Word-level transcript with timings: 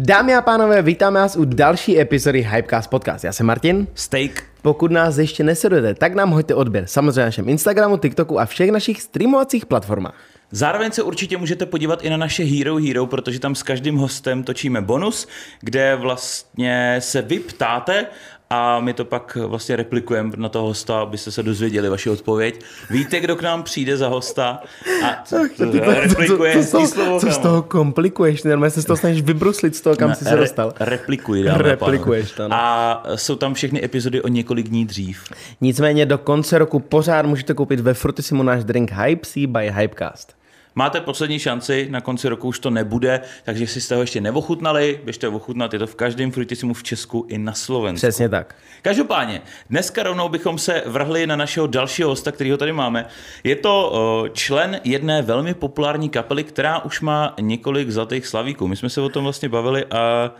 Dámy 0.00 0.34
a 0.34 0.42
pánové, 0.42 0.82
vítáme 0.82 1.20
vás 1.20 1.36
u 1.36 1.44
další 1.44 2.00
epizody 2.00 2.42
Hypecast 2.42 2.90
Podcast. 2.90 3.24
Já 3.24 3.32
jsem 3.32 3.46
Martin. 3.46 3.86
Steak. 3.94 4.44
Pokud 4.62 4.90
nás 4.90 5.18
ještě 5.18 5.44
nesledujete, 5.44 5.94
tak 5.94 6.14
nám 6.14 6.30
hoďte 6.30 6.54
odběr. 6.54 6.86
Samozřejmě 6.86 7.20
na 7.20 7.26
našem 7.26 7.48
Instagramu, 7.48 7.96
TikToku 7.96 8.40
a 8.40 8.46
všech 8.46 8.70
našich 8.70 9.02
streamovacích 9.02 9.66
platformách. 9.66 10.14
Zároveň 10.50 10.92
se 10.92 11.02
určitě 11.02 11.36
můžete 11.36 11.66
podívat 11.66 12.04
i 12.04 12.10
na 12.10 12.16
naše 12.16 12.44
Hero 12.44 12.76
Hero, 12.76 13.06
protože 13.06 13.40
tam 13.40 13.54
s 13.54 13.62
každým 13.62 13.96
hostem 13.96 14.42
točíme 14.42 14.80
bonus, 14.80 15.28
kde 15.60 15.96
vlastně 15.96 16.96
se 16.98 17.22
vy 17.22 17.38
ptáte 17.38 18.06
a 18.50 18.80
my 18.80 18.92
to 18.92 19.04
pak 19.04 19.38
vlastně 19.46 19.76
replikujeme 19.76 20.32
na 20.36 20.48
toho 20.48 20.66
hosta, 20.66 21.00
abyste 21.00 21.30
se 21.30 21.42
dozvěděli 21.42 21.88
vaši 21.88 22.10
odpověď. 22.10 22.60
Víte, 22.90 23.20
kdo 23.20 23.36
k 23.36 23.42
nám 23.42 23.62
přijde 23.62 23.96
za 23.96 24.08
hosta 24.08 24.62
a 25.04 25.22
co, 25.24 25.36
to, 25.56 25.72
to, 25.72 25.80
replikuje 25.80 26.64
co, 26.64 26.86
slovo, 26.86 27.20
co 27.20 27.30
z 27.30 27.38
toho 27.38 27.62
komplikuješ? 27.62 28.42
Normálně 28.42 28.70
se 28.70 28.82
z 28.82 28.84
toho 28.84 28.96
snažíš 28.96 29.22
vybruslit 29.22 29.76
z 29.76 29.80
toho, 29.80 29.96
kam 29.96 30.08
Ne, 30.08 30.14
jsi 30.14 30.24
se 30.24 30.36
dostal. 30.36 30.72
Re, 30.80 30.86
replikuji, 30.90 31.42
dámy 31.42 31.58
a 31.58 31.62
Replikuješ 31.62 32.32
to, 32.32 32.48
no. 32.48 32.56
A 32.56 33.02
jsou 33.14 33.36
tam 33.36 33.54
všechny 33.54 33.84
epizody 33.84 34.22
o 34.22 34.28
několik 34.28 34.68
dní 34.68 34.86
dřív. 34.86 35.24
Nicméně 35.60 36.06
do 36.06 36.18
konce 36.18 36.58
roku 36.58 36.80
pořád 36.80 37.26
můžete 37.26 37.54
koupit 37.54 37.80
ve 37.80 37.94
Frutisimu 37.94 38.42
náš 38.42 38.64
drink 38.64 38.92
Hype 38.92 39.26
Sea 39.26 39.46
by 39.46 39.72
Hypecast. 39.72 40.35
Máte 40.78 41.00
poslední 41.00 41.38
šanci, 41.38 41.86
na 41.90 42.00
konci 42.00 42.28
roku 42.28 42.48
už 42.48 42.58
to 42.58 42.70
nebude, 42.70 43.20
takže 43.44 43.62
jestli 43.62 43.80
jste 43.80 43.94
ho 43.94 44.00
ještě 44.00 44.20
neochutnali, 44.20 45.00
běžte 45.04 45.28
ochutnat, 45.28 45.72
je 45.72 45.78
to 45.78 45.86
v 45.86 45.94
každém 45.94 46.30
frutisimu 46.30 46.74
v 46.74 46.82
Česku 46.82 47.26
i 47.28 47.38
na 47.38 47.52
Slovensku. 47.52 48.06
Přesně 48.06 48.28
tak. 48.28 48.54
Každopádně, 48.82 49.42
dneska 49.70 50.02
rovnou 50.02 50.28
bychom 50.28 50.58
se 50.58 50.82
vrhli 50.86 51.26
na 51.26 51.36
našeho 51.36 51.66
dalšího 51.66 52.08
hosta, 52.08 52.32
kterýho 52.32 52.56
tady 52.56 52.72
máme. 52.72 53.06
Je 53.44 53.56
to 53.56 53.92
člen 54.32 54.80
jedné 54.84 55.22
velmi 55.22 55.54
populární 55.54 56.08
kapely, 56.08 56.44
která 56.44 56.78
už 56.78 57.00
má 57.00 57.34
několik 57.40 57.90
zlatých 57.90 58.26
slavíků. 58.26 58.68
My 58.68 58.76
jsme 58.76 58.90
se 58.90 59.00
o 59.00 59.08
tom 59.08 59.24
vlastně 59.24 59.48
bavili 59.48 59.84
a 59.84 60.30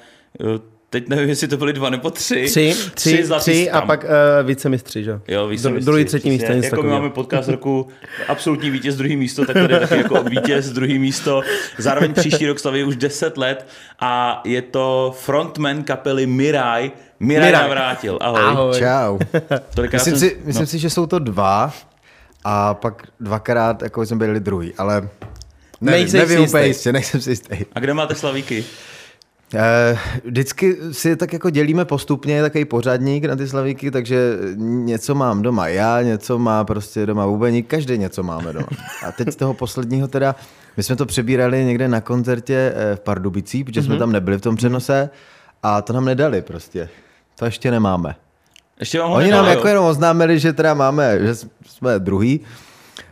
o, 0.40 0.75
teď 0.90 1.08
nevím, 1.08 1.28
jestli 1.28 1.48
to 1.48 1.56
byly 1.56 1.72
dva 1.72 1.90
nebo 1.90 2.10
tři. 2.10 2.44
Tři, 2.46 2.74
tři, 2.94 3.26
zlatý 3.26 3.42
tři 3.42 3.70
a 3.70 3.80
pak 3.80 4.04
uh, 4.04 4.10
vicemistři, 4.46 5.04
že? 5.04 5.20
Jo, 5.28 5.48
více 5.48 5.68
Dru- 5.68 5.84
Druhý, 5.84 6.04
třetí 6.04 6.30
místo, 6.30 6.52
Jako 6.52 6.56
my 6.62 6.70
takového. 6.70 6.96
máme 6.98 7.10
podcast 7.10 7.48
roku 7.48 7.88
absolutní 8.28 8.70
vítěz, 8.70 8.96
druhý 8.96 9.16
místo, 9.16 9.46
tak 9.46 9.54
tady 9.54 9.78
taky 9.80 9.96
jako 9.96 10.22
vítěz, 10.22 10.70
druhý 10.70 10.98
místo. 10.98 11.42
Zároveň 11.78 12.14
příští 12.14 12.46
rok 12.46 12.58
slaví 12.58 12.84
už 12.84 12.96
10 12.96 13.38
let 13.38 13.66
a 14.00 14.40
je 14.44 14.62
to 14.62 15.14
frontman 15.20 15.82
kapely 15.82 16.26
Mirai. 16.26 16.92
Mirai 17.20 17.46
Mirai. 17.46 17.62
navrátil. 17.62 18.18
Ahoj. 18.20 18.40
Ahoj. 18.44 18.78
Čau. 18.78 19.18
Tolikrát 19.74 19.98
Myslím, 20.04 20.16
jsem- 20.18 20.28
si, 20.28 20.36
myslím 20.44 20.66
si, 20.66 20.78
že 20.78 20.90
jsou 20.90 21.06
to 21.06 21.18
dva 21.18 21.72
a 22.44 22.74
pak 22.74 23.02
dvakrát 23.20 23.82
jako 23.82 24.06
jsme 24.06 24.16
byli 24.16 24.40
druhý, 24.40 24.72
ale 24.78 25.08
nevím, 25.80 26.12
nevím 26.12 26.40
úplně 26.40 26.66
jistě, 26.66 26.92
nejsem 26.92 27.20
si 27.20 27.30
jistý. 27.30 27.56
A 27.72 27.80
kde 27.80 27.94
máte 27.94 28.14
slavíky? 28.14 28.64
Eh, 29.54 29.98
vždycky 30.24 30.76
si 30.92 31.16
tak 31.16 31.32
jako 31.32 31.50
dělíme 31.50 31.84
postupně 31.84 32.42
takový 32.42 32.64
pořadník 32.64 33.24
na 33.24 33.36
ty 33.36 33.48
slavíky, 33.48 33.90
takže 33.90 34.38
něco 34.56 35.14
mám 35.14 35.42
doma 35.42 35.68
já, 35.68 36.02
něco 36.02 36.38
má 36.38 36.64
prostě 36.64 37.06
doma 37.06 37.26
Bubeník, 37.26 37.66
každý 37.66 37.98
něco 37.98 38.22
máme 38.22 38.52
doma. 38.52 38.66
A 39.06 39.12
teď 39.12 39.28
z 39.32 39.36
toho 39.36 39.54
posledního 39.54 40.08
teda, 40.08 40.36
my 40.76 40.82
jsme 40.82 40.96
to 40.96 41.06
přebírali 41.06 41.64
někde 41.64 41.88
na 41.88 42.00
koncertě 42.00 42.72
eh, 42.76 42.96
v 42.96 43.00
Pardubicích, 43.00 43.64
protože 43.64 43.82
jsme 43.82 43.98
tam 43.98 44.12
nebyli 44.12 44.38
v 44.38 44.40
tom 44.40 44.56
přenose 44.56 45.10
a 45.62 45.82
to 45.82 45.92
nám 45.92 46.04
nedali 46.04 46.42
prostě. 46.42 46.88
To 47.38 47.44
ještě 47.44 47.70
nemáme. 47.70 48.14
Ještě 48.80 49.00
vám 49.00 49.10
ho 49.10 49.16
Oni 49.16 49.24
nedal, 49.24 49.42
nám 49.42 49.52
jo? 49.52 49.56
jako 49.56 49.68
jenom 49.68 49.84
oznámili, 49.86 50.38
že 50.38 50.52
teda 50.52 50.74
máme, 50.74 51.18
že 51.20 51.34
jsme 51.66 51.98
druhý, 51.98 52.40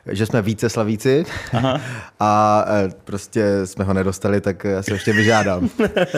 že 0.07 0.27
jsme 0.27 0.43
více 0.43 0.69
slavíci 0.69 1.25
Aha. 1.53 1.81
a 2.21 2.65
e, 2.69 2.89
prostě 3.05 3.45
jsme 3.65 3.85
ho 3.85 3.93
nedostali, 3.93 4.41
tak 4.41 4.65
já 4.65 4.83
se 4.83 4.93
ještě 4.93 5.13
vyžádám. 5.13 5.69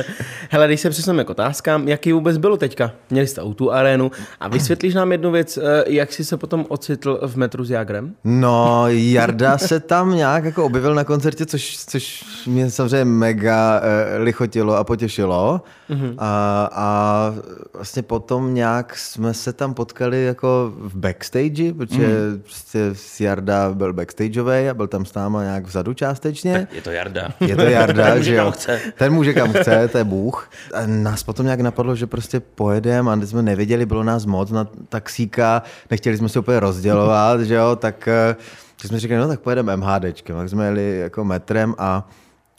Hele, 0.51 0.67
když 0.67 0.81
se 0.81 0.91
přesuneme 0.91 1.25
k 1.25 1.31
otázkám, 1.31 1.89
jaký 1.89 2.13
vůbec 2.13 2.39
bylo 2.39 2.57
teďka? 2.57 2.93
Měli 3.11 3.27
jste 3.27 3.43
tu 3.55 3.73
arénu 3.73 4.11
a 4.41 4.49
vysvětlíš 4.49 4.95
nám 4.95 5.13
jednu 5.13 5.31
věc, 5.31 5.57
eh, 5.59 5.85
jak 5.87 6.13
jsi 6.13 6.25
se 6.25 6.37
potom 6.37 6.67
ocitl 6.69 7.21
v 7.27 7.37
metru 7.37 7.65
s 7.65 7.71
Jagrem? 7.71 8.15
No, 8.25 8.85
Jarda 8.89 9.59
se 9.59 9.81
tam 9.81 10.17
nějak 10.17 10.45
jako 10.45 10.65
objevil 10.65 10.95
na 10.95 11.05
koncertě, 11.05 11.47
což, 11.47 11.77
což 11.87 12.25
mě 12.47 12.71
samozřejmě 12.71 13.05
mega 13.05 13.81
e, 13.83 14.19
lichotilo 14.19 14.77
a 14.77 14.85
potěšilo. 14.85 15.61
Mm-hmm. 15.91 16.15
A, 16.19 16.69
a 16.73 17.35
vlastně 17.75 18.03
potom 18.03 18.55
nějak 18.55 18.97
jsme 18.97 19.35
se 19.35 19.53
tam 19.53 19.75
potkali 19.75 20.25
jako 20.25 20.73
v 20.77 20.97
backstage, 20.97 21.73
protože 21.73 22.07
mm. 22.07 22.41
prostě 22.41 22.95
Jarda 23.25 23.75
byl 23.75 23.93
backstageový 23.93 24.69
a 24.69 24.75
byl 24.75 24.87
tam 24.87 25.05
s 25.05 25.15
náma 25.15 25.43
nějak 25.43 25.67
vzadu 25.67 25.95
částečně. 25.95 26.69
Je 26.73 26.83
to 26.83 26.91
Jarda. 26.91 27.29
Je 27.41 27.57
to 27.57 27.63
Jarda, 27.63 28.05
Ten 28.07 28.17
může 28.17 28.31
že 28.31 28.37
kam 28.37 28.47
jo. 28.47 28.53
chce. 28.53 28.81
Ten 28.99 29.13
může 29.13 29.35
kam 29.35 29.53
chce, 29.53 29.89
to 29.93 29.99
je 29.99 30.05
Bůh. 30.05 30.51
A 30.75 30.87
nás 30.87 31.23
potom 31.23 31.47
nějak 31.47 31.61
napadlo, 31.61 31.97
že 31.97 32.07
prostě 32.07 32.41
pojedeme 32.41 33.13
a 33.13 33.15
když 33.15 33.31
jsme 33.31 33.43
nevěděli, 33.43 33.87
bylo 33.87 34.03
nás 34.03 34.27
moc 34.27 34.51
na 34.51 34.69
taxíka, 34.89 35.63
nechtěli 35.91 36.17
jsme 36.17 36.29
se 36.29 36.39
úplně 36.39 36.61
rozdělovat, 36.61 37.41
že 37.41 37.55
jo, 37.55 37.77
tak, 37.77 38.09
eh, 38.09 38.37
tak 38.77 38.89
jsme 38.89 39.01
říkali, 39.01 39.21
no 39.21 39.29
tak 39.29 39.41
pojedeme 39.41 39.77
MHDčkem. 39.77 40.37
Tak 40.37 40.49
jsme 40.49 40.65
jeli 40.65 40.99
jako 40.99 41.25
metrem 41.25 41.75
a 41.79 42.09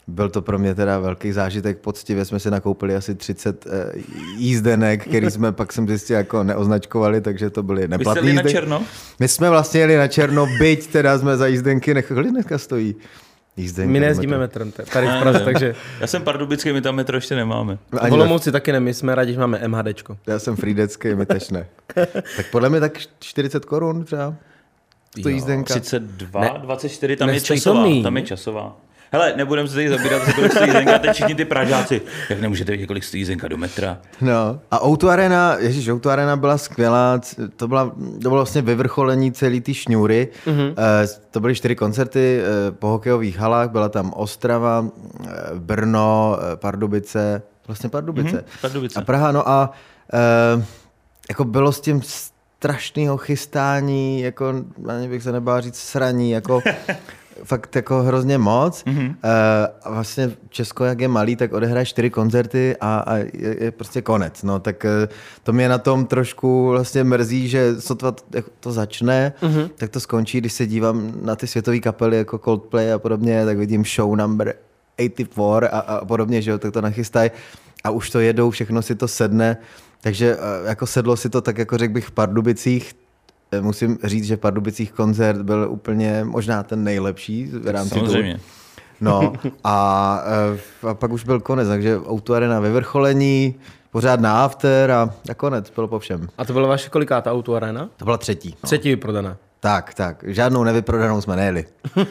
byl 0.08 0.28
to 0.30 0.42
pro 0.42 0.58
mě 0.58 0.74
teda 0.74 0.98
velký 0.98 1.32
zážitek, 1.32 1.78
poctivě 1.78 2.24
jsme 2.24 2.38
si 2.40 2.50
nakoupili 2.50 2.96
asi 2.96 3.14
30 3.14 3.66
eh, 3.66 3.92
jízdenek, 4.36 5.04
který 5.08 5.30
jsme 5.30 5.52
pak 5.52 5.72
jsem 5.72 5.88
zjistil 5.88 6.16
jako 6.16 6.44
neoznačkovali, 6.44 7.20
takže 7.20 7.50
to 7.50 7.62
byly 7.62 7.80
Vy 7.80 7.86
jste 7.86 7.98
neplatné 7.98 8.20
jeli 8.30 8.32
na 8.32 8.42
černo? 8.50 8.82
My 9.20 9.28
jsme 9.28 9.50
vlastně 9.50 9.80
jeli 9.80 9.96
na 9.96 10.08
černo, 10.08 10.46
byť 10.60 10.86
teda 10.86 11.18
jsme 11.18 11.36
za 11.36 11.46
jízdenky 11.46 11.94
nechali, 11.94 12.14
kolik 12.14 12.30
dneska 12.32 12.58
stojí? 12.58 12.94
Jízdenka 13.56 13.92
My 13.92 14.00
nejezdíme 14.00 14.38
metra. 14.38 14.64
metrem 14.64 14.86
tady 14.92 15.06
v 15.16 15.20
Praze, 15.20 15.40
takže 15.40 15.74
Já 16.00 16.06
jsem 16.06 16.22
pardubický, 16.22 16.72
my 16.72 16.80
tam 16.80 16.94
metro 16.94 17.16
ještě 17.16 17.34
nemáme. 17.36 17.78
v 17.92 17.98
Ani 18.00 18.12
Olomouci 18.14 18.52
taky 18.52 18.72
ne, 18.72 18.80
my 18.80 18.94
jsme 18.94 19.14
rádi, 19.14 19.32
že 19.32 19.38
máme 19.40 19.68
MHDčko. 19.68 20.16
Já 20.26 20.38
jsem 20.38 20.56
frýdecký, 20.56 21.14
my 21.14 21.26
tež 21.26 21.50
ne. 21.50 21.66
tak 22.36 22.46
podle 22.52 22.68
mě 22.70 22.80
tak 22.80 22.98
40 23.20 23.64
korun 23.64 24.04
třeba. 24.04 24.34
To 25.22 25.28
Jo, 25.28 25.34
jízdenka. 25.34 25.74
32, 25.74 26.40
Ne. 26.40 26.50
24, 26.58 27.16
tam 27.16 27.28
je 27.28 27.40
časová. 27.40 27.84
Tam 28.02 28.16
je 28.16 28.22
časová. 28.22 28.76
Hele, 29.12 29.32
nebudeme 29.36 29.68
se 29.68 29.74
tady 29.74 29.88
zabírat, 29.88 30.26
za 30.26 30.32
kolik 30.32 30.52
stojí 30.52 30.66
jízdenka, 30.66 30.98
teď 30.98 31.12
všichni 31.12 31.34
ty 31.34 31.44
Pražáci. 31.44 32.02
Jak 32.30 32.40
nemůžete 32.40 32.72
vědět, 32.72 32.86
kolik 32.86 33.04
stojí 33.04 33.20
jízdenka 33.20 33.48
do 33.48 33.56
metra? 33.56 33.98
No. 34.20 34.60
A 34.70 34.86
Outu 34.86 35.10
Arena, 35.10 35.56
ježiš, 35.58 35.88
Outu 35.88 36.10
Arena 36.10 36.36
byla 36.36 36.58
skvělá, 36.58 37.20
to, 37.56 37.68
byla, 37.68 37.84
to 38.22 38.28
bylo 38.28 38.34
vlastně 38.34 38.62
vyvrcholení 38.62 39.32
celý 39.32 39.60
ty 39.60 39.74
šňůry. 39.74 40.28
Mm-hmm. 40.46 40.74
To 41.30 41.40
byly 41.40 41.54
čtyři 41.54 41.76
koncerty 41.76 42.40
eh, 42.40 42.70
po 42.70 42.88
hokejových 42.88 43.38
halách, 43.38 43.70
byla 43.70 43.88
tam 43.88 44.12
Ostrava, 44.16 44.86
eh, 45.24 45.28
Brno, 45.54 46.38
Pardubice, 46.54 47.42
vlastně 47.66 47.88
Pardubice. 47.88 48.36
Mhm, 48.36 48.44
Pardubice. 48.60 49.00
A 49.00 49.02
Praha, 49.02 49.32
no 49.32 49.48
a 49.48 49.72
jako 51.28 51.44
bylo 51.44 51.72
s 51.72 51.80
tím 51.80 52.02
strašného 52.58 53.16
chystání, 53.16 54.20
jako 54.20 54.54
ani 54.88 55.08
bych 55.08 55.22
se 55.22 55.32
nebál 55.32 55.60
říct 55.60 55.78
sraní, 55.78 56.30
jako 56.30 56.60
fakt 57.44 57.76
jako 57.76 58.02
hrozně 58.02 58.38
moc. 58.38 58.84
Mm-hmm. 58.84 59.14
a 59.84 59.90
vlastně 59.90 60.30
Česko, 60.48 60.84
jak 60.84 61.00
je 61.00 61.08
malý, 61.08 61.36
tak 61.36 61.52
odehraje 61.52 61.86
čtyři 61.86 62.10
koncerty 62.10 62.76
a, 62.80 62.98
a 62.98 63.16
je, 63.16 63.56
je 63.60 63.70
prostě 63.70 64.02
konec. 64.02 64.42
No, 64.42 64.58
tak 64.58 64.84
eh, 64.84 65.08
to 65.42 65.52
mě 65.52 65.68
na 65.68 65.78
tom 65.78 66.06
trošku 66.06 66.68
vlastně 66.68 67.04
mrzí, 67.04 67.48
že 67.48 67.80
sotva 67.80 68.12
to, 68.12 68.22
to 68.60 68.72
začne, 68.72 69.32
mm-hmm. 69.42 69.70
tak 69.76 69.90
to 69.90 70.00
skončí, 70.00 70.40
když 70.40 70.52
se 70.52 70.66
dívám 70.66 71.12
na 71.22 71.36
ty 71.36 71.46
světové 71.46 71.78
kapely 71.78 72.16
jako 72.16 72.38
Coldplay 72.38 72.92
a 72.92 72.98
podobně, 72.98 73.44
tak 73.44 73.58
vidím 73.58 73.84
show 73.84 74.16
number 74.16 74.54
84 74.98 75.68
a, 75.68 75.78
a 75.78 76.04
podobně, 76.04 76.42
že 76.42 76.50
jo, 76.50 76.58
tak 76.58 76.72
to 76.72 76.80
nachystají 76.80 77.30
a 77.84 77.90
už 77.90 78.10
to 78.10 78.20
jedou, 78.20 78.50
všechno 78.50 78.82
si 78.82 78.94
to 78.94 79.08
sedne, 79.08 79.56
takže 80.00 80.36
eh, 80.38 80.68
jako 80.68 80.86
sedlo 80.86 81.16
si 81.16 81.30
to 81.30 81.40
tak 81.40 81.58
jako 81.58 81.78
řekl 81.78 81.94
bych 81.94 82.06
v 82.06 82.10
Pardubicích, 82.10 82.94
Musím 83.60 83.98
říct, 84.04 84.24
že 84.24 84.36
v 84.36 84.40
Pardubicích 84.40 84.92
koncert 84.92 85.42
byl 85.42 85.66
úplně 85.70 86.24
možná 86.24 86.62
ten 86.62 86.84
nejlepší 86.84 87.46
v 87.46 87.68
rámci. 87.68 87.94
Samozřejmě. 87.94 88.40
No 89.00 89.32
a, 89.64 90.22
eh, 90.82 90.88
a 90.88 90.94
pak 90.94 91.12
už 91.12 91.24
byl 91.24 91.40
konec, 91.40 91.68
takže 91.68 91.98
Outu 92.10 92.34
Arena 92.34 92.60
vyvrcholení, 92.60 93.54
pořád 93.90 94.20
na 94.20 94.44
after 94.44 94.90
a, 94.90 95.14
a 95.30 95.34
konec, 95.34 95.70
bylo 95.70 95.88
po 95.88 95.98
všem. 95.98 96.28
A 96.38 96.44
to 96.44 96.52
byla 96.52 96.68
vaše 96.68 96.90
kolikátá 96.90 97.32
auto 97.32 97.54
arena? 97.54 97.88
To 97.96 98.04
byla 98.04 98.16
třetí. 98.18 98.48
No. 98.62 98.66
Třetí 98.66 98.88
vyprodaná. 98.88 99.36
Tak, 99.60 99.94
tak, 99.94 100.24
žádnou 100.26 100.64
nevyprodanou 100.64 101.20
jsme 101.20 101.36
nejeli. 101.36 101.64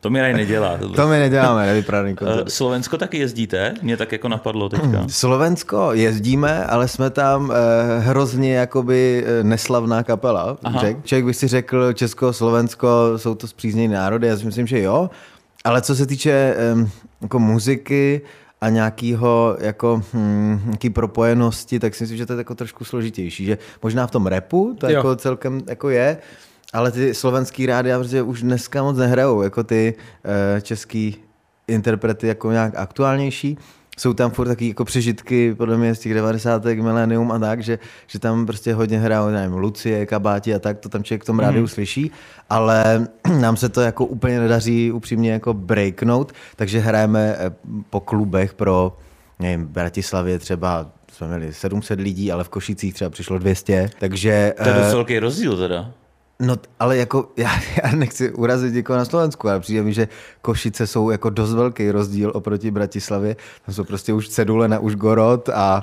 To 0.00 0.10
mi 0.10 0.20
nedělá. 0.20 0.78
tohle. 0.78 0.96
To 0.96 1.06
my 1.08 1.18
neděláme, 1.18 1.66
nevyprodaný 1.66 2.10
Eh, 2.12 2.14
koncert. 2.14 2.50
Slovensko 2.50 2.98
taky 2.98 3.18
jezdíte? 3.18 3.74
Mě 3.82 3.96
tak 3.96 4.12
jako 4.12 4.28
napadlo 4.28 4.68
teďka. 4.68 5.04
Slovensko 5.08 5.92
jezdíme, 5.92 6.64
ale 6.64 6.88
jsme 6.88 7.10
tam 7.10 7.52
eh, 7.52 7.98
hrozně 8.00 8.54
jakoby 8.54 9.24
eh, 9.26 9.44
neslavná 9.44 10.02
kapela. 10.02 10.56
Řek. 10.80 11.04
Člověk 11.04 11.24
by 11.26 11.34
si 11.34 11.48
řekl 11.48 11.92
Česko, 11.92 12.32
Slovensko, 12.32 12.88
jsou 13.16 13.34
to 13.34 13.46
zpřízněné 13.46 13.94
národy, 13.94 14.26
já 14.26 14.36
si 14.36 14.46
myslím, 14.46 14.66
že 14.66 14.82
jo. 14.82 15.10
Ale 15.64 15.82
co 15.82 15.94
se 15.96 16.06
týče 16.06 16.30
eh, 16.56 16.88
jako 17.20 17.38
muziky 17.38 18.20
a 18.60 18.68
nějakého 18.68 19.56
jako 19.60 20.02
hm, 20.14 20.60
nějaký 20.64 20.90
propojenosti, 20.90 21.78
tak 21.78 21.94
si 21.94 22.04
myslím, 22.04 22.18
že 22.18 22.26
to 22.26 22.32
je 22.32 22.36
jako 22.38 22.54
trošku 22.54 22.84
složitější. 22.84 23.44
Že 23.44 23.58
možná 23.82 24.06
v 24.06 24.10
tom 24.10 24.26
repu 24.26 24.76
to 24.80 24.86
Jo. 24.86 24.92
jako 24.92 25.16
celkem 25.16 25.60
jako 25.66 25.88
je, 25.88 26.16
ale 26.72 26.90
ty 26.92 27.14
slovenský 27.14 27.66
rádia 27.66 27.98
prostě 27.98 28.22
už 28.22 28.42
dneska 28.42 28.82
moc 28.82 28.96
nehrajou, 28.96 29.42
jako 29.42 29.64
ty 29.64 29.94
eh, 30.56 30.60
český 30.60 31.16
interprety 31.68 32.26
jako 32.26 32.52
nějak 32.52 32.74
aktuálnější. 32.76 33.58
Jsou 33.98 34.12
tam 34.12 34.30
furt 34.30 34.48
taky 34.48 34.68
jako 34.68 34.84
přežitky, 34.84 35.54
podle 35.54 35.76
mě 35.76 35.94
z 35.94 35.98
těch 35.98 36.14
90. 36.14 36.64
milénium 36.64 37.32
a 37.32 37.38
tak, 37.38 37.62
že, 37.62 37.78
že 38.06 38.18
tam 38.18 38.46
prostě 38.46 38.74
hodně 38.74 38.98
hrajou, 38.98 39.28
nevím, 39.28 39.56
Lucie, 39.56 40.06
Kabáti 40.06 40.54
a 40.54 40.58
tak, 40.58 40.78
to 40.78 40.88
tam 40.88 41.04
člověk 41.04 41.22
v 41.22 41.26
tom 41.26 41.38
rádiu 41.38 41.62
mm. 41.62 41.68
slyší, 41.68 42.10
ale 42.50 43.06
nám 43.40 43.56
se 43.56 43.68
to 43.68 43.80
jako 43.80 44.04
úplně 44.04 44.40
nedaří 44.40 44.92
upřímně 44.92 45.32
jako 45.32 45.54
breaknout, 45.54 46.32
takže 46.56 46.78
hrajeme 46.78 47.36
eh, 47.38 47.50
po 47.90 48.00
klubech 48.00 48.54
pro, 48.54 48.96
nevím, 49.38 49.66
Bratislavě 49.66 50.38
třeba 50.38 50.90
jsme 51.12 51.28
měli 51.28 51.54
700 51.54 52.00
lidí, 52.00 52.32
ale 52.32 52.44
v 52.44 52.48
Košicích 52.48 52.94
třeba 52.94 53.10
přišlo 53.10 53.38
200, 53.38 53.90
takže... 53.98 54.54
To 54.62 54.68
je 54.68 54.74
dost 54.74 54.92
velký 54.92 55.18
rozdíl 55.18 55.56
teda. 55.56 55.90
No, 56.42 56.56
ale 56.78 56.96
jako, 56.96 57.28
já, 57.36 57.50
já 57.84 57.92
nechci 57.96 58.32
urazit 58.32 58.74
někoho 58.74 58.96
na 58.96 59.04
Slovensku, 59.04 59.48
ale 59.48 59.60
přijde 59.60 59.82
mi, 59.82 59.92
že 59.92 60.08
Košice 60.42 60.86
jsou 60.86 61.10
jako 61.10 61.30
dost 61.30 61.54
velký 61.54 61.90
rozdíl 61.90 62.32
oproti 62.34 62.70
Bratislavě. 62.70 63.36
Tam 63.66 63.74
jsou 63.74 63.84
prostě 63.84 64.12
už 64.12 64.28
cedule 64.28 64.68
na 64.68 64.78
Užgorod 64.78 65.48
a, 65.48 65.82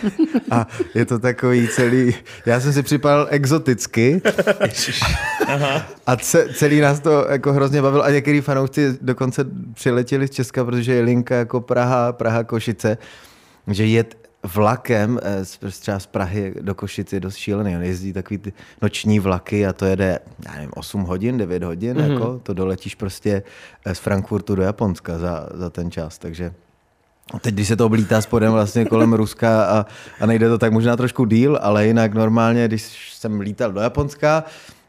a 0.50 0.66
je 0.94 1.04
to 1.04 1.18
takový 1.18 1.68
celý... 1.68 2.14
Já 2.46 2.60
jsem 2.60 2.72
si 2.72 2.82
připadal 2.82 3.26
exoticky. 3.30 4.22
A 6.06 6.16
ce, 6.16 6.48
celý 6.54 6.80
nás 6.80 7.00
to 7.00 7.26
jako 7.30 7.52
hrozně 7.52 7.82
bavil 7.82 8.02
a 8.02 8.10
některý 8.10 8.40
fanoušci 8.40 8.98
dokonce 9.00 9.44
přiletěli 9.74 10.28
z 10.28 10.30
Česka, 10.30 10.64
protože 10.64 10.94
je 10.94 11.02
linka 11.02 11.34
jako 11.34 11.60
Praha, 11.60 12.12
Praha, 12.12 12.44
Košice, 12.44 12.98
že 13.66 13.86
jet 13.86 14.23
vlakem 14.44 15.20
eh, 15.22 15.70
třeba 15.70 15.98
z 15.98 16.06
Prahy 16.06 16.54
do 16.60 16.74
Košic 16.74 17.12
je 17.12 17.20
dost 17.20 17.36
šílený. 17.36 17.76
On 17.76 17.82
jezdí 17.82 18.12
takový 18.12 18.38
ty 18.38 18.52
noční 18.82 19.20
vlaky 19.20 19.66
a 19.66 19.72
to 19.72 19.84
jede, 19.84 20.18
já 20.46 20.52
nevím, 20.52 20.70
8 20.74 21.02
hodin, 21.02 21.38
9 21.38 21.62
hodin, 21.62 21.96
mm-hmm. 21.96 22.12
jako, 22.12 22.40
to 22.42 22.54
doletíš 22.54 22.94
prostě 22.94 23.42
eh, 23.84 23.94
z 23.94 23.98
Frankfurtu 23.98 24.54
do 24.54 24.62
Japonska 24.62 25.18
za, 25.18 25.48
za 25.54 25.70
ten 25.70 25.90
čas, 25.90 26.18
takže 26.18 26.54
Teď, 27.40 27.54
když 27.54 27.68
se 27.68 27.76
to 27.76 27.86
oblítá 27.86 28.20
spodem 28.20 28.52
vlastně 28.52 28.84
kolem 28.84 29.12
Ruska 29.12 29.64
a, 29.64 29.86
a 30.20 30.26
nejde 30.26 30.48
to 30.48 30.58
tak 30.58 30.72
možná 30.72 30.96
trošku 30.96 31.24
díl, 31.24 31.58
ale 31.62 31.86
jinak 31.86 32.14
normálně, 32.14 32.68
když 32.68 33.12
jsem 33.14 33.40
lítal 33.40 33.72
do 33.72 33.80
Japonska, 33.80 34.44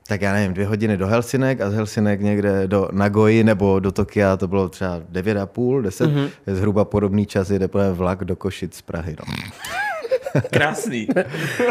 tak 0.07 0.22
já 0.22 0.34
nevím, 0.34 0.54
dvě 0.54 0.68
hodiny 0.68 0.98
do 0.98 1.07
Helsinek 1.07 1.62
a 1.62 1.69
z 1.69 1.74
Helsinek 1.74 2.22
někde 2.22 2.68
do 2.68 2.90
Nagoji 2.92 3.44
nebo 3.44 3.80
do 3.80 3.92
Tokia, 3.92 4.38
to 4.38 4.48
bylo 4.48 4.69
třeba 4.69 5.00
9,5, 5.12 5.81
10, 5.81 6.10
mm-hmm. 6.10 6.30
zhruba 6.48 6.86
podobný 6.86 7.25
čas 7.25 7.50
jde 7.50 7.69
vlak 7.94 8.24
do 8.24 8.36
Košic 8.36 8.75
z 8.75 8.81
Prahy. 8.81 9.16
No. 9.19 9.34
Krásný. 10.52 11.08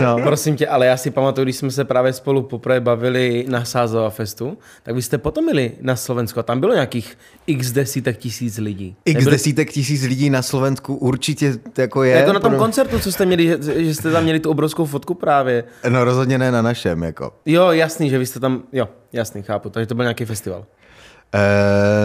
No. 0.03 0.19
Prosím 0.23 0.57
tě, 0.57 0.67
ale 0.67 0.87
já 0.87 0.97
si 0.97 1.11
pamatuju, 1.11 1.45
když 1.45 1.57
jsme 1.57 1.71
se 1.71 1.85
právě 1.85 2.13
spolu 2.13 2.43
poprvé 2.43 2.81
bavili 2.81 3.45
na 3.49 3.65
Sázova 3.65 4.11
festu, 4.11 4.59
tak 4.83 4.95
vy 4.95 5.03
jste 5.03 5.19
potom 5.19 5.47
byli 5.47 5.73
na 5.81 5.97
Slovensku 5.97 6.41
a 6.41 6.43
tam 6.43 6.61
bylo 6.61 6.75
nějakých 6.75 7.19
x 7.47 7.73
desítek 7.73 8.17
tisíc 8.17 8.59
lidí. 8.59 8.97
X 9.05 9.15
Nebyli... 9.15 9.37
desítek 9.37 9.73
tisíc 9.73 10.03
lidí 10.03 10.31
na 10.31 10.43
Slovensku 10.43 10.95
určitě 10.95 11.55
jako 11.79 12.03
je. 12.03 12.17
Jako 12.17 12.33
na 12.33 12.41
tom 12.41 12.51
pro... 12.51 12.59
koncertu, 12.59 12.99
co 12.99 13.13
jste 13.13 13.27
měli, 13.27 13.59
že 13.77 13.95
jste 13.95 14.11
tam 14.11 14.23
měli 14.23 14.41
tu 14.41 14.51
obrovskou 14.51 14.85
fotku 14.87 15.15
právě. 15.15 15.65
No 15.89 16.05
rozhodně 16.05 16.39
ne 16.39 16.53
na 16.53 16.63
našem, 16.63 17.03
jako. 17.03 17.33
Jo, 17.47 17.71
jasný, 17.71 18.11
že 18.11 18.19
vy 18.19 18.27
jste 18.27 18.41
tam, 18.41 18.63
jo, 18.73 18.89
jasný, 19.13 19.43
chápu, 19.43 19.71
takže 19.71 19.87
to 19.87 19.95
byl 19.95 20.05
nějaký 20.05 20.25
festival. 20.25 20.65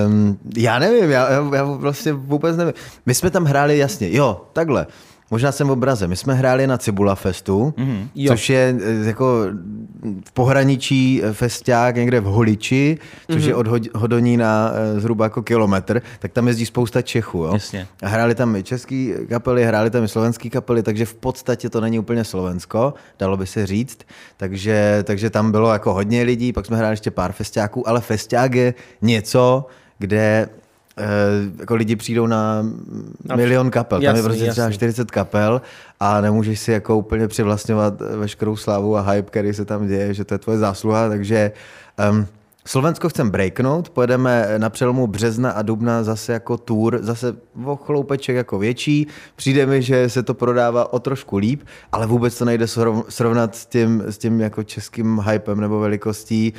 Um, 0.05 0.39
já 0.57 0.79
nevím, 0.79 1.11
já, 1.11 1.31
já, 1.31 1.49
já 1.55 1.63
vlastně 1.63 2.13
vůbec 2.13 2.57
nevím. 2.57 2.73
My 3.05 3.13
jsme 3.13 3.29
tam 3.29 3.45
hráli 3.45 3.77
jasně, 3.77 4.11
jo, 4.11 4.41
takhle. 4.53 4.87
Možná 5.31 5.51
jsem 5.51 5.67
v 5.67 5.71
obraze. 5.71 6.07
My 6.07 6.15
jsme 6.15 6.33
hráli 6.33 6.67
na 6.67 6.77
Cibula 6.77 7.15
Festu, 7.15 7.73
mm-hmm. 7.77 8.27
což 8.27 8.49
je 8.49 8.75
eh, 8.81 9.07
jako 9.07 9.45
v 10.25 10.31
pohraničí 10.31 11.21
eh, 11.23 11.33
festiák 11.33 11.95
někde 11.95 12.19
v 12.19 12.23
Holiči, 12.23 12.97
což 13.31 13.43
mm-hmm. 13.43 13.47
je 13.47 13.55
od 13.55 13.67
Hodonína 13.95 14.71
eh, 14.73 14.99
zhruba 14.99 15.25
jako 15.25 15.41
kilometr, 15.41 16.01
tak 16.19 16.31
tam 16.31 16.47
jezdí 16.47 16.65
spousta 16.65 17.01
Čechů. 17.01 17.37
Jo? 17.37 17.53
Jasně. 17.53 17.87
A 18.03 18.07
hráli 18.07 18.35
tam 18.35 18.55
i 18.55 18.63
český 18.63 19.13
kapely, 19.29 19.65
hráli 19.65 19.89
tam 19.89 20.03
i 20.03 20.07
slovenský 20.07 20.49
kapely, 20.49 20.83
takže 20.83 21.05
v 21.05 21.13
podstatě 21.13 21.69
to 21.69 21.81
není 21.81 21.99
úplně 21.99 22.23
Slovensko, 22.23 22.93
dalo 23.19 23.37
by 23.37 23.47
se 23.47 23.65
říct. 23.65 23.99
Takže, 24.37 25.03
takže 25.03 25.29
tam 25.29 25.51
bylo 25.51 25.73
jako 25.73 25.93
hodně 25.93 26.23
lidí, 26.23 26.53
pak 26.53 26.65
jsme 26.65 26.77
hráli 26.77 26.93
ještě 26.93 27.11
pár 27.11 27.31
festiáků, 27.31 27.89
ale 27.89 28.01
festiák 28.01 28.53
je 28.53 28.73
něco, 29.01 29.65
kde 29.99 30.49
jako 31.59 31.75
lidi 31.75 31.95
přijdou 31.95 32.27
na 32.27 32.65
milion 33.35 33.71
kapel. 33.71 34.01
Jasný, 34.01 34.07
Tam 34.07 34.15
je 34.15 34.23
prostě 34.23 34.45
jasný. 34.45 34.53
třeba 34.53 34.71
40 34.71 35.11
kapel 35.11 35.61
a 35.99 36.21
nemůžeš 36.21 36.59
si 36.59 36.71
jako 36.71 36.97
úplně 36.97 37.27
přivlastňovat 37.27 38.01
veškerou 38.01 38.55
slávu 38.55 38.97
a 38.97 39.01
hype, 39.01 39.29
který 39.29 39.53
se 39.53 39.65
tam 39.65 39.87
děje, 39.87 40.13
že 40.13 40.25
to 40.25 40.33
je 40.33 40.37
tvoje 40.37 40.57
zásluha, 40.57 41.09
takže 41.09 41.51
um, 42.11 42.25
Slovensko 42.65 43.09
chcem 43.09 43.29
breaknout, 43.29 43.89
pojedeme 43.89 44.47
na 44.57 44.69
přelomu 44.69 45.07
března 45.07 45.51
a 45.51 45.61
dubna 45.61 46.03
zase 46.03 46.33
jako 46.33 46.57
tour, 46.57 46.99
zase 47.01 47.35
o 47.65 47.75
chloupeček 47.75 48.35
jako 48.35 48.59
větší. 48.59 49.07
Přijde 49.35 49.65
mi, 49.65 49.81
že 49.81 50.09
se 50.09 50.23
to 50.23 50.33
prodává 50.33 50.93
o 50.93 50.99
trošku 50.99 51.37
líp, 51.37 51.61
ale 51.91 52.07
vůbec 52.07 52.37
to 52.37 52.45
nejde 52.45 52.65
srovnat 53.09 53.55
s 53.55 53.65
tím, 53.65 54.03
s 54.07 54.17
tím 54.17 54.41
jako 54.41 54.63
českým 54.63 55.19
hypem 55.19 55.61
nebo 55.61 55.79
velikostí. 55.79 56.53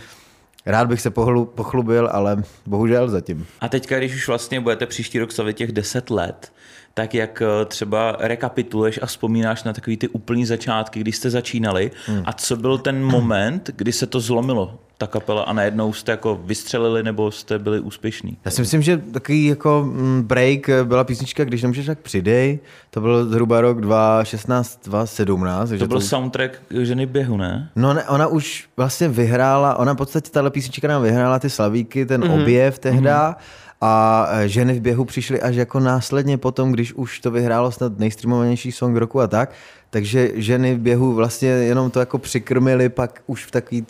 Rád 0.67 0.89
bych 0.89 1.01
se 1.01 1.11
pochlubil, 1.45 2.09
ale 2.13 2.43
bohužel 2.67 3.09
zatím. 3.09 3.47
A 3.61 3.69
teďka, 3.69 3.99
když 3.99 4.15
už 4.15 4.29
vlastně 4.29 4.61
budete 4.61 4.87
příští 4.87 5.19
rok 5.19 5.33
slavit 5.33 5.57
těch 5.57 5.73
10 5.73 6.11
let, 6.11 6.53
tak 6.95 7.15
jak 7.15 7.43
eh, 7.43 7.65
třeba 7.65 8.17
rekapituluješ 8.19 8.99
a 9.03 9.07
vzpomínáš 9.07 9.65
na 9.65 9.73
takový 9.73 9.97
ty 9.97 10.09
úplný 10.09 10.47
začátky, 10.47 11.01
když 11.01 11.17
jste 11.17 11.31
začínali 11.31 11.91
hmm. 12.07 12.23
a 12.25 12.33
co 12.33 12.57
byl 12.57 12.79
ten 12.79 13.05
moment, 13.05 13.71
kdy 13.77 13.93
se 13.93 14.07
to 14.07 14.21
zlomilo, 14.21 14.79
ta 14.99 15.07
kapela 15.07 15.43
a 15.43 15.53
najednou 15.53 15.93
jste 15.93 16.13
jako 16.13 16.41
vystřelili 16.45 17.03
nebo 17.03 17.31
jste 17.31 17.59
byli 17.59 17.81
úspěšní? 17.81 18.37
Já 18.45 18.51
si 18.51 18.61
myslím, 18.61 18.83
že 18.83 18.99
takový 18.99 19.47
jako 19.47 19.83
mm, 19.87 20.23
break 20.23 20.69
eh, 20.69 20.85
byla 20.85 21.05
písnička 21.05 21.45
Když 21.45 21.63
nemůžeš, 21.63 21.87
tak 21.87 21.99
přidej. 21.99 22.59
To 22.91 23.01
byl 23.01 23.29
zhruba 23.29 23.61
rok 23.61 23.81
2016, 23.81 24.81
2017. 24.85 25.69
To 25.69 25.77
byl 25.77 25.89
to... 25.89 26.01
soundtrack 26.01 26.63
Ženy 26.71 27.07
běhu, 27.07 27.37
ne? 27.37 27.71
No 27.77 27.95
ne, 27.95 28.05
ona 28.05 28.27
už 28.27 28.69
vlastně 28.77 29.09
vyhrála, 29.09 29.77
ona 29.77 29.93
v 29.93 29.97
podstatě 29.97 30.31
tahle 30.31 30.51
písnička 30.51 30.89
nám 30.89 31.03
vyhrála 31.03 31.39
ty 31.39 31.51
slavíky, 31.51 32.07
ten 32.07 32.21
mm-hmm. 32.21 32.43
objev 32.43 32.79
tehda. 32.79 33.31
Mm-hmm 33.31 33.70
a 33.81 34.27
e, 34.31 34.49
ženy 34.49 34.73
v 34.73 34.81
běhu 34.81 35.05
přišly 35.05 35.41
až 35.41 35.57
jako 35.57 35.81
následně 35.81 36.39
potom, 36.39 36.73
když 36.73 36.93
už 36.93 37.21
to 37.21 37.31
vyhrálo 37.31 37.73
snad 37.73 37.99
nejstreamovanější 37.99 38.73
song 38.73 38.97
roku 38.97 39.21
a 39.21 39.27
tak. 39.27 39.51
Takže 39.91 40.31
ženy 40.35 40.75
v 40.75 40.79
běhu 40.79 41.15
vlastně 41.15 41.49
jenom 41.49 41.91
to 41.91 42.01
jako 42.01 42.19
přikrmily 42.19 42.89
pak 42.89 43.23
už 43.27 43.45
v 43.45 43.51
takové 43.51 43.81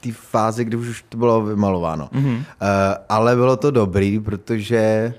té 0.00 0.12
fázi, 0.12 0.64
kdy 0.64 0.76
už 0.76 1.04
to 1.08 1.18
bylo 1.18 1.42
vymalováno. 1.42 2.08
Mm-hmm. 2.12 2.36
Uh, 2.36 2.44
ale 3.08 3.36
bylo 3.36 3.56
to 3.56 3.70
dobrý, 3.70 4.20
protože 4.20 5.14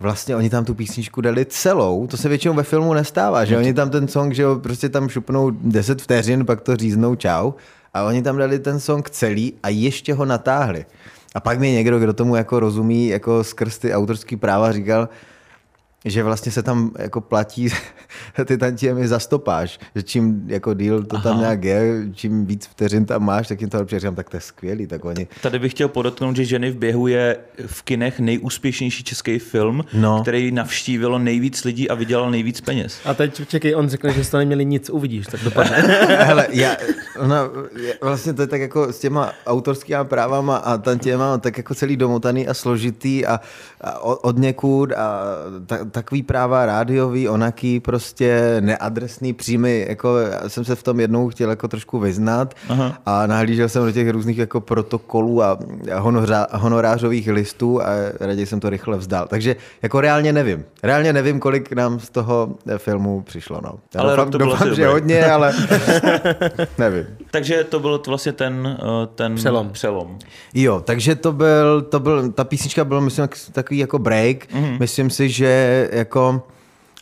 vlastně 0.00 0.36
oni 0.36 0.50
tam 0.50 0.64
tu 0.64 0.74
písničku 0.74 1.20
dali 1.20 1.44
celou, 1.44 2.06
to 2.06 2.16
se 2.16 2.28
většinou 2.28 2.54
ve 2.54 2.62
filmu 2.62 2.94
nestává, 2.94 3.44
že 3.44 3.58
oni 3.58 3.74
tam 3.74 3.90
ten 3.90 4.08
song, 4.08 4.34
že 4.34 4.44
prostě 4.62 4.88
tam 4.88 5.08
šupnou 5.08 5.50
10 5.50 6.02
vteřin, 6.02 6.46
pak 6.46 6.60
to 6.60 6.76
říznou 6.76 7.14
čau 7.14 7.52
a 7.94 8.04
oni 8.04 8.22
tam 8.22 8.36
dali 8.36 8.58
ten 8.58 8.80
song 8.80 9.10
celý 9.10 9.54
a 9.62 9.68
ještě 9.68 10.14
ho 10.14 10.24
natáhli. 10.24 10.86
A 11.34 11.40
pak 11.40 11.58
mi 11.58 11.72
někdo, 11.72 11.98
kdo 11.98 12.12
tomu 12.12 12.36
jako 12.36 12.60
rozumí 12.60 13.08
jako 13.08 13.44
skrz 13.44 13.78
ty 13.78 13.94
autorský 13.94 14.36
práva 14.36 14.72
říkal, 14.72 15.08
že 16.04 16.22
vlastně 16.22 16.52
se 16.52 16.62
tam 16.62 16.90
jako 16.98 17.20
platí 17.20 17.68
ty 18.44 18.58
tantiemy 18.58 19.08
za 19.08 19.18
stopáž, 19.18 19.78
že 19.94 20.02
čím 20.02 20.42
jako 20.46 20.74
díl 20.74 21.04
to 21.04 21.16
Aha. 21.16 21.22
tam 21.22 21.40
nějak 21.40 21.64
je, 21.64 22.08
čím 22.12 22.46
víc 22.46 22.66
vteřin 22.66 23.04
tam 23.04 23.24
máš, 23.24 23.48
tak 23.48 23.60
jim 23.60 23.70
to 23.70 23.76
lepší. 23.76 23.98
Říkám, 23.98 24.14
tak 24.14 24.30
to 24.30 24.36
je 24.36 24.40
skvělý. 24.40 24.86
Tak 24.86 25.04
oni... 25.04 25.26
Tady 25.42 25.58
bych 25.58 25.72
chtěl 25.72 25.88
podotknout, 25.88 26.36
že 26.36 26.44
Ženy 26.54 26.70
v 26.70 26.76
běhu 26.76 27.06
je 27.06 27.36
v 27.66 27.82
kinech 27.82 28.20
nejúspěšnější 28.20 29.04
český 29.04 29.38
film, 29.38 29.84
no. 29.94 30.22
který 30.22 30.52
navštívilo 30.52 31.18
nejvíc 31.18 31.64
lidí 31.64 31.90
a 31.90 31.94
vydělal 31.94 32.30
nejvíc 32.30 32.60
peněz. 32.60 33.00
A 33.04 33.14
teď 33.14 33.48
čekej, 33.48 33.76
on 33.76 33.88
řekne, 33.88 34.12
že 34.12 34.24
jste 34.24 34.38
neměli 34.38 34.64
nic, 34.64 34.90
uvidíš, 34.90 35.26
tak 35.26 35.40
dopadne. 35.44 35.76
Hele, 36.24 36.46
já, 36.50 36.76
ona, 37.18 37.50
vlastně 38.02 38.32
to 38.32 38.42
je 38.42 38.48
tak 38.48 38.60
jako 38.60 38.92
s 38.92 38.98
těma 38.98 39.32
autorskými 39.46 40.04
právama 40.04 40.56
a 40.56 40.78
tantěma 40.78 41.38
tak 41.38 41.56
jako 41.56 41.74
celý 41.74 41.96
domotaný 41.96 42.48
a 42.48 42.54
složitý 42.54 43.26
a, 43.26 43.40
a 43.80 43.98
od 43.98 44.38
někud 44.38 44.92
a 44.92 45.24
ta, 45.66 45.84
takový 45.94 46.22
práva 46.22 46.66
rádiový, 46.66 47.28
onaký 47.28 47.80
prostě 47.80 48.56
neadresný 48.60 49.32
příjmy, 49.32 49.86
jako 49.88 50.18
já 50.18 50.48
jsem 50.48 50.64
se 50.64 50.74
v 50.74 50.82
tom 50.82 51.00
jednou 51.00 51.28
chtěl 51.28 51.50
jako 51.50 51.68
trošku 51.68 51.98
vyznat 51.98 52.54
Aha. 52.68 52.98
a 53.06 53.26
nahlížel 53.26 53.68
jsem 53.68 53.84
do 53.84 53.92
těch 53.92 54.10
různých 54.10 54.38
jako 54.38 54.60
protokolů 54.60 55.42
a 55.42 55.58
honorářových 56.52 57.28
listů 57.28 57.82
a 57.82 57.86
raději 58.20 58.46
jsem 58.46 58.60
to 58.60 58.70
rychle 58.70 58.96
vzdal. 58.98 59.26
Takže 59.28 59.56
jako 59.82 60.00
reálně 60.00 60.32
nevím. 60.32 60.64
Reálně 60.82 61.12
nevím, 61.12 61.40
kolik 61.40 61.72
nám 61.72 62.00
z 62.00 62.10
toho 62.10 62.54
filmu 62.78 63.22
přišlo. 63.22 63.60
No. 63.62 63.74
Já 63.94 64.00
ale 64.00 64.10
doufám, 64.10 64.30
to 64.30 64.38
bylo 64.38 64.50
doufám 64.50 64.74
že 64.74 64.86
hodně, 64.86 65.26
ale 65.26 65.54
nevím. 66.78 67.06
Takže 67.30 67.64
to 67.64 67.80
byl 67.80 68.02
vlastně 68.06 68.32
ten, 68.32 68.78
eh, 68.80 69.06
ten 69.14 69.34
přelom. 69.34 69.70
přelom. 69.70 70.18
Jo, 70.54 70.82
takže 70.84 71.14
to 71.14 71.32
byl, 71.32 71.82
to 71.82 72.00
byl, 72.00 72.32
ta 72.32 72.44
písnička 72.44 72.84
byla, 72.84 73.00
myslím, 73.00 73.28
takový 73.52 73.78
jako 73.78 73.98
break. 73.98 74.36
Mm-hmm. 74.36 74.78
Myslím 74.80 75.10
si, 75.10 75.28
že 75.28 75.83
jako 75.92 76.42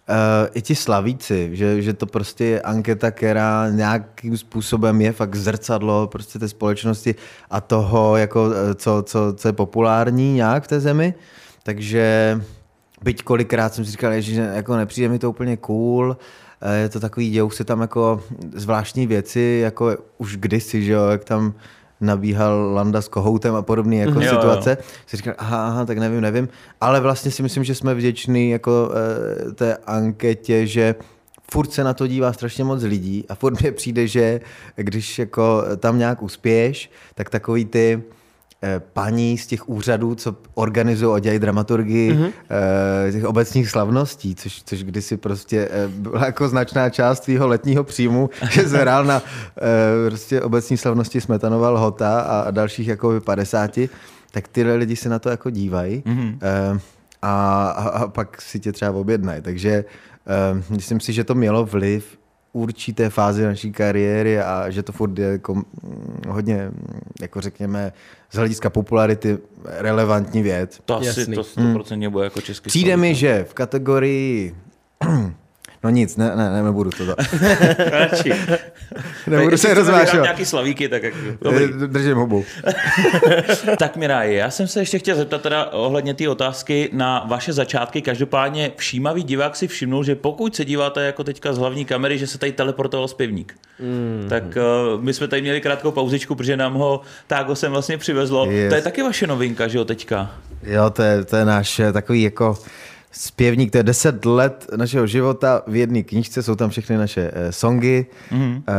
uh, 0.09 0.49
i 0.55 0.63
ti 0.63 0.75
slavíci, 0.75 1.51
že, 1.53 1.83
že 1.83 1.93
to 1.93 2.07
prostě 2.07 2.45
je 2.45 2.61
anketa, 2.61 3.11
která 3.11 3.71
nějakým 3.71 4.37
způsobem 4.37 5.01
je 5.01 5.13
fakt 5.13 5.35
zrcadlo 5.35 6.07
prostě 6.07 6.39
té 6.39 6.49
společnosti 6.49 7.15
a 7.51 7.61
toho, 7.61 8.17
jako, 8.17 8.51
eh, 8.53 8.75
co, 8.75 9.03
co, 9.07 9.35
co 9.37 9.49
je 9.49 9.53
populární 9.53 10.35
nějak 10.35 10.65
v 10.65 10.69
té 10.69 10.81
zemi. 10.81 11.15
Takže 11.63 12.41
byť 13.03 13.23
kolikrát 13.23 13.75
jsem 13.75 13.85
si 13.85 13.91
říkal, 13.91 14.21
že 14.21 14.51
jako 14.55 14.77
nepřijde 14.77 15.09
mi 15.09 15.19
to 15.19 15.31
úplně 15.31 15.57
cool, 15.57 16.17
eh, 16.61 16.77
je 16.77 16.89
to 16.89 17.01
takový, 17.01 17.31
dějou 17.31 17.51
se 17.51 17.65
tam 17.65 17.81
jako 17.81 18.23
zvláštní 18.55 19.07
věci, 19.07 19.61
jako 19.63 19.97
už 20.19 20.37
kdysi, 20.37 20.85
že 20.85 20.93
jo, 20.93 21.07
jak 21.07 21.25
tam 21.25 21.55
nabíhal 22.03 22.73
Landa 22.75 23.03
s 23.03 23.09
kohoutem 23.09 23.55
a 23.55 23.63
podobné 23.63 23.97
jako 23.97 24.11
Mhm. 24.13 24.23
Jo, 24.23 24.31
situace. 24.35 24.71
Jo. 24.71 24.77
Si 25.07 25.17
říkal, 25.17 25.35
aha, 25.39 25.67
aha, 25.67 25.85
tak 25.85 25.99
nevím, 25.99 26.21
nevím. 26.21 26.49
Ale 26.81 27.01
vlastně 27.01 27.31
si 27.31 27.43
myslím, 27.43 27.65
že 27.65 27.75
jsme 27.75 27.95
vděční 27.95 28.51
jako 28.51 28.91
e, 29.49 29.53
té 29.53 29.77
anketě, 29.87 30.67
že 30.67 30.95
furt 31.53 31.73
se 31.73 31.85
na 31.85 31.95
to 31.95 32.07
dívá 32.07 32.33
strašně 32.33 32.65
moc 32.65 32.83
lidí 32.83 33.25
a 33.29 33.35
furt 33.35 33.63
mi 33.63 33.73
přijde, 33.73 34.07
že 34.07 34.41
když 34.77 35.19
jako 35.19 35.63
tam 35.77 35.99
nějak 35.99 36.23
uspěješ, 36.23 36.91
tak 37.15 37.31
takový 37.31 37.65
ty 37.65 38.03
paní 38.93 39.39
z 39.39 39.47
těch 39.47 39.69
úřadů, 39.69 40.15
co 40.15 40.37
organizují 40.55 41.17
a 41.17 41.19
dělají 41.19 41.39
dramaturgii 41.39 42.13
mm-hmm. 42.13 42.33
těch 43.13 43.25
obecních 43.25 43.71
slavností, 43.71 44.35
což, 44.35 44.63
což 44.63 44.85
kdysi 44.85 45.17
prostě 45.17 45.69
eh, 45.71 45.89
byla 45.89 46.27
jako 46.27 46.49
značná 46.49 46.91
část 46.91 47.21
tvýho 47.21 47.49
letního 47.49 47.85
příjmu, 47.85 48.31
že 48.51 48.69
se 48.69 48.79
hrál 48.79 49.05
na 49.05 49.23
eh, 49.23 50.11
prostě 50.11 50.43
obecní 50.43 50.77
slavnosti 50.77 51.21
Smetanova 51.21 51.71
Lhota 51.71 52.21
a 52.21 52.51
dalších 52.51 52.89
jako 52.89 53.21
50, 53.21 53.79
tak 54.31 54.49
tyhle 54.49 54.75
lidi 54.75 54.97
se 54.97 55.09
na 55.09 55.19
to 55.19 55.29
jako 55.29 55.51
dívají 55.51 56.03
mm-hmm. 56.07 56.39
a, 57.23 57.67
a, 57.69 57.89
a 57.89 58.09
pak 58.09 58.43
si 58.43 58.61
tě 58.61 58.73
třeba 58.73 58.91
objednají. 58.91 59.43
Takže 59.43 59.85
myslím 60.71 61.01
si, 61.01 61.13
že 61.13 61.25
to 61.25 61.35
mělo 61.35 61.65
vliv 61.65 62.19
určité 62.53 63.11
fázi 63.11 63.45
naší 63.45 63.73
kariéry 63.73 64.41
a 64.41 64.71
že 64.71 64.83
to 64.83 64.93
furt 64.93 65.19
je 65.19 65.27
jako 65.27 65.55
mm, 65.55 65.65
hodně, 66.29 66.71
jako 67.21 67.41
řekněme, 67.41 67.93
z 68.31 68.37
hlediska 68.37 68.71
popularity 68.71 69.39
relevantní 69.65 70.43
věc. 70.43 70.81
To 70.85 70.97
asi 70.97 71.07
Jasný. 71.21 71.35
to 71.35 71.43
100% 71.43 72.11
bude 72.11 72.25
jako 72.25 72.41
český 72.41 72.69
Přijde 72.69 72.97
mi, 72.97 73.07
slovíčko. 73.07 73.21
že 73.21 73.45
v 73.51 73.55
kategorii 73.55 74.55
No 75.85 75.91
nic, 75.91 76.17
ne, 76.17 76.37
ne, 76.37 76.51
ne 76.51 76.63
nebudu 76.63 76.91
to. 76.91 77.05
Radši. 77.79 78.33
Nebudu 79.27 79.57
se 79.57 79.75
rozvášovat. 79.75 80.23
nějaký 80.23 80.45
slavíky, 80.45 80.89
tak 80.89 81.03
jak... 81.03 81.15
Dobrý. 81.43 81.65
Eh, 81.65 81.87
Držím 81.87 82.17
hubu. 82.17 82.45
Tak 83.79 83.97
Miraji, 83.97 84.37
já 84.37 84.51
jsem 84.51 84.67
se 84.67 84.81
ještě 84.81 84.99
chtěl 84.99 85.17
zeptat 85.17 85.43
teda 85.43 85.73
ohledně 85.73 86.15
té 86.15 86.29
otázky 86.29 86.91
na 86.93 87.25
vaše 87.29 87.53
začátky. 87.53 88.03
Každopádně 88.03 88.73
všímavý 88.77 89.23
divák 89.23 89.57
si 89.57 89.69
všimnul, 89.69 90.05
že 90.05 90.15
pokud 90.15 90.57
se 90.57 90.65
díváte 90.65 91.03
jako 91.07 91.25
teďka 91.25 91.53
z 91.53 91.59
hlavní 91.59 91.85
kamery, 91.85 92.19
že 92.19 92.27
se 92.27 92.39
tady 92.39 92.53
teleportoval 92.53 93.09
zpěvník. 93.09 93.55
Mm. 93.81 94.27
Tak 94.29 94.43
uh, 94.43 95.03
my 95.03 95.15
jsme 95.15 95.29
tady 95.29 95.43
měli 95.43 95.61
krátkou 95.61 95.91
pauzičku, 95.91 96.35
protože 96.35 96.57
nám 96.57 96.75
ho 96.75 97.01
Tágo 97.27 97.55
sem 97.57 97.73
vlastně 97.73 97.99
přivezlo. 97.99 98.47
Yes. 98.51 98.69
To 98.69 98.75
je 98.75 98.83
taky 98.83 99.03
vaše 99.03 99.27
novinka, 99.27 99.69
že 99.69 99.79
jo, 99.79 99.85
teďka? 99.85 100.31
Jo, 100.63 100.91
to 100.91 101.03
je, 101.03 101.25
to 101.25 101.37
je 101.37 101.45
náš 101.45 101.81
eh, 101.81 101.93
takový 101.93 102.23
jako 102.23 102.59
zpěvník, 103.13 103.71
to 103.73 103.79
je 103.79 103.83
10 103.83 104.25
let 104.25 104.67
našeho 104.77 105.07
života 105.07 105.63
v 105.67 105.77
jedné 105.77 106.03
knížce, 106.03 106.43
jsou 106.43 106.55
tam 106.55 106.71
všechny 106.71 106.97
naše 106.97 107.31
eh, 107.35 107.53
songy, 107.53 108.07
mm-hmm. 108.33 108.63
eh, 108.69 108.73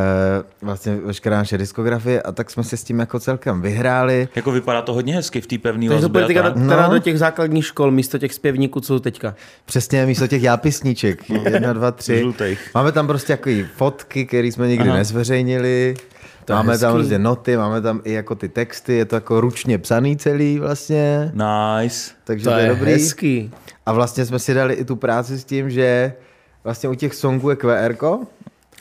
vlastně 0.61 0.95
veškerá 0.95 1.37
naše 1.37 1.57
diskografie 1.57 2.21
a 2.21 2.31
tak 2.31 2.49
jsme 2.51 2.63
se 2.63 2.77
s 2.77 2.83
tím 2.83 2.99
jako 2.99 3.19
celkem 3.19 3.61
vyhráli. 3.61 4.27
Jako 4.35 4.51
vypadá 4.51 4.81
to 4.81 4.93
hodně 4.93 5.15
hezky 5.15 5.41
v 5.41 5.47
té 5.47 5.57
pevné 5.57 5.87
to 5.87 5.93
vazbě. 5.93 6.09
bude 6.09 6.23
a 6.23 6.27
teďka 6.27 6.43
tak. 6.43 6.53
do, 6.53 6.69
teda 6.69 6.87
No. 6.87 6.93
do 6.93 6.99
těch 6.99 7.19
základních 7.19 7.65
škol, 7.65 7.91
místo 7.91 8.17
těch 8.19 8.33
zpěvníků, 8.33 8.79
co 8.79 8.87
jsou 8.87 8.99
teďka. 8.99 9.35
Přesně 9.65 10.05
místo 10.05 10.27
těch 10.27 10.43
jápisníček, 10.43 11.29
jedna, 11.29 11.73
dva, 11.73 11.91
tři. 11.91 12.19
Žlutých. 12.19 12.69
Máme 12.75 12.91
tam 12.91 13.07
prostě 13.07 13.33
takový 13.37 13.65
fotky, 13.75 14.25
které 14.25 14.47
jsme 14.47 14.67
nikdy 14.67 14.89
Aha. 14.89 14.97
nezveřejnili. 14.97 15.95
To 16.45 16.53
máme 16.53 16.77
tam 16.77 16.91
hezký. 16.91 16.99
prostě 16.99 17.19
noty, 17.19 17.57
máme 17.57 17.81
tam 17.81 18.01
i 18.03 18.13
jako 18.13 18.35
ty 18.35 18.49
texty, 18.49 18.93
je 18.93 19.05
to 19.05 19.15
jako 19.15 19.41
ručně 19.41 19.77
psaný 19.77 20.17
celý 20.17 20.59
vlastně, 20.59 21.31
Nice. 21.33 22.11
takže 22.23 22.43
To, 22.43 22.49
to, 22.51 22.57
je, 22.57 22.63
je 22.63 22.69
dobrý. 22.69 22.91
hezký. 22.91 23.51
A 23.85 23.93
vlastně 23.93 24.25
jsme 24.25 24.39
si 24.39 24.53
dali 24.53 24.73
i 24.73 24.85
tu 24.85 24.95
práci 24.95 25.37
s 25.37 25.43
tím, 25.45 25.69
že 25.69 26.13
vlastně 26.63 26.89
u 26.89 26.93
těch 26.95 27.15
songů 27.15 27.49
je 27.49 27.55
QR 27.55 27.95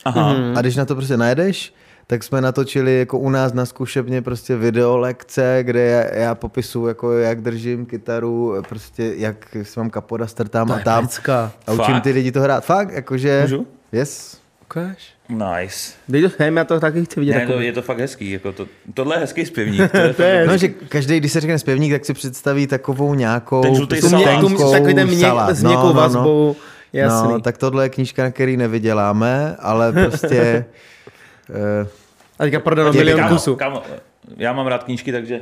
Aha. 0.05 0.35
a 0.55 0.61
když 0.61 0.75
na 0.75 0.85
to 0.85 0.95
prostě 0.95 1.17
najedeš, 1.17 1.73
tak 2.07 2.23
jsme 2.23 2.41
natočili 2.41 2.99
jako 2.99 3.19
u 3.19 3.29
nás 3.29 3.53
na 3.53 3.65
zkušebně 3.65 4.21
prostě 4.21 4.55
video 4.55 4.97
lekce, 4.97 5.59
kde 5.61 5.83
já, 5.85 6.15
já 6.21 6.35
popisuju, 6.35 6.87
jako 6.87 7.11
jak 7.11 7.41
držím 7.41 7.85
kytaru, 7.85 8.55
prostě 8.69 9.13
jak 9.17 9.35
si 9.63 9.79
mám 9.79 9.89
kapoda, 9.89 10.27
strtám 10.27 10.67
To 10.67 10.73
a 10.73 10.79
tam. 10.79 11.07
pecka. 11.07 11.51
A 11.67 11.71
učím 11.71 11.85
Fakt? 11.93 12.03
ty 12.03 12.11
lidi 12.11 12.31
to 12.31 12.41
hrát. 12.41 12.65
Fakt, 12.65 12.91
jakože... 12.93 13.41
Můžu? 13.41 13.67
Yes. 13.91 14.37
Ukáž. 14.61 15.12
Nice. 15.29 15.93
Dej 16.09 16.21
to 16.21 16.29
sem, 16.29 16.57
já 16.57 16.63
to 16.63 16.79
taky 16.79 17.05
chci 17.05 17.19
vidět. 17.19 17.33
Ne, 17.33 17.39
jako... 17.41 17.53
to, 17.53 17.59
je 17.61 17.71
to 17.73 17.81
fakt 17.81 17.99
hezký. 17.99 18.31
Jako 18.31 18.51
to, 18.51 18.67
tohle 18.93 19.15
je 19.15 19.19
hezký 19.19 19.45
zpěvník. 19.45 19.91
To 19.91 19.97
je 19.97 20.13
To 20.17 20.21
je- 20.23 20.47
No, 20.47 20.57
že 20.57 20.67
každý, 20.67 21.17
když 21.19 21.31
se 21.31 21.41
řekne 21.41 21.59
zpěvník, 21.59 21.91
tak 21.91 22.05
si 22.05 22.13
představí 22.13 22.67
takovou 22.67 23.13
nějakou 23.13 23.61
Ten 23.61 23.75
tu 23.87 23.87
mě, 23.89 24.01
salát. 24.01 24.71
takový 24.71 24.93
ten 24.95 25.07
měk, 25.07 25.19
salát. 25.19 25.55
s 25.55 25.63
měkkou 25.63 25.93
vazbou. 25.93 26.55
Jasný. 26.93 27.29
No, 27.31 27.39
tak 27.41 27.57
tohle 27.57 27.85
je 27.85 27.89
knížka, 27.89 28.23
na 28.23 28.31
který 28.31 28.57
nevyděláme, 28.57 29.55
ale 29.59 29.91
prostě... 29.93 30.65
uh, 31.49 31.55
A 32.39 32.43
teďka 32.43 32.59
prodano 32.59 32.91
Děkuji, 32.91 33.05
milion 33.05 33.29
kusů. 33.29 33.57
já 34.37 34.53
mám 34.53 34.67
rád 34.67 34.83
knížky, 34.83 35.11
takže 35.11 35.41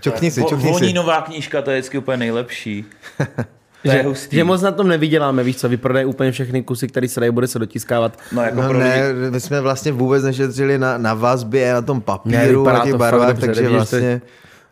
čokni 0.00 0.30
si, 0.30 0.40
čokni 0.44 0.64
si. 0.64 0.70
Voninová 0.72 1.20
knížka, 1.22 1.62
to 1.62 1.70
je 1.70 1.76
vždycky 1.80 1.98
úplně 1.98 2.16
nejlepší. 2.16 2.84
To 3.82 3.90
je 3.90 3.96
Že, 3.96 4.02
hustý. 4.02 4.36
že 4.36 4.44
moc 4.44 4.62
na 4.62 4.70
tom 4.70 4.88
nevyděláme, 4.88 5.44
víš 5.44 5.56
co, 5.56 5.68
vyprodají 5.68 6.06
úplně 6.06 6.32
všechny 6.32 6.62
kusy, 6.62 6.88
které 6.88 7.08
se 7.08 7.20
dají, 7.20 7.32
bude 7.32 7.46
se 7.46 7.58
dotiskávat. 7.58 8.18
No 8.32 8.42
jako 8.42 8.56
No 8.62 8.68
pro 8.68 8.78
lidi, 8.78 8.88
ne, 8.90 9.12
my 9.30 9.40
jsme 9.40 9.60
vlastně 9.60 9.92
vůbec 9.92 10.24
nešetřili 10.24 10.78
na, 10.78 10.98
na 10.98 11.14
vazbě, 11.14 11.72
na 11.72 11.82
tom 11.82 11.96
Ne, 11.96 12.02
papíru, 12.02 12.60
vypadá 12.60 12.78
na 12.78 12.84
těch 12.84 12.94
barvách, 12.94 13.28
dobře, 13.28 13.46
takže 13.46 13.60
vidíš, 13.62 13.70
to- 13.70 13.76
vlastně 13.76 14.22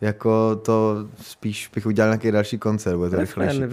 jako 0.00 0.56
to 0.56 0.96
spíš 1.22 1.70
bych 1.74 1.86
udělal 1.86 2.10
nějaký 2.10 2.30
další 2.30 2.58
koncert, 2.58 2.96
bude 2.96 3.10
to 3.10 3.16
rychlejší. 3.20 3.60
Refrén, 3.60 3.70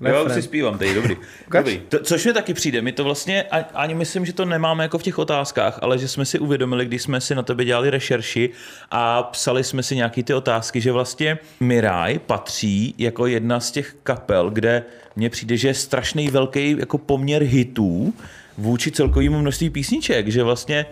vidíš? 0.00 0.18
Jo, 0.18 0.30
si 0.30 0.42
zpívám 0.42 0.78
tady, 0.78 0.94
dobrý. 0.94 1.16
Dobrý. 1.50 1.82
To, 1.88 1.98
což 1.98 2.26
mi 2.26 2.32
taky 2.32 2.54
přijde, 2.54 2.82
my 2.82 2.92
to 2.92 3.04
vlastně, 3.04 3.42
ani 3.74 3.94
myslím, 3.94 4.26
že 4.26 4.32
to 4.32 4.44
nemáme 4.44 4.84
jako 4.84 4.98
v 4.98 5.02
těch 5.02 5.18
otázkách, 5.18 5.78
ale 5.82 5.98
že 5.98 6.08
jsme 6.08 6.24
si 6.24 6.38
uvědomili, 6.38 6.86
když 6.86 7.02
jsme 7.02 7.20
si 7.20 7.34
na 7.34 7.42
tebe 7.42 7.64
dělali 7.64 7.90
rešerši 7.90 8.50
a 8.90 9.22
psali 9.22 9.64
jsme 9.64 9.82
si 9.82 9.96
nějaký 9.96 10.22
ty 10.22 10.34
otázky, 10.34 10.80
že 10.80 10.92
vlastně 10.92 11.38
Miraj 11.60 12.18
patří 12.18 12.94
jako 12.98 13.26
jedna 13.26 13.60
z 13.60 13.70
těch 13.70 13.96
kapel, 14.02 14.50
kde 14.50 14.82
mně 15.16 15.30
přijde, 15.30 15.56
že 15.56 15.68
je 15.68 15.74
strašný 15.74 16.30
velký 16.30 16.76
jako 16.78 16.98
poměr 16.98 17.42
hitů 17.42 18.14
vůči 18.58 18.90
celkovému 18.90 19.38
množství 19.38 19.70
písniček, 19.70 20.28
že 20.28 20.42
vlastně 20.42 20.86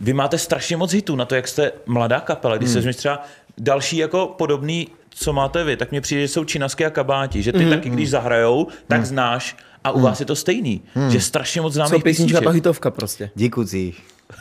vy 0.00 0.12
máte 0.12 0.38
strašně 0.38 0.76
moc 0.76 0.92
hitů 0.92 1.16
na 1.16 1.24
to, 1.24 1.34
jak 1.34 1.48
jste 1.48 1.72
mladá 1.86 2.20
kapela. 2.20 2.56
Když 2.56 2.70
hmm. 2.70 2.82
se 2.82 2.92
třeba 2.92 3.24
další 3.58 3.96
jako 3.96 4.34
podobný, 4.38 4.88
co 5.14 5.32
máte 5.32 5.64
vy, 5.64 5.76
tak 5.76 5.90
mně 5.90 6.00
přijde, 6.00 6.22
že 6.22 6.28
jsou 6.28 6.44
činasky 6.44 6.86
a 6.86 6.90
kabáti, 6.90 7.42
že 7.42 7.52
ty 7.52 7.58
hmm. 7.58 7.70
taky, 7.70 7.90
když 7.90 8.10
zahrajou, 8.10 8.66
tak 8.88 8.98
hmm. 8.98 9.06
znáš 9.06 9.56
a 9.84 9.90
u 9.90 10.00
vás 10.00 10.20
je 10.20 10.26
to 10.26 10.36
stejný, 10.36 10.82
hmm. 10.94 11.10
že 11.10 11.20
strašně 11.20 11.60
moc 11.60 11.72
Co 11.72 11.74
známých 11.74 12.02
písnička, 12.02 12.38
písniček. 12.38 12.44
to 12.44 12.50
hitovka 12.50 12.90
prostě. 12.90 13.30
Díkucí. 13.34 13.94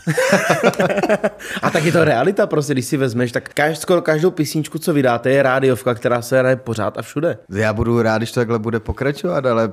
A 1.61 1.69
tak 1.69 1.85
je 1.85 1.91
to 1.91 2.03
realita 2.03 2.47
prostě, 2.47 2.73
když 2.73 2.85
si 2.85 2.97
vezmeš, 2.97 3.31
tak 3.31 3.53
kaž, 3.53 3.77
skoro 3.77 4.01
každou 4.01 4.31
písničku, 4.31 4.79
co 4.79 4.93
vydáte, 4.93 5.29
je 5.29 5.43
rádiovka, 5.43 5.93
která 5.93 6.21
se 6.21 6.39
hraje 6.39 6.55
pořád 6.55 6.97
a 6.97 7.01
všude. 7.01 7.37
Já 7.49 7.73
budu 7.73 8.01
rád, 8.01 8.17
když 8.17 8.31
to 8.31 8.39
takhle 8.39 8.59
bude 8.59 8.79
pokračovat, 8.79 9.45
ale 9.45 9.71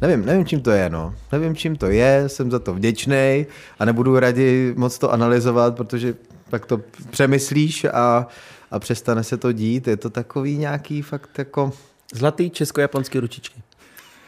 nevím, 0.00 0.26
nevím, 0.26 0.46
čím 0.46 0.60
to 0.60 0.70
je, 0.70 0.90
no. 0.90 1.14
Nevím, 1.32 1.56
čím 1.56 1.76
to 1.76 1.86
je, 1.86 2.24
jsem 2.26 2.50
za 2.50 2.58
to 2.58 2.74
vděčný 2.74 3.46
a 3.78 3.84
nebudu 3.84 4.18
raději 4.18 4.74
moc 4.76 4.98
to 4.98 5.12
analyzovat, 5.12 5.76
protože 5.76 6.14
tak 6.50 6.66
to 6.66 6.80
přemyslíš 7.10 7.84
a, 7.84 8.26
a 8.70 8.78
přestane 8.78 9.24
se 9.24 9.36
to 9.36 9.52
dít. 9.52 9.86
Je 9.88 9.96
to 9.96 10.10
takový 10.10 10.56
nějaký 10.56 11.02
fakt 11.02 11.38
jako 11.38 11.72
Zlatý 12.14 12.50
česko-japonský 12.50 13.18
ručičky. 13.18 13.62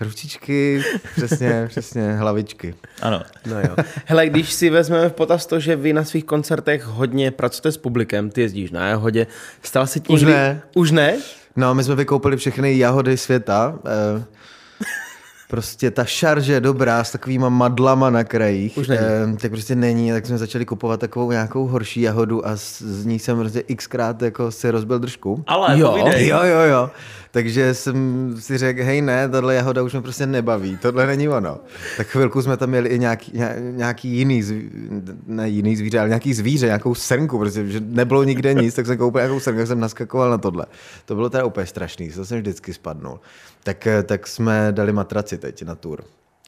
ručičky, 0.00 0.82
přesně, 1.16 1.64
přesně, 1.68 2.12
hlavičky. 2.12 2.74
Ano. 3.02 3.22
No 3.46 3.60
jo. 3.60 3.76
Hele, 4.04 4.26
když 4.28 4.52
si 4.52 4.70
vezmeme 4.70 5.08
v 5.08 5.12
potaz 5.12 5.46
to, 5.46 5.60
že 5.60 5.76
vy 5.76 5.92
na 5.92 6.04
svých 6.04 6.24
koncertech 6.24 6.84
hodně 6.84 7.30
pracujete 7.30 7.72
s 7.72 7.76
publikem, 7.76 8.30
ty 8.30 8.40
jezdíš 8.40 8.70
na 8.70 8.88
jahodě, 8.88 9.26
stal 9.62 9.86
se 9.86 10.00
tím... 10.00 10.14
Už 10.14 10.22
ne. 10.22 10.62
Už 10.74 10.90
ne? 10.90 11.16
No, 11.56 11.74
my 11.74 11.84
jsme 11.84 11.94
vykoupili 11.94 12.36
všechny 12.36 12.78
jahody 12.78 13.16
světa. 13.16 13.78
eh, 14.18 14.24
Prostě 15.52 15.90
ta 15.90 16.04
šarže 16.04 16.60
dobrá 16.60 17.04
s 17.04 17.12
takovýma 17.12 17.48
madlama 17.48 18.10
na 18.10 18.24
krajích, 18.24 18.76
Už 18.78 18.88
není. 18.88 19.00
eh, 19.02 19.36
tak 19.40 19.50
prostě 19.50 19.74
není, 19.76 20.12
tak 20.12 20.26
jsme 20.26 20.38
začali 20.38 20.64
kupovat 20.64 21.00
takovou 21.00 21.30
nějakou 21.30 21.66
horší 21.66 22.00
jahodu 22.00 22.46
a 22.46 22.56
z, 22.56 22.82
z 22.82 23.06
ní 23.06 23.18
jsem 23.18 23.38
prostě 23.38 23.62
xkrát 23.76 24.22
jako 24.22 24.50
si 24.50 24.70
rozbil 24.70 24.98
držku. 24.98 25.44
Ale 25.46 25.78
Jo. 25.78 25.88
povídej. 25.90 26.28
Jo, 26.28 26.38
jo, 26.42 26.60
jo. 26.60 26.90
Takže 27.34 27.74
jsem 27.74 27.96
si 28.38 28.58
řekl, 28.58 28.82
hej 28.82 29.02
ne, 29.02 29.28
tahle 29.28 29.54
jahoda 29.54 29.82
už 29.82 29.92
mě 29.92 30.02
prostě 30.02 30.26
nebaví, 30.26 30.76
tohle 30.76 31.06
není 31.06 31.28
ono. 31.28 31.58
Tak 31.96 32.06
chvilku 32.06 32.42
jsme 32.42 32.56
tam 32.56 32.68
měli 32.70 32.88
i 32.88 32.98
nějaký, 32.98 33.32
ně- 33.34 33.56
nějaký 33.58 34.08
jiný, 34.08 34.42
zví, 34.42 34.70
ne 35.26 35.48
jiný 35.48 35.76
zvíře, 35.76 35.98
ale 35.98 36.08
nějaký 36.08 36.34
zvíře, 36.34 36.66
nějakou 36.66 36.94
srnku, 36.94 37.38
prostě, 37.38 37.66
že 37.66 37.80
nebylo 37.80 38.24
nikde 38.24 38.54
nic, 38.54 38.74
tak 38.74 38.86
jsem 38.86 38.96
koupil 38.96 39.20
nějakou 39.20 39.40
srnku, 39.40 39.58
tak 39.58 39.66
jsem 39.66 39.80
naskakoval 39.80 40.30
na 40.30 40.38
tohle. 40.38 40.66
To 41.04 41.14
bylo 41.14 41.30
teda 41.30 41.44
úplně 41.44 41.66
strašný, 41.66 42.10
to 42.10 42.24
jsem 42.24 42.38
vždycky 42.38 42.74
spadnul. 42.74 43.20
Tak, 43.62 43.86
eh, 43.86 44.02
tak 44.02 44.26
jsme 44.26 44.68
dali 44.70 44.92
matraci 44.92 45.38
teď 45.38 45.62
na 45.62 45.74
tour. 45.74 46.04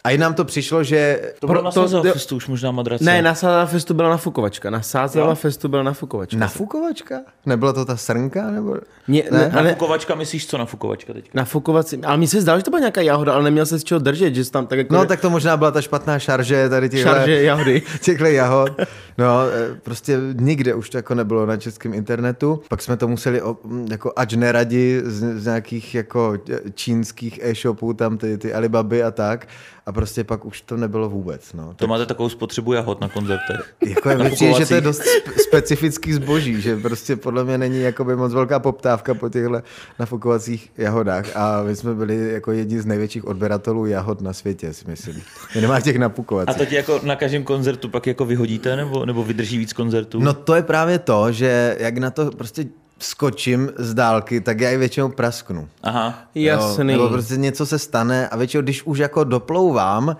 A 0.06 0.10
i 0.10 0.18
nám 0.18 0.34
to 0.34 0.44
přišlo, 0.44 0.84
že... 0.84 1.20
To 1.40 1.46
bylo 1.46 1.58
Pro- 1.58 1.64
na 1.64 1.70
to- 1.70 1.88
to, 2.02 2.02
to- 2.28 2.36
už 2.36 2.48
možná 2.48 2.70
madrace. 2.70 3.04
Ne, 3.04 3.22
na 3.22 3.34
Sázava 3.34 3.66
Festu 3.66 3.94
byla 3.94 4.08
nafukovačka. 4.10 4.70
Na 4.70 4.82
Sázava 4.82 5.28
Jo. 5.28 5.34
Festu 5.34 5.68
byla 5.68 5.82
nafukovačka. 5.82 6.36
Nafukovačka? 6.38 7.20
Nebyla 7.46 7.72
to 7.72 7.84
ta 7.84 7.96
srnka? 7.96 8.50
Nebo... 8.50 8.74
Ne, 9.08 9.22
Ne? 9.30 9.38
ne, 9.38 9.50
ale 9.54 9.62
Nafukovačka, 9.62 10.14
myslíš 10.14 10.46
co 10.46 10.58
nafukovačka 10.58 11.12
teď? 11.12 11.30
nafukovací. 11.34 12.00
Ale 12.04 12.16
mi 12.16 12.26
se 12.26 12.40
zdálo, 12.40 12.58
že 12.58 12.62
to 12.62 12.70
byla 12.70 12.80
nějaká 12.80 13.00
jahoda, 13.00 13.32
ale 13.32 13.44
neměl 13.44 13.66
se 13.66 13.78
z 13.78 13.84
čeho 13.84 13.98
držet, 13.98 14.34
že 14.34 14.50
tam 14.50 14.66
tak 14.66 14.78
jako... 14.78 14.94
No 14.94 15.06
tak 15.06 15.20
to 15.20 15.30
možná 15.30 15.56
byla 15.56 15.70
ta 15.70 15.80
špatná 15.80 16.18
šarže 16.18 16.68
tady 16.68 16.88
těchhle, 16.88 17.12
Šarže 17.14 17.42
jahody. 17.42 17.82
těchhle 18.00 18.32
jahod. 18.32 18.70
No, 19.18 19.26
eh, 19.46 19.78
prostě 19.82 20.18
nikde 20.34 20.74
už 20.74 20.90
to 20.90 20.98
jako 20.98 21.14
nebylo 21.14 21.46
na 21.46 21.56
českém 21.56 21.94
internetu. 21.94 22.62
Pak 22.68 22.82
jsme 22.82 22.96
to 22.96 23.08
museli 23.08 23.42
jako 23.90 24.12
ač 24.16 24.32
neradi 24.34 25.00
z, 25.04 25.40
z 25.40 25.44
nějakých 25.44 25.94
jako 25.94 26.34
čínských 26.74 27.40
e-shopů, 27.42 27.92
tam 27.94 28.18
ty, 28.18 28.38
ty 28.38 28.54
Alibaby 28.54 29.02
a 29.02 29.10
tak. 29.10 29.46
A 29.86 29.92
prostě 29.92 30.24
pak 30.24 30.44
už 30.44 30.60
to 30.60 30.76
nebylo 30.76 31.08
vůbec. 31.10 31.52
No. 31.52 31.74
To 31.76 31.86
máte 31.86 32.06
takovou 32.06 32.28
spotřebu 32.28 32.72
jahod 32.72 33.00
na 33.00 33.08
koncertech. 33.08 33.74
Jako 33.86 34.10
je 34.10 34.16
větší, 34.16 34.54
že 34.54 34.66
to 34.66 34.74
je 34.74 34.80
dost 34.80 35.00
spe- 35.00 35.42
specifický 35.48 36.12
zboží, 36.12 36.60
že 36.60 36.76
prostě 36.76 37.16
podle 37.16 37.44
mě 37.44 37.58
není 37.58 37.80
jakoby 37.80 38.16
moc 38.16 38.32
velká 38.34 38.58
poptávka 38.58 39.14
po 39.14 39.28
těchto 39.28 39.62
nafukovacích 39.98 40.72
jahodách 40.78 41.36
a 41.36 41.62
my 41.62 41.76
jsme 41.76 41.94
byli 41.94 42.32
jako 42.32 42.52
jedni 42.52 42.80
z 42.80 42.86
největších 42.86 43.24
odběratelů 43.26 43.86
jahod 43.86 44.20
na 44.20 44.32
světě, 44.32 44.72
si 44.72 44.84
myslím. 44.88 45.22
Minimálně 45.54 45.82
těch 45.82 45.96
A 45.96 45.98
nafukovacích. 45.98 46.56
to 46.56 46.66
ti 46.66 46.74
jako 46.74 47.00
na 47.02 47.16
každém 47.16 47.42
koncertu 47.44 47.88
pak 47.88 48.06
jako 48.06 48.24
vyhodíte, 48.24 48.76
nebo, 48.76 49.06
nebo 49.06 49.24
vydrží 49.24 49.58
víc 49.58 49.72
koncertů? 49.72 50.20
No 50.20 50.32
to 50.34 50.54
je 50.54 50.62
právě 50.62 50.98
to, 50.98 51.32
že 51.32 51.76
jak 51.80 51.98
na 51.98 52.10
to 52.10 52.30
prostě 52.30 52.64
skočím 53.04 53.70
z 53.76 53.94
dálky, 53.94 54.40
tak 54.40 54.60
já 54.60 54.70
i 54.70 54.76
většinou 54.76 55.08
prasknu. 55.08 55.68
Aha. 55.82 56.18
Jasný. 56.34 56.92
Jo, 56.92 56.98
nebo 56.98 57.08
prostě 57.08 57.36
něco 57.36 57.66
se 57.66 57.78
stane 57.78 58.28
a 58.28 58.36
většinou, 58.36 58.62
když 58.62 58.82
už 58.82 58.98
jako 58.98 59.24
doplouvám, 59.24 60.16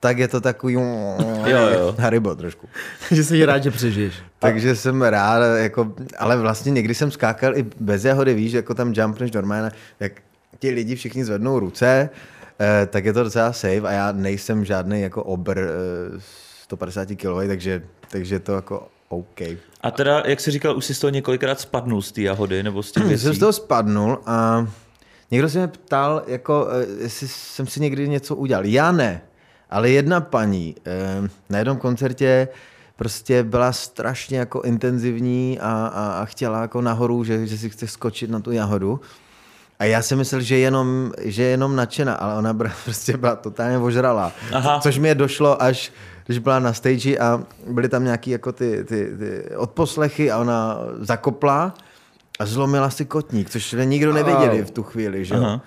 tak 0.00 0.18
je 0.18 0.28
to 0.28 0.40
takový 0.40 0.74
Jo, 0.74 1.68
jo. 1.72 1.94
Haribo 1.98 2.34
trošku. 2.34 2.68
že 3.10 3.24
jsi 3.24 3.44
rád, 3.44 3.62
že 3.62 3.70
přežiješ. 3.70 4.14
Takže 4.38 4.76
jsem 4.76 5.02
rád, 5.02 5.56
jako, 5.56 5.92
ale 6.18 6.36
vlastně 6.36 6.72
někdy 6.72 6.94
jsem 6.94 7.10
skákal 7.10 7.56
i 7.56 7.66
bez 7.80 8.04
jahody, 8.04 8.34
víš, 8.34 8.52
jako 8.52 8.74
tam 8.74 8.92
jumpneš 8.92 9.32
normálně, 9.32 9.70
jak 10.00 10.12
ti 10.58 10.70
lidi 10.70 10.96
všichni 10.96 11.24
zvednou 11.24 11.58
ruce, 11.58 12.08
eh, 12.60 12.86
tak 12.86 13.04
je 13.04 13.12
to 13.12 13.24
docela 13.24 13.52
safe 13.52 13.80
a 13.80 13.92
já 13.92 14.12
nejsem 14.12 14.64
žádný 14.64 15.00
jako 15.00 15.24
obr 15.24 15.58
eh, 15.58 16.20
150 16.62 17.08
kg, 17.08 17.46
takže, 17.46 17.82
takže 18.10 18.40
to 18.40 18.52
jako 18.52 18.88
OK. 19.12 19.40
A 19.80 19.90
teda, 19.90 20.22
jak 20.26 20.40
jsi 20.40 20.50
říkal, 20.50 20.76
už 20.76 20.84
jsi 20.84 20.94
z 20.94 20.98
toho 21.00 21.10
několikrát 21.10 21.60
spadnul 21.60 22.02
z 22.02 22.12
té 22.12 22.22
jahody, 22.22 22.62
nebo 22.62 22.82
z 22.82 22.92
těch 22.92 23.02
Já 23.02 23.08
věcí? 23.08 23.24
jsem 23.24 23.34
z 23.34 23.38
toho 23.38 23.52
spadnul 23.52 24.18
a 24.26 24.66
někdo 25.30 25.48
se 25.48 25.58
mě 25.58 25.68
ptal, 25.68 26.22
jako, 26.26 26.68
eh, 26.70 27.02
jestli 27.02 27.28
jsem 27.28 27.66
si 27.66 27.80
někdy 27.80 28.08
něco 28.08 28.36
udělal. 28.36 28.64
Já 28.66 28.92
ne, 28.92 29.22
ale 29.70 29.90
jedna 29.90 30.20
paní 30.20 30.74
eh, 30.86 31.28
na 31.50 31.58
jednom 31.58 31.76
koncertě 31.76 32.48
prostě 32.96 33.42
byla 33.42 33.72
strašně 33.72 34.38
jako 34.38 34.62
intenzivní 34.62 35.58
a, 35.60 35.70
a, 35.94 36.12
a 36.22 36.24
chtěla 36.24 36.62
jako 36.62 36.80
nahoru, 36.80 37.24
že, 37.24 37.46
že 37.46 37.58
si 37.58 37.70
chce 37.70 37.86
skočit 37.86 38.30
na 38.30 38.40
tu 38.40 38.52
jahodu. 38.52 39.00
A 39.78 39.84
já 39.84 40.02
si 40.02 40.16
myslel, 40.16 40.40
že 40.40 40.58
jenom, 40.58 41.12
že 41.18 41.42
je 41.42 41.48
jenom 41.48 41.76
nadšená, 41.76 42.14
ale 42.14 42.34
ona 42.38 42.54
prostě 42.84 43.16
byla 43.16 43.36
totálně 43.36 43.78
ožralá. 43.78 44.32
Aha. 44.52 44.80
Což 44.80 44.98
mi 44.98 45.14
došlo 45.14 45.62
až, 45.62 45.92
když 46.30 46.38
byla 46.38 46.58
na 46.58 46.72
stage 46.72 47.18
a 47.18 47.42
byly 47.66 47.88
tam 47.88 48.04
nějaký 48.04 48.30
jako 48.30 48.52
ty, 48.52 48.84
ty, 48.84 49.16
ty 49.18 49.56
odposlechy 49.56 50.30
a 50.30 50.38
ona 50.38 50.78
zakopla 51.00 51.74
a 52.38 52.46
zlomila 52.46 52.90
si 52.90 53.04
kotník, 53.04 53.50
což 53.50 53.76
nikdo 53.84 54.12
nevěděli 54.12 54.62
v 54.62 54.70
tu 54.70 54.82
chvíli, 54.82 55.24
že 55.24 55.34
jo. 55.34 55.42
Aha. 55.42 55.60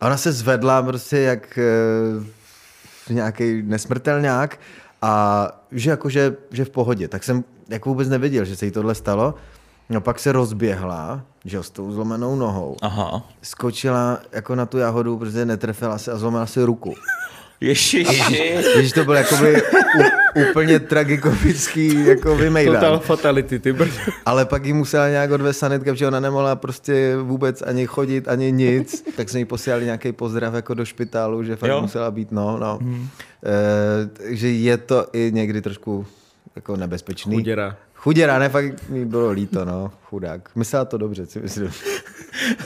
A 0.00 0.06
ona 0.06 0.16
se 0.16 0.32
zvedla 0.32 0.82
prostě 0.82 1.18
jak 1.18 1.58
e, 1.58 3.12
nějaký 3.12 3.62
nesmrtelňák 3.62 4.60
a 5.02 5.48
že 5.72 5.90
jako, 5.90 6.08
že, 6.08 6.36
že 6.50 6.64
v 6.64 6.70
pohodě. 6.70 7.08
Tak 7.08 7.24
jsem 7.24 7.44
jako 7.68 7.88
vůbec 7.88 8.08
nevěděl, 8.08 8.44
že 8.44 8.56
se 8.56 8.66
jí 8.66 8.72
tohle 8.72 8.94
stalo. 8.94 9.34
No 9.90 10.00
pak 10.00 10.18
se 10.18 10.32
rozběhla, 10.32 11.22
že 11.44 11.62
s 11.62 11.70
tou 11.70 11.92
zlomenou 11.92 12.36
nohou. 12.36 12.76
Aha. 12.82 13.22
Skočila 13.42 14.18
jako 14.32 14.54
na 14.54 14.66
tu 14.66 14.78
jahodu, 14.78 15.18
protože 15.18 15.44
netrefila 15.44 15.98
se 15.98 16.12
a 16.12 16.16
zlomila 16.16 16.46
si 16.46 16.62
ruku. 16.62 16.94
Ježiši. 17.66 18.58
Když 18.76 18.92
to 18.92 19.04
byl 19.04 19.14
jakoby 19.14 19.62
úplně 20.50 20.80
tragikomický 20.80 22.06
jako 22.06 22.36
vymejdan. 22.36 22.74
Total 22.74 22.98
fatality, 22.98 23.58
ty 23.58 23.72
brďo. 23.72 23.94
Ale 24.26 24.44
pak 24.44 24.64
jí 24.64 24.72
musela 24.72 25.08
nějak 25.08 25.30
odvést 25.30 25.58
sanitka, 25.58 25.92
protože 25.92 26.06
ona 26.06 26.20
nemohla 26.20 26.56
prostě 26.56 27.16
vůbec 27.22 27.62
ani 27.62 27.86
chodit, 27.86 28.28
ani 28.28 28.52
nic. 28.52 29.04
Tak 29.16 29.28
jsme 29.28 29.38
jí 29.38 29.44
posílali 29.44 29.84
nějaký 29.84 30.12
pozdrav 30.12 30.54
jako 30.54 30.74
do 30.74 30.84
špitálu, 30.84 31.44
že 31.44 31.56
fakt 31.56 31.70
Jo. 31.70 31.80
musela 31.82 32.10
být, 32.10 32.32
no, 32.32 32.58
no. 32.58 32.78
Hmm. 32.82 33.08
E, 33.44 34.06
takže 34.06 34.50
je 34.50 34.76
to 34.76 35.06
i 35.12 35.30
někdy 35.34 35.60
trošku 35.60 36.06
jako 36.56 36.76
nebezpečný. 36.76 37.36
Chuděra. 37.36 37.76
Chuděra, 37.94 38.38
ne, 38.38 38.48
fakt 38.48 38.88
mi 38.88 39.04
bylo 39.04 39.30
líto, 39.30 39.64
no, 39.64 39.90
chudák. 40.04 40.50
Myslela 40.56 40.84
to 40.84 40.98
dobře, 40.98 41.26
si 41.26 41.40
myslím. 41.40 41.70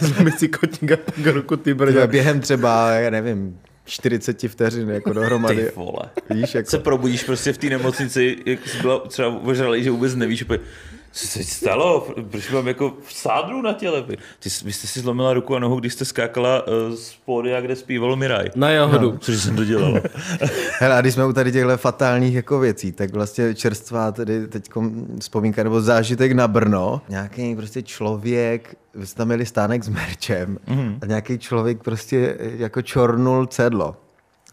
Zlomit 0.00 0.38
si 0.38 0.48
kotník 0.48 0.92
a 0.92 0.96
pak 0.96 1.26
ruku, 1.34 1.56
ty 1.56 1.74
brďo. 1.74 2.06
Během 2.06 2.40
třeba, 2.40 2.90
já 2.90 3.10
nevím, 3.10 3.58
40 3.88 4.48
vteřin 4.48 4.88
jako 4.88 5.12
dohromady. 5.12 5.64
Ty 5.64 5.72
vole. 5.76 6.02
Víš, 6.30 6.54
jako... 6.54 6.70
Se 6.70 6.78
probudíš 6.78 7.24
prostě 7.24 7.52
v 7.52 7.58
té 7.58 7.66
nemocnici, 7.66 8.36
jak 8.46 8.68
jsi 8.68 8.80
byla 8.80 8.98
třeba 8.98 9.28
ožralý, 9.28 9.84
že 9.84 9.90
vůbec 9.90 10.14
nevíš, 10.14 10.42
úplně, 10.42 10.58
co 11.12 11.26
se 11.26 11.44
stalo, 11.44 12.08
proč 12.30 12.50
mám 12.50 12.68
jako 12.68 12.94
sádru 13.08 13.62
na 13.62 13.72
těle. 13.72 14.02
Ty, 14.38 14.50
vy 14.64 14.72
jste 14.72 14.86
si 14.86 15.00
zlomila 15.00 15.32
ruku 15.32 15.56
a 15.56 15.58
nohu, 15.58 15.80
když 15.80 15.92
jste 15.92 16.04
skákala 16.04 16.66
uh, 16.66 16.94
z 16.94 17.14
pódia, 17.24 17.60
kde 17.60 17.76
zpívalo 17.76 18.16
Miraj. 18.16 18.50
Na 18.54 18.70
jahodu. 18.70 19.12
No. 19.12 19.18
Což 19.18 19.36
jsem 19.42 19.56
to 19.56 19.64
dělala. 19.64 20.00
Hele, 20.78 20.96
a 20.96 21.00
když 21.00 21.14
jsme 21.14 21.26
u 21.26 21.32
tady 21.32 21.52
těchto 21.52 21.76
fatálních 21.76 22.34
jako 22.34 22.58
věcí, 22.58 22.92
tak 22.92 23.12
vlastně 23.12 23.54
čerstvá 23.54 24.12
tedy 24.12 24.46
teď 24.46 24.70
vzpomínka 25.20 25.62
nebo 25.62 25.80
zážitek 25.80 26.32
na 26.32 26.48
Brno. 26.48 27.00
Nějaký 27.08 27.56
prostě 27.56 27.82
člověk, 27.82 28.76
vy 28.94 29.06
jste 29.06 29.18
tam 29.18 29.26
měli 29.26 29.46
stánek 29.46 29.84
s 29.84 29.88
merčem 29.88 30.58
mm. 30.66 30.98
a 31.02 31.06
nějaký 31.06 31.38
člověk 31.38 31.82
prostě 31.82 32.36
jako 32.38 32.82
čornul 32.82 33.46
cedlo. 33.46 33.96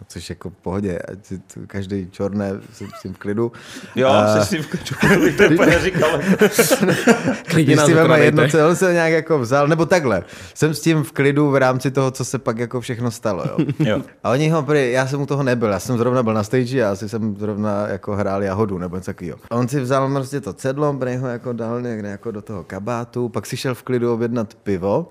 Což 0.08 0.29
jako 0.29 0.49
v 0.49 0.53
pohodě, 0.53 0.99
ať 0.99 1.25
si 1.25 1.39
to 1.39 1.60
každý 1.67 2.08
čorné 2.12 2.51
jsem 2.73 2.88
s 2.99 3.01
tím 3.01 3.13
v 3.13 3.17
klidu. 3.17 3.51
Jo, 3.95 4.08
A- 4.10 4.41
jsi 4.43 4.49
si 4.49 4.62
v 4.62 4.67
kaču, 4.67 4.95
to 5.38 5.43
úplně 5.53 5.71
neříkal. 5.71 6.10
Klidně 7.45 7.63
Když 7.63 7.77
nás 7.77 7.86
si 7.86 7.93
veme 7.93 8.19
jedno, 8.19 8.49
co 8.49 8.67
on 8.69 8.75
se 8.75 8.93
nějak 8.93 9.12
jako 9.13 9.39
vzal, 9.39 9.67
nebo 9.67 9.86
takhle. 9.86 10.23
Jsem 10.53 10.73
s 10.73 10.81
tím 10.81 11.03
v 11.03 11.12
klidu 11.12 11.49
v 11.49 11.55
rámci 11.55 11.91
toho, 11.91 12.12
co 12.12 12.25
se 12.25 12.39
pak 12.39 12.58
jako 12.58 12.81
všechno 12.81 13.12
stalo. 13.12 13.43
Jo. 13.45 13.58
Jo. 13.79 14.01
A 14.23 14.31
oni 14.31 14.49
ho, 14.49 14.63
prý, 14.63 14.91
já 14.91 15.08
jsem 15.08 15.21
u 15.21 15.25
toho 15.25 15.43
nebyl, 15.43 15.69
já 15.69 15.79
jsem 15.79 15.97
zrovna 15.97 16.23
byl 16.23 16.34
na 16.34 16.43
stage 16.43 16.84
a 16.84 16.91
asi 16.91 17.10
jsem 17.10 17.36
zrovna 17.38 17.88
jako 17.88 18.15
hrál 18.15 18.43
jahodu 18.43 18.77
nebo 18.77 18.95
něco 18.95 19.05
takového. 19.05 19.38
A 19.49 19.55
on 19.55 19.67
si 19.67 19.79
vzal 19.79 20.13
prostě 20.13 20.41
to 20.41 20.53
cedlo, 20.53 20.93
prý 20.93 21.15
ho 21.15 21.27
jako 21.27 21.53
dal 21.53 21.81
někde 21.81 22.10
jako 22.10 22.31
do 22.31 22.41
toho 22.41 22.63
kabátu, 22.63 23.29
pak 23.29 23.45
si 23.45 23.58
šel 23.58 23.75
v 23.75 23.84
klidu 23.84 24.13
objednat 24.13 24.53
pivo 24.53 25.08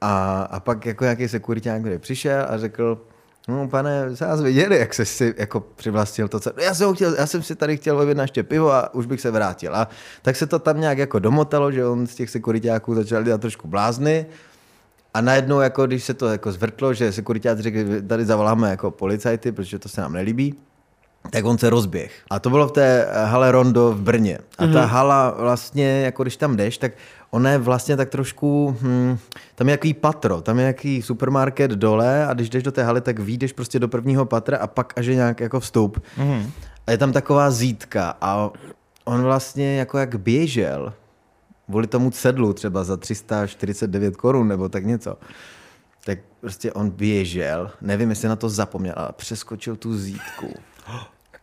a, 0.00 0.42
a 0.50 0.60
pak 0.60 0.86
jako 0.86 1.04
nějaký 1.04 1.28
sekuriták, 1.28 1.80
který 1.80 1.98
přišel 1.98 2.46
a 2.48 2.58
řekl, 2.58 2.98
No, 3.48 3.68
pane, 3.68 4.16
se 4.16 4.24
nás 4.24 4.40
viděli, 4.40 4.78
jak 4.78 4.94
se 4.94 5.04
si 5.04 5.34
jako 5.38 5.60
přivlastnil 5.60 6.28
to, 6.28 6.40
co... 6.40 6.52
Já 6.62 6.74
jsem, 6.74 6.94
chtěl, 6.94 7.14
já 7.14 7.26
jsem 7.26 7.42
si 7.42 7.56
tady 7.56 7.76
chtěl 7.76 8.00
objednat 8.00 8.22
ještě 8.22 8.42
pivo 8.42 8.72
a 8.72 8.94
už 8.94 9.06
bych 9.06 9.20
se 9.20 9.30
vrátil. 9.30 9.76
A 9.76 9.88
tak 10.22 10.36
se 10.36 10.46
to 10.46 10.58
tam 10.58 10.80
nějak 10.80 10.98
jako 10.98 11.18
domotalo, 11.18 11.72
že 11.72 11.86
on 11.86 12.06
z 12.06 12.14
těch 12.14 12.30
sekuritáků 12.30 12.94
začal 12.94 13.22
dělat 13.22 13.40
trošku 13.40 13.68
blázny. 13.68 14.26
A 15.14 15.20
najednou, 15.20 15.60
jako, 15.60 15.86
když 15.86 16.04
se 16.04 16.14
to 16.14 16.28
jako 16.28 16.52
zvrtlo, 16.52 16.94
že 16.94 17.12
sekuriták 17.12 17.60
řekl, 17.60 17.78
tady 18.08 18.24
zavoláme 18.24 18.70
jako 18.70 18.90
policajty, 18.90 19.52
protože 19.52 19.78
to 19.78 19.88
se 19.88 20.00
nám 20.00 20.12
nelíbí, 20.12 20.54
tak 21.30 21.44
on 21.44 21.58
se 21.58 21.70
rozběh. 21.70 22.12
A 22.30 22.38
to 22.38 22.50
bylo 22.50 22.68
v 22.68 22.72
té 22.72 23.06
eh, 23.06 23.24
hale 23.24 23.52
Rondo 23.52 23.92
v 23.92 24.00
Brně. 24.00 24.38
A 24.58 24.66
ta 24.66 24.84
hala 24.84 25.30
vlastně, 25.30 26.00
jako 26.00 26.22
když 26.22 26.36
tam 26.36 26.56
jdeš, 26.56 26.78
tak 26.78 26.92
ona 27.30 27.50
je 27.50 27.58
vlastně 27.58 27.96
tak 27.96 28.08
trošku, 28.08 28.76
hm, 28.80 29.18
tam 29.54 29.68
je 29.68 29.72
jaký 29.72 29.94
patro, 29.94 30.40
tam 30.40 30.58
je 30.58 30.66
jaký 30.66 31.02
supermarket 31.02 31.70
dole 31.70 32.26
a 32.26 32.34
když 32.34 32.50
jdeš 32.50 32.62
do 32.62 32.72
té 32.72 32.82
haly, 32.82 33.00
tak 33.00 33.18
vyjdeš 33.18 33.52
prostě 33.52 33.78
do 33.78 33.88
prvního 33.88 34.26
patra 34.26 34.58
a 34.58 34.66
pak 34.66 34.92
až 34.96 35.06
je 35.06 35.14
nějak 35.14 35.40
jako 35.40 35.60
vstup. 35.60 36.02
A 36.86 36.90
je 36.90 36.98
tam 36.98 37.12
taková 37.12 37.50
zítka 37.50 38.16
a 38.20 38.50
on 39.04 39.22
vlastně 39.22 39.76
jako 39.78 39.98
jak 39.98 40.16
běžel, 40.20 40.92
kvůli 41.66 41.86
tomu 41.86 42.10
cedlu 42.10 42.52
třeba 42.52 42.84
za 42.84 42.96
349 42.96 44.16
korun 44.16 44.48
nebo 44.48 44.68
tak 44.68 44.84
něco, 44.84 45.16
tak 46.04 46.18
prostě 46.40 46.72
on 46.72 46.90
běžel, 46.90 47.70
nevím, 47.80 48.10
jestli 48.10 48.28
na 48.28 48.36
to 48.36 48.48
zapomněl, 48.48 48.94
ale 48.96 49.08
přeskočil 49.16 49.76
tu 49.76 49.98
zítku, 49.98 50.54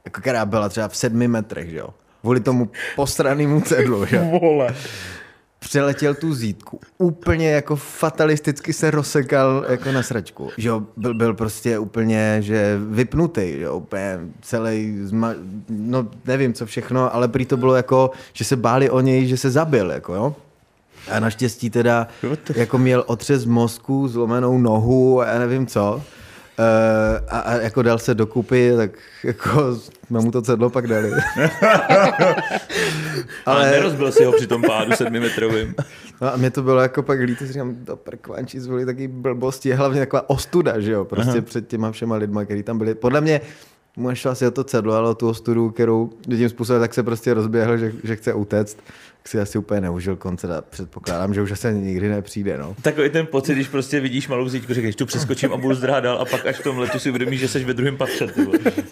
jako 0.06 0.22
která 0.22 0.46
byla 0.46 0.70
třeba 0.70 0.88
v 0.88 0.98
sedmi 0.98 1.28
metrech, 1.28 1.70
že 1.70 1.78
jo, 1.78 1.90
kvůli 2.22 2.40
tomu 2.40 2.70
posranému 2.96 3.62
cedlu, 3.62 4.06
že 4.06 4.16
jo. 4.16 4.40
Vole. 4.42 4.76
Přeletěl 5.60 6.14
tu 6.14 6.34
zítku, 6.34 6.80
úplně 6.98 7.52
jako 7.52 7.76
fatalisticky 7.76 8.74
se 8.74 8.92
rozsekal 8.92 9.66
jako 9.70 9.92
na 9.92 10.04
sračku. 10.04 10.50
Že 10.58 10.70
jo, 10.70 10.84
byl, 10.98 11.14
byl 11.14 11.34
prostě 11.34 11.80
úplně, 11.80 12.38
že 12.40 12.78
vypnutý, 12.90 13.54
že 13.54 13.62
jo, 13.62 13.78
úplně 13.78 14.20
celý, 14.42 15.00
zma... 15.04 15.34
no 15.70 16.08
nevím 16.26 16.54
co 16.54 16.66
všechno, 16.66 17.16
ale 17.16 17.28
prý 17.28 17.46
to 17.46 17.58
bylo 17.58 17.76
jako, 17.76 18.12
že 18.34 18.44
se 18.44 18.56
báli 18.56 18.90
o 18.90 19.00
něj, 19.00 19.28
že 19.28 19.38
se 19.38 19.52
zabil, 19.52 19.92
jako 19.92 20.14
jo. 20.14 20.36
A 21.12 21.20
naštěstí 21.20 21.70
teda 21.70 22.08
jako 22.56 22.78
měl 22.78 23.04
otřes 23.08 23.46
mozku, 23.46 24.08
zlomenou 24.08 24.58
nohu 24.58 25.22
a 25.22 25.28
já 25.28 25.40
nevím 25.40 25.68
co. 25.68 26.02
a, 27.28 27.40
a, 27.40 27.54
jako 27.54 27.82
dal 27.82 28.00
se 28.00 28.16
dokupy, 28.16 28.74
tak 28.78 28.92
jako 29.24 29.76
jsme 30.08 30.20
mu 30.20 30.32
to 30.32 30.42
cedlo 30.42 30.70
pak 30.70 30.88
dali. 30.88 31.12
Ale 33.46 33.72
nerozbil 33.72 34.12
si 34.12 34.24
ho 34.24 34.32
při 34.32 34.48
tom 34.48 34.62
pádu 34.62 34.92
sedmimetrovým. 34.92 35.76
No 36.22 36.34
a 36.34 36.38
mě 36.38 36.52
to 36.52 36.62
bylo 36.62 36.82
jako 36.82 37.04
pak 37.04 37.20
líto, 37.20 37.46
si 37.46 37.54
říkám, 37.54 37.76
to 37.86 37.96
prkvanči 37.96 38.60
zvoli 38.60 38.86
taky 38.86 39.08
blbosti, 39.08 39.74
hlavně 39.74 40.00
taková 40.00 40.30
ostuda, 40.30 40.80
že 40.80 40.92
jo, 40.92 41.06
prostě 41.06 41.32
Aha. 41.32 41.42
před 41.42 41.68
těma 41.68 41.92
všema 41.92 42.16
lidma, 42.16 42.46
kteří 42.46 42.64
tam 42.64 42.78
byli. 42.78 42.96
Podle 42.96 43.22
mě 43.22 43.42
mu 43.98 44.10
nešlo 44.10 44.32
asi 44.32 44.48
o 44.48 44.52
to 44.52 44.64
cedlo, 44.64 44.94
ale 44.94 45.10
o 45.10 45.16
tu 45.16 45.30
ostudu, 45.30 45.70
kterou 45.70 46.10
tím 46.24 46.50
způsobem 46.50 46.82
tak 46.82 46.94
se 46.94 47.04
prostě 47.04 47.34
rozběhl, 47.34 47.78
že, 47.78 47.92
že 48.04 48.16
chce 48.16 48.34
utéct 48.34 48.78
si 49.28 49.40
asi 49.40 49.58
úplně 49.58 49.82
neužil 49.82 50.16
koncert 50.16 50.52
a 50.52 50.62
předpokládám, 50.62 51.34
že 51.34 51.42
už 51.42 51.52
asi 51.52 51.74
nikdy 51.74 52.10
nepřijde. 52.10 52.58
No. 52.58 52.76
Takový 52.82 53.10
ten 53.10 53.26
pocit, 53.26 53.54
když 53.54 53.68
prostě 53.68 54.00
vidíš 54.00 54.28
malou 54.28 54.50
zítku, 54.50 54.74
řekneš, 54.74 54.96
tu 54.96 55.06
přeskočím 55.06 55.54
a 55.54 55.58
budu 55.58 55.76
zdrát 55.76 56.00
dál 56.00 56.18
a 56.18 56.26
pak 56.26 56.46
až 56.46 56.56
v 56.56 56.64
tom 56.64 56.78
letu 56.78 57.00
si 57.00 57.10
uvědomíš, 57.10 57.40
že 57.40 57.48
jsi 57.48 57.64
ve 57.64 57.74
druhém 57.74 57.98
patře. 57.98 58.28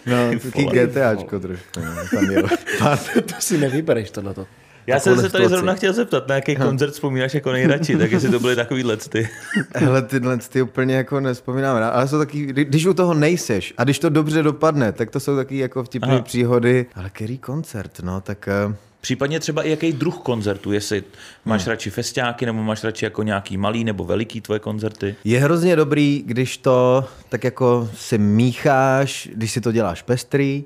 No, 0.06 0.38
taký 0.42 0.66
GTAčko 0.66 1.40
trošku. 1.40 1.80
No, 1.80 1.94
tam 2.14 2.30
je. 2.30 2.42
to 3.22 3.34
si 3.38 3.58
nevybereš 3.58 4.10
tohleto. 4.10 4.46
Já 4.86 5.00
jsem 5.00 5.20
se 5.20 5.28
tady 5.28 5.48
zrovna 5.48 5.74
chtěl 5.74 5.92
zeptat, 5.92 6.28
na 6.28 6.34
jaký 6.34 6.54
no. 6.54 6.66
koncert 6.66 6.90
vzpomínáš 6.90 7.34
jako 7.34 7.52
nejradši, 7.52 7.96
tak 7.96 8.12
jestli 8.12 8.30
to 8.30 8.40
byly 8.40 8.56
takový 8.56 8.84
ty. 9.08 9.28
Hele, 9.74 10.02
tyhle 10.02 10.38
ty 10.38 10.62
úplně 10.62 10.94
jako 10.94 11.20
nespomínám 11.20 11.76
ale 11.76 12.08
jsou 12.08 12.18
taky, 12.18 12.46
když 12.46 12.86
u 12.86 12.94
toho 12.94 13.14
nejseš 13.14 13.74
a 13.78 13.84
když 13.84 13.98
to 13.98 14.08
dobře 14.08 14.42
dopadne, 14.42 14.92
tak 14.92 15.10
to 15.10 15.20
jsou 15.20 15.36
taky 15.36 15.58
jako 15.58 15.84
vtipné 15.84 16.22
příhody. 16.22 16.86
Ale 16.94 17.10
který 17.10 17.38
koncert, 17.38 18.00
no, 18.02 18.20
tak 18.20 18.48
uh, 18.66 18.74
Případně 19.06 19.40
třeba 19.40 19.62
i 19.62 19.70
jaký 19.70 19.92
druh 19.92 20.18
koncertu, 20.18 20.72
jestli 20.72 21.04
máš 21.44 21.62
hmm. 21.62 21.70
radši 21.70 21.90
festiáky, 21.90 22.46
nebo 22.46 22.62
máš 22.62 22.84
radši 22.84 23.04
jako 23.04 23.22
nějaký 23.22 23.56
malý 23.56 23.84
nebo 23.84 24.04
veliký 24.04 24.40
tvoje 24.40 24.60
koncerty? 24.60 25.14
Je 25.24 25.40
hrozně 25.40 25.76
dobrý, 25.76 26.22
když 26.26 26.56
to 26.56 27.04
tak 27.28 27.44
jako 27.44 27.90
si 27.94 28.18
mícháš, 28.18 29.28
když 29.34 29.52
si 29.52 29.60
to 29.60 29.72
děláš 29.72 30.02
pestrý. 30.02 30.64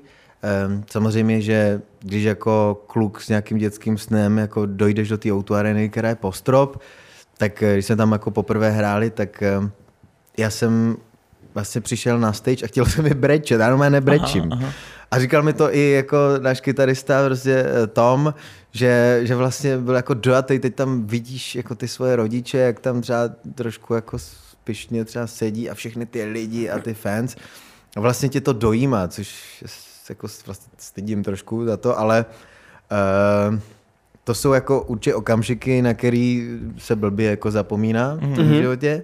Samozřejmě, 0.91 1.41
že 1.41 1.81
když 1.99 2.23
jako 2.23 2.83
kluk 2.87 3.21
s 3.21 3.29
nějakým 3.29 3.57
dětským 3.57 3.97
snem 3.97 4.37
jako 4.37 4.65
dojdeš 4.65 5.09
do 5.09 5.17
té 5.17 5.31
auto 5.31 5.53
areny, 5.53 5.89
která 5.89 6.09
je 6.09 6.15
postrop, 6.15 6.81
tak 7.37 7.63
eh, 7.63 7.73
když 7.73 7.85
jsme 7.85 7.95
tam 7.95 8.11
jako 8.11 8.31
poprvé 8.31 8.71
hráli, 8.71 9.09
tak 9.09 9.43
já 10.37 10.49
jsem 10.49 10.97
vlastně 11.53 11.81
přišel 11.81 12.19
na 12.19 12.33
stage 12.33 12.65
a 12.65 12.67
chtěl 12.67 12.85
jsem 12.85 13.03
mi 13.03 13.13
brečet, 13.13 13.61
já 13.61 13.69
normálně 13.69 13.89
nebrečím. 13.89 14.49
Aha, 14.51 14.61
aha. 14.63 14.73
A 15.11 15.19
říkal 15.19 15.43
mi 15.43 15.53
to 15.53 15.75
i 15.75 15.91
jako 15.91 16.17
náš 16.39 16.61
kytarista 16.61 17.25
prostě 17.25 17.65
eh, 17.83 17.87
Tom, 17.87 18.33
že, 18.71 19.19
že 19.23 19.35
vlastně 19.35 19.77
byl 19.77 19.95
jako 19.95 20.13
dojatý, 20.13 20.59
teď 20.59 20.75
tam 20.75 21.07
vidíš 21.07 21.55
jako 21.55 21.75
ty 21.75 21.87
svoje 21.87 22.15
rodiče, 22.15 22.57
jak 22.57 22.79
tam 22.79 23.01
třeba 23.01 23.29
trošku 23.55 23.93
jako 23.93 24.19
spišně 24.19 25.05
třeba 25.05 25.27
sedí 25.27 25.69
a 25.69 25.73
všechny 25.73 26.05
ty 26.05 26.25
lidi 26.25 26.69
a 26.69 26.79
ty 26.79 26.93
fans. 26.93 27.35
A 27.95 27.99
vlastně 27.99 28.29
tě 28.29 28.41
to 28.41 28.53
dojímá, 28.53 29.07
což 29.07 29.63
jako 30.11 30.27
vlastně 30.45 30.73
stydím 30.77 31.23
trošku 31.23 31.65
za 31.65 31.77
to, 31.77 31.99
ale 31.99 32.25
uh, 33.51 33.59
to 34.23 34.33
jsou 34.33 34.53
jako 34.53 34.81
určitě 34.81 35.15
okamžiky, 35.15 35.81
na 35.81 35.93
který 35.93 36.49
se 36.77 36.95
blbě 36.95 37.29
jako 37.29 37.51
zapomíná 37.51 38.17
mm-hmm. 38.17 38.49
v 38.49 38.61
životě. 38.61 39.03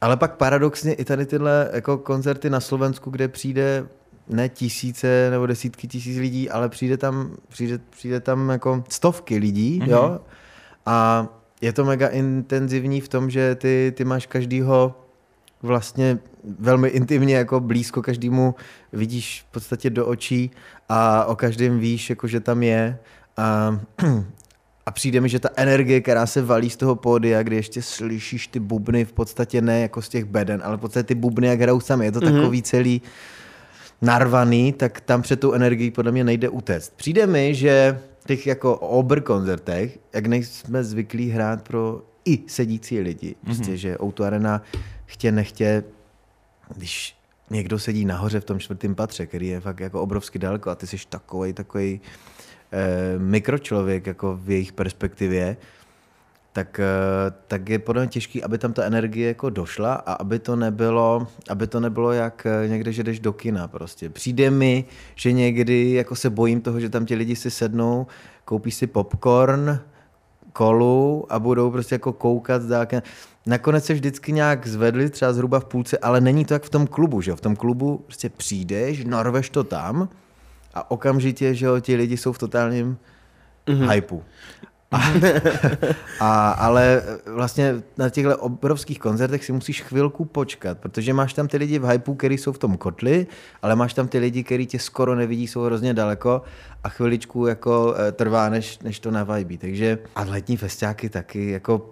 Ale 0.00 0.16
pak 0.16 0.36
paradoxně 0.36 0.94
i 0.94 1.04
tady 1.04 1.26
tyhle 1.26 1.70
jako 1.72 1.98
koncerty 1.98 2.50
na 2.50 2.60
Slovensku, 2.60 3.10
kde 3.10 3.28
přijde 3.28 3.86
ne 4.28 4.48
tisíce 4.48 5.28
nebo 5.30 5.46
desítky 5.46 5.88
tisíc 5.88 6.18
lidí, 6.18 6.50
ale 6.50 6.68
přijde 6.68 6.96
tam, 6.96 7.36
přijde, 7.48 7.80
přijde 7.90 8.20
tam 8.20 8.48
jako 8.48 8.84
stovky 8.88 9.36
lidí, 9.36 9.80
mm-hmm. 9.80 9.90
jo. 9.90 10.20
A 10.86 11.28
je 11.60 11.72
to 11.72 11.84
mega 11.84 12.08
intenzivní 12.08 13.00
v 13.00 13.08
tom, 13.08 13.30
že 13.30 13.54
ty, 13.54 13.92
ty 13.96 14.04
máš 14.04 14.26
každýho 14.26 14.94
vlastně 15.62 16.18
velmi 16.58 16.88
intimně 16.88 17.36
jako 17.36 17.60
blízko 17.60 18.02
každému 18.02 18.54
vidíš 18.92 19.44
v 19.48 19.52
podstatě 19.52 19.90
do 19.90 20.06
očí 20.06 20.50
a 20.88 21.24
o 21.24 21.36
každém 21.36 21.78
víš, 21.78 22.10
jako 22.10 22.26
že 22.26 22.40
tam 22.40 22.62
je 22.62 22.98
a, 23.36 23.80
a 24.86 24.90
přijde 24.90 25.20
mi, 25.20 25.28
že 25.28 25.38
ta 25.38 25.48
energie, 25.56 26.00
která 26.00 26.26
se 26.26 26.42
valí 26.42 26.70
z 26.70 26.76
toho 26.76 26.96
pódia, 26.96 27.42
kdy 27.42 27.56
ještě 27.56 27.82
slyšíš 27.82 28.46
ty 28.46 28.60
bubny 28.60 29.04
v 29.04 29.12
podstatě 29.12 29.62
ne 29.62 29.80
jako 29.80 30.02
z 30.02 30.08
těch 30.08 30.24
beden, 30.24 30.62
ale 30.64 30.76
v 30.76 30.80
podstatě 30.80 31.04
ty 31.04 31.14
bubny, 31.14 31.46
jak 31.46 31.60
hrajou 31.60 31.80
sami, 31.80 32.04
je 32.04 32.12
to 32.12 32.20
mm-hmm. 32.20 32.36
takový 32.36 32.62
celý 32.62 33.02
narvaný, 34.02 34.72
tak 34.72 35.00
tam 35.00 35.22
před 35.22 35.40
tou 35.40 35.52
energií 35.52 35.90
podle 35.90 36.12
mě 36.12 36.24
nejde 36.24 36.48
utéct. 36.48 36.92
Přijde 36.96 37.26
mi, 37.26 37.54
že 37.54 38.00
těch 38.26 38.46
jako 38.46 38.76
obr 38.76 39.20
koncertech, 39.20 39.98
jak 40.12 40.26
nejsme 40.26 40.84
zvyklí 40.84 41.30
hrát 41.30 41.62
pro 41.62 42.02
i 42.24 42.38
sedící 42.46 43.00
lidi, 43.00 43.28
mm-hmm. 43.28 43.44
prostě, 43.44 43.76
že 43.76 44.02
Outu 44.02 44.24
Arena 44.24 44.62
chtě 45.06 45.32
nechtě, 45.32 45.84
když 46.76 47.16
někdo 47.50 47.78
sedí 47.78 48.04
nahoře 48.04 48.40
v 48.40 48.44
tom 48.44 48.58
čtvrtém 48.58 48.94
patře, 48.94 49.26
který 49.26 49.48
je 49.48 49.60
fakt 49.60 49.80
jako 49.80 50.02
obrovsky 50.02 50.38
daleko 50.38 50.70
a 50.70 50.74
ty 50.74 50.86
jsi 50.86 50.96
takový 51.08 51.52
takový 51.52 52.00
eh, 52.72 53.18
mikročlověk 53.18 54.06
jako 54.06 54.36
v 54.36 54.50
jejich 54.50 54.72
perspektivě, 54.72 55.56
tak, 56.52 56.80
eh, 56.80 57.32
tak 57.46 57.68
je 57.68 57.78
podle 57.78 58.02
mě 58.02 58.08
těžký, 58.08 58.42
aby 58.42 58.58
tam 58.58 58.72
ta 58.72 58.84
energie 58.84 59.28
jako 59.28 59.50
došla 59.50 59.94
a 59.94 60.12
aby 60.12 60.38
to 60.38 60.56
nebylo, 60.56 61.26
aby 61.48 61.66
to 61.66 61.80
nebylo 61.80 62.12
jak 62.12 62.46
eh, 62.46 62.68
někde, 62.68 62.92
že 62.92 63.04
jdeš 63.04 63.20
do 63.20 63.32
kina 63.32 63.68
prostě. 63.68 64.08
Přijde 64.08 64.50
mi, 64.50 64.84
že 65.14 65.32
někdy 65.32 65.92
jako 65.92 66.16
se 66.16 66.30
bojím 66.30 66.60
toho, 66.60 66.80
že 66.80 66.88
tam 66.88 67.06
ti 67.06 67.14
lidi 67.14 67.36
si 67.36 67.50
sednou, 67.50 68.06
koupí 68.44 68.70
si 68.70 68.86
popcorn, 68.86 69.80
kolu 70.52 71.26
a 71.28 71.38
budou 71.38 71.70
prostě 71.70 71.94
jako 71.94 72.12
koukat 72.12 72.62
zdálky. 72.62 73.02
Nakonec 73.46 73.84
se 73.84 73.94
vždycky 73.94 74.32
nějak 74.32 74.66
zvedli, 74.66 75.10
třeba 75.10 75.32
zhruba 75.32 75.60
v 75.60 75.64
půlce, 75.64 75.98
ale 75.98 76.20
není 76.20 76.44
to 76.44 76.54
jak 76.54 76.62
v 76.62 76.70
tom 76.70 76.86
klubu, 76.86 77.20
že? 77.20 77.36
V 77.36 77.40
tom 77.40 77.56
klubu 77.56 77.98
prostě 77.98 78.28
přijdeš, 78.28 79.04
narveš 79.04 79.50
to 79.50 79.64
tam 79.64 80.08
a 80.74 80.90
okamžitě, 80.90 81.54
že 81.54 81.66
jo, 81.66 81.80
ti 81.80 81.96
lidi 81.96 82.16
jsou 82.16 82.32
v 82.32 82.38
totálním 82.38 82.98
mm-hmm. 83.66 83.90
hypeu. 83.90 84.22
A, 84.92 85.12
a, 86.20 86.50
ale 86.50 87.02
vlastně 87.26 87.82
na 87.98 88.10
těchto 88.10 88.38
obrovských 88.38 88.98
koncertech 88.98 89.44
si 89.44 89.52
musíš 89.52 89.82
chvilku 89.82 90.24
počkat, 90.24 90.78
protože 90.78 91.12
máš 91.12 91.32
tam 91.32 91.48
ty 91.48 91.56
lidi 91.56 91.78
v 91.78 91.84
hypeu, 91.84 92.14
který 92.14 92.38
jsou 92.38 92.52
v 92.52 92.58
tom 92.58 92.76
kotli, 92.76 93.26
ale 93.62 93.76
máš 93.76 93.94
tam 93.94 94.08
ty 94.08 94.18
lidi, 94.18 94.44
kteří 94.44 94.66
tě 94.66 94.78
skoro 94.78 95.14
nevidí, 95.14 95.46
jsou 95.46 95.62
hrozně 95.62 95.94
daleko 95.94 96.42
a 96.84 96.88
chviličku 96.88 97.46
jako 97.46 97.94
eh, 97.96 98.12
trvá, 98.12 98.48
než, 98.48 98.78
než 98.78 99.00
to 99.00 99.10
navajbí. 99.10 99.58
Takže 99.58 99.98
a 100.16 100.22
letní 100.22 100.56
festiáky 100.56 101.08
taky, 101.08 101.50
jako 101.50 101.90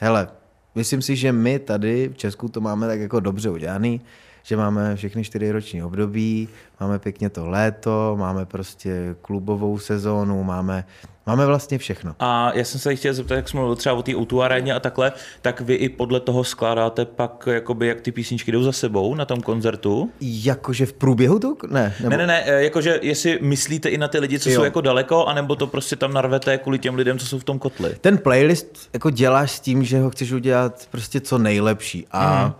hele, 0.00 0.28
myslím 0.74 1.02
si, 1.02 1.16
že 1.16 1.32
my 1.32 1.58
tady 1.58 2.08
v 2.08 2.16
Česku 2.16 2.48
to 2.48 2.60
máme 2.60 2.86
tak 2.86 3.00
jako 3.00 3.20
dobře 3.20 3.50
udělaný, 3.50 4.00
že 4.42 4.56
máme 4.56 4.96
všechny 4.96 5.24
čtyři 5.24 5.52
roční 5.52 5.82
období, 5.82 6.48
máme 6.80 6.98
pěkně 6.98 7.30
to 7.30 7.48
léto, 7.48 8.16
máme 8.18 8.46
prostě 8.46 9.16
klubovou 9.22 9.78
sezónu, 9.78 10.44
máme 10.44 10.84
Máme 11.30 11.46
vlastně 11.46 11.78
všechno. 11.78 12.14
A 12.18 12.52
já 12.54 12.64
jsem 12.64 12.80
se 12.80 12.96
chtěl 12.96 13.14
zeptat, 13.14 13.34
jak 13.34 13.48
jsme 13.48 13.60
mluvili 13.60 13.76
třeba 13.76 13.94
o 13.94 14.02
té 14.02 14.16
o 14.16 14.40
aréně 14.40 14.74
a 14.74 14.80
takhle, 14.80 15.12
tak 15.42 15.60
vy 15.60 15.74
i 15.74 15.88
podle 15.88 16.20
toho 16.20 16.44
skládáte 16.44 17.04
pak, 17.04 17.48
jakoby, 17.52 17.86
jak 17.86 18.00
ty 18.00 18.12
písničky 18.12 18.52
jdou 18.52 18.62
za 18.62 18.72
sebou 18.72 19.14
na 19.14 19.24
tom 19.24 19.40
koncertu? 19.40 20.10
Jakože 20.20 20.86
v 20.86 20.92
průběhu 20.92 21.38
to? 21.38 21.56
Ne, 21.70 21.94
nebo... 22.00 22.10
ne, 22.10 22.16
ne, 22.16 22.26
ne, 22.26 22.42
eh, 22.46 22.62
jakože 22.62 22.98
jestli 23.02 23.38
myslíte 23.42 23.88
i 23.88 23.98
na 23.98 24.08
ty 24.08 24.18
lidi, 24.18 24.38
co 24.38 24.50
jo. 24.50 24.56
jsou 24.56 24.64
jako 24.64 24.80
daleko, 24.80 25.24
anebo 25.24 25.56
to 25.56 25.66
prostě 25.66 25.96
tam 25.96 26.12
narvete 26.12 26.58
kvůli 26.58 26.78
těm 26.78 26.94
lidem, 26.94 27.18
co 27.18 27.26
jsou 27.26 27.38
v 27.38 27.44
tom 27.44 27.58
kotli? 27.58 27.96
Ten 28.00 28.18
playlist 28.18 28.88
jako 28.92 29.10
děláš 29.10 29.50
s 29.50 29.60
tím, 29.60 29.84
že 29.84 30.00
ho 30.00 30.10
chceš 30.10 30.32
udělat 30.32 30.88
prostě 30.90 31.20
co 31.20 31.38
nejlepší 31.38 32.06
a 32.10 32.44
mm. 32.44 32.52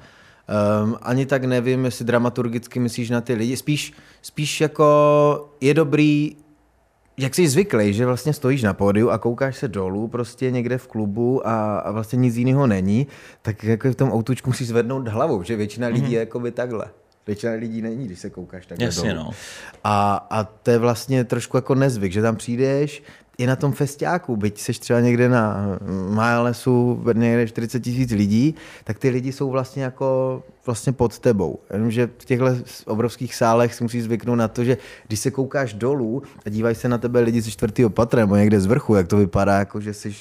Um, 0.85 0.97
ani 1.03 1.27
tak 1.27 1.45
nevím, 1.45 1.85
jestli 1.85 2.05
dramaturgicky 2.05 2.81
myslíš 2.81 3.11
na 3.11 3.21
ty 3.21 3.35
lidi. 3.35 3.57
Spíš, 3.57 3.93
spíš 4.23 4.61
jako 4.61 5.51
je 5.61 5.75
dobrý 5.75 6.37
jak 7.21 7.35
jsi 7.35 7.49
zvyklý, 7.49 7.95
že 7.95 8.07
vlastně 8.07 8.33
stojíš 8.33 8.63
na 8.63 8.75
pódiu 8.75 9.11
a 9.11 9.19
koukáš 9.19 9.57
se 9.57 9.69
dolů 9.69 10.09
prostě 10.09 10.51
někde 10.51 10.79
v 10.79 10.87
klubu 10.87 11.49
a, 11.49 11.79
a 11.79 11.91
vlastně 11.91 12.17
nic 12.17 12.37
jiného 12.37 12.67
není, 12.67 13.07
tak 13.43 13.65
jako 13.65 13.91
v 13.91 13.95
tom 13.95 14.13
autučku 14.13 14.51
musíš 14.51 14.69
zvednout 14.69 15.09
hlavu, 15.09 15.43
že 15.43 15.57
většina 15.57 15.89
lidí 15.89 16.07
mm-hmm. 16.07 16.13
je 16.13 16.19
jako 16.19 16.41
by 16.41 16.51
takhle. 16.51 16.85
Většina 17.27 17.53
lidí 17.53 17.83
není, 17.83 18.07
když 18.07 18.19
se 18.19 18.31
koukáš 18.31 18.67
takhle 18.67 18.85
Jasně, 18.85 19.15
dolů. 19.15 19.25
No. 19.25 19.31
A, 19.85 20.27
a 20.31 20.45
to 20.45 20.71
je 20.71 20.79
vlastně 20.79 21.25
trošku 21.25 21.57
jako 21.57 21.75
nezvyk, 21.75 22.13
že 22.13 22.23
tam 22.23 22.37
přijdeš, 22.37 23.03
i 23.39 23.47
na 23.47 23.57
tom 23.57 23.73
festiáku, 23.73 24.37
byť 24.37 24.59
seš 24.59 24.79
třeba 24.79 25.01
někde 25.01 25.29
na 25.29 25.67
Majalesu, 26.09 27.05
někde 27.13 27.47
40 27.49 27.81
tisíc 27.81 28.11
lidí, 28.11 28.55
tak 28.85 28.99
ty 28.99 29.09
lidi 29.09 29.33
jsou 29.33 29.51
vlastně 29.51 29.83
jako 29.83 30.43
vlastně 30.71 30.93
pod 30.93 31.19
tebou. 31.19 31.59
Jenomže 31.73 32.09
v 32.19 32.25
těchto 32.25 32.47
obrovských 32.87 33.35
sálech 33.35 33.75
si 33.75 33.85
musíš 33.85 34.03
zvyknout 34.03 34.39
na 34.39 34.49
to, 34.49 34.65
že 34.65 34.77
když 35.07 35.21
se 35.21 35.31
koukáš 35.31 35.75
dolů 35.75 36.23
a 36.47 36.49
dívají 36.49 36.75
se 36.75 36.89
na 36.89 36.99
tebe 36.99 37.21
lidi 37.21 37.41
ze 37.41 37.51
čtvrtého 37.51 37.91
patra 37.91 38.21
nebo 38.21 38.37
někde 38.37 38.61
z 38.61 38.67
vrchu, 38.67 38.95
jak 38.95 39.09
to 39.09 39.17
vypadá, 39.17 39.59
jako 39.59 39.81
že 39.81 39.95
jsi 39.95 40.15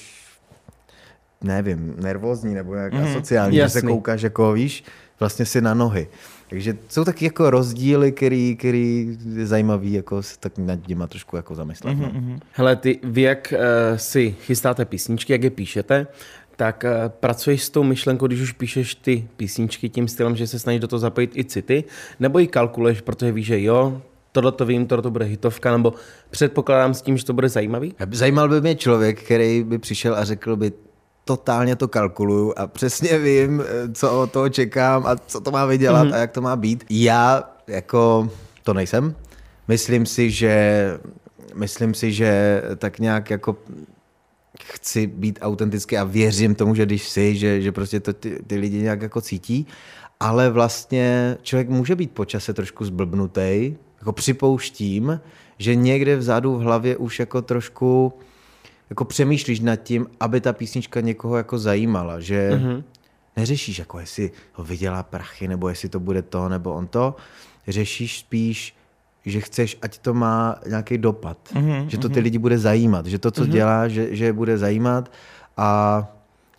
nevím, 1.41 1.95
nervózní 2.01 2.53
nebo 2.53 2.73
jak 2.73 2.93
mm, 2.93 3.03
asociální, 3.03 3.57
jasný. 3.57 3.79
že 3.79 3.81
se 3.81 3.87
koukáš 3.87 4.21
jako, 4.21 4.53
víš, 4.53 4.83
vlastně 5.19 5.45
si 5.45 5.61
na 5.61 5.73
nohy. 5.73 6.07
Takže 6.49 6.77
jsou 6.87 7.05
taky 7.05 7.25
jako 7.25 7.49
rozdíly, 7.49 8.11
který, 8.11 8.55
který 8.55 9.17
je 9.35 9.45
zajímavý 9.45 9.93
jako 9.93 10.23
se 10.23 10.39
tak 10.39 10.57
nad 10.57 10.87
nimi 10.87 11.03
trošku 11.09 11.35
jako 11.35 11.55
zamyslet. 11.55 11.97
Mm-hmm. 11.97 12.29
No. 12.29 12.39
Hele, 12.51 12.75
ty, 12.75 12.99
vy 13.03 13.21
jak 13.21 13.53
uh, 13.53 13.97
si 13.97 14.35
chystáte 14.41 14.85
písničky, 14.85 15.33
jak 15.33 15.43
je 15.43 15.49
píšete, 15.49 16.07
tak 16.59 16.85
eh, 16.85 17.09
pracuješ 17.09 17.63
s 17.63 17.69
tou 17.69 17.83
myšlenkou, 17.83 18.27
když 18.27 18.41
už 18.41 18.51
píšeš 18.51 18.95
ty 18.95 19.27
písničky 19.37 19.89
tím 19.89 20.07
stylem, 20.07 20.35
že 20.35 20.47
se 20.47 20.59
snažíš 20.59 20.79
do 20.79 20.87
toho 20.87 20.99
zapojit 20.99 21.37
i 21.37 21.43
city, 21.43 21.83
nebo 22.19 22.39
ji 22.39 22.47
kalkuluješ, 22.47 23.01
protože 23.01 23.31
víš, 23.31 23.45
že 23.45 23.61
jo, 23.61 24.01
tohle 24.31 24.51
to 24.51 24.65
vím, 24.65 24.87
tohle 24.87 25.03
to 25.03 25.11
bude 25.11 25.25
hitovka, 25.25 25.71
nebo 25.71 25.93
předpokládám 26.29 26.93
s 26.93 27.01
tím, 27.01 27.17
že 27.17 27.25
to 27.25 27.33
bude 27.33 27.49
zajímavý? 27.49 27.95
Zajímal 28.11 28.49
by 28.49 28.61
mě 28.61 28.75
člověk, 28.75 29.23
který 29.23 29.63
by 29.63 29.77
přišel 29.77 30.15
a 30.15 30.23
řekl 30.23 30.55
by, 30.55 30.71
totálně 31.25 31.75
to 31.75 31.87
kalkuluju 31.87 32.53
a 32.57 32.67
přesně 32.67 33.17
vím, 33.17 33.61
eh, 33.61 33.91
co 33.93 34.21
od 34.21 34.31
toho 34.31 34.49
čekám 34.49 35.05
a 35.05 35.15
co 35.15 35.41
to 35.41 35.51
má 35.51 35.65
vydělat 35.65 36.07
mm-hmm. 36.07 36.13
a 36.13 36.17
jak 36.17 36.31
to 36.31 36.41
má 36.41 36.55
být. 36.55 36.83
Já 36.89 37.55
jako 37.67 38.29
to 38.63 38.73
nejsem. 38.73 39.15
Myslím 39.67 40.05
si, 40.05 40.31
že 40.31 40.53
myslím 41.55 41.93
si, 41.93 42.11
že 42.11 42.61
tak 42.77 42.99
nějak 42.99 43.29
jako 43.29 43.55
chci 44.63 45.07
být 45.07 45.39
autentický 45.41 45.97
a 45.97 46.03
věřím 46.03 46.55
tomu, 46.55 46.75
že 46.75 46.85
když 46.85 47.09
jsi, 47.09 47.35
že, 47.35 47.61
že 47.61 47.71
prostě 47.71 47.99
to 47.99 48.13
ty, 48.13 48.39
ty 48.47 48.55
lidi 48.55 48.77
nějak 48.81 49.01
jako 49.01 49.21
cítí, 49.21 49.67
ale 50.19 50.49
vlastně 50.49 51.37
člověk 51.41 51.69
může 51.69 51.95
být 51.95 52.11
počase 52.11 52.53
trošku 52.53 52.85
zblbnutý, 52.85 53.75
jako 53.99 54.11
připouštím, 54.13 55.19
že 55.57 55.75
někde 55.75 56.15
vzadu 56.15 56.55
v 56.55 56.61
hlavě 56.61 56.97
už 56.97 57.19
jako 57.19 57.41
trošku 57.41 58.13
jako 58.89 59.05
přemýšlíš 59.05 59.59
nad 59.59 59.75
tím, 59.75 60.07
aby 60.19 60.41
ta 60.41 60.53
písnička 60.53 61.01
někoho 61.01 61.37
jako 61.37 61.59
zajímala, 61.59 62.19
že 62.19 62.49
mm-hmm. 62.53 62.83
neřešíš, 63.37 63.79
jako 63.79 63.99
jestli 63.99 64.31
ho 64.53 64.63
vydělá 64.63 65.03
prachy, 65.03 65.47
nebo 65.47 65.69
jestli 65.69 65.89
to 65.89 65.99
bude 65.99 66.21
to, 66.21 66.49
nebo 66.49 66.73
on 66.73 66.87
to, 66.87 67.15
řešíš 67.67 68.19
spíš, 68.19 68.75
že 69.25 69.41
chceš, 69.41 69.77
ať 69.81 69.97
to 69.97 70.13
má 70.13 70.59
nějaký 70.67 70.97
dopad, 70.97 71.37
mm-hmm. 71.53 71.87
že 71.87 71.97
to 71.97 72.09
ty 72.09 72.19
lidi 72.19 72.37
bude 72.37 72.57
zajímat, 72.57 73.05
že 73.05 73.19
to, 73.19 73.31
co 73.31 73.43
mm-hmm. 73.43 73.51
dělá, 73.51 73.87
že, 73.87 74.15
že 74.15 74.25
je 74.25 74.33
bude 74.33 74.57
zajímat 74.57 75.11
a, 75.57 76.07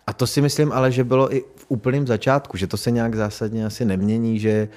a 0.07 0.13
to 0.13 0.27
si 0.27 0.41
myslím 0.41 0.71
ale, 0.71 0.91
že 0.91 1.03
bylo 1.03 1.35
i 1.35 1.43
v 1.55 1.65
úplném 1.67 2.07
začátku, 2.07 2.57
že 2.57 2.67
to 2.67 2.77
se 2.77 2.91
nějak 2.91 3.15
zásadně 3.15 3.65
asi 3.65 3.85
nemění, 3.85 4.39
že, 4.39 4.67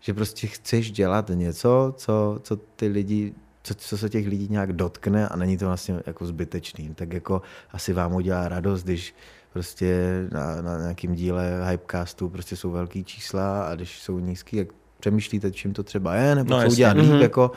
že 0.00 0.14
prostě 0.14 0.46
chceš 0.46 0.90
dělat 0.92 1.30
něco, 1.34 1.94
co, 1.96 2.38
co 2.42 2.56
ty 2.56 2.86
lidi 2.88 3.34
co, 3.66 3.74
co 3.74 3.98
se 3.98 4.08
těch 4.08 4.26
lidí 4.26 4.48
nějak 4.50 4.72
dotkne 4.72 5.28
a 5.28 5.36
není 5.36 5.58
to 5.58 5.66
vlastně 5.66 6.00
jako 6.06 6.26
zbytečný. 6.26 6.94
Tak 6.94 7.12
jako 7.12 7.42
asi 7.72 7.92
vám 7.92 8.14
udělá 8.14 8.48
radost, 8.48 8.82
když 8.82 9.14
prostě 9.52 10.20
na, 10.32 10.62
na 10.62 10.78
nějakém 10.78 11.14
díle 11.14 11.70
Hypecastu 11.70 12.28
prostě 12.28 12.56
jsou 12.56 12.70
velký 12.70 13.04
čísla 13.04 13.62
a 13.62 13.74
když 13.74 13.98
jsou 13.98 14.18
nízký, 14.18 14.56
jak 14.56 14.68
přemýšlíte, 15.06 15.50
čím 15.50 15.72
to 15.72 15.82
třeba 15.82 16.14
je, 16.14 16.34
nebo 16.34 16.50
no, 16.50 16.62
co 16.62 16.68
udělat 16.70 16.96
líp, 16.96 17.10
mm-hmm. 17.10 17.22
jako, 17.22 17.50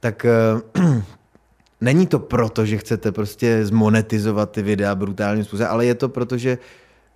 tak 0.00 0.26
uh, 0.76 0.84
není 1.80 2.06
to 2.06 2.18
proto, 2.18 2.66
že 2.66 2.78
chcete 2.78 3.12
prostě 3.12 3.66
zmonetizovat 3.66 4.50
ty 4.50 4.62
videa 4.62 4.94
brutálním 4.94 5.44
způsobem, 5.44 5.68
ale 5.70 5.86
je 5.86 5.94
to 5.94 6.08
proto, 6.08 6.38
že 6.38 6.58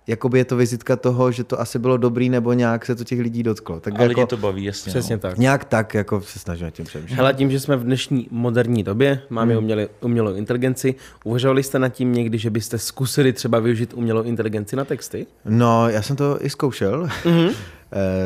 jakoby 0.07 0.37
je 0.37 0.45
to 0.45 0.55
vizitka 0.55 0.95
toho, 0.95 1.31
že 1.31 1.43
to 1.43 1.61
asi 1.61 1.79
bylo 1.79 1.97
dobrý, 1.97 2.29
nebo 2.29 2.53
nějak 2.53 2.85
se 2.85 2.95
to 2.95 3.03
těch 3.03 3.19
lidí 3.19 3.43
dotklo. 3.43 3.79
Tak 3.79 3.93
a 3.93 4.01
jako, 4.01 4.09
lidi 4.09 4.25
to 4.25 4.37
baví, 4.37 4.63
jasně. 4.63 4.89
Přesně 4.89 5.15
no. 5.15 5.19
tak. 5.19 5.37
Nějak 5.37 5.65
tak, 5.65 5.93
jako 5.93 6.21
se 6.21 6.39
snažíme 6.39 6.71
tím 6.71 6.85
přemýšlet. 6.85 7.15
Hele, 7.15 7.33
tím, 7.33 7.51
že 7.51 7.59
jsme 7.59 7.77
v 7.77 7.83
dnešní 7.83 8.27
moderní 8.31 8.83
době, 8.83 9.21
máme 9.29 9.53
hmm. 9.53 9.63
uměli, 9.63 9.89
umělou 10.01 10.33
inteligenci, 10.33 10.95
uvažovali 11.23 11.63
jste 11.63 11.79
nad 11.79 11.89
tím 11.89 12.13
někdy, 12.13 12.37
že 12.37 12.49
byste 12.49 12.77
zkusili 12.77 13.33
třeba 13.33 13.59
využít 13.59 13.93
umělou 13.93 14.21
inteligenci 14.21 14.75
na 14.75 14.85
texty? 14.85 15.27
No, 15.45 15.89
já 15.89 16.01
jsem 16.01 16.15
to 16.15 16.45
i 16.45 16.49
zkoušel. 16.49 17.09
Mm-hmm. 17.23 17.53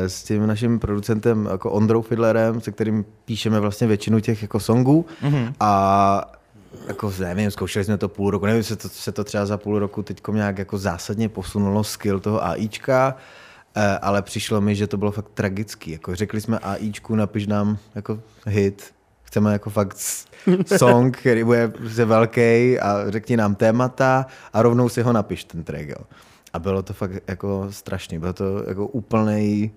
s 0.06 0.22
tím 0.24 0.46
naším 0.46 0.78
producentem 0.78 1.48
jako 1.50 1.70
Ondrou 1.70 2.02
Fidlerem, 2.02 2.60
se 2.60 2.72
kterým 2.72 3.04
píšeme 3.24 3.60
vlastně 3.60 3.86
většinu 3.86 4.20
těch 4.20 4.42
jako 4.42 4.60
songů 4.60 5.06
mm-hmm. 5.22 5.52
a 5.60 6.37
jako 6.88 7.12
nevím, 7.18 7.50
zkoušeli 7.50 7.84
jsme 7.84 7.98
to 7.98 8.08
půl 8.08 8.30
roku, 8.30 8.46
nevím, 8.46 8.62
se 8.62 8.76
to, 8.76 8.88
se 8.88 9.12
to 9.12 9.24
třeba 9.24 9.46
za 9.46 9.56
půl 9.56 9.78
roku 9.78 10.02
teď 10.02 10.20
nějak 10.32 10.58
jako 10.58 10.78
zásadně 10.78 11.28
posunulo 11.28 11.84
skill 11.84 12.20
toho 12.20 12.44
AIčka, 12.44 13.16
eh, 13.76 13.98
ale 14.02 14.22
přišlo 14.22 14.60
mi, 14.60 14.74
že 14.74 14.86
to 14.86 14.96
bylo 14.96 15.10
fakt 15.10 15.28
tragický. 15.34 15.90
Jako 15.90 16.14
řekli 16.14 16.40
jsme 16.40 16.58
AIčku, 16.58 17.14
napiš 17.14 17.46
nám 17.46 17.78
jako 17.94 18.20
hit, 18.46 18.94
chceme 19.22 19.52
jako 19.52 19.70
fakt 19.70 19.96
song, 20.78 21.16
který 21.16 21.44
bude 21.44 21.68
prostě 21.68 22.04
velký 22.04 22.80
a 22.80 23.10
řekni 23.10 23.36
nám 23.36 23.54
témata 23.54 24.26
a 24.52 24.62
rovnou 24.62 24.88
si 24.88 25.02
ho 25.02 25.12
napiš 25.12 25.44
ten 25.44 25.64
track. 25.64 25.88
Jo. 25.88 26.04
A 26.52 26.58
bylo 26.58 26.82
to 26.82 26.92
fakt 26.92 27.12
jako 27.28 27.66
strašný, 27.70 28.18
bylo 28.18 28.32
to 28.32 28.64
jako 28.68 28.86
úplnej, 28.86 29.70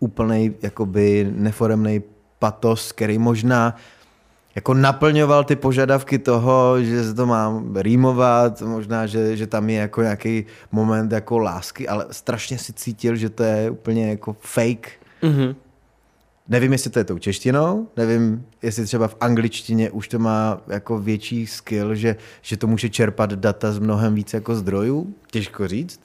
úplnej 0.00 0.54
jakoby 0.62 1.32
neforemný 1.36 2.02
patos, 2.38 2.92
který 2.92 3.18
možná 3.18 3.76
jako 4.56 4.74
naplňoval 4.74 5.44
ty 5.44 5.56
požadavky 5.56 6.18
toho, 6.18 6.82
že 6.82 7.04
se 7.04 7.14
to 7.14 7.26
má 7.26 7.62
rýmovat, 7.74 8.62
možná, 8.62 9.06
že, 9.06 9.36
že 9.36 9.46
tam 9.46 9.70
je 9.70 9.80
jako 9.80 10.02
nějaký 10.02 10.44
moment 10.72 11.12
jako 11.12 11.38
lásky, 11.38 11.88
ale 11.88 12.06
strašně 12.10 12.58
si 12.58 12.72
cítil, 12.72 13.16
že 13.16 13.30
to 13.30 13.42
je 13.42 13.70
úplně 13.70 14.10
jako 14.10 14.36
fake. 14.40 14.90
Mm-hmm. 15.22 15.54
Nevím, 16.48 16.72
jestli 16.72 16.90
to 16.90 16.98
je 16.98 17.04
tou 17.04 17.18
češtinou, 17.18 17.88
nevím, 17.96 18.46
jestli 18.62 18.84
třeba 18.84 19.08
v 19.08 19.16
angličtině 19.20 19.90
už 19.90 20.08
to 20.08 20.18
má 20.18 20.60
jako 20.68 20.98
větší 20.98 21.46
skill, 21.46 21.94
že, 21.94 22.16
že 22.42 22.56
to 22.56 22.66
může 22.66 22.88
čerpat 22.88 23.32
data 23.32 23.72
z 23.72 23.78
mnohem 23.78 24.14
více 24.14 24.36
jako 24.36 24.54
zdrojů, 24.54 25.14
těžko 25.30 25.68
říct. 25.68 26.00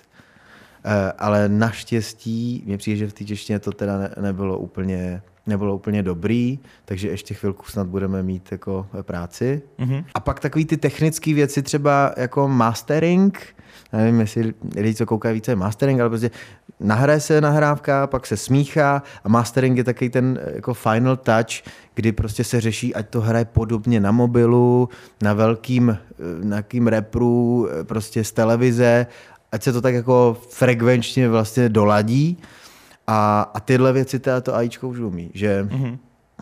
Uh, 0.85 0.91
ale 1.17 1.49
naštěstí, 1.49 2.63
mně 2.65 2.77
přijde, 2.77 2.97
že 2.97 3.07
v 3.07 3.13
té 3.13 3.25
češtině 3.25 3.59
to 3.59 3.71
teda 3.71 3.97
ne, 3.97 4.15
nebylo 4.21 4.57
úplně 4.57 5.21
nebylo 5.47 5.75
úplně 5.75 6.04
dobrý, 6.04 6.60
takže 6.86 7.10
ještě 7.10 7.34
chvilku 7.34 7.65
snad 7.65 7.88
budeme 7.88 8.23
mít 8.23 8.51
jako 8.51 8.88
práci. 9.01 9.62
Mm-hmm. 9.80 10.06
A 10.13 10.19
pak 10.19 10.39
takový 10.39 10.65
ty 10.65 10.77
technické 10.77 11.34
věci, 11.34 11.62
třeba 11.62 12.13
jako 12.17 12.47
mastering, 12.47 13.56
nevím, 13.93 14.19
jestli 14.19 14.54
lidi, 14.75 14.95
co 14.95 15.06
koukají 15.06 15.34
více, 15.34 15.51
je 15.51 15.56
mastering, 15.56 15.99
ale 15.99 16.10
prostě 16.10 16.32
nahraje 16.80 17.19
se 17.19 17.41
nahrávka, 17.41 18.08
pak 18.08 18.27
se 18.27 18.38
smíchá 18.38 19.04
a 19.23 19.30
mastering 19.30 19.77
je 19.77 19.84
takový 19.84 20.10
ten 20.10 20.39
jako 20.56 20.73
final 20.73 21.17
touch, 21.17 21.71
kdy 21.95 22.12
prostě 22.12 22.43
se 22.43 22.62
řeší, 22.62 22.95
ať 22.95 23.10
to 23.10 23.21
hraje 23.21 23.45
podobně 23.45 23.99
na 23.99 24.12
mobilu, 24.12 24.89
na 25.21 25.34
velkým, 25.34 25.97
na 26.43 26.49
nějakým 26.49 26.88
repru, 26.88 27.67
prostě 27.84 28.23
z 28.23 28.32
televize, 28.32 29.08
ať 29.51 29.63
se 29.63 29.73
to 29.73 29.82
tak 29.82 29.93
jako 29.93 30.38
frekvenčně 30.49 31.30
vlastně 31.30 31.69
doladí 31.69 32.38
a, 33.07 33.41
a 33.53 33.59
tyhle 33.59 33.93
věci 33.93 34.19
teda 34.19 34.41
to 34.41 34.55
AIčko 34.55 34.89
už 34.89 34.99
umí, 34.99 35.31
že 35.33 35.63
mm-hmm. 35.63 35.97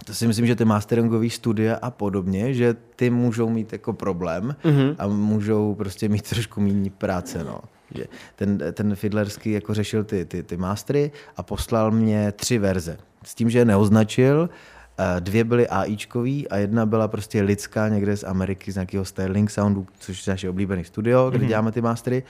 to 0.06 0.14
si 0.14 0.28
myslím, 0.28 0.46
že 0.46 0.56
ty 0.56 0.66
masteringové 0.66 1.30
studia 1.30 1.76
a 1.82 1.92
podobně, 1.92 2.54
že 2.54 2.76
ty 2.96 3.10
můžou 3.10 3.50
mít 3.50 3.74
jako 3.74 3.94
problém 3.94 4.56
mm-hmm. 4.64 4.96
a 5.00 5.08
můžou 5.08 5.76
prostě 5.76 6.10
mít 6.10 6.30
trošku 6.30 6.62
méně 6.62 6.90
práce, 6.90 7.44
no. 7.44 7.62
Že 7.96 8.06
ten, 8.36 8.58
ten 8.74 8.96
Fiddlerský 8.96 9.52
jako 9.52 9.74
řešil 9.74 10.04
ty, 10.04 10.26
ty, 10.26 10.44
ty 10.44 10.58
mastery 10.58 11.12
a 11.38 11.44
poslal 11.44 11.92
mě 11.92 12.32
tři 12.32 12.58
verze. 12.58 12.98
S 13.24 13.36
tím, 13.36 13.50
že 13.50 13.60
je 13.60 13.66
neoznačil, 13.66 14.50
eh, 14.98 15.22
dvě 15.22 15.44
byly 15.44 15.68
AIčkový 15.68 16.48
a 16.48 16.58
jedna 16.58 16.86
byla 16.86 17.08
prostě 17.08 17.42
lidská 17.42 17.90
někde 17.90 18.18
z 18.18 18.24
Ameriky, 18.24 18.72
z 18.72 18.76
nějakého 18.76 19.06
Sterling 19.06 19.52
Soundu, 19.52 19.88
což 20.00 20.28
je 20.28 20.32
naše 20.32 20.50
oblíbený 20.50 20.84
studio, 20.84 21.30
kde 21.30 21.40
mm-hmm. 21.40 21.48
děláme 21.48 21.72
ty 21.72 21.82
mastery. 21.82 22.24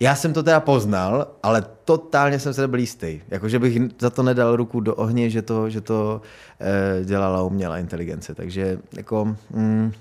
Já 0.00 0.14
jsem 0.14 0.32
to 0.32 0.42
teda 0.42 0.60
poznal, 0.60 1.26
ale 1.42 1.64
totálně 1.84 2.38
jsem 2.38 2.54
se 2.54 2.60
nebyl 2.60 2.80
jistý. 2.80 3.20
Jakože 3.28 3.58
bych 3.58 3.78
za 3.98 4.10
to 4.10 4.22
nedal 4.22 4.56
ruku 4.56 4.80
do 4.80 4.94
ohně, 4.94 5.30
že 5.30 5.42
to, 5.42 5.70
že 5.70 5.80
to 5.80 6.20
e, 6.60 7.04
dělala 7.04 7.42
umělá 7.42 7.78
inteligence. 7.78 8.34
Takže 8.34 8.78
jako... 8.96 9.36
Mm, 9.50 9.92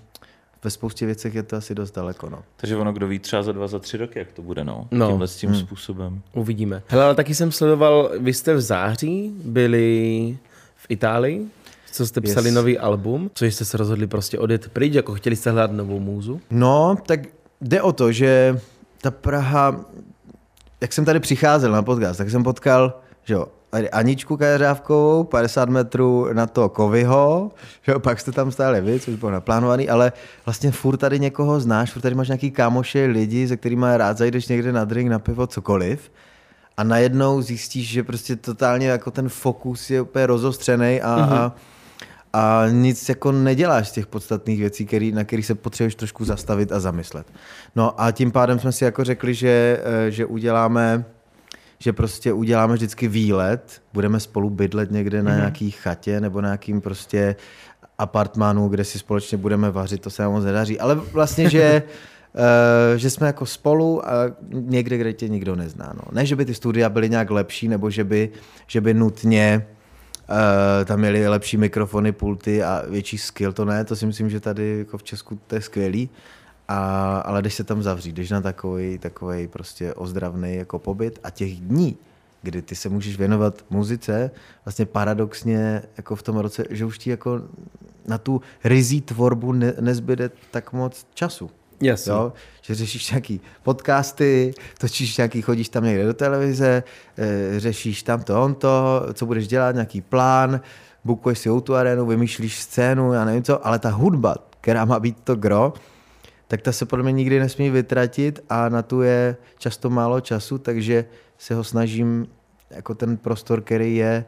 ve 0.63 0.71
spoustě 0.71 1.05
věcech 1.05 1.35
je 1.35 1.43
to 1.43 1.55
asi 1.55 1.75
dost 1.75 1.91
daleko. 1.91 2.29
No. 2.29 2.43
Takže 2.57 2.75
ono, 2.77 2.93
kdo 2.93 3.07
ví 3.07 3.19
třeba 3.19 3.43
za 3.43 3.51
dva, 3.51 3.67
za 3.67 3.79
tři 3.79 3.97
roky, 3.97 4.19
jak 4.19 4.31
to 4.31 4.41
bude, 4.41 4.63
no, 4.63 4.87
no. 4.91 5.07
tímhle 5.07 5.27
s 5.27 5.37
tím 5.37 5.49
hmm. 5.49 5.59
způsobem. 5.59 6.21
Uvidíme. 6.33 6.81
Hele, 6.87 7.03
ale 7.03 7.15
taky 7.15 7.35
jsem 7.35 7.51
sledoval, 7.51 8.11
vy 8.19 8.33
jste 8.33 8.53
v 8.53 8.61
září 8.61 9.31
byli 9.43 10.37
v 10.75 10.85
Itálii, 10.89 11.45
co 11.91 12.07
jste 12.07 12.21
psali 12.21 12.47
yes. 12.47 12.55
nový 12.55 12.79
album, 12.79 13.31
co 13.33 13.45
jste 13.45 13.65
se 13.65 13.77
rozhodli 13.77 14.07
prostě 14.07 14.39
odjet 14.39 14.69
pryč, 14.69 14.93
jako 14.93 15.15
chtěli 15.15 15.35
jste 15.35 15.51
hledat 15.51 15.71
novou 15.71 15.99
můzu? 15.99 16.41
No, 16.49 16.97
tak 17.05 17.19
jde 17.61 17.81
o 17.81 17.91
to, 17.91 18.11
že 18.11 18.59
ta 19.05 19.11
Praha, 19.11 19.75
jak 20.81 20.93
jsem 20.93 21.05
tady 21.05 21.19
přicházel 21.19 21.71
na 21.71 21.83
podcast, 21.83 22.17
tak 22.17 22.29
jsem 22.29 22.43
potkal, 22.43 22.99
že 23.23 23.33
jo, 23.33 23.47
Aničku 23.91 24.37
Kajeřávkovou, 24.37 25.23
50 25.23 25.69
metrů 25.69 26.33
na 26.33 26.47
to 26.47 26.69
Kovyho, 26.69 27.51
že 27.81 27.91
jo, 27.91 27.99
pak 27.99 28.19
jste 28.19 28.31
tam 28.31 28.51
stáli 28.51 28.81
vy, 28.81 28.99
což 28.99 29.15
bylo 29.15 29.31
naplánovaný, 29.31 29.89
ale 29.89 30.11
vlastně 30.45 30.71
furt 30.71 30.97
tady 30.97 31.19
někoho 31.19 31.59
znáš, 31.59 31.91
furt 31.91 32.01
tady 32.01 32.15
máš 32.15 32.27
nějaký 32.27 32.51
kámoše, 32.51 33.05
lidi, 33.05 33.47
se 33.47 33.57
kterými 33.57 33.85
rád 33.95 34.17
zajdeš 34.17 34.47
někde 34.47 34.71
na 34.71 34.85
drink, 34.85 35.09
na 35.09 35.19
pivo, 35.19 35.47
cokoliv. 35.47 36.11
A 36.77 36.83
najednou 36.83 37.41
zjistíš, 37.41 37.89
že 37.89 38.03
prostě 38.03 38.35
totálně 38.35 38.87
jako 38.87 39.11
ten 39.11 39.29
fokus 39.29 39.89
je 39.89 40.01
úplně 40.01 40.25
rozostřený 40.25 41.01
a, 41.01 41.17
mm-hmm. 41.17 41.33
a 41.33 41.55
a 42.35 42.67
nic 42.71 43.09
jako 43.09 43.31
neděláš 43.31 43.89
z 43.89 43.91
těch 43.91 44.07
podstatných 44.07 44.59
věcí, 44.59 44.85
který, 44.85 45.11
na 45.11 45.23
kterých 45.23 45.45
se 45.45 45.55
potřebuješ 45.55 45.95
trošku 45.95 46.25
zastavit 46.25 46.71
a 46.71 46.79
zamyslet. 46.79 47.27
No 47.75 48.01
a 48.01 48.11
tím 48.11 48.31
pádem 48.31 48.59
jsme 48.59 48.71
si 48.71 48.83
jako 48.83 49.03
řekli, 49.03 49.33
že, 49.33 49.81
eh, 49.83 50.11
že 50.11 50.25
uděláme 50.25 51.05
že 51.79 51.93
prostě 51.93 52.33
uděláme 52.33 52.73
vždycky 52.73 53.07
výlet, 53.07 53.81
budeme 53.93 54.19
spolu 54.19 54.49
bydlet 54.49 54.91
někde 54.91 55.23
na 55.23 55.31
mm-hmm. 55.31 55.35
nějaký 55.35 55.71
chatě 55.71 56.21
nebo 56.21 56.41
na 56.41 56.47
nějakým 56.47 56.81
prostě 56.81 57.35
apartmánu, 57.97 58.67
kde 58.67 58.83
si 58.83 58.99
společně 58.99 59.37
budeme 59.37 59.71
vařit, 59.71 60.01
to 60.01 60.09
se 60.09 60.23
nám 60.23 60.31
moc 60.31 60.43
nedaří, 60.43 60.79
ale 60.79 60.95
vlastně, 60.95 61.49
že 61.49 61.83
Uh, 62.35 62.41
že 62.97 63.09
jsme 63.09 63.27
jako 63.27 63.45
spolu 63.45 64.09
a 64.09 64.11
někde, 64.51 64.97
kde 64.97 65.13
tě 65.13 65.27
nikdo 65.27 65.55
nezná. 65.55 65.93
No. 65.95 66.01
Ne, 66.11 66.25
že 66.25 66.35
by 66.35 66.45
ty 66.45 66.53
studia 66.53 66.89
byly 66.89 67.09
nějak 67.09 67.31
lepší, 67.31 67.67
nebo 67.67 67.89
že 67.89 68.03
by, 68.03 68.29
že 68.67 68.81
by 68.81 68.93
nutně 68.93 69.67
uh, 70.29 70.85
tam 70.85 70.99
měli 70.99 71.27
lepší 71.27 71.57
mikrofony, 71.57 72.11
pulty 72.11 72.63
a 72.63 72.83
větší 72.89 73.17
skill, 73.17 73.53
to 73.53 73.65
ne, 73.65 73.85
to 73.85 73.95
si 73.95 74.05
myslím, 74.05 74.29
že 74.29 74.39
tady 74.39 74.77
jako 74.77 74.97
v 74.97 75.03
Česku 75.03 75.39
to 75.47 75.55
je 75.55 75.61
skvělý. 75.61 76.09
A, 76.67 77.17
ale 77.19 77.41
když 77.41 77.53
se 77.53 77.63
tam 77.63 77.83
zavřít, 77.83 78.11
když 78.11 78.29
na 78.29 78.41
takový, 78.41 78.97
takový 78.97 79.47
prostě 79.47 79.93
ozdravný 79.93 80.55
jako 80.55 80.79
pobyt 80.79 81.19
a 81.23 81.29
těch 81.29 81.55
dní, 81.55 81.97
kdy 82.41 82.61
ty 82.61 82.75
se 82.75 82.89
můžeš 82.89 83.17
věnovat 83.17 83.65
muzice, 83.69 84.31
vlastně 84.65 84.85
paradoxně 84.85 85.83
jako 85.97 86.15
v 86.15 86.23
tom 86.23 86.37
roce, 86.37 86.65
že 86.69 86.85
už 86.85 86.97
ti 86.97 87.09
jako 87.09 87.41
na 88.07 88.17
tu 88.17 88.41
rizí 88.63 89.01
tvorbu 89.01 89.51
ne, 89.51 89.73
nezbyde 89.79 90.31
tak 90.51 90.73
moc 90.73 91.07
času. 91.13 91.49
Jasně. 91.81 92.11
Jo? 92.11 92.33
Že 92.61 92.75
řešíš 92.75 93.11
nějaký 93.11 93.41
podcasty, 93.63 94.53
točíš 94.79 95.17
nějaký, 95.17 95.41
chodíš 95.41 95.69
tam 95.69 95.83
někde 95.83 96.05
do 96.05 96.13
televize, 96.13 96.83
e, 97.17 97.59
řešíš 97.59 98.03
tam 98.03 98.23
to, 98.23 98.43
on 98.43 98.55
to, 98.55 99.05
co 99.13 99.25
budeš 99.25 99.47
dělat, 99.47 99.75
nějaký 99.75 100.01
plán, 100.01 100.61
bukuješ 101.03 101.39
si 101.39 101.49
tu 101.63 101.75
arénu, 101.75 102.05
vymýšlíš 102.05 102.59
scénu, 102.59 103.13
já 103.13 103.25
nevím 103.25 103.43
co, 103.43 103.67
ale 103.67 103.79
ta 103.79 103.89
hudba, 103.89 104.35
která 104.61 104.85
má 104.85 104.99
být 104.99 105.17
to 105.23 105.35
gro, 105.35 105.73
tak 106.47 106.61
ta 106.61 106.71
se 106.71 106.85
podle 106.85 107.03
mě 107.03 107.11
nikdy 107.11 107.39
nesmí 107.39 107.69
vytratit 107.69 108.39
a 108.49 108.69
na 108.69 108.81
tu 108.81 109.01
je 109.01 109.37
často 109.57 109.89
málo 109.89 110.21
času, 110.21 110.57
takže 110.57 111.05
se 111.37 111.55
ho 111.55 111.63
snažím 111.63 112.27
jako 112.69 112.95
ten 112.95 113.17
prostor, 113.17 113.61
který 113.61 113.95
je, 113.95 114.25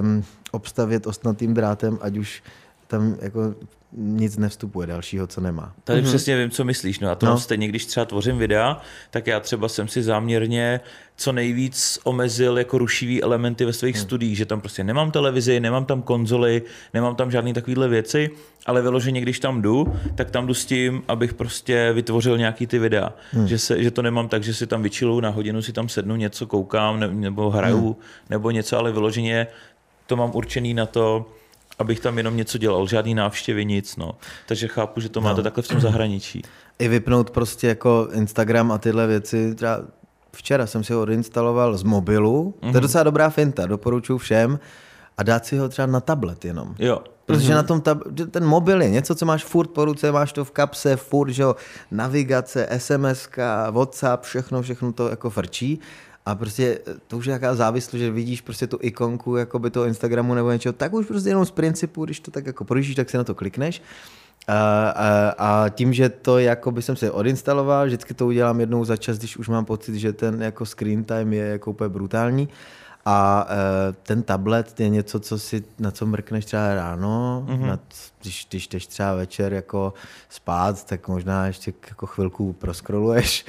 um, 0.00 0.24
obstavět 0.50 1.06
ostnatým 1.06 1.54
drátem, 1.54 1.98
ať 2.00 2.16
už 2.16 2.42
tam 2.86 3.16
jako 3.20 3.54
nic 3.96 4.36
nevstupuje 4.36 4.86
dalšího, 4.86 5.26
co 5.26 5.40
nemá. 5.40 5.72
Tady 5.84 6.00
mm-hmm. 6.00 6.04
přesně 6.04 6.38
vím, 6.38 6.50
co 6.50 6.64
myslíš. 6.64 7.00
No 7.00 7.10
a 7.10 7.14
to 7.14 7.26
no. 7.26 7.38
stejně, 7.38 7.68
když 7.68 7.86
třeba 7.86 8.06
tvořím 8.06 8.38
videa, 8.38 8.80
tak 9.10 9.26
já 9.26 9.40
třeba 9.40 9.68
jsem 9.68 9.88
si 9.88 10.02
záměrně 10.02 10.80
co 11.16 11.32
nejvíc 11.32 11.98
omezil 12.04 12.58
jako 12.58 12.78
rušivý 12.78 13.22
elementy 13.22 13.64
ve 13.64 13.72
svých 13.72 13.96
hmm. 13.96 14.04
studiích, 14.04 14.36
že 14.36 14.46
tam 14.46 14.60
prostě 14.60 14.84
nemám 14.84 15.10
televizi, 15.10 15.60
nemám 15.60 15.84
tam 15.84 16.02
konzoly, 16.02 16.62
nemám 16.94 17.16
tam 17.16 17.30
žádné 17.30 17.54
takovéhle 17.54 17.88
věci, 17.88 18.30
ale 18.66 18.82
vyloženě, 18.82 19.20
když 19.20 19.40
tam 19.40 19.62
jdu, 19.62 19.92
tak 20.14 20.30
tam 20.30 20.46
jdu 20.46 20.54
s 20.54 20.64
tím, 20.64 21.02
abych 21.08 21.34
prostě 21.34 21.92
vytvořil 21.92 22.38
nějaký 22.38 22.66
ty 22.66 22.78
videa. 22.78 23.12
Hmm. 23.32 23.48
Že, 23.48 23.58
se, 23.58 23.82
že 23.82 23.90
to 23.90 24.02
nemám 24.02 24.28
tak, 24.28 24.42
že 24.42 24.54
si 24.54 24.66
tam 24.66 24.82
vyčilu, 24.82 25.20
na 25.20 25.30
hodinu 25.30 25.62
si 25.62 25.72
tam 25.72 25.88
sednu, 25.88 26.16
něco 26.16 26.46
koukám 26.46 27.00
ne, 27.00 27.08
nebo 27.08 27.50
hraju, 27.50 27.84
hmm. 27.84 28.02
nebo 28.30 28.50
něco, 28.50 28.78
ale 28.78 28.92
vyloženě 28.92 29.46
to 30.06 30.16
mám 30.16 30.30
určený 30.34 30.74
na 30.74 30.86
to, 30.86 31.26
abych 31.78 32.00
tam 32.00 32.18
jenom 32.18 32.36
něco 32.36 32.58
dělal, 32.58 32.86
žádný 32.86 33.14
návštěvy, 33.14 33.64
nic, 33.64 33.96
no. 33.96 34.14
Takže 34.48 34.68
chápu, 34.68 35.00
že 35.00 35.08
to 35.08 35.20
máte 35.20 35.36
no. 35.36 35.42
takhle 35.42 35.62
v 35.62 35.68
tom 35.68 35.80
zahraničí. 35.80 36.42
I 36.78 36.88
vypnout 36.88 37.30
prostě 37.30 37.68
jako 37.68 38.08
Instagram 38.12 38.72
a 38.72 38.78
tyhle 38.78 39.06
věci, 39.06 39.54
třeba 39.54 39.80
včera 40.32 40.66
jsem 40.66 40.84
si 40.84 40.92
ho 40.92 41.02
odinstaloval 41.02 41.76
z 41.76 41.82
mobilu, 41.82 42.54
mm-hmm. 42.56 42.60
to 42.60 42.66
je 42.66 42.72
mhm. 42.72 42.80
docela 42.80 43.04
dobrá 43.04 43.30
finta, 43.30 43.66
doporučuji 43.66 44.18
všem, 44.18 44.58
a 45.18 45.22
dát 45.22 45.46
si 45.46 45.58
ho 45.58 45.68
třeba 45.68 45.86
na 45.86 46.00
tablet 46.00 46.44
jenom. 46.44 46.74
Jo. 46.78 47.02
Protože 47.26 47.52
mm-hmm. 47.52 47.54
na 47.54 47.62
tom 47.62 47.80
tab- 47.80 48.30
ten 48.30 48.44
mobil 48.44 48.82
je 48.82 48.90
něco, 48.90 49.14
co 49.14 49.26
máš 49.26 49.44
furt 49.44 49.68
po 49.68 49.84
ruce, 49.84 50.12
máš 50.12 50.32
to 50.32 50.44
v 50.44 50.50
kapse, 50.50 50.96
furt, 50.96 51.30
že 51.30 51.42
jo, 51.42 51.56
navigace, 51.90 52.68
SMS, 52.76 53.28
WhatsApp, 53.70 54.24
všechno, 54.24 54.62
všechno 54.62 54.92
to 54.92 55.08
jako 55.08 55.30
frčí. 55.30 55.80
A 56.26 56.34
prostě 56.34 56.78
to 57.06 57.18
už 57.18 57.26
je 57.26 57.32
jaká 57.32 57.54
závislost, 57.54 58.00
že 58.00 58.10
vidíš 58.10 58.40
prostě 58.40 58.66
tu 58.66 58.78
ikonku 58.82 59.36
jakoby 59.36 59.70
toho 59.70 59.86
Instagramu 59.86 60.34
nebo 60.34 60.52
něčeho, 60.52 60.72
tak 60.72 60.92
už 60.92 61.06
prostě 61.06 61.28
jenom 61.28 61.46
z 61.46 61.50
principu, 61.50 62.04
když 62.04 62.20
to 62.20 62.30
tak 62.30 62.46
jako 62.46 62.64
projíždíš, 62.64 62.96
tak 62.96 63.10
si 63.10 63.16
na 63.16 63.24
to 63.24 63.34
klikneš. 63.34 63.82
A, 64.48 64.88
a, 64.88 65.34
a 65.38 65.68
tím, 65.68 65.92
že 65.92 66.08
to 66.08 66.38
jako 66.38 66.70
by 66.70 66.82
jsem 66.82 66.96
si 66.96 67.10
odinstaloval, 67.10 67.86
vždycky 67.86 68.14
to 68.14 68.26
udělám 68.26 68.60
jednou 68.60 68.84
za 68.84 68.96
čas, 68.96 69.18
když 69.18 69.36
už 69.36 69.48
mám 69.48 69.64
pocit, 69.64 69.94
že 69.94 70.12
ten 70.12 70.42
jako 70.42 70.66
screen 70.66 71.04
time 71.04 71.32
je 71.32 71.44
jako 71.46 71.70
úplně 71.70 71.88
brutální. 71.88 72.48
A 73.04 73.46
e, 73.48 73.92
ten 73.92 74.22
tablet 74.22 74.80
je 74.80 74.88
něco, 74.88 75.20
co 75.20 75.38
si, 75.38 75.64
na 75.78 75.90
co 75.90 76.06
mrkneš 76.06 76.44
třeba 76.44 76.74
ráno, 76.74 77.46
mm-hmm. 77.48 77.66
na, 77.66 77.78
když, 78.20 78.46
když 78.50 78.68
jdeš 78.68 78.86
třeba 78.86 79.14
večer 79.14 79.52
jako 79.52 79.94
spát, 80.28 80.84
tak 80.84 81.08
možná 81.08 81.46
ještě 81.46 81.72
jako 81.88 82.06
chvilku 82.06 82.52
proskroluješ. 82.52 83.44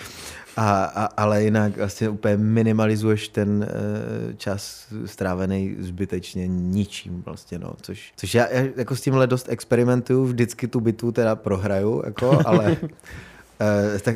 A, 0.58 0.84
a, 0.84 1.06
ale 1.06 1.44
jinak 1.44 1.78
vlastně 1.78 2.10
úplně 2.10 2.38
minimalizuješ 2.38 3.28
ten 3.28 3.68
uh, 3.70 4.34
čas 4.38 4.88
strávený 5.06 5.76
zbytečně 5.80 6.48
ničím 6.48 7.24
vlastně, 7.26 7.60
no, 7.60 7.74
což, 7.82 8.14
což 8.16 8.36
já, 8.36 8.48
já 8.48 8.64
jako 8.76 8.96
s 8.96 9.02
tímhle 9.02 9.28
dost 9.28 9.50
experimentuju, 9.50 10.26
vždycky 10.26 10.68
tu 10.68 10.80
bitvu 10.80 11.12
teda 11.12 11.36
prohraju, 11.36 12.02
jako, 12.06 12.40
ale 12.46 12.78
uh, 12.82 14.00
tak, 14.02 14.16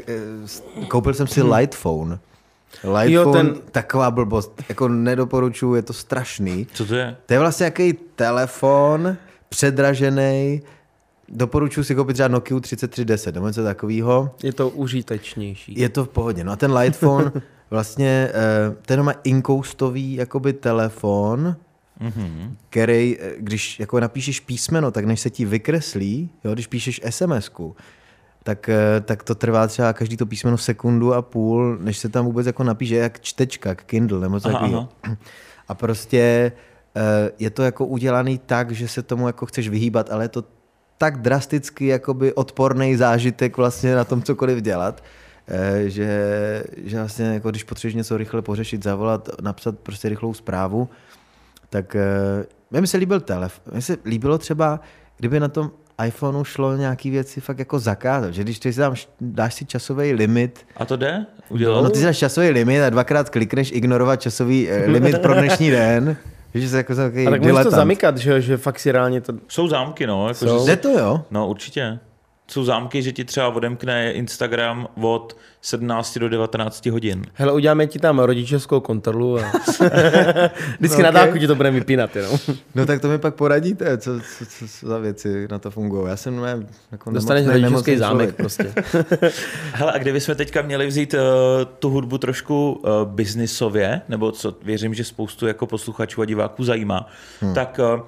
uh, 0.80 0.86
koupil 0.88 1.14
jsem 1.14 1.28
si 1.28 1.42
Light 1.44 1.76
Phone. 1.76 2.20
Light 2.84 3.14
jo, 3.14 3.24
phone, 3.24 3.50
ten... 3.50 3.62
taková 3.72 4.12
blbost, 4.12 4.64
jako 4.70 4.88
nedoporučuju, 4.88 5.76
je 5.76 5.82
to 5.82 5.94
strašný. 5.94 6.68
Co 6.74 6.86
to 6.86 6.96
je? 6.96 7.16
To 7.26 7.34
je 7.34 7.40
vlastně 7.40 7.64
nějaký 7.64 7.94
telefon, 8.16 9.18
předražený, 9.50 10.62
Doporučuji 11.30 11.84
si 11.84 11.96
koupit 11.96 12.14
třeba 12.14 12.28
Nokia 12.28 12.60
3310 12.60 13.36
nebo 13.36 13.48
něco 13.48 13.64
takového. 13.64 14.36
Je 14.44 14.54
to 14.54 14.70
užitečnější. 14.70 15.80
Je 15.80 15.90
to 15.90 16.06
v 16.06 16.10
pohodě. 16.10 16.44
No 16.44 16.52
a 16.52 16.56
ten 16.56 16.74
Lightphone 16.74 17.32
vlastně, 17.70 18.30
eh, 18.34 18.76
ten 18.82 19.04
má 19.04 19.12
inkoustový 19.24 20.14
jakoby 20.14 20.54
telefon, 20.54 21.56
mm-hmm. 22.02 22.52
který, 22.70 23.18
eh, 23.20 23.34
když 23.38 23.80
jako 23.80 24.00
napíšeš 24.00 24.40
písmeno, 24.40 24.92
tak 24.92 25.06
než 25.06 25.20
se 25.20 25.30
ti 25.30 25.46
vykreslí, 25.46 26.30
jo, 26.44 26.54
když 26.54 26.68
píšeš 26.68 27.02
sms 27.10 27.52
tak, 28.44 28.70
eh, 28.70 29.02
tak 29.02 29.24
to 29.24 29.36
trvá 29.36 29.68
třeba 29.68 29.94
každý 29.94 30.18
to 30.18 30.26
písmeno 30.26 30.58
sekundu 30.58 31.14
a 31.14 31.22
půl, 31.22 31.78
než 31.78 31.98
se 31.98 32.10
tam 32.10 32.26
vůbec 32.26 32.48
jako 32.48 32.64
napíše, 32.64 32.96
jak 32.96 33.20
čtečka, 33.20 33.70
jak 33.70 33.84
Kindle 33.84 34.20
nebo 34.20 34.40
takového. 34.40 34.90
A 35.68 35.74
prostě 35.74 36.52
je 37.40 37.50
to 37.50 37.64
jako 37.64 37.86
udělaný 37.86 38.38
tak, 38.38 38.72
že 38.72 38.88
se 38.88 39.04
tomu 39.04 39.28
jako 39.28 39.46
chceš 39.46 39.70
vyhýbat, 39.70 40.12
ale 40.12 40.24
je 40.24 40.30
to 40.30 40.44
tak 40.98 41.22
drasticky 41.22 41.88
jakoby 41.88 42.34
odporný 42.34 42.96
zážitek 42.96 43.58
vlastně 43.58 43.96
na 43.96 44.04
tom 44.04 44.22
cokoliv 44.22 44.62
dělat, 44.62 45.04
eh, 45.48 45.90
že, 45.90 46.64
že 46.78 46.98
vlastně 46.98 47.26
jako 47.26 47.50
když 47.50 47.64
potřebuješ 47.64 47.96
něco 47.96 48.18
rychle 48.18 48.42
pořešit, 48.42 48.84
zavolat, 48.84 49.30
napsat 49.42 49.80
prostě 49.80 50.10
rychlou 50.10 50.34
zprávu, 50.34 50.90
tak 51.70 51.96
eh, 51.96 52.82
mi 52.82 52.88
se 52.88 52.98
líbil 52.98 53.20
telefon. 53.20 53.74
Mně 53.74 53.82
se 53.82 53.98
líbilo 54.06 54.38
třeba, 54.38 54.80
kdyby 55.18 55.40
na 55.40 55.48
tom 55.48 55.72
iPhoneu 56.06 56.44
šlo 56.44 56.76
nějaký 56.76 57.10
věci 57.10 57.42
fakt 57.42 57.60
jako 57.60 57.80
zakázat, 57.80 58.34
že 58.34 58.44
když 58.44 58.60
ty 58.60 58.74
si 58.74 58.80
tam 58.80 58.96
dáš 59.22 59.54
si 59.54 59.66
časový 59.66 60.14
limit. 60.14 60.66
A 60.78 60.86
to 60.86 60.96
jde? 60.98 61.26
Udělal? 61.50 61.84
No 61.84 61.90
ty 61.90 61.98
si 61.98 62.06
dáš 62.06 62.18
časový 62.18 62.50
limit 62.50 62.82
a 62.82 62.90
dvakrát 62.90 63.30
klikneš 63.30 63.72
ignorovat 63.72 64.22
časový 64.22 64.70
eh, 64.70 64.86
limit 64.92 65.20
pro 65.20 65.34
dnešní 65.34 65.72
den, 65.72 66.18
že 66.62 66.70
se 66.70 66.78
jako 66.78 66.96
takový 66.96 67.28
A 67.28 67.30
tak 67.30 67.42
můžeš 67.42 67.64
to 67.64 67.72
zamykat, 67.72 68.18
že, 68.18 68.42
že 68.42 68.58
fakt 68.58 68.80
si 68.80 68.92
reálně 68.92 69.22
to... 69.22 69.34
Jsou 69.48 69.68
zámky, 69.68 70.08
no. 70.08 70.28
Jako, 70.28 70.46
Jsou? 70.46 70.66
Že... 70.66 70.72
Jde 70.72 70.78
to, 70.78 70.90
jo? 70.90 71.22
No, 71.32 71.48
určitě 71.48 72.00
jsou 72.52 72.64
zámky, 72.64 73.02
že 73.02 73.12
ti 73.12 73.26
třeba 73.26 73.48
odemkne 73.48 74.12
Instagram 74.12 74.88
od 75.02 75.38
17 75.62 76.18
do 76.18 76.30
19 76.30 76.86
hodin. 76.86 77.26
Hele, 77.34 77.54
uděláme 77.54 77.88
ti 77.88 78.00
tam 78.00 78.20
rodičovskou 78.20 78.80
kontrolu 78.80 79.40
a 79.40 79.42
vždycky 80.80 81.02
no, 81.02 81.04
na 81.04 81.12
dálku 81.12 81.38
ti 81.38 81.48
to 81.48 81.56
bude 81.56 81.72
vypínat. 81.72 82.16
Jenom. 82.16 82.38
no 82.76 82.86
tak 82.86 83.02
to 83.02 83.08
mi 83.10 83.18
pak 83.18 83.36
poradíte, 83.36 83.98
co, 83.98 84.20
co, 84.20 84.46
co, 84.46 84.68
co 84.68 84.88
za 84.88 84.98
věci 84.98 85.48
na 85.52 85.60
to 85.60 85.72
fungují. 85.72 86.08
Já 86.08 86.18
jsem 86.18 86.42
ne, 86.42 86.68
jako 86.92 87.12
Dostaneš 87.12 87.48
rodičovský 87.48 87.98
zámek 87.98 88.36
prostě. 88.36 88.74
Hele, 89.74 89.92
a 89.92 89.98
kdybychom 89.98 90.36
teďka 90.36 90.62
měli 90.62 90.88
vzít 90.88 91.14
uh, 91.14 91.20
tu 91.80 91.90
hudbu 91.90 92.18
trošku 92.18 92.72
uh, 92.72 92.90
biznisově, 93.06 94.02
nebo 94.10 94.32
co 94.32 94.56
věřím, 94.64 94.94
že 94.94 95.04
spoustu 95.04 95.48
jako 95.48 95.68
posluchačů 95.68 96.22
a 96.22 96.26
diváků 96.26 96.64
zajímá, 96.64 97.10
hmm. 97.42 97.54
tak 97.54 97.80
uh, 97.96 98.02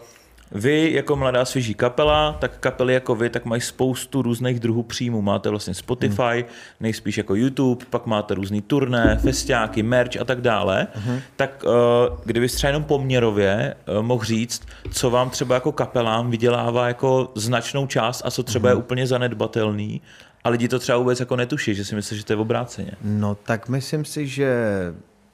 vy 0.52 0.92
jako 0.94 1.16
mladá 1.16 1.46
svěží 1.46 1.74
kapela, 1.74 2.38
tak 2.40 2.58
kapely 2.60 2.94
jako 2.94 3.16
vy, 3.16 3.30
tak 3.30 3.46
mají 3.46 3.62
spoustu 3.62 4.22
různých 4.22 4.60
druhů 4.60 4.84
příjmů. 4.84 5.22
Máte 5.22 5.50
vlastně 5.50 5.74
Spotify, 5.74 6.22
hmm. 6.22 6.44
nejspíš 6.80 7.18
jako 7.18 7.36
YouTube, 7.36 7.86
pak 7.90 8.06
máte 8.06 8.34
různý 8.34 8.62
turné, 8.62 9.20
festiáky, 9.22 9.84
merch 9.84 10.22
a 10.22 10.24
tak 10.24 10.42
dále. 10.42 10.88
Hmm. 10.94 11.20
Tak 11.36 11.64
uh, 11.66 12.18
kdybyste 12.26 12.56
třeba 12.56 12.70
jenom 12.70 12.84
poměrově 12.84 13.76
uh, 13.98 14.04
mohl 14.04 14.24
říct, 14.24 14.62
co 14.92 15.10
vám 15.10 15.30
třeba 15.30 15.56
jako 15.56 15.72
kapelám 15.72 16.32
vydělává 16.32 16.88
jako 16.88 17.32
značnou 17.36 17.88
část 17.88 18.22
a 18.26 18.32
co 18.32 18.44
třeba 18.44 18.70
hmm. 18.70 18.78
je 18.78 18.84
úplně 18.84 19.08
zanedbatelný 19.08 20.02
a 20.44 20.50
lidi 20.50 20.68
to 20.68 20.80
třeba 20.80 20.98
vůbec 20.98 21.20
jako 21.20 21.36
netuší, 21.36 21.76
že 21.76 21.86
si 21.86 21.96
myslí, 21.96 22.18
že 22.18 22.26
to 22.26 22.34
je 22.34 22.38
obráceně. 22.38 22.92
No 23.04 23.36
tak 23.36 23.70
myslím 23.70 24.06
si, 24.06 24.28
že 24.28 24.54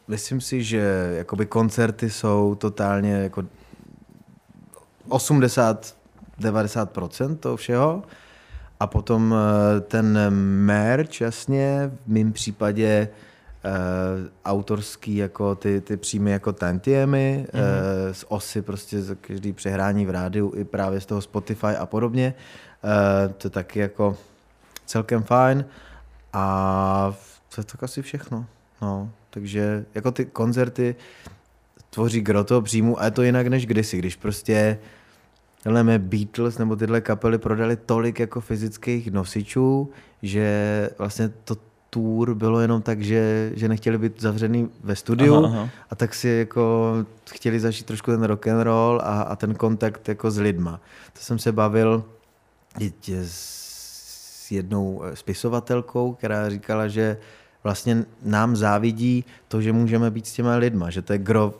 myslím 0.07 0.41
si, 0.41 0.63
že 0.63 1.13
jakoby 1.17 1.45
koncerty 1.45 2.09
jsou 2.09 2.55
totálně 2.55 3.11
jako 3.11 3.43
80-90% 5.09 7.37
toho 7.37 7.57
všeho. 7.57 8.03
A 8.79 8.87
potom 8.87 9.35
eh, 9.35 9.37
ten 9.81 10.19
merch, 10.65 11.21
jasně, 11.21 11.91
v 12.05 12.07
mém 12.07 12.33
případě 12.33 13.09
uh, 13.65 13.71
autorský 14.45 15.15
jako 15.15 15.55
ty, 15.55 15.81
ty 15.81 15.97
příjmy 15.97 16.31
jako 16.31 16.53
tantiemy, 16.53 17.47
mm-hmm. 17.47 17.59
uh, 17.59 17.63
z 18.13 18.25
osy 18.27 18.61
prostě 18.61 19.01
za 19.01 19.15
každý 19.15 19.53
přehrání 19.53 20.05
v 20.05 20.09
rádiu 20.09 20.53
i 20.55 20.63
právě 20.63 21.01
z 21.01 21.05
toho 21.05 21.21
Spotify 21.21 21.75
a 21.79 21.85
podobně. 21.85 22.33
Uh, 22.83 23.33
to 23.33 23.49
taky 23.49 23.79
jako 23.79 24.17
celkem 24.85 25.23
fajn. 25.23 25.65
A 26.33 27.13
to 27.55 27.61
je 27.61 27.65
tak 27.65 27.83
asi 27.83 28.01
všechno. 28.01 28.45
No, 28.81 29.11
takže 29.29 29.85
jako 29.95 30.11
ty 30.11 30.25
koncerty 30.25 30.95
tvoří 31.95 32.21
gro 32.21 32.43
toho 32.43 32.61
příjmu 32.61 33.01
a 33.01 33.05
je 33.05 33.11
to 33.11 33.23
jinak 33.23 33.47
než 33.47 33.65
kdysi, 33.65 33.97
když 33.97 34.15
prostě 34.15 34.77
Heleme 35.65 35.99
Beatles 35.99 36.57
nebo 36.57 36.75
tyhle 36.75 37.01
kapely 37.01 37.37
prodali 37.37 37.75
tolik 37.75 38.19
jako 38.19 38.41
fyzických 38.41 39.11
nosičů, 39.11 39.89
že 40.21 40.89
vlastně 40.97 41.29
to 41.29 41.55
tour 41.89 42.35
bylo 42.35 42.59
jenom 42.59 42.81
tak, 42.81 43.01
že, 43.01 43.51
že 43.55 43.67
nechtěli 43.67 43.97
být 43.97 44.21
zavřený 44.21 44.69
ve 44.83 44.95
studiu 44.95 45.35
aha, 45.35 45.47
aha. 45.47 45.69
a 45.89 45.95
tak 45.95 46.15
si 46.15 46.27
jako 46.27 46.93
chtěli 47.29 47.59
zažít 47.59 47.85
trošku 47.85 48.11
ten 48.11 48.23
rock 48.23 48.47
and 48.47 48.61
roll 48.63 49.01
a, 49.03 49.21
a 49.21 49.35
ten 49.35 49.55
kontakt 49.55 50.07
jako 50.07 50.31
s 50.31 50.37
lidma. 50.37 50.81
To 51.13 51.19
jsem 51.19 51.39
se 51.39 51.51
bavil 51.51 52.03
s 53.23 54.51
jednou 54.51 55.03
spisovatelkou, 55.13 56.13
která 56.13 56.49
říkala, 56.49 56.87
že 56.87 57.17
vlastně 57.65 58.05
nám 58.21 58.55
závidí 58.55 59.25
to, 59.47 59.61
že 59.61 59.73
můžeme 59.73 60.11
být 60.11 60.27
s 60.27 60.33
těma 60.33 60.55
lidma, 60.55 60.89
že 60.89 61.01
to 61.01 61.13
je 61.13 61.19
gro, 61.19 61.53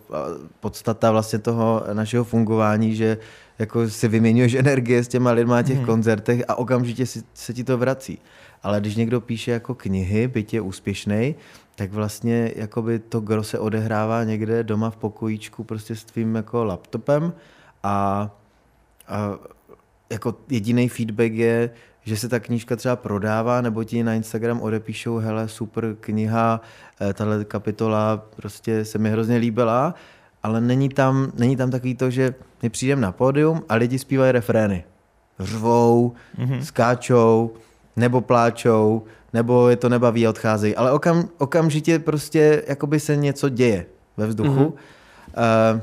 podstata 0.60 1.12
vlastně 1.12 1.39
toho 1.39 1.84
našeho 1.93 2.24
fungování, 2.24 2.95
že 2.95 3.18
jako 3.60 3.89
si 3.89 4.08
vyměňuješ 4.08 4.53
energie 4.53 5.03
s 5.03 5.08
těma 5.08 5.32
lidma 5.32 5.56
na 5.56 5.64
těch 5.64 5.78
hmm. 5.78 5.86
koncertech 5.86 6.43
a 6.47 6.56
okamžitě 6.56 7.06
si, 7.06 7.24
se 7.34 7.53
ti 7.53 7.64
to 7.64 7.78
vrací. 7.78 8.20
Ale 8.64 8.82
když 8.82 8.95
někdo 8.95 9.22
píše 9.22 9.51
jako 9.51 9.76
knihy, 9.76 10.28
byť 10.28 10.53
je 10.53 10.62
úspěšný, 10.62 11.36
tak 11.76 11.91
vlastně 11.91 12.51
jakoby 12.56 12.99
to 12.99 13.20
gro 13.20 13.43
se 13.43 13.60
odehrává 13.60 14.24
někde 14.24 14.64
doma 14.64 14.89
v 14.89 14.97
pokojíčku 14.97 15.64
prostě 15.64 15.95
s 15.95 16.03
tvým 16.03 16.36
jako 16.36 16.66
laptopem 16.66 17.34
a, 17.84 18.30
a 19.08 19.38
jako 20.10 20.36
jediný 20.49 20.89
feedback 20.89 21.32
je, 21.32 21.70
že 22.06 22.18
se 22.18 22.30
ta 22.30 22.39
knížka 22.39 22.76
třeba 22.76 22.95
prodává, 22.95 23.62
nebo 23.62 23.84
ti 23.84 24.03
na 24.03 24.14
Instagram 24.14 24.62
odepíšou, 24.62 25.18
hele, 25.18 25.47
super 25.47 25.95
kniha, 25.99 26.62
eh, 27.01 27.14
tahle 27.14 27.45
kapitola 27.45 28.26
prostě 28.36 28.86
se 28.86 28.97
mi 28.97 29.12
hrozně 29.12 29.38
líbila, 29.38 29.93
ale 30.43 30.62
není 30.62 30.89
tam, 30.89 31.32
není 31.36 31.56
tam 31.56 31.72
takový 31.72 31.95
to, 31.95 32.10
že 32.10 32.34
my 32.64 32.70
přijdeme 32.70 33.01
na 33.01 33.12
pódium 33.12 33.64
a 33.70 33.76
lidi 33.76 33.99
zpívají 33.99 34.32
refrény. 34.32 34.84
Řvou, 35.39 36.14
mm-hmm. 36.38 36.60
skáčou, 36.60 37.53
nebo 37.95 38.22
pláčou, 38.22 39.03
nebo 39.34 39.70
je 39.70 39.76
to 39.76 39.89
nebaví 39.89 40.28
a 40.28 40.30
odcházejí. 40.30 40.76
Ale 40.76 40.91
okam, 40.91 41.30
okamžitě 41.38 41.99
prostě 41.99 42.64
jakoby 42.68 42.99
se 42.99 43.16
něco 43.16 43.49
děje 43.49 43.86
ve 44.18 44.28
vzduchu, 44.28 44.60
mm-hmm. 44.60 45.74
uh, 45.76 45.82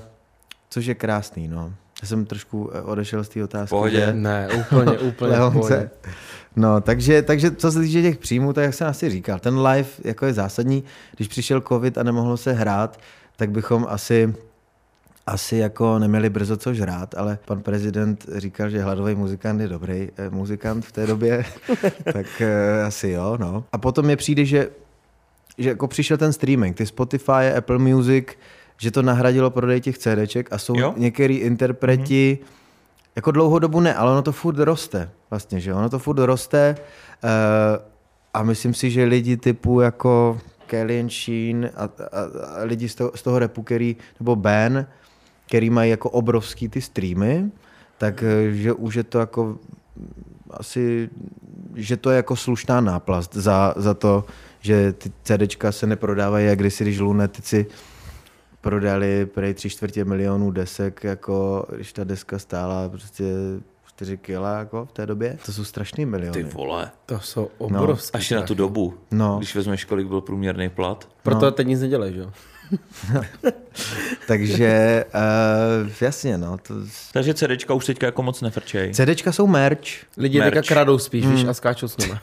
což 0.70 0.86
je 0.86 0.94
krásný, 0.94 1.48
no. 1.48 1.72
Já 2.02 2.08
jsem 2.08 2.24
trošku 2.24 2.70
eh, 2.72 2.80
odešel 2.80 3.24
z 3.24 3.28
té 3.28 3.44
otázky. 3.44 3.70
Pohodě. 3.70 4.00
Že... 4.00 4.12
Ne, 4.12 4.48
úplně, 4.60 4.98
úplně 4.98 5.36
pohodě. 5.36 5.90
No, 6.56 6.80
takže, 6.80 7.22
takže 7.22 7.50
co 7.50 7.72
se 7.72 7.80
týče 7.80 8.02
těch 8.02 8.18
příjmů, 8.18 8.52
tak 8.52 8.64
jak 8.64 8.74
jsem 8.74 8.88
asi 8.88 9.10
říkal, 9.10 9.38
ten 9.38 9.58
live 9.58 9.88
jako 10.04 10.26
je 10.26 10.32
zásadní. 10.32 10.84
Když 11.16 11.28
přišel 11.28 11.60
covid 11.60 11.98
a 11.98 12.02
nemohlo 12.02 12.36
se 12.36 12.52
hrát, 12.52 13.00
tak 13.36 13.50
bychom 13.50 13.86
asi 13.88 14.34
asi 15.26 15.56
jako 15.56 15.98
neměli 15.98 16.30
brzo 16.30 16.56
co 16.56 16.74
žrát, 16.74 17.14
ale 17.14 17.38
pan 17.44 17.62
prezident 17.62 18.26
říkal, 18.36 18.70
že 18.70 18.82
hladový 18.82 19.14
muzikant 19.14 19.60
je 19.60 19.68
dobrý 19.68 20.08
eh, 20.16 20.30
muzikant 20.30 20.84
v 20.84 20.92
té 20.92 21.06
době, 21.06 21.44
tak 22.12 22.26
eh, 22.40 22.82
asi 22.82 23.08
jo, 23.08 23.36
no. 23.40 23.64
A 23.72 23.78
potom 23.78 24.06
mi 24.06 24.16
přijde, 24.16 24.44
že, 24.44 24.68
že 25.58 25.68
jako 25.68 25.88
přišel 25.88 26.16
ten 26.16 26.32
streaming, 26.32 26.76
ty 26.76 26.86
Spotify, 26.86 27.52
Apple 27.56 27.78
Music, 27.78 28.26
že 28.76 28.90
to 28.90 29.02
nahradilo 29.02 29.50
prodej 29.50 29.80
těch 29.80 29.98
CDček 29.98 30.52
a 30.52 30.58
jsou 30.58 30.78
jo? 30.78 30.94
některý 30.96 31.36
interpreti, 31.36 32.38
mm-hmm. 32.40 33.12
jako 33.16 33.30
dlouhou 33.30 33.58
dobu 33.58 33.80
ne, 33.80 33.94
ale 33.94 34.12
ono 34.12 34.22
to 34.22 34.32
furt 34.32 34.58
roste 34.58 35.10
vlastně, 35.30 35.60
že 35.60 35.74
ono 35.74 35.88
to 35.88 35.98
furt 35.98 36.18
roste 36.18 36.74
uh, 37.24 37.30
a 38.34 38.42
myslím 38.42 38.74
si, 38.74 38.90
že 38.90 39.04
lidi 39.04 39.36
typu 39.36 39.80
jako 39.80 40.40
Kelly 40.66 41.08
Sheen 41.08 41.70
a, 41.76 41.84
a, 41.84 41.88
a 42.60 42.64
lidi 42.64 42.88
z 42.88 42.94
toho, 42.94 43.12
z 43.14 43.22
toho 43.22 43.38
repu, 43.38 43.62
který, 43.62 43.96
nebo 44.20 44.36
Ben, 44.36 44.86
který 45.46 45.70
mají 45.70 45.90
jako 45.90 46.10
obrovský 46.10 46.68
ty 46.68 46.80
streamy, 46.80 47.50
tak 47.98 48.22
eh, 48.22 48.52
že 48.52 48.72
už 48.72 48.94
je 48.94 49.04
to 49.04 49.18
jako 49.18 49.58
asi, 50.50 51.10
že 51.74 51.96
to 51.96 52.10
je 52.10 52.16
jako 52.16 52.36
slušná 52.36 52.80
náplast 52.80 53.34
za, 53.34 53.74
za 53.76 53.94
to, 53.94 54.24
že 54.60 54.92
ty 54.92 55.12
CDčka 55.22 55.72
se 55.72 55.86
neprodávají, 55.86 56.46
jak 56.46 56.58
kdysi, 56.58 56.84
když 56.84 56.98
lunetici 56.98 57.66
prodali 58.62 59.26
prej 59.26 59.54
tři 59.54 59.70
čtvrtě 59.70 60.04
milionů 60.04 60.50
desek, 60.50 61.04
jako 61.04 61.66
když 61.76 61.92
ta 61.92 62.04
deska 62.04 62.38
stála 62.38 62.88
prostě 62.88 63.24
4 63.86 64.16
kila 64.16 64.58
jako 64.58 64.86
v 64.86 64.92
té 64.92 65.06
době. 65.06 65.38
To 65.46 65.52
jsou 65.52 65.64
strašný 65.64 66.06
miliony. 66.06 66.32
Ty 66.32 66.42
vole. 66.42 66.90
To 67.06 67.20
jsou 67.20 67.50
obrovské. 67.58 68.18
No. 68.18 68.20
Až 68.20 68.30
na 68.30 68.42
tu 68.42 68.54
dobu. 68.54 68.94
No. 69.10 69.36
Když 69.38 69.54
vezmeš, 69.54 69.84
kolik 69.84 70.06
byl 70.06 70.20
průměrný 70.20 70.68
plat. 70.68 71.08
Proto 71.22 71.44
no. 71.44 71.50
teď 71.50 71.66
nic 71.66 71.80
nedělej, 71.80 72.12
že 72.12 72.20
jo? 72.20 72.30
Takže 74.26 75.04
uh, 75.14 75.90
jasně, 76.00 76.38
no. 76.38 76.58
To... 76.58 76.74
Takže 77.12 77.34
CDčka 77.34 77.74
už 77.74 77.86
teďka 77.86 78.06
jako 78.06 78.22
moc 78.22 78.40
nefrčej. 78.40 78.94
CDčka 78.94 79.32
jsou 79.32 79.46
merch. 79.46 79.80
Lidi 80.16 80.38
merch. 80.38 80.54
teďka 80.54 80.74
kradou 80.74 80.98
spíš, 80.98 81.24
hmm. 81.24 81.34
víš, 81.34 81.44
a 81.44 81.54
skáčou 81.54 81.88
s 81.88 81.96
nimi. 81.96 82.14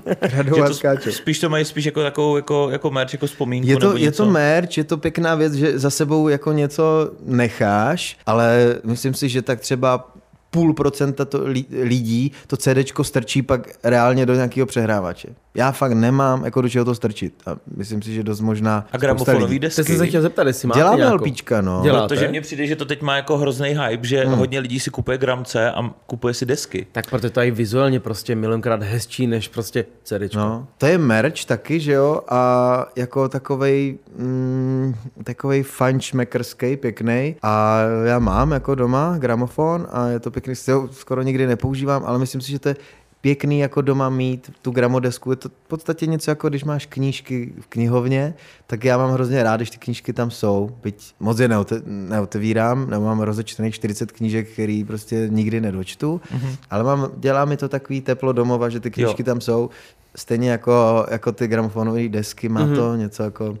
kradou 0.28 0.62
a 0.62 0.72
skáčou. 0.72 1.10
Spíš 1.10 1.40
to 1.40 1.48
mají 1.48 1.64
spíš 1.64 1.84
jako 1.84 2.02
takovou 2.02 2.36
jako, 2.36 2.70
jako 2.70 2.90
merch, 2.90 3.12
jako 3.12 3.26
vzpomínku 3.26 3.68
je 3.68 3.76
to, 3.76 3.86
nebo 3.86 3.92
něco. 3.98 4.04
Je 4.04 4.12
to 4.12 4.32
merch, 4.32 4.78
je 4.78 4.84
to 4.84 4.96
pěkná 4.96 5.34
věc, 5.34 5.52
že 5.52 5.78
za 5.78 5.90
sebou 5.90 6.28
jako 6.28 6.52
něco 6.52 7.10
necháš, 7.24 8.18
ale 8.26 8.76
myslím 8.84 9.14
si, 9.14 9.28
že 9.28 9.42
tak 9.42 9.60
třeba 9.60 10.12
půl 10.50 10.74
procenta 10.74 11.24
to 11.24 11.44
lidí 11.82 12.32
to 12.46 12.56
CDčko 12.56 13.04
strčí 13.04 13.42
pak 13.42 13.68
reálně 13.84 14.26
do 14.26 14.34
nějakého 14.34 14.66
přehrávače. 14.66 15.28
Já 15.54 15.72
fakt 15.72 15.92
nemám 15.92 16.44
jako 16.44 16.62
do 16.62 16.68
čeho 16.68 16.84
to 16.84 16.94
strčit. 16.94 17.34
A 17.46 17.56
myslím 17.76 18.02
si, 18.02 18.14
že 18.14 18.22
dost 18.22 18.40
možná. 18.40 18.86
A 18.92 18.96
gramofonový 18.96 19.58
desky. 19.58 19.82
Jste 19.82 19.96
se 19.96 20.06
chtěl 20.06 20.22
zeptat, 20.22 20.46
jestli 20.46 20.68
máte 20.68 20.80
Děláme 20.80 20.96
nějakou... 20.96 21.24
LPčka, 21.24 21.60
no. 21.60 21.80
Děláte? 21.82 22.14
Protože 22.14 22.28
mně 22.28 22.40
přijde, 22.40 22.66
že 22.66 22.76
to 22.76 22.84
teď 22.84 23.02
má 23.02 23.16
jako 23.16 23.38
hrozný 23.38 23.68
hype, 23.68 24.06
že 24.06 24.24
hmm. 24.24 24.38
hodně 24.38 24.60
lidí 24.60 24.80
si 24.80 24.90
kupuje 24.90 25.18
gramce 25.18 25.72
a 25.72 25.90
kupuje 26.06 26.34
si 26.34 26.46
desky. 26.46 26.86
Tak 26.92 27.10
protože 27.10 27.30
to 27.30 27.40
je 27.40 27.50
vizuálně 27.50 28.00
prostě 28.00 28.34
milionkrát 28.34 28.82
hezčí 28.82 29.26
než 29.26 29.48
prostě 29.48 29.84
CDčko. 30.02 30.38
No, 30.38 30.66
to 30.78 30.86
je 30.86 30.98
merch 30.98 31.44
taky, 31.44 31.80
že 31.80 31.92
jo? 31.92 32.20
A 32.28 32.86
jako 32.96 33.28
takovej, 33.28 33.98
mm, 34.16 34.94
takovej 35.24 35.62
fančmekerský, 35.62 36.76
pěkný. 36.76 37.36
A 37.42 37.80
já 38.04 38.18
mám 38.18 38.52
jako 38.52 38.74
doma 38.74 39.14
gramofon 39.18 39.86
a 39.90 40.06
je 40.06 40.20
to 40.20 40.30
pěkný, 40.30 40.54
skoro 40.90 41.22
nikdy 41.22 41.46
nepoužívám, 41.46 42.02
ale 42.06 42.18
myslím 42.18 42.40
si, 42.40 42.50
že 42.50 42.58
to 42.58 42.68
je 42.68 42.76
pěkný 43.22 43.58
jako 43.58 43.80
doma 43.80 44.08
mít 44.10 44.50
tu 44.62 44.70
gramodesku. 44.70 45.30
Je 45.30 45.36
to 45.36 45.48
v 45.48 45.68
podstatě 45.68 46.06
něco 46.06 46.30
jako 46.30 46.48
když 46.48 46.64
máš 46.64 46.86
knížky 46.86 47.52
v 47.60 47.66
knihovně, 47.66 48.34
tak 48.66 48.84
já 48.84 48.98
mám 48.98 49.10
hrozně 49.10 49.42
rád, 49.42 49.56
když 49.56 49.70
ty 49.70 49.78
knížky 49.78 50.12
tam 50.12 50.30
jsou. 50.30 50.70
Byť 50.82 51.14
moc 51.20 51.38
je 51.38 51.48
neote, 51.48 51.82
neotevírám, 51.86 52.90
nebo 52.90 53.04
mám 53.04 53.20
rozečtených 53.20 53.74
40 53.74 54.12
knížek, 54.12 54.48
který 54.48 54.84
prostě 54.84 55.28
nikdy 55.30 55.60
nedočtu, 55.60 56.20
mm-hmm. 56.34 56.56
ale 56.70 56.84
mám, 56.84 57.10
dělá 57.16 57.44
mi 57.44 57.56
to 57.56 57.68
takový 57.68 58.00
teplo 58.00 58.32
domova, 58.32 58.68
že 58.68 58.80
ty 58.80 58.90
knížky 58.90 59.22
jo. 59.22 59.26
tam 59.26 59.40
jsou. 59.40 59.70
Stejně 60.16 60.50
jako, 60.50 61.06
jako 61.10 61.32
ty 61.32 61.48
gramofonové 61.48 62.08
desky, 62.08 62.48
má 62.48 62.66
mm-hmm. 62.66 62.76
to 62.76 62.96
něco 62.96 63.22
jako 63.22 63.58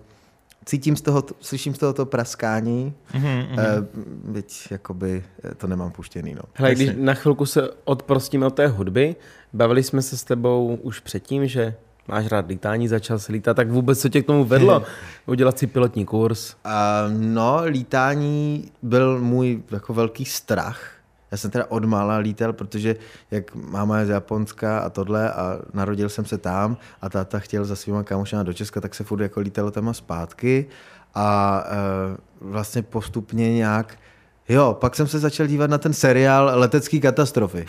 cítím 0.64 0.96
z 0.96 1.00
toho, 1.00 1.24
slyším 1.40 1.74
z 1.74 1.78
toho 1.78 1.92
to 1.92 2.06
praskání, 2.06 2.94
mm-hmm. 3.12 3.52
uh, 3.52 3.86
byť 4.32 4.68
jakoby 4.70 5.24
eh, 5.44 5.54
to 5.54 5.66
nemám 5.66 5.90
puštěný. 5.90 6.34
No. 6.34 6.42
Hele, 6.54 6.74
když 6.74 6.90
na 6.96 7.14
chvilku 7.14 7.46
se 7.46 7.70
odprostíme 7.84 8.46
od 8.46 8.54
té 8.54 8.66
hudby, 8.66 9.16
bavili 9.52 9.82
jsme 9.82 10.02
se 10.02 10.16
s 10.16 10.24
tebou 10.24 10.78
už 10.82 11.00
předtím, 11.00 11.46
že 11.46 11.74
máš 12.08 12.26
rád 12.26 12.48
lítání, 12.48 12.88
začal 12.88 13.18
se 13.18 13.32
lítat, 13.32 13.56
tak 13.56 13.70
vůbec 13.70 14.00
co 14.00 14.08
tě 14.08 14.22
k 14.22 14.26
tomu 14.26 14.44
vedlo? 14.44 14.82
Udělat 15.26 15.58
si 15.58 15.66
pilotní 15.66 16.04
kurz? 16.04 16.54
Uh, 16.54 16.72
no, 17.18 17.60
lítání 17.64 18.70
byl 18.82 19.20
můj 19.20 19.62
jako 19.70 19.94
velký 19.94 20.24
strach, 20.24 20.90
já 21.32 21.38
jsem 21.38 21.50
teda 21.50 21.66
od 21.68 21.84
mála 21.84 22.16
lítal, 22.16 22.52
protože 22.52 22.96
jak 23.30 23.54
máma 23.54 23.98
je 23.98 24.06
z 24.06 24.08
Japonska 24.08 24.78
a 24.78 24.90
tohle 24.90 25.32
a 25.32 25.58
narodil 25.72 26.08
jsem 26.08 26.24
se 26.24 26.38
tam 26.38 26.76
a 27.02 27.08
táta 27.08 27.38
chtěl 27.38 27.64
za 27.64 27.76
svýma 27.76 28.02
kámošema 28.02 28.42
do 28.42 28.52
Česka, 28.52 28.80
tak 28.80 28.94
se 28.94 29.04
furt 29.04 29.22
jako 29.22 29.40
lítalo 29.40 29.70
tam 29.70 29.88
a 29.88 29.92
zpátky. 29.92 30.66
A 31.14 31.64
e, 31.66 31.76
vlastně 32.40 32.82
postupně 32.82 33.54
nějak 33.54 33.98
Jo, 34.48 34.76
pak 34.80 34.96
jsem 34.96 35.06
se 35.06 35.18
začal 35.18 35.46
dívat 35.46 35.70
na 35.70 35.78
ten 35.78 35.92
seriál 35.92 36.50
Letecký 36.54 37.00
katastrofy. 37.00 37.66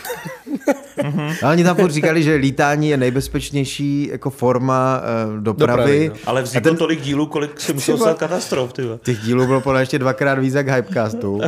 A 1.43 1.49
oni 1.49 1.63
tam 1.63 1.87
říkali, 1.87 2.23
že 2.23 2.35
lítání 2.35 2.89
je 2.89 2.97
nejbezpečnější 2.97 4.07
jako 4.11 4.29
forma 4.29 5.01
uh, 5.35 5.43
dopravy. 5.43 5.71
dopravy 5.71 6.09
no. 6.09 6.15
Ale 6.25 6.41
vzniklo 6.41 6.71
ten... 6.71 6.77
tolik 6.77 7.01
dílů, 7.01 7.25
kolik 7.25 7.59
si 7.61 7.73
musel 7.73 7.97
stát 7.97 8.17
katastrof. 8.19 8.73
Tyba. 8.73 8.99
Těch 9.03 9.19
dílů 9.19 9.47
bylo 9.47 9.61
podle 9.61 9.81
ještě 9.81 9.99
dvakrát 9.99 10.39
víc 10.39 10.53
jak 10.53 10.67
Hypecastu. 10.67 11.41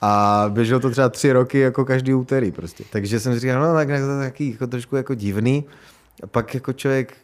a 0.00 0.44
běželo 0.48 0.80
to 0.80 0.90
třeba 0.90 1.08
tři 1.08 1.32
roky 1.32 1.58
jako 1.58 1.84
každý 1.84 2.14
úterý 2.14 2.52
prostě. 2.52 2.84
Takže 2.90 3.20
jsem 3.20 3.34
si 3.34 3.40
říkal, 3.40 3.60
no 3.60 3.74
tak 3.74 3.88
to 3.88 3.94
je 3.94 4.00
taky 4.24 4.50
jako 4.50 4.66
trošku 4.66 4.96
jako 4.96 5.14
divný. 5.14 5.64
A 6.22 6.26
pak 6.26 6.54
jako 6.54 6.72
člověk 6.72 7.14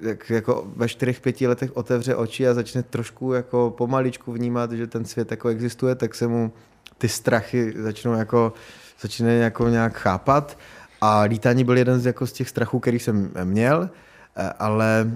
jak, 0.00 0.30
jako 0.30 0.66
ve 0.76 0.88
čtyřech, 0.88 1.20
pěti 1.20 1.46
letech 1.46 1.76
otevře 1.76 2.14
oči 2.14 2.48
a 2.48 2.54
začne 2.54 2.82
trošku 2.82 3.32
jako 3.32 3.74
pomaličku 3.78 4.32
vnímat, 4.32 4.72
že 4.72 4.86
ten 4.86 5.04
svět 5.04 5.30
jako 5.30 5.48
existuje, 5.48 5.94
tak 5.94 6.14
se 6.14 6.26
mu 6.26 6.52
ty 6.98 7.08
strachy 7.08 7.74
začnou 7.76 8.12
jako, 8.12 8.52
začne 9.00 9.34
jako 9.34 9.68
nějak 9.68 9.96
chápat. 9.96 10.58
A 11.00 11.20
lítání 11.20 11.64
byl 11.64 11.78
jeden 11.78 12.00
z, 12.00 12.06
jako 12.06 12.26
z 12.26 12.32
těch 12.32 12.48
strachů, 12.48 12.78
který 12.78 12.98
jsem 12.98 13.30
měl. 13.44 13.90
eh, 14.36 14.52
ale 14.58 15.10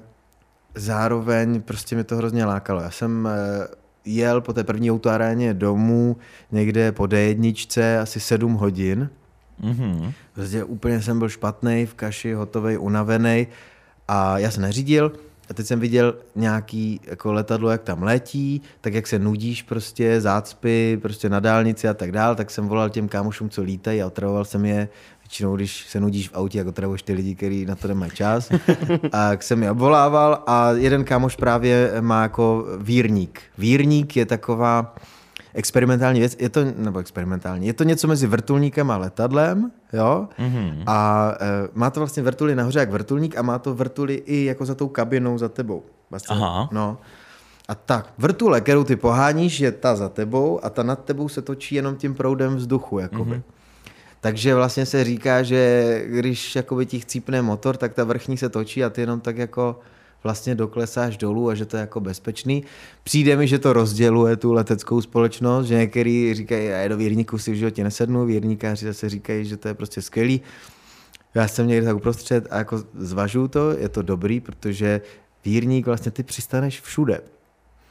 zároveň 0.74 1.62
prostě 1.62 1.96
mi 1.96 2.04
to 2.04 2.16
hrozně 2.16 2.44
lákalo. 2.44 2.80
Já 2.80 2.90
jsem 2.90 3.28
eh, 3.28 3.68
jel 4.04 4.40
po 4.40 4.52
té 4.52 4.64
první 4.64 4.90
autoaréně 4.90 5.54
domů 5.54 6.16
někde 6.52 6.92
po 6.92 7.02
D1 7.02 8.02
asi 8.02 8.20
7 8.20 8.54
hodin. 8.54 9.10
Mm-hmm. 9.60 10.12
Prostě 10.32 10.64
úplně 10.64 11.02
jsem 11.02 11.18
byl 11.18 11.28
špatný 11.28 11.86
v 11.86 11.94
kaši, 11.94 12.32
hotový, 12.32 12.76
unavený 12.76 13.46
a 14.09 14.38
já 14.38 14.50
jsem 14.50 14.62
neřídil, 14.62 15.12
a 15.50 15.55
teď 15.55 15.66
jsem 15.66 15.80
viděl 15.80 16.14
nějaký 16.36 17.00
jako 17.07 17.32
letadlo, 17.32 17.70
jak 17.70 17.82
tam 17.82 18.03
letí, 18.03 18.62
tak 18.80 18.94
jak 18.94 19.07
se 19.07 19.18
nudíš 19.18 19.62
prostě, 19.62 20.20
zácpy 20.20 20.98
prostě 21.03 21.28
na 21.28 21.40
dálnici 21.40 21.88
a 21.88 21.94
tak 21.94 22.12
dál, 22.12 22.34
tak 22.34 22.50
jsem 22.50 22.68
volal 22.68 22.90
těm 22.90 23.09
kámošům, 23.09 23.50
co 23.50 23.62
lítají 23.62 24.03
a 24.03 24.07
otravoval 24.07 24.44
jsem 24.44 24.64
je 24.64 24.88
většinou, 25.22 25.57
když 25.57 25.86
se 25.88 26.00
nudíš 26.00 26.28
v 26.28 26.34
autě, 26.34 26.59
jak 26.59 26.66
otravuješ 26.66 27.03
ty 27.03 27.12
lidi, 27.12 27.34
kteří 27.34 27.66
na 27.66 27.74
to 27.74 27.88
nemají 27.88 28.11
čas. 28.11 28.50
A 29.12 29.30
jak 29.30 29.42
jsem 29.42 29.62
je 29.62 29.70
obvolával 29.70 30.42
a 30.46 30.70
jeden 30.70 31.05
kámoš 31.05 31.36
právě 31.36 31.92
má 32.00 32.22
jako 32.22 32.66
vírník. 32.78 33.40
Vírník 33.59 34.16
je 34.16 34.26
taková, 34.26 34.94
experimentální 35.55 36.20
věc, 36.20 36.36
je 36.38 36.48
to, 36.48 36.64
nebo 36.76 36.98
experimentální, 36.98 37.66
je 37.66 37.72
to 37.72 37.84
něco 37.84 38.09
mezi 38.09 38.26
vrtulníkem 38.26 38.90
a 38.90 38.96
letadlem, 38.96 39.70
jo, 39.92 40.28
mm-hmm. 40.38 40.82
a 40.86 41.28
e, 41.40 41.68
má 41.74 41.90
to 41.90 42.00
vlastně 42.00 42.22
vrtuly 42.22 42.55
nahoře 42.55 42.78
jak 42.78 42.90
vrtulník 42.90 43.36
a 43.36 43.42
má 43.42 43.59
to 43.59 43.74
vrtuly 43.74 44.14
i 44.14 44.44
jako 44.44 44.64
za 44.64 44.74
tou 44.74 44.88
kabinou 44.88 45.38
za 45.38 45.48
tebou. 45.48 45.82
Vlastně, 46.11 46.36
Aha. 46.36 46.68
No. 46.72 46.98
A 47.68 47.74
tak, 47.74 48.12
vrtule, 48.18 48.61
kterou 48.61 48.84
ty 48.84 48.96
poháníš, 48.96 49.61
je 49.61 49.72
ta 49.72 49.96
za 49.96 50.09
tebou 50.09 50.64
a 50.64 50.70
ta 50.70 50.82
nad 50.82 51.05
tebou 51.05 51.28
se 51.28 51.42
točí 51.42 51.74
jenom 51.74 51.96
tím 51.96 52.14
proudem 52.14 52.57
vzduchu, 52.57 52.98
jakoby. 52.98 53.36
Mm-hmm. 53.36 53.42
Takže 54.20 54.55
vlastně 54.55 54.86
se 54.86 55.05
říká, 55.05 55.42
že 55.42 56.03
když 56.07 56.57
jakoby 56.57 56.86
ti 56.86 57.00
chcípne 57.00 57.42
motor, 57.42 57.76
tak 57.76 57.94
ta 57.94 58.05
vrchní 58.05 58.36
se 58.36 58.48
točí 58.48 58.84
a 58.84 58.90
ty 58.90 59.00
jenom 59.00 59.20
tak 59.20 59.36
jako 59.36 59.80
vlastně 60.24 60.54
doklesáš 60.54 61.16
dolů 61.16 61.48
a 61.48 61.54
že 61.54 61.66
to 61.66 61.76
je 61.76 61.80
jako 61.80 62.00
bezpečný. 62.00 62.64
Přijde 63.02 63.36
mi, 63.36 63.48
že 63.48 63.58
to 63.58 63.72
rozděluje 63.72 64.36
tu 64.36 64.52
leteckou 64.52 65.00
společnost, 65.00 65.66
že 65.66 65.74
některý 65.74 66.34
říkají, 66.34 66.66
já 66.66 66.88
do 66.88 66.96
věrníku 66.96 67.38
si 67.38 67.52
v 67.52 67.54
životě 67.54 67.84
nesednu, 67.84 68.26
věrníkáři 68.26 68.86
zase 68.86 69.08
říkají, 69.08 69.44
že 69.44 69.56
to 69.56 69.68
je 69.68 69.74
prostě 69.74 70.02
skvělý. 70.02 70.40
Já 71.34 71.48
jsem 71.48 71.66
někde 71.66 71.86
tak 71.86 71.96
uprostřed 71.96 72.46
a 72.50 72.58
jako 72.58 72.82
zvažuju 72.94 73.48
to, 73.48 73.70
je 73.70 73.88
to 73.88 74.02
dobrý, 74.02 74.40
protože 74.40 75.00
vírník 75.44 75.86
vlastně 75.86 76.12
ty 76.12 76.22
přistaneš 76.22 76.80
všude. 76.80 77.20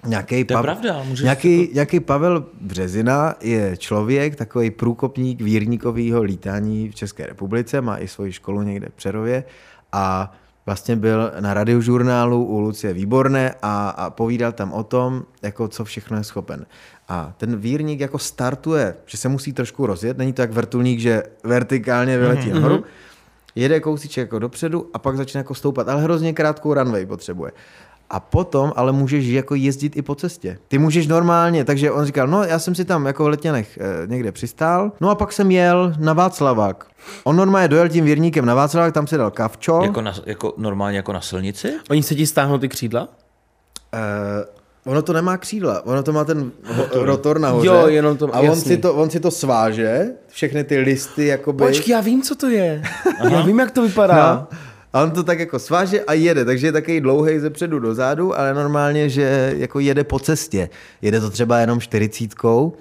Nějaký, 0.08 0.44
to 0.44 0.54
je 0.54 0.62
pravda, 0.62 1.06
nějaký, 1.24 1.68
to... 1.68 1.74
nějaký 1.74 2.00
Pavel 2.00 2.46
Březina 2.62 3.36
je 3.42 3.78
člověk, 3.78 4.36
takový 4.36 4.72
průkopník 4.72 5.42
vírníkového 5.42 6.22
lítání 6.22 6.90
v 6.90 6.96
České 6.96 7.26
republice, 7.26 7.82
má 7.82 7.98
i 7.98 8.08
svoji 8.08 8.32
školu 8.32 8.62
někde 8.62 8.90
v 8.90 8.94
Přerově 8.94 9.44
a 9.92 10.34
vlastně 10.66 10.96
byl 10.96 11.32
na 11.40 11.54
radiožurnálu 11.54 12.46
u 12.46 12.60
Lucie 12.60 12.94
Výborné 12.94 13.56
a, 13.62 13.90
a 13.90 14.10
povídal 14.10 14.52
tam 14.52 14.74
o 14.74 14.84
tom, 14.84 15.24
jako 15.42 15.68
co 15.68 15.86
všechno 15.86 16.18
je 16.18 16.24
schopen. 16.24 16.66
A 17.08 17.34
ten 17.38 17.58
vírník 17.58 18.00
jako 18.00 18.20
startuje, 18.20 18.96
že 19.06 19.18
se 19.18 19.30
musí 19.30 19.54
trošku 19.54 19.86
rozjet, 19.86 20.18
není 20.18 20.34
to 20.34 20.42
jak 20.42 20.52
vrtulník, 20.52 21.00
že 21.00 21.24
vertikálně 21.44 22.18
vyletí 22.18 22.50
mm-hmm. 22.50 22.54
nahoru, 22.54 22.84
jede 23.56 23.80
kousíček 23.80 24.22
jako 24.22 24.40
dopředu 24.40 24.90
a 24.94 25.00
pak 25.00 25.18
začne 25.18 25.38
jako 25.38 25.56
stoupat, 25.56 25.90
ale 25.90 26.02
hrozně 26.02 26.34
krátkou 26.34 26.74
runway 26.74 27.06
potřebuje. 27.06 27.52
A 28.14 28.20
potom 28.20 28.74
ale 28.76 28.92
můžeš 28.92 29.26
jako 29.26 29.56
jezdit 29.56 29.98
i 29.98 30.02
po 30.02 30.16
cestě. 30.16 30.58
Ty 30.68 30.78
můžeš 30.78 31.08
normálně, 31.08 31.66
takže 31.66 31.92
on 31.92 32.06
říkal, 32.06 32.28
no 32.28 32.44
já 32.44 32.60
jsem 32.60 32.76
si 32.76 32.86
tam 32.86 33.06
jako 33.06 33.24
v 33.24 33.28
Letněnech 33.28 33.78
e, 33.78 34.08
někde 34.08 34.32
přistál, 34.32 34.92
no 35.02 35.10
a 35.10 35.16
pak 35.16 35.34
jsem 35.34 35.52
jel 35.52 35.94
na 36.00 36.14
Václavák. 36.14 36.86
On 37.24 37.36
normálně 37.36 37.68
dojel 37.68 37.90
tím 37.90 38.06
věrníkem 38.06 38.46
na 38.46 38.56
Václavák, 38.56 38.94
tam 38.94 39.08
si 39.08 39.18
dal 39.18 39.32
kavčo. 39.32 39.80
Jako, 39.84 40.02
na, 40.02 40.14
jako 40.26 40.54
normálně 40.58 40.98
jako 40.98 41.14
na 41.14 41.22
silnici? 41.22 41.74
Oni 41.90 42.04
se 42.04 42.16
ti 42.16 42.28
stáhnou 42.28 42.58
ty 42.58 42.70
křídla? 42.70 43.08
E, 43.94 44.62
Ono 44.86 45.02
to 45.02 45.14
nemá 45.14 45.38
křídla, 45.38 45.86
ono 45.86 46.04
to 46.04 46.14
má 46.14 46.24
ten 46.26 46.52
rotor, 46.78 47.06
rotor 47.06 47.40
nahoře. 47.40 47.68
Jo, 47.68 47.88
jenom 47.88 48.18
to, 48.18 48.36
A 48.36 48.40
on 48.40 48.56
si 48.56 48.78
to, 48.78 48.94
on 48.94 49.10
si 49.10 49.20
to 49.20 49.32
sváže, 49.32 50.06
všechny 50.28 50.64
ty 50.64 50.78
listy, 50.78 51.26
jakoby. 51.26 51.66
Počkej, 51.66 51.92
já 51.92 52.02
vím, 52.02 52.22
co 52.22 52.36
to 52.36 52.50
je. 52.50 52.84
já 53.32 53.42
vím, 53.42 53.60
jak 53.60 53.72
to 53.72 53.82
vypadá. 53.82 54.48
No. 54.52 54.58
A 54.94 55.04
on 55.04 55.12
to 55.12 55.24
tak 55.24 55.40
jako 55.40 55.60
sváže 55.60 56.02
a 56.02 56.14
jede, 56.14 56.46
takže 56.46 56.68
je 56.68 56.72
takový 56.72 57.02
dlouhý 57.02 57.40
ze 57.40 57.50
předu 57.50 57.80
do 57.80 57.96
zádu, 57.96 58.40
ale 58.40 58.54
normálně, 58.54 59.10
že 59.10 59.54
jako 59.58 59.80
jede 59.80 60.04
po 60.04 60.20
cestě. 60.20 60.70
Jede 61.02 61.20
to 61.20 61.30
třeba 61.30 61.60
jenom 61.60 61.80
čtyřicítkou, 61.80 62.74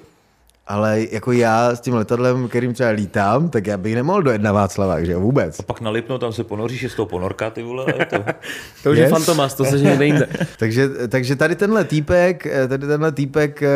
ale 0.66 1.06
jako 1.11 1.32
já 1.32 1.76
s 1.76 1.80
tím 1.80 1.94
letadlem, 1.94 2.48
kterým 2.48 2.74
třeba 2.74 2.90
lítám, 2.90 3.48
tak 3.48 3.66
já 3.66 3.76
bych 3.76 3.94
nemohl 3.94 4.22
dojet 4.22 4.42
na 4.42 4.52
Václavák, 4.52 5.06
že 5.06 5.16
vůbec. 5.16 5.61
A 5.61 5.62
pak 5.62 5.80
nalipnou, 5.80 6.18
tam 6.18 6.32
se 6.32 6.44
ponoříš, 6.44 6.82
je 6.82 6.88
z 6.88 6.94
toho 6.94 7.06
ponorka, 7.06 7.50
ty 7.50 7.62
vole. 7.62 7.86
To, 8.11 8.16
to 8.82 8.90
už 8.90 8.98
yes. 8.98 9.04
je 9.04 9.08
fantomas, 9.08 9.54
to 9.54 9.64
se 9.64 9.78
někde 9.78 10.06
jinde. 10.06 10.28
takže, 10.58 10.88
takže 11.08 11.36
tady 11.36 11.56
tenhle 11.56 11.84
týpek, 11.84 12.46
tady 12.68 12.86
tenhle 12.86 13.12
týpek 13.12 13.62
eh, 13.62 13.68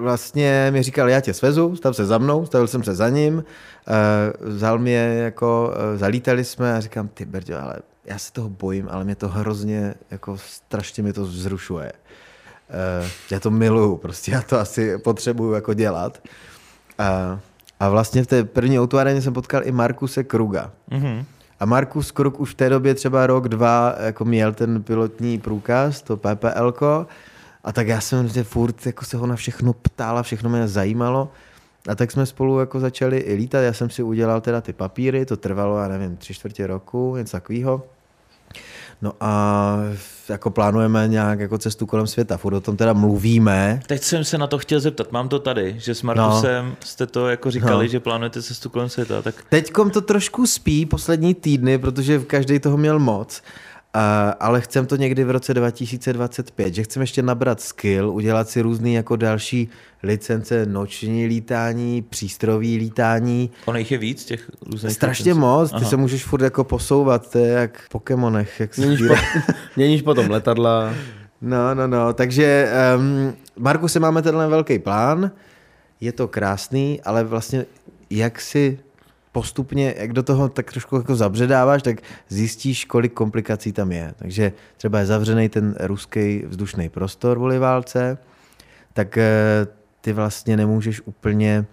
vlastně 0.00 0.68
mi 0.72 0.82
říkal, 0.82 1.08
já 1.08 1.20
tě 1.20 1.34
svezu, 1.34 1.76
stav 1.76 1.96
se 1.96 2.06
za 2.06 2.18
mnou, 2.18 2.46
stavil 2.46 2.66
jsem 2.66 2.82
se 2.82 2.94
za 2.94 3.08
ním, 3.08 3.34
uh, 3.34 4.52
vzal 4.52 4.78
mě 4.78 4.96
jako, 4.96 5.74
uh, 5.92 5.98
zalítali 5.98 6.44
jsme 6.44 6.74
a 6.74 6.80
říkám, 6.80 7.08
ty 7.08 7.24
Berďo, 7.24 7.62
ale 7.62 7.74
já 8.04 8.18
se 8.18 8.32
toho 8.32 8.48
bojím, 8.48 8.88
ale 8.90 9.04
mě 9.04 9.16
to 9.16 9.28
hrozně, 9.28 9.94
jako 10.10 10.38
strašně 10.38 11.02
mě 11.02 11.12
to 11.12 11.22
vzrušuje. 11.22 11.92
Uh, 13.02 13.06
já 13.30 13.40
to 13.40 13.50
miluju, 13.50 13.96
prostě 13.96 14.32
já 14.32 14.42
to 14.42 14.60
asi 14.60 14.98
potřebuju 14.98 15.52
jako 15.52 15.74
dělat. 15.74 16.18
Uh, 17.00 17.38
a 17.80 17.88
vlastně 17.88 18.22
v 18.22 18.26
té 18.26 18.44
první 18.44 18.80
autoaréně 18.80 19.22
jsem 19.22 19.32
potkal 19.32 19.62
i 19.64 19.72
Markuse 19.72 20.24
Kruga. 20.24 20.70
Mm-hmm. 20.90 21.24
A 21.60 21.64
Markus 21.64 22.10
Krug 22.10 22.40
už 22.40 22.50
v 22.50 22.54
té 22.54 22.68
době 22.68 22.94
třeba 22.94 23.26
rok, 23.26 23.48
dva 23.48 23.94
jako 23.98 24.24
měl 24.24 24.52
ten 24.52 24.82
pilotní 24.82 25.38
průkaz, 25.38 26.02
to 26.02 26.16
PPL, 26.16 27.06
a 27.68 27.72
tak 27.72 27.88
já 27.88 28.00
jsem 28.00 28.28
že 28.28 28.44
furt 28.44 28.86
jako 28.86 29.04
se 29.04 29.16
ho 29.16 29.26
na 29.26 29.36
všechno 29.36 29.72
ptal 29.72 30.18
a 30.18 30.22
všechno 30.22 30.50
mě 30.50 30.68
zajímalo. 30.68 31.28
A 31.88 31.94
tak 31.94 32.10
jsme 32.10 32.26
spolu 32.26 32.60
jako 32.60 32.80
začali 32.80 33.18
i 33.18 33.34
lítat. 33.34 33.62
Já 33.62 33.72
jsem 33.72 33.90
si 33.90 34.02
udělal 34.02 34.40
teda 34.40 34.60
ty 34.60 34.72
papíry, 34.72 35.26
to 35.26 35.36
trvalo, 35.36 35.78
já 35.78 35.88
nevím, 35.88 36.16
tři 36.16 36.34
čtvrtě 36.34 36.66
roku, 36.66 37.16
něco 37.16 37.32
takového. 37.32 37.82
No 39.02 39.12
a 39.20 39.78
jako 40.28 40.50
plánujeme 40.50 41.08
nějak 41.08 41.40
jako 41.40 41.58
cestu 41.58 41.86
kolem 41.86 42.06
světa, 42.06 42.36
furt 42.36 42.54
o 42.54 42.60
tom 42.60 42.76
teda 42.76 42.92
mluvíme. 42.92 43.80
Teď 43.86 44.02
jsem 44.02 44.24
se 44.24 44.38
na 44.38 44.46
to 44.46 44.58
chtěl 44.58 44.80
zeptat, 44.80 45.12
mám 45.12 45.28
to 45.28 45.38
tady, 45.38 45.74
že 45.78 45.94
s 45.94 46.02
Markusem 46.02 46.66
no. 46.66 46.76
jste 46.80 47.06
to 47.06 47.28
jako 47.28 47.50
říkali, 47.50 47.84
no. 47.84 47.90
že 47.90 48.00
plánujete 48.00 48.42
cestu 48.42 48.68
kolem 48.68 48.88
světa. 48.88 49.22
Tak... 49.22 49.34
Teďkom 49.48 49.90
to 49.90 50.00
trošku 50.00 50.46
spí 50.46 50.86
poslední 50.86 51.34
týdny, 51.34 51.78
protože 51.78 52.18
každý 52.18 52.58
toho 52.58 52.76
měl 52.76 52.98
moc. 52.98 53.42
Ale 54.40 54.60
chcem 54.60 54.86
to 54.86 54.96
někdy 54.96 55.24
v 55.24 55.30
roce 55.30 55.54
2025, 55.54 56.74
že 56.74 56.82
chcem 56.82 57.00
ještě 57.00 57.22
nabrat 57.22 57.60
skill, 57.60 58.10
udělat 58.10 58.48
si 58.48 58.60
různý 58.60 58.94
jako 58.94 59.16
další 59.16 59.68
licence, 60.02 60.66
noční 60.66 61.26
lítání, 61.26 62.02
přístrojové 62.02 62.66
lítání. 62.66 63.50
Ono 63.66 63.78
jich 63.78 63.92
je 63.92 63.98
víc 63.98 64.24
těch 64.24 64.50
různých 64.72 64.92
Strašně 64.92 65.32
licencí. 65.32 65.40
moc, 65.40 65.70
ty 65.70 65.76
Aha. 65.76 65.84
se 65.84 65.96
můžeš 65.96 66.24
furt 66.24 66.42
jako 66.42 66.64
posouvat, 66.64 67.30
to 67.30 67.38
je 67.38 67.48
jak 67.48 67.78
v 67.78 67.88
Pokémonech. 67.88 68.60
Jak 68.60 68.76
měníš, 68.76 69.00
po, 69.08 69.14
měníš 69.76 70.02
potom 70.02 70.30
letadla. 70.30 70.94
No, 71.40 71.74
no, 71.74 71.86
no, 71.86 72.12
takže 72.12 72.72
um, 72.96 73.32
Marku, 73.58 73.88
si 73.88 74.00
máme 74.00 74.22
tenhle 74.22 74.48
velký 74.48 74.78
plán, 74.78 75.30
je 76.00 76.12
to 76.12 76.28
krásný, 76.28 77.00
ale 77.04 77.24
vlastně 77.24 77.64
jak 78.10 78.40
si 78.40 78.78
postupně, 79.38 79.94
jak 79.98 80.12
do 80.12 80.22
toho 80.22 80.48
tak 80.48 80.70
trošku 80.70 80.96
jako 80.96 81.16
zabředáváš, 81.16 81.82
tak 81.82 81.96
zjistíš, 82.28 82.84
kolik 82.84 83.12
komplikací 83.12 83.72
tam 83.72 83.92
je. 83.92 84.14
Takže 84.18 84.52
třeba 84.76 84.98
je 84.98 85.06
zavřený 85.06 85.48
ten 85.48 85.74
ruský 85.80 86.42
vzdušný 86.46 86.88
prostor 86.88 87.38
v 87.38 87.58
válce, 87.58 88.18
tak 88.92 89.18
eh, 89.18 89.66
ty 90.00 90.12
vlastně 90.12 90.56
nemůžeš 90.56 91.00
úplně 91.04 91.64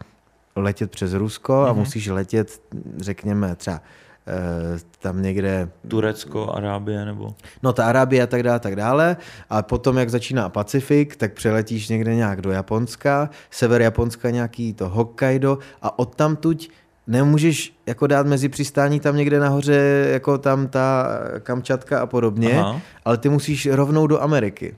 letět 0.56 0.92
přes 0.92 1.14
Rusko 1.14 1.54
mm-hmm. 1.54 1.66
a 1.66 1.74
mhm. 1.74 1.80
musíš 1.80 2.08
letět, 2.08 2.62
řekněme, 2.98 3.56
třeba 3.56 3.82
eh, 4.28 4.80
tam 5.00 5.22
někde... 5.22 5.70
Turecko, 5.88 6.54
Arábie 6.54 7.06
nebo... 7.06 7.36
No 7.64 7.74
ta 7.74 7.86
Arábie 7.86 8.24
a 8.24 8.28
tak 8.28 8.44
dále, 8.44 8.60
tak 8.60 8.76
dále. 8.76 9.18
A 9.50 9.62
potom, 9.62 9.98
jak 9.98 10.10
začíná 10.10 10.50
Pacifik, 10.50 11.16
tak 11.16 11.34
přeletíš 11.34 11.90
někde 11.90 12.16
nějak 12.16 12.42
do 12.42 12.52
Japonska, 12.52 13.30
sever 13.50 13.82
Japonska 13.82 14.30
nějaký 14.30 14.74
to 14.74 14.90
Hokkaido 14.90 15.58
a 15.82 16.00
odtamtuť 16.00 16.85
nemůžeš 17.08 17.74
jako 17.86 18.08
dát 18.08 18.28
mezi 18.28 18.50
přistání 18.50 19.00
tam 19.00 19.18
někde 19.18 19.40
nahoře, 19.40 20.10
jako 20.12 20.38
tam 20.38 20.68
ta 20.68 21.08
Kamčatka 21.40 22.00
a 22.00 22.06
podobně, 22.06 22.60
Aha. 22.60 22.82
ale 23.06 23.18
ty 23.18 23.30
musíš 23.30 23.68
rovnou 23.72 24.08
do 24.08 24.22
Ameriky. 24.22 24.76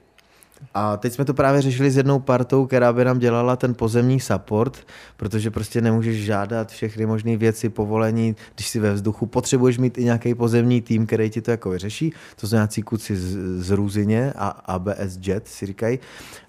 A 0.73 0.97
teď 0.97 1.13
jsme 1.13 1.25
to 1.25 1.33
právě 1.33 1.61
řešili 1.61 1.91
s 1.91 1.97
jednou 1.97 2.19
partou, 2.19 2.65
která 2.65 2.93
by 2.93 3.05
nám 3.05 3.19
dělala 3.19 3.55
ten 3.55 3.73
pozemní 3.73 4.19
support, 4.19 4.77
protože 5.17 5.51
prostě 5.51 5.81
nemůžeš 5.81 6.25
žádat 6.25 6.71
všechny 6.71 7.05
možné 7.05 7.37
věci, 7.37 7.69
povolení, 7.69 8.35
když 8.55 8.67
si 8.67 8.79
ve 8.79 8.93
vzduchu. 8.93 9.25
Potřebuješ 9.25 9.77
mít 9.77 9.97
i 9.97 10.03
nějaký 10.03 10.35
pozemní 10.35 10.81
tým, 10.81 11.05
který 11.05 11.29
ti 11.29 11.41
to 11.41 11.51
jako 11.51 11.69
vyřeší. 11.69 12.13
To 12.35 12.47
jsou 12.47 12.55
nějací 12.55 12.81
kuci 12.81 13.15
z, 13.15 13.37
z 13.63 13.69
Růzině 13.71 14.33
a 14.35 14.47
ABS 14.47 15.17
Jet 15.27 15.47
si 15.47 15.65
říkají. 15.65 15.99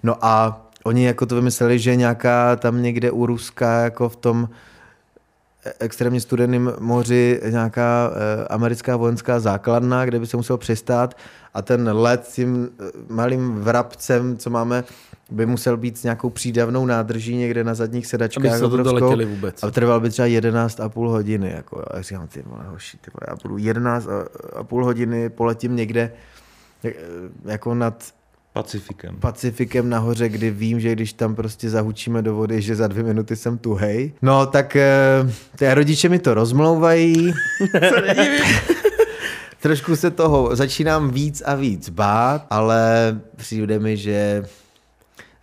No 0.03 0.25
a 0.25 0.65
oni 0.83 1.05
jako 1.05 1.25
to 1.25 1.35
vymysleli, 1.35 1.79
že 1.79 1.95
nějaká 1.95 2.55
tam 2.55 2.81
někde 2.81 3.11
u 3.11 3.25
Ruska 3.25 3.81
jako 3.81 4.09
v 4.09 4.15
tom 4.15 4.49
extrémně 5.79 6.21
studeném 6.21 6.73
moři 6.79 7.41
nějaká 7.49 8.11
eh, 8.13 8.47
americká 8.47 8.95
vojenská 8.95 9.39
základna, 9.39 10.05
kde 10.05 10.19
by 10.19 10.27
se 10.27 10.37
musel 10.37 10.57
přistát 10.57 11.17
a 11.53 11.61
ten 11.61 11.89
let 11.93 12.25
s 12.25 12.33
tím 12.33 12.69
eh, 12.79 12.83
malým 13.09 13.55
vrabcem, 13.55 14.37
co 14.37 14.49
máme, 14.49 14.83
by 15.31 15.45
musel 15.45 15.77
být 15.77 15.97
s 15.97 16.03
nějakou 16.03 16.29
přídavnou 16.29 16.85
nádrží 16.85 17.35
někde 17.35 17.63
na 17.63 17.73
zadních 17.73 18.07
sedačkách. 18.07 18.45
Aby 18.45 18.53
se 18.53 18.69
to 18.69 18.77
doletěli 18.77 19.25
vůbec. 19.25 19.63
A 19.63 19.71
trval 19.71 19.99
by 19.99 20.09
třeba 20.09 20.25
11 20.25 20.79
a 20.79 20.89
půl 20.89 21.09
hodiny. 21.09 21.51
Jako, 21.51 21.85
a 21.87 21.95
já 21.95 22.01
říkám, 22.01 22.27
ty 22.27 22.43
vole, 22.45 22.63
hoši, 22.67 22.97
ty 22.97 23.11
vole, 23.13 23.27
já 23.27 23.35
budu 23.43 23.57
11 23.57 24.07
a, 24.07 24.25
a 24.59 24.63
půl 24.63 24.85
hodiny, 24.85 25.29
poletím 25.29 25.75
někde 25.75 26.11
eh, 26.85 26.93
jako 27.45 27.73
nad 27.73 28.03
Pacifikem. 28.53 29.15
Pacifikem 29.19 29.89
nahoře, 29.89 30.29
kdy 30.29 30.51
vím, 30.51 30.79
že 30.79 30.91
když 30.91 31.13
tam 31.13 31.35
prostě 31.35 31.69
zahučíme 31.69 32.21
do 32.21 32.35
vody, 32.35 32.61
že 32.61 32.75
za 32.75 32.87
dvě 32.87 33.03
minuty 33.03 33.35
jsem 33.35 33.57
tuhej. 33.57 34.13
No 34.21 34.45
tak 34.45 34.75
eh, 34.75 34.89
ty 35.55 35.73
rodiče 35.73 36.09
mi 36.09 36.19
to 36.19 36.33
rozmlouvají. 36.33 37.33
Trošku 39.61 39.95
se 39.95 40.11
toho 40.11 40.55
začínám 40.55 41.09
víc 41.09 41.43
a 41.45 41.55
víc 41.55 41.89
bát, 41.89 42.47
ale 42.49 43.19
přijde 43.35 43.79
mi, 43.79 43.97
že 43.97 44.45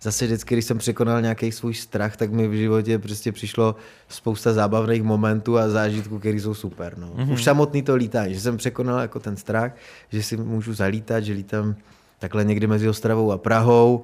zase 0.01 0.25
vždycky, 0.25 0.55
když 0.55 0.65
jsem 0.65 0.77
překonal 0.77 1.21
nějaký 1.21 1.51
svůj 1.51 1.73
strach, 1.73 2.17
tak 2.17 2.31
mi 2.31 2.47
v 2.47 2.53
životě 2.53 2.99
prostě 2.99 3.31
přišlo 3.31 3.75
spousta 4.09 4.53
zábavných 4.53 5.03
momentů 5.03 5.57
a 5.57 5.69
zážitků, 5.69 6.19
které 6.19 6.39
jsou 6.39 6.53
super. 6.53 6.97
No. 6.97 7.07
Mm-hmm. 7.07 7.33
Už 7.33 7.43
samotný 7.43 7.81
to 7.81 7.95
lítání, 7.95 8.33
že 8.33 8.41
jsem 8.41 8.57
překonal 8.57 8.99
jako 8.99 9.19
ten 9.19 9.37
strach, 9.37 9.71
že 10.11 10.23
si 10.23 10.37
můžu 10.37 10.73
zalítat, 10.73 11.19
že 11.19 11.33
lítám 11.33 11.75
takhle 12.19 12.43
někdy 12.43 12.67
mezi 12.67 12.89
Ostravou 12.89 13.31
a 13.31 13.37
Prahou, 13.37 14.03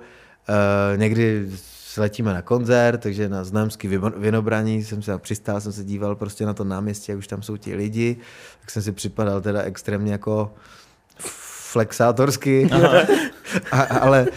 uh, 0.49 0.97
někdy 0.97 1.49
letíme 1.97 2.33
na 2.33 2.41
koncert, 2.41 3.01
takže 3.01 3.29
na 3.29 3.43
Znamský 3.43 3.87
vinobraní 4.17 4.83
jsem 4.83 5.01
se 5.01 5.17
přistál, 5.17 5.61
jsem 5.61 5.71
se 5.71 5.83
díval 5.83 6.15
prostě 6.15 6.45
na 6.45 6.53
to 6.53 6.63
náměstí, 6.63 7.11
jak 7.11 7.19
už 7.19 7.27
tam 7.27 7.41
jsou 7.41 7.57
ti 7.57 7.75
lidi, 7.75 8.17
tak 8.61 8.71
jsem 8.71 8.83
si 8.83 8.91
připadal 8.91 9.41
teda 9.41 9.61
extrémně 9.61 10.11
jako 10.11 10.53
flexátorsky, 11.71 12.69
a, 13.71 13.81
ale 13.81 14.27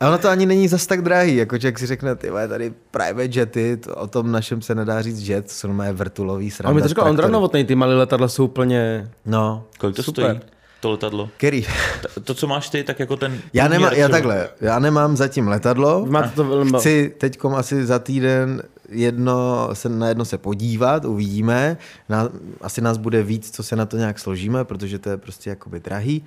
a 0.00 0.08
ono 0.08 0.18
to 0.18 0.28
ani 0.28 0.46
není 0.46 0.68
zas 0.68 0.86
tak 0.86 1.02
drahý, 1.02 1.36
jako 1.36 1.58
člověk 1.58 1.78
si 1.78 1.86
řekne, 1.86 2.16
ty 2.16 2.30
tady 2.48 2.72
private 2.90 3.38
jety, 3.38 3.76
to, 3.76 3.94
o 3.94 4.06
tom 4.06 4.32
našem 4.32 4.62
se 4.62 4.74
nedá 4.74 5.02
říct 5.02 5.28
jet, 5.28 5.44
to 5.44 5.52
jsou 5.52 5.72
moje 5.72 5.92
vrtulový 5.92 6.50
sranda. 6.50 6.68
Ale 6.68 6.74
mi 6.74 6.82
to 6.82 6.88
říkal 6.88 7.08
Ondra 7.08 7.28
Novotný, 7.28 7.64
ty 7.64 7.74
malé 7.74 7.94
letadla 7.94 8.28
jsou 8.28 8.44
úplně 8.44 9.10
No. 9.26 9.64
Kolik 9.78 9.96
to 9.96 10.02
Super. 10.02 10.24
stojí? 10.24 10.53
To 10.84 10.90
letadlo. 10.90 11.30
Který? 11.36 11.66
To, 12.14 12.20
to, 12.20 12.34
co 12.34 12.46
máš 12.46 12.68
ty, 12.68 12.84
tak 12.84 13.00
jako 13.00 13.16
ten... 13.16 13.40
Já, 13.52 13.68
nemá, 13.68 13.86
průměr 13.86 14.00
já 14.00 14.08
takhle, 14.08 14.48
já 14.60 14.78
nemám 14.78 15.16
zatím 15.16 15.48
letadlo, 15.48 16.06
máte 16.06 16.28
to 16.28 16.44
velmi... 16.44 16.78
chci 16.78 17.14
teďkom 17.18 17.54
asi 17.54 17.86
za 17.86 17.98
týden 17.98 18.62
jedno, 18.88 19.68
se, 19.72 19.88
na 19.88 20.08
jedno 20.08 20.24
se 20.24 20.38
podívat, 20.38 21.04
uvidíme. 21.04 21.76
Na, 22.08 22.28
asi 22.60 22.80
nás 22.80 22.98
bude 22.98 23.22
víc, 23.22 23.50
co 23.50 23.62
se 23.62 23.76
na 23.76 23.86
to 23.86 23.96
nějak 23.96 24.18
složíme, 24.18 24.64
protože 24.64 24.98
to 24.98 25.10
je 25.10 25.16
prostě 25.16 25.50
jakoby 25.50 25.80
drahý. 25.80 26.24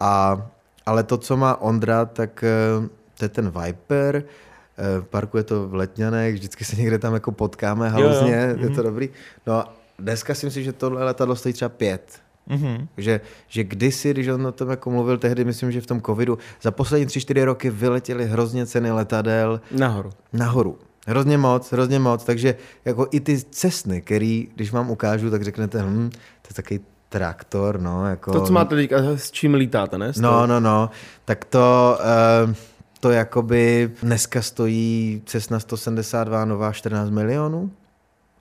A, 0.00 0.42
ale 0.86 1.02
to, 1.02 1.18
co 1.18 1.36
má 1.36 1.60
Ondra, 1.60 2.04
tak 2.04 2.44
eh, 2.44 2.88
to 3.18 3.24
je 3.24 3.28
ten 3.28 3.52
Viper, 3.64 4.16
eh, 4.16 5.02
parkuje 5.10 5.42
to 5.42 5.68
v 5.68 5.74
Letňanech, 5.74 6.34
vždycky 6.34 6.64
se 6.64 6.76
někde 6.76 6.98
tam 6.98 7.14
jako 7.14 7.32
potkáme 7.32 7.88
haluzně, 7.88 8.54
jo. 8.56 8.68
je 8.68 8.74
to 8.74 8.82
dobrý. 8.82 9.08
No 9.46 9.54
a 9.54 9.74
dneska 9.98 10.34
si 10.34 10.46
myslím, 10.46 10.64
že 10.64 10.72
tohle 10.72 11.04
letadlo 11.04 11.36
stojí 11.36 11.52
třeba 11.52 11.68
pět. 11.68 12.20
Mhm. 12.46 12.88
Že, 12.96 13.20
že 13.48 13.64
kdysi, 13.64 14.10
když 14.10 14.28
on 14.28 14.46
o 14.46 14.52
tom 14.52 14.70
jako 14.70 14.90
mluvil 14.90 15.18
tehdy, 15.18 15.44
myslím, 15.44 15.72
že 15.72 15.80
v 15.80 15.86
tom 15.86 16.00
covidu, 16.00 16.38
za 16.62 16.70
poslední 16.70 17.06
tři, 17.06 17.20
čtyři 17.20 17.44
roky 17.44 17.70
vyletěly 17.70 18.26
hrozně 18.26 18.66
ceny 18.66 18.90
letadel 18.90 19.60
Nahoru. 19.70 20.10
nahoru. 20.32 20.78
Hrozně 21.06 21.38
moc, 21.38 21.72
hrozně 21.72 21.98
moc, 21.98 22.24
takže 22.24 22.54
jako 22.84 23.06
i 23.10 23.20
ty 23.20 23.42
cestny, 23.50 24.02
který, 24.02 24.48
když 24.54 24.72
vám 24.72 24.90
ukážu, 24.90 25.30
tak 25.30 25.42
řeknete, 25.42 25.82
hm, 25.82 26.10
to 26.10 26.48
je 26.50 26.54
takový 26.54 26.80
traktor, 27.08 27.80
no, 27.80 28.06
jako... 28.06 28.32
To, 28.32 28.46
co 28.46 28.52
máte 28.52 28.74
teďka, 28.74 28.96
s 29.16 29.30
čím 29.30 29.54
lítáte, 29.54 29.98
ne? 29.98 30.12
No, 30.20 30.46
no, 30.46 30.60
no, 30.60 30.90
tak 31.24 31.44
to, 31.44 31.98
uh, 32.46 32.54
to 33.00 33.10
jakoby 33.10 33.90
dneska 34.02 34.42
stojí 34.42 35.22
Cessna 35.26 35.60
172 35.60 36.44
nová 36.44 36.72
14 36.72 37.10
milionů 37.10 37.70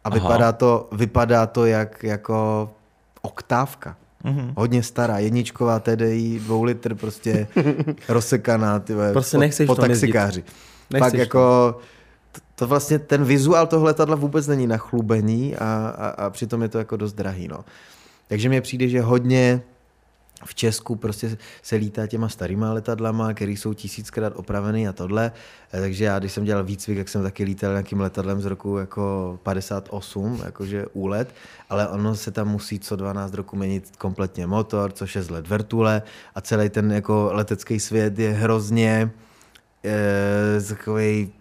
a 0.04 0.10
Aha. 0.10 0.14
vypadá 0.20 0.52
to, 0.52 0.90
vypadá 0.92 1.46
to 1.48 1.66
jak 1.66 2.04
jako 2.04 2.70
oktávka. 3.22 3.96
Mhm. 4.24 4.54
Hodně 4.58 4.84
stará, 4.84 5.20
jedničková 5.20 5.80
TDI, 5.80 6.40
dvou 6.44 6.64
litr 6.64 6.96
prostě 6.96 7.48
rozsekaná, 8.10 8.80
ty 8.80 8.94
Prostě 9.12 9.38
po, 9.38 9.42
nechceš 9.42 9.68
po 9.68 9.72
jezdit. 9.74 9.88
taxikáři. 9.88 10.44
Nechceš 10.94 11.12
Fakt 11.12 11.20
jako, 11.20 11.40
to, 12.32 12.40
to 12.56 12.68
vlastně, 12.68 13.00
ten 13.00 13.24
vizuál 13.24 13.68
toho 13.68 13.86
letadla 13.86 14.16
vůbec 14.16 14.48
není 14.48 14.68
na 14.68 14.78
chlubení 14.78 15.56
a, 15.56 15.66
a, 15.98 16.08
a 16.10 16.30
přitom 16.30 16.62
je 16.62 16.68
to 16.70 16.78
jako 16.78 16.98
dost 16.98 17.14
drahý, 17.14 17.48
no. 17.48 17.66
Takže 18.28 18.50
mně 18.50 18.62
přijde, 18.62 18.88
že 18.88 19.02
hodně 19.02 19.62
v 20.46 20.56
Česku 20.56 20.96
prostě 20.96 21.38
se 21.62 21.76
lítá 21.76 22.08
těma 22.08 22.30
starýma 22.30 22.74
letadlama, 22.74 23.34
které 23.34 23.52
jsou 23.52 23.74
tisíckrát 23.74 24.34
opravený 24.36 24.88
a 24.88 24.94
tohle. 24.94 25.32
Eh, 25.74 25.82
Takže 25.82 26.06
já, 26.06 26.20
když 26.20 26.32
jsem 26.32 26.44
dělal 26.44 26.64
výcvik, 26.64 26.98
jak 26.98 27.10
jsem 27.10 27.24
taky 27.24 27.44
lítal 27.44 27.72
nějakým 27.72 28.00
letadlem 28.00 28.42
z 28.42 28.46
roku 28.46 28.78
jako 28.78 29.40
58, 29.44 30.42
jakože 30.46 30.86
úlet, 30.94 31.36
ale 31.70 31.88
ono 31.88 32.16
se 32.16 32.32
tam 32.32 32.48
musí 32.48 32.80
co 32.80 32.96
12 32.96 33.34
roku 33.34 33.56
měnit 33.56 33.92
kompletně 33.98 34.48
motor, 34.48 34.92
co 34.92 35.08
6 35.08 35.30
let 35.30 35.48
vrtule 35.48 36.02
a 36.36 36.42
celý 36.42 36.70
ten 36.70 36.92
jako 36.92 37.30
letecký 37.34 37.80
svět 37.80 38.20
je 38.20 38.32
hrozně 38.32 39.12
eh, 39.86 40.62
takový 40.62 41.34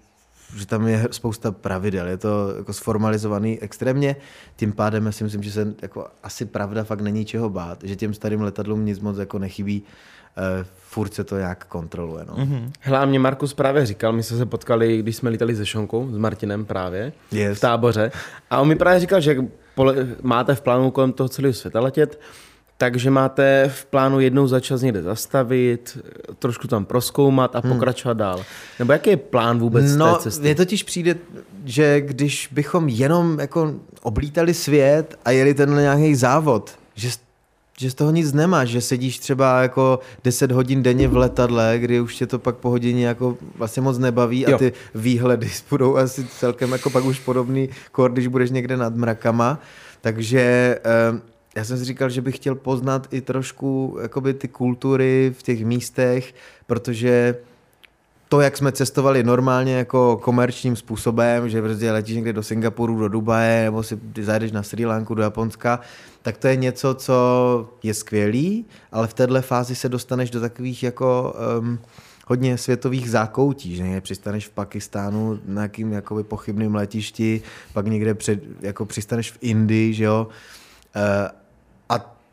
že 0.56 0.66
tam 0.66 0.86
je 0.88 1.08
spousta 1.10 1.52
pravidel, 1.52 2.06
je 2.06 2.16
to 2.16 2.54
jako 2.56 2.72
sformalizovaný 2.72 3.60
extrémně, 3.60 4.16
tím 4.56 4.72
pádem 4.72 5.06
já 5.06 5.12
si 5.12 5.24
myslím, 5.24 5.42
že 5.42 5.52
se 5.52 5.74
jako 5.82 6.06
asi 6.22 6.44
pravda 6.44 6.84
fakt 6.84 7.00
není 7.00 7.24
čeho 7.24 7.50
bát, 7.50 7.78
že 7.84 7.96
těm 7.96 8.14
starým 8.14 8.40
letadlům 8.40 8.84
nic 8.84 9.00
moc 9.00 9.18
jako 9.18 9.38
nechybí, 9.38 9.82
uh, 9.82 10.44
furt 10.76 11.14
se 11.14 11.24
to 11.24 11.38
nějak 11.38 11.64
kontroluje. 11.66 12.24
No. 12.28 12.34
Mm-hmm. 12.34 12.70
Hele, 12.80 13.06
mě 13.06 13.18
Markus 13.18 13.54
právě 13.54 13.86
říkal, 13.86 14.12
my 14.12 14.22
jsme 14.22 14.36
se 14.36 14.46
potkali, 14.46 14.98
když 14.98 15.16
jsme 15.16 15.30
lítali 15.30 15.56
se 15.56 15.66
Šonkou, 15.66 16.08
s 16.12 16.16
Martinem 16.16 16.64
právě, 16.64 17.12
Yes. 17.32 17.58
v 17.58 17.60
táboře. 17.60 18.12
A 18.50 18.60
on 18.60 18.68
mi 18.68 18.76
právě 18.76 19.00
říkal, 19.00 19.20
že 19.20 19.36
pole, 19.74 19.94
máte 20.22 20.54
v 20.54 20.60
plánu 20.60 20.90
kolem 20.90 21.12
toho 21.12 21.28
celého 21.28 21.54
světa 21.54 21.80
letět, 21.80 22.20
takže 22.78 23.10
máte 23.10 23.70
v 23.74 23.84
plánu 23.84 24.20
jednou 24.20 24.46
za 24.46 24.60
čas 24.60 24.82
někde 24.82 25.02
zastavit, 25.02 25.98
trošku 26.38 26.68
tam 26.68 26.84
proskoumat 26.84 27.56
a 27.56 27.62
pokračovat 27.62 28.16
dál. 28.16 28.44
Nebo 28.78 28.92
jaký 28.92 29.10
je 29.10 29.16
plán 29.16 29.58
vůbec 29.58 29.96
No, 29.96 30.14
té 30.16 30.22
cesty? 30.22 30.42
mně 30.42 30.54
totiž 30.54 30.82
přijde, 30.82 31.14
že 31.64 32.00
když 32.00 32.48
bychom 32.52 32.88
jenom 32.88 33.40
jako 33.40 33.74
oblítali 34.02 34.54
svět 34.54 35.18
a 35.24 35.30
jeli 35.30 35.54
ten 35.54 35.76
nějaký 35.76 36.14
závod, 36.14 36.70
že, 36.94 37.08
že 37.78 37.90
z 37.90 37.94
toho 37.94 38.10
nic 38.10 38.32
nemáš, 38.32 38.68
že 38.68 38.80
sedíš 38.80 39.18
třeba 39.18 39.62
jako 39.62 39.98
10 40.24 40.52
hodin 40.52 40.82
denně 40.82 41.08
v 41.08 41.16
letadle, 41.16 41.74
kdy 41.78 42.00
už 42.00 42.16
tě 42.16 42.26
to 42.26 42.38
pak 42.38 42.56
po 42.56 42.70
hodině 42.70 43.06
jako 43.06 43.36
vlastně 43.56 43.82
moc 43.82 43.98
nebaví 43.98 44.46
a 44.46 44.50
Jo. 44.50 44.58
ty 44.58 44.72
výhledy 44.94 45.50
budou 45.70 45.96
asi 45.96 46.24
celkem 46.24 46.72
jako 46.72 46.90
pak 46.90 47.04
už 47.04 47.18
podobný, 47.20 47.68
kor, 47.92 48.12
když 48.12 48.26
budeš 48.26 48.50
někde 48.50 48.76
nad 48.76 48.94
mrakama. 48.94 49.58
Takže 50.00 50.40
eh, 50.84 51.20
já 51.58 51.64
jsem 51.64 51.78
si 51.78 51.84
říkal, 51.84 52.10
že 52.10 52.20
bych 52.20 52.36
chtěl 52.36 52.54
poznat 52.54 53.08
i 53.10 53.20
trošku 53.20 53.98
jakoby 54.02 54.34
ty 54.34 54.48
kultury 54.48 55.34
v 55.38 55.42
těch 55.42 55.64
místech, 55.64 56.34
protože 56.66 57.36
to, 58.28 58.40
jak 58.40 58.56
jsme 58.56 58.72
cestovali 58.72 59.22
normálně 59.22 59.74
jako 59.74 60.16
komerčním 60.16 60.76
způsobem, 60.76 61.48
že 61.48 61.62
prostě 61.62 61.92
letíš 61.92 62.16
někde 62.16 62.32
do 62.32 62.42
Singapuru, 62.42 62.98
do 62.98 63.08
Dubaje, 63.08 63.64
nebo 63.64 63.82
si 63.82 63.98
zajedeš 64.20 64.52
na 64.52 64.62
Sri 64.62 64.86
Lanku, 64.86 65.14
do 65.14 65.22
Japonska, 65.22 65.80
tak 66.22 66.36
to 66.36 66.48
je 66.48 66.56
něco, 66.56 66.94
co 66.94 67.14
je 67.82 67.94
skvělý, 67.94 68.66
ale 68.92 69.06
v 69.06 69.14
této 69.14 69.42
fázi 69.42 69.74
se 69.74 69.88
dostaneš 69.88 70.30
do 70.30 70.40
takových 70.40 70.82
jako 70.82 71.34
um, 71.58 71.78
hodně 72.26 72.58
světových 72.58 73.10
zákoutí, 73.10 73.76
že 73.76 73.82
někde 73.82 74.00
přistaneš 74.00 74.46
v 74.46 74.50
Pakistánu 74.50 75.38
na 75.46 75.54
nějakým 75.54 75.92
jakoby 75.92 76.24
pochybným 76.24 76.74
letišti, 76.74 77.42
pak 77.72 77.86
někde 77.86 78.14
před, 78.14 78.40
jako 78.60 78.86
přistaneš 78.86 79.30
v 79.30 79.38
Indii, 79.40 79.94
že 79.94 80.04
jo, 80.04 80.28
Eh, 80.96 81.30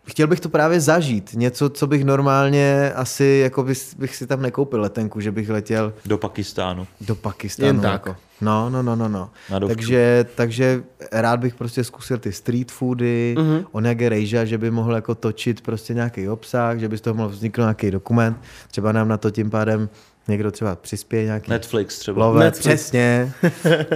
chtěl 0.05 0.27
bych 0.27 0.39
to 0.39 0.49
právě 0.49 0.79
zažít. 0.81 1.29
Něco, 1.33 1.69
co 1.69 1.87
bych 1.87 2.03
normálně 2.05 2.91
asi, 2.95 3.39
jako 3.43 3.63
bych, 3.63 3.95
bych 3.97 4.15
si 4.15 4.27
tam 4.27 4.41
nekoupil 4.41 4.81
letenku, 4.81 5.19
že 5.21 5.31
bych 5.31 5.49
letěl 5.49 5.93
Do 6.05 6.17
Pakistánu. 6.17 6.87
do 7.01 7.15
Pakistánu. 7.15 7.67
Jen 7.67 7.79
tak. 7.79 7.91
Jako. 7.93 8.15
No, 8.41 8.69
no, 8.69 8.83
no, 8.83 8.95
no, 8.95 9.07
no. 9.09 9.29
Takže, 9.67 10.25
takže 10.35 10.83
rád 11.11 11.39
bych 11.39 11.55
prostě 11.55 11.83
zkusil 11.83 12.17
ty 12.17 12.31
street 12.31 12.71
foody, 12.71 13.35
Mhm. 13.37 13.47
mm-hmm. 13.47 13.65
Onege 13.71 14.09
Rejža, 14.09 14.45
že 14.45 14.57
by 14.57 14.71
mohl 14.71 14.95
jako 14.95 15.15
točit 15.15 15.61
prostě 15.61 15.93
nějaký 15.93 16.29
obsah, 16.29 16.77
že 16.79 16.89
by 16.89 16.97
z 16.97 17.01
toho 17.01 17.13
mohl 17.13 17.29
vzniknout 17.29 17.63
nějaký 17.63 17.91
dokument. 17.91 18.37
Třeba 18.71 18.91
nám 18.91 19.07
na 19.07 19.17
to 19.17 19.31
tím 19.31 19.49
pádem 19.49 19.89
někdo 20.27 20.51
třeba 20.51 20.75
přispěje 20.75 21.25
nějaký 21.25 21.51
Netflix 21.51 21.99
třeba. 21.99 22.25
love, 22.27 22.43
Netflix. 22.43 22.59
přesně. 22.67 23.31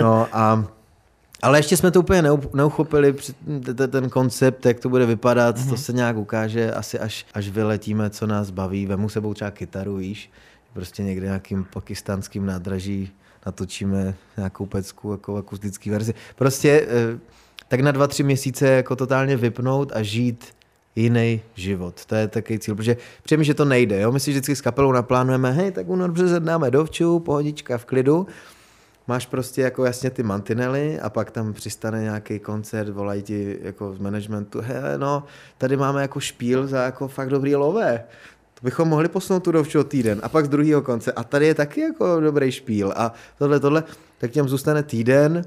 No 0.01 0.27
a 0.33 0.65
ale 1.41 1.59
ještě 1.59 1.77
jsme 1.77 1.91
to 1.91 1.99
úplně 1.99 2.23
neuchopili, 2.53 3.15
ten 3.87 4.09
koncept, 4.09 4.65
jak 4.65 4.79
to 4.79 4.89
bude 4.89 5.05
vypadat, 5.05 5.57
mm-hmm. 5.57 5.69
to 5.69 5.77
se 5.77 5.93
nějak 5.93 6.17
ukáže 6.17 6.71
asi 6.73 6.99
až, 6.99 7.25
až 7.33 7.49
vyletíme, 7.49 8.09
co 8.09 8.27
nás 8.27 8.49
baví. 8.49 8.85
Vemu 8.85 9.09
sebou 9.09 9.33
třeba 9.33 9.51
kytaru, 9.51 9.95
víš, 9.95 10.31
prostě 10.73 11.03
někde 11.03 11.27
nějakým 11.27 11.65
pakistánským 11.73 12.45
nádraží 12.45 13.11
natočíme 13.45 14.15
nějakou 14.37 14.65
pecku 14.65 15.11
jako 15.11 15.37
akustický 15.37 15.89
verzi. 15.89 16.13
Prostě 16.35 16.87
eh, 16.89 17.19
tak 17.67 17.79
na 17.79 17.91
dva, 17.91 18.07
tři 18.07 18.23
měsíce 18.23 18.67
jako 18.67 18.95
totálně 18.95 19.37
vypnout 19.37 19.91
a 19.95 20.03
žít 20.03 20.45
jiný 20.95 21.41
život. 21.55 22.05
To 22.05 22.15
je 22.15 22.27
takový 22.27 22.59
cíl, 22.59 22.75
protože 22.75 22.97
přijeme, 23.23 23.43
že 23.43 23.53
to 23.53 23.65
nejde. 23.65 24.01
Jo? 24.01 24.11
My 24.11 24.19
si 24.19 24.31
vždycky 24.31 24.55
s 24.55 24.61
kapelou 24.61 24.91
naplánujeme, 24.91 25.51
hej, 25.51 25.71
tak 25.71 25.89
únor 25.89 26.11
březen 26.11 26.45
dáme 26.45 26.71
dovču, 26.71 27.19
pohodička 27.19 27.77
v 27.77 27.85
klidu. 27.85 28.27
Máš 29.09 29.25
prostě 29.25 29.61
jako 29.61 29.85
jasně 29.85 30.09
ty 30.09 30.23
mantinely 30.23 30.99
a 30.99 31.09
pak 31.09 31.31
tam 31.31 31.53
přistane 31.53 32.01
nějaký 32.01 32.39
koncert, 32.39 32.89
volají 32.89 33.23
ti 33.23 33.59
jako 33.61 33.93
z 33.93 33.99
managementu, 33.99 34.61
hele, 34.61 34.97
no, 34.97 35.23
tady 35.57 35.77
máme 35.77 36.01
jako 36.01 36.19
špíl 36.19 36.67
za 36.67 36.83
jako 36.83 37.07
fakt 37.07 37.29
dobrý 37.29 37.55
lové. 37.55 38.03
To 38.53 38.59
bychom 38.63 38.87
mohli 38.87 39.07
posunout 39.07 39.43
tu 39.43 39.51
dovču 39.51 39.83
týden 39.83 40.19
a 40.23 40.29
pak 40.29 40.45
z 40.45 40.49
druhého 40.49 40.81
konce. 40.81 41.11
A 41.11 41.23
tady 41.23 41.47
je 41.47 41.53
taky 41.55 41.81
jako 41.81 42.19
dobrý 42.19 42.51
špíl 42.51 42.93
a 42.95 43.13
tohle, 43.37 43.59
tohle, 43.59 43.83
tak 44.17 44.31
těm 44.31 44.49
zůstane 44.49 44.83
týden 44.83 45.45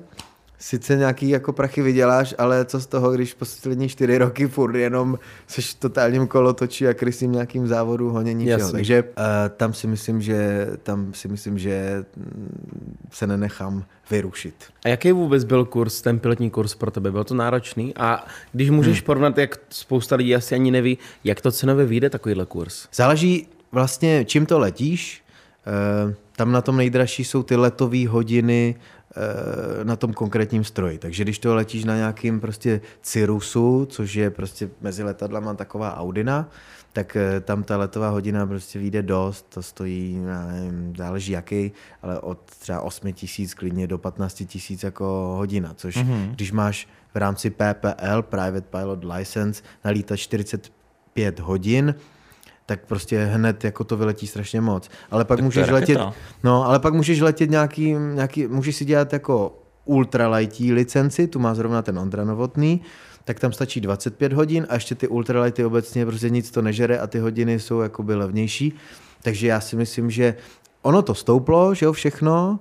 sice 0.62 0.96
nějaký 0.96 1.28
jako 1.28 1.52
prachy 1.52 1.82
vyděláš, 1.82 2.34
ale 2.38 2.64
co 2.64 2.80
z 2.80 2.86
toho, 2.86 3.12
když 3.12 3.34
poslední 3.34 3.88
čtyři 3.88 4.18
roky 4.18 4.48
furt 4.48 4.76
jenom 4.76 5.18
seš 5.46 5.74
totálním 5.74 6.26
kolotočí 6.26 6.88
a 6.88 6.94
krysím 6.94 7.32
nějakým 7.32 7.66
závodu 7.66 8.10
honění 8.10 8.46
všeho. 8.46 8.72
Takže 8.72 9.02
uh, 9.02 9.08
tam 9.56 9.74
si 9.74 9.86
myslím, 9.86 10.22
že 10.22 10.66
tam 10.82 11.14
si 11.14 11.28
myslím, 11.28 11.58
že 11.58 12.04
mm, 12.16 12.96
se 13.12 13.26
nenechám 13.26 13.84
vyrušit. 14.10 14.54
A 14.84 14.88
jaký 14.88 15.12
vůbec 15.12 15.44
byl 15.44 15.64
kurz, 15.64 16.00
ten 16.00 16.18
pilotní 16.18 16.50
kurz 16.50 16.74
pro 16.74 16.90
tebe? 16.90 17.10
Byl 17.10 17.24
to 17.24 17.34
náročný? 17.34 17.94
A 17.96 18.26
když 18.52 18.70
můžeš 18.70 18.98
hmm. 18.98 19.06
porovnat, 19.06 19.38
jak 19.38 19.58
spousta 19.70 20.16
lidí 20.16 20.34
asi 20.34 20.54
ani 20.54 20.70
neví, 20.70 20.98
jak 21.24 21.40
to 21.40 21.52
cenově 21.52 21.86
vyjde 21.86 22.10
takovýhle 22.10 22.46
kurz? 22.46 22.88
Záleží 22.94 23.48
vlastně, 23.72 24.24
čím 24.24 24.46
to 24.46 24.58
letíš. 24.58 25.22
Uh, 26.06 26.12
tam 26.36 26.52
na 26.52 26.60
tom 26.60 26.76
nejdražší 26.76 27.24
jsou 27.24 27.42
ty 27.42 27.56
letové 27.56 28.08
hodiny 28.08 28.74
na 29.82 29.96
tom 29.96 30.12
konkrétním 30.12 30.64
stroji. 30.64 30.98
Takže 30.98 31.24
když 31.24 31.38
to 31.38 31.54
letíš 31.54 31.84
na 31.84 31.96
nějakým 31.96 32.40
prostě 32.40 32.80
Cirusu, 33.02 33.86
což 33.90 34.14
je 34.14 34.30
prostě 34.30 34.70
mezi 34.80 35.02
letadlama 35.02 35.54
taková 35.54 35.96
Audina, 35.96 36.48
tak 36.92 37.16
eh, 37.16 37.40
tam 37.40 37.62
ta 37.62 37.76
letová 37.76 38.08
hodina 38.08 38.46
prostě 38.46 38.78
vyjde 38.78 39.02
dost, 39.02 39.46
to 39.54 39.62
stojí, 39.62 40.18
nevím, 40.52 40.96
záleží 40.96 41.32
jaký, 41.32 41.72
ale 42.02 42.20
od 42.20 42.38
třeba 42.58 42.80
8 42.80 43.12
tisíc 43.12 43.54
klidně 43.54 43.86
do 43.86 43.98
15 43.98 44.42
tisíc 44.46 44.82
jako 44.82 45.34
hodina, 45.36 45.74
což 45.74 45.96
mm-hmm. 45.96 46.30
když 46.30 46.52
máš 46.52 46.88
v 47.14 47.16
rámci 47.16 47.50
PPL, 47.50 48.22
Private 48.22 48.78
Pilot 48.78 49.04
License, 49.04 49.62
nalítat 49.84 50.16
45 50.16 51.40
hodin, 51.40 51.94
tak 52.72 52.86
prostě 52.86 53.24
hned 53.24 53.64
jako 53.64 53.84
to 53.84 53.96
vyletí 53.96 54.26
strašně 54.26 54.60
moc. 54.60 54.90
Ale 55.10 55.24
pak 55.24 55.38
tak 55.38 55.44
můžeš 55.44 55.68
letět, 55.68 56.00
no, 56.44 56.64
ale 56.66 56.78
pak 56.78 56.94
můžeš 56.94 57.20
letět 57.20 57.50
nějaký, 57.50 57.92
nějaký, 57.92 58.46
můžeš 58.46 58.76
si 58.76 58.84
dělat 58.84 59.12
jako 59.12 59.58
ultralightí 59.84 60.72
licenci, 60.72 61.26
tu 61.26 61.38
má 61.38 61.54
zrovna 61.54 61.82
ten 61.82 61.98
Ondra 61.98 62.24
Novotný, 62.24 62.80
tak 63.24 63.40
tam 63.40 63.52
stačí 63.52 63.80
25 63.80 64.32
hodin 64.32 64.66
a 64.68 64.74
ještě 64.74 64.94
ty 64.94 65.08
ultralighty 65.08 65.64
obecně 65.64 66.06
prostě 66.06 66.30
nic 66.30 66.50
to 66.50 66.62
nežere 66.62 66.98
a 66.98 67.06
ty 67.06 67.18
hodiny 67.18 67.60
jsou 67.60 67.80
jakoby 67.80 68.14
levnější. 68.14 68.72
Takže 69.22 69.46
já 69.46 69.60
si 69.60 69.76
myslím, 69.76 70.10
že 70.10 70.34
ono 70.82 71.02
to 71.02 71.14
stouplo, 71.14 71.74
že 71.74 71.86
jo, 71.86 71.92
všechno, 71.92 72.58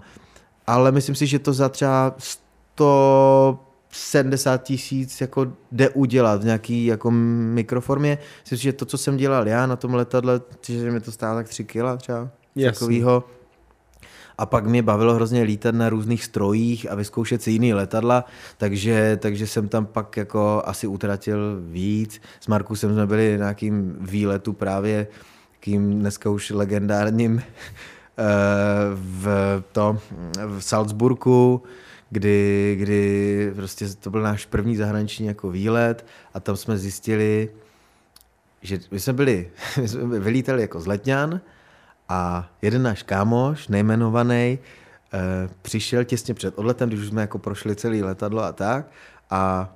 ale 0.67 0.91
myslím 0.91 1.15
si, 1.15 1.27
že 1.27 1.39
to 1.39 1.53
za 1.53 1.69
třeba 1.69 2.15
100 2.17 3.70
70 3.91 4.63
tisíc 4.63 5.21
jako 5.21 5.53
jde 5.71 5.89
udělat 5.89 6.41
v 6.41 6.45
nějaký 6.45 6.85
jako 6.85 7.11
mikroformě. 7.11 8.17
Myslím 8.41 8.57
že 8.57 8.73
to, 8.73 8.85
co 8.85 8.97
jsem 8.97 9.17
dělal 9.17 9.47
já 9.47 9.65
na 9.65 9.75
tom 9.75 9.93
letadle, 9.93 10.41
že 10.61 10.91
mi 10.91 10.99
to 10.99 11.11
stálo 11.11 11.37
tak 11.37 11.49
3 11.49 11.63
kila 11.63 11.97
třeba, 11.97 12.29
takovýho. 12.63 13.23
A 14.37 14.45
pak 14.45 14.65
mě 14.65 14.83
bavilo 14.83 15.13
hrozně 15.13 15.43
lítat 15.43 15.75
na 15.75 15.89
různých 15.89 16.23
strojích 16.23 16.91
a 16.91 16.95
vyzkoušet 16.95 17.41
si 17.41 17.51
jiný 17.51 17.73
letadla, 17.73 18.25
takže, 18.57 19.17
takže 19.21 19.47
jsem 19.47 19.67
tam 19.67 19.85
pak 19.85 20.17
jako 20.17 20.61
asi 20.65 20.87
utratil 20.87 21.61
víc. 21.61 22.21
S 22.39 22.47
Markusem 22.47 22.93
jsme 22.93 23.07
byli 23.07 23.37
na 23.37 23.45
nějakým 23.45 23.95
výletu 23.99 24.53
právě 24.53 25.07
kým 25.61 25.99
dneska 25.99 26.29
už 26.29 26.49
legendárním 26.49 27.39
eh, 28.17 28.23
v, 28.93 29.27
to, 29.71 29.97
v 30.47 30.59
Salzburgu, 30.59 31.63
kdy, 32.11 32.75
kdy 32.79 33.51
prostě 33.55 33.87
to 33.89 34.09
byl 34.09 34.21
náš 34.21 34.45
první 34.45 34.75
zahraniční 34.75 35.25
jako 35.25 35.51
výlet 35.51 36.05
a 36.33 36.39
tam 36.39 36.57
jsme 36.57 36.77
zjistili, 36.77 37.49
že 38.61 38.79
my 38.91 38.99
jsme 38.99 39.13
byli, 39.13 39.51
my 39.81 39.87
jsme 39.87 40.19
vylítali 40.19 40.61
jako 40.61 40.79
z 40.79 40.87
Letňan 40.87 41.41
a 42.09 42.49
jeden 42.61 42.83
náš 42.83 43.03
kámoš, 43.03 43.67
nejmenovaný, 43.67 44.59
eh, 45.13 45.49
přišel 45.61 46.03
těsně 46.03 46.33
před 46.33 46.53
odletem, 46.57 46.89
když 46.89 47.01
už 47.01 47.07
jsme 47.07 47.21
jako 47.21 47.39
prošli 47.39 47.75
celý 47.75 48.03
letadlo 48.03 48.43
a 48.43 48.51
tak 48.51 48.91
a, 49.29 49.73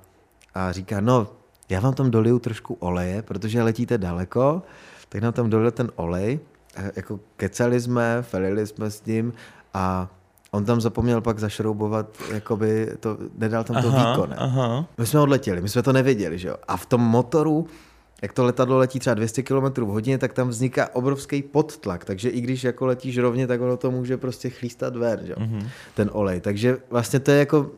a 0.54 0.72
říká, 0.72 1.00
no, 1.00 1.28
já 1.68 1.80
vám 1.80 1.94
tam 1.94 2.10
doliju 2.10 2.38
trošku 2.38 2.74
oleje, 2.74 3.22
protože 3.22 3.62
letíte 3.62 3.98
daleko, 3.98 4.62
tak 5.08 5.22
nám 5.22 5.32
tam 5.32 5.50
dolil 5.50 5.70
ten 5.70 5.90
olej, 5.96 6.40
eh, 6.76 6.92
jako 6.96 7.20
kecali 7.36 7.80
jsme, 7.80 8.18
felili 8.22 8.66
jsme 8.66 8.90
s 8.90 9.04
ním 9.04 9.32
a 9.74 10.08
On 10.50 10.64
tam 10.64 10.80
zapomněl 10.80 11.20
pak 11.20 11.38
zašroubovat, 11.38 12.06
jakoby 12.32 12.90
to, 13.00 13.18
nedal 13.38 13.64
tam 13.64 13.82
to 13.82 13.88
aha, 13.88 14.12
výkon. 14.12 14.30
Ne? 14.30 14.36
Aha. 14.36 14.86
My 14.98 15.06
jsme 15.06 15.20
odletěli, 15.20 15.60
my 15.60 15.68
jsme 15.68 15.82
to 15.82 15.92
nevěděli, 15.92 16.38
že 16.38 16.48
jo. 16.48 16.56
A 16.68 16.76
v 16.76 16.86
tom 16.86 17.00
motoru, 17.00 17.66
jak 18.22 18.32
to 18.32 18.44
letadlo 18.44 18.78
letí 18.78 18.98
třeba 18.98 19.14
200 19.14 19.42
km 19.42 19.84
v 19.84 19.88
hodině, 19.88 20.18
tak 20.18 20.32
tam 20.32 20.48
vzniká 20.48 20.88
obrovský 20.92 21.42
podtlak, 21.42 22.04
takže 22.04 22.28
i 22.28 22.40
když 22.40 22.64
jako 22.64 22.86
letíš 22.86 23.18
rovně, 23.18 23.46
tak 23.46 23.60
ono 23.60 23.76
to 23.76 23.90
může 23.90 24.16
prostě 24.16 24.50
chlístat 24.50 24.96
ven, 24.96 25.20
že 25.22 25.32
jo, 25.32 25.36
mm-hmm. 25.38 25.68
ten 25.94 26.10
olej. 26.12 26.40
Takže 26.40 26.78
vlastně 26.90 27.20
to 27.20 27.30
je 27.30 27.38
jako, 27.38 27.70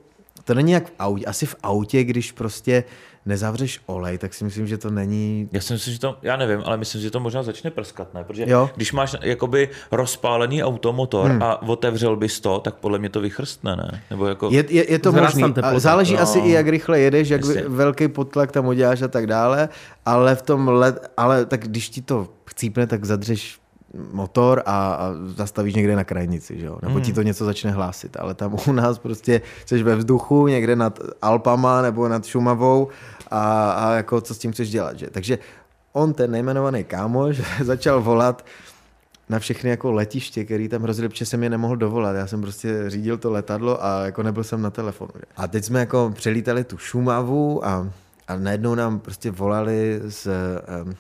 to 0.49 0.55
není 0.55 0.73
jak 0.73 0.87
v 0.87 0.93
autě, 0.99 1.27
asi 1.27 1.47
v 1.47 1.57
autě, 1.63 2.05
když 2.05 2.33
prostě 2.33 2.85
nezavřeš 3.27 3.81
olej, 3.87 4.19
tak 4.19 4.35
si 4.35 4.45
myslím, 4.45 4.67
že 4.67 4.79
to 4.79 4.91
není... 4.91 5.49
Já 5.53 5.61
si 5.61 5.73
myslím, 5.73 5.95
že 5.95 6.01
to, 6.01 6.17
já 6.23 6.37
nevím, 6.37 6.63
ale 6.65 6.77
myslím, 6.77 7.03
že 7.03 7.11
to 7.11 7.21
možná 7.21 7.43
začne 7.43 7.71
prskat, 7.71 8.15
ne? 8.15 8.25
Protože 8.25 8.45
jo. 8.47 8.71
když 8.77 8.93
máš 8.93 9.17
jakoby 9.23 9.69
rozpálený 9.93 10.65
automotor 10.65 11.31
hmm. 11.31 11.43
a 11.43 11.63
otevřel 11.63 12.17
bys 12.17 12.41
to, 12.41 12.59
tak 12.59 12.75
podle 12.75 12.99
mě 12.99 13.09
to 13.09 13.21
vychrstne, 13.21 13.77
ne? 13.77 14.03
Nebo 14.11 14.27
jako... 14.27 14.49
Je, 14.53 14.65
je, 14.69 14.93
je 14.93 14.99
to 14.99 15.13
možné. 15.13 15.53
Záleží 15.77 16.15
no. 16.15 16.21
asi 16.21 16.39
i, 16.39 16.51
jak 16.51 16.69
rychle 16.69 17.01
jedeš, 17.01 17.29
jak 17.29 17.41
Jasně. 17.41 17.63
velký 17.69 18.09
potlak 18.09 18.53
tam 18.53 18.67
uděláš 18.67 19.03
a 19.03 19.09
tak 19.09 19.27
dále, 19.27 19.69
ale 20.07 20.35
v 20.35 20.43
tom 20.43 20.69
let, 20.69 21.11
ale 21.17 21.47
tak 21.47 21.69
když 21.69 21.89
ti 21.89 22.03
to 22.03 22.29
chcípne, 22.45 22.87
tak 22.87 23.05
zadřeš 23.05 23.59
motor 24.13 24.63
a, 24.67 24.93
a 24.93 25.11
zastavíš 25.37 25.75
někde 25.75 25.97
na 25.97 26.05
krajnici, 26.05 26.61
že 26.61 26.67
jo? 26.67 26.79
nebo 26.83 26.95
mm. 26.95 27.01
ti 27.01 27.13
to 27.13 27.23
něco 27.23 27.45
začne 27.45 27.71
hlásit, 27.71 28.17
ale 28.17 28.35
tam 28.35 28.57
u 28.69 28.73
nás 28.73 28.99
prostě 28.99 29.41
jsi 29.67 29.83
ve 29.83 29.97
vzduchu 29.97 30.47
někde 30.47 30.77
nad 30.77 30.99
Alpama 31.23 31.83
nebo 31.83 32.09
nad 32.09 32.27
Šumavou 32.27 32.89
a, 33.31 33.71
a 33.71 33.93
jako 33.93 34.21
co 34.21 34.35
s 34.35 34.39
tím 34.39 34.53
chceš 34.53 34.71
dělat, 34.71 34.99
že? 34.99 35.07
Takže 35.11 35.39
on, 35.93 36.13
ten 36.13 36.31
nejmenovaný 36.31 36.85
kámoš, 36.85 37.43
začal 37.65 38.03
volat 38.03 38.45
na 39.29 39.39
všechny 39.39 39.71
jako 39.71 39.93
letiště, 39.93 40.45
který 40.45 40.69
tam 40.69 40.83
hrozili, 40.83 41.09
protože 41.09 41.27
jsem 41.27 41.43
je 41.43 41.51
nemohl 41.51 41.77
dovolat. 41.77 42.17
Já 42.17 42.27
jsem 42.27 42.41
prostě 42.41 42.85
řídil 42.91 43.19
to 43.19 43.31
letadlo 43.31 43.85
a 43.85 44.05
jako 44.05 44.23
nebyl 44.23 44.45
jsem 44.45 44.63
na 44.63 44.71
telefonu. 44.71 45.11
Že? 45.15 45.25
A 45.37 45.49
teď 45.49 45.65
jsme 45.65 45.81
jako 45.81 46.13
přelítali 46.15 46.65
tu 46.65 46.79
Šumavu 46.79 47.67
a, 47.67 47.89
a 48.29 48.37
najednou 48.37 48.75
nám 48.75 48.99
prostě 48.99 49.31
volali 49.31 50.01
z 50.09 50.29
um, 50.85 50.95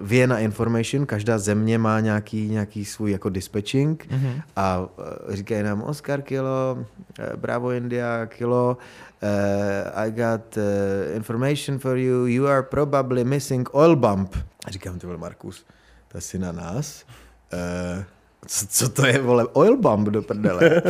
Vienna 0.00 0.38
Information, 0.38 1.06
každá 1.06 1.38
země 1.38 1.78
má 1.78 2.00
nějaký, 2.00 2.48
nějaký 2.48 2.84
svůj 2.84 3.12
jako 3.12 3.28
dispatching 3.28 4.06
mm-hmm. 4.08 4.42
a 4.56 4.78
uh, 4.78 4.88
říkají 5.34 5.62
nám 5.62 5.82
Oscar 5.82 6.22
kilo, 6.22 6.78
uh, 6.78 7.36
Bravo 7.36 7.70
India 7.70 8.26
kilo, 8.26 8.76
uh, 9.22 9.28
I 9.94 10.10
got 10.10 10.56
uh, 10.56 10.62
information 11.16 11.78
for 11.78 11.96
you, 11.96 12.26
you 12.26 12.46
are 12.46 12.62
probably 12.62 13.24
missing 13.24 13.68
oil 13.74 13.96
bump. 13.96 14.36
A 14.66 14.70
říkám, 14.70 14.98
to 14.98 15.06
byl 15.06 15.18
Markus, 15.18 15.66
to 16.08 16.18
asi 16.18 16.38
na 16.38 16.52
nás. 16.52 17.04
Uh, 17.52 18.04
co, 18.46 18.66
co 18.66 18.88
to 18.88 19.06
je, 19.06 19.18
vole, 19.18 19.46
oil 19.52 19.76
bump 19.76 20.08
do 20.08 20.22
prdele. 20.22 20.82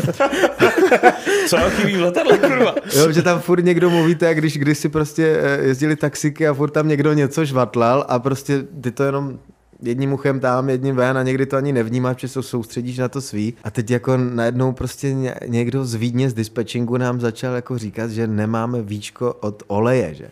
co 1.48 1.56
chybí 1.56 1.96
v 1.96 2.00
letadle, 2.00 2.38
kurva? 2.38 2.74
Jo, 2.96 3.12
že 3.12 3.22
tam 3.22 3.40
furt 3.40 3.64
někdo 3.64 3.90
mluvíte, 3.90 4.26
jak 4.26 4.38
když 4.38 4.58
když 4.58 4.78
si 4.78 4.88
prostě 4.88 5.38
eh, 5.40 5.62
jezdili 5.62 5.96
taxiky 5.96 6.48
a 6.48 6.54
furt 6.54 6.70
tam 6.70 6.88
někdo 6.88 7.12
něco 7.12 7.44
žvatlal 7.44 8.04
a 8.08 8.18
prostě 8.18 8.62
ty 8.80 8.90
to 8.90 9.04
jenom 9.04 9.38
jedním 9.82 10.12
uchem 10.12 10.40
tam, 10.40 10.70
jedním 10.70 10.96
ven 10.96 11.18
a 11.18 11.22
někdy 11.22 11.46
to 11.46 11.56
ani 11.56 11.72
nevnímáš, 11.72 12.20
že 12.20 12.28
se 12.28 12.42
soustředíš 12.42 12.98
na 12.98 13.08
to 13.08 13.20
svý. 13.20 13.54
A 13.64 13.70
teď 13.70 13.90
jako 13.90 14.16
najednou 14.16 14.72
prostě 14.72 15.14
někdo 15.46 15.84
z 15.84 15.94
Vídně 15.94 16.30
z 16.30 16.34
dispatchingu 16.34 16.96
nám 16.96 17.20
začal 17.20 17.54
jako 17.54 17.78
říkat, 17.78 18.10
že 18.10 18.26
nemáme 18.26 18.82
víčko 18.82 19.34
od 19.40 19.62
oleje, 19.66 20.14
že? 20.14 20.28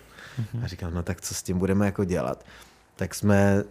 A 0.65 0.67
říkám, 0.67 0.95
no 0.95 1.03
tak 1.03 1.21
co 1.21 1.35
s 1.35 1.43
tím 1.43 1.59
budeme 1.59 1.87
jako 1.87 2.05
dělat? 2.05 2.45
Tak 2.97 3.15
jsme 3.15 3.65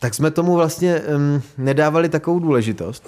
tak 0.00 0.14
jsme 0.14 0.30
tomu 0.30 0.54
vlastně 0.54 1.00
um, 1.00 1.42
nedávali 1.58 2.08
takovou 2.08 2.38
důležitost. 2.38 3.06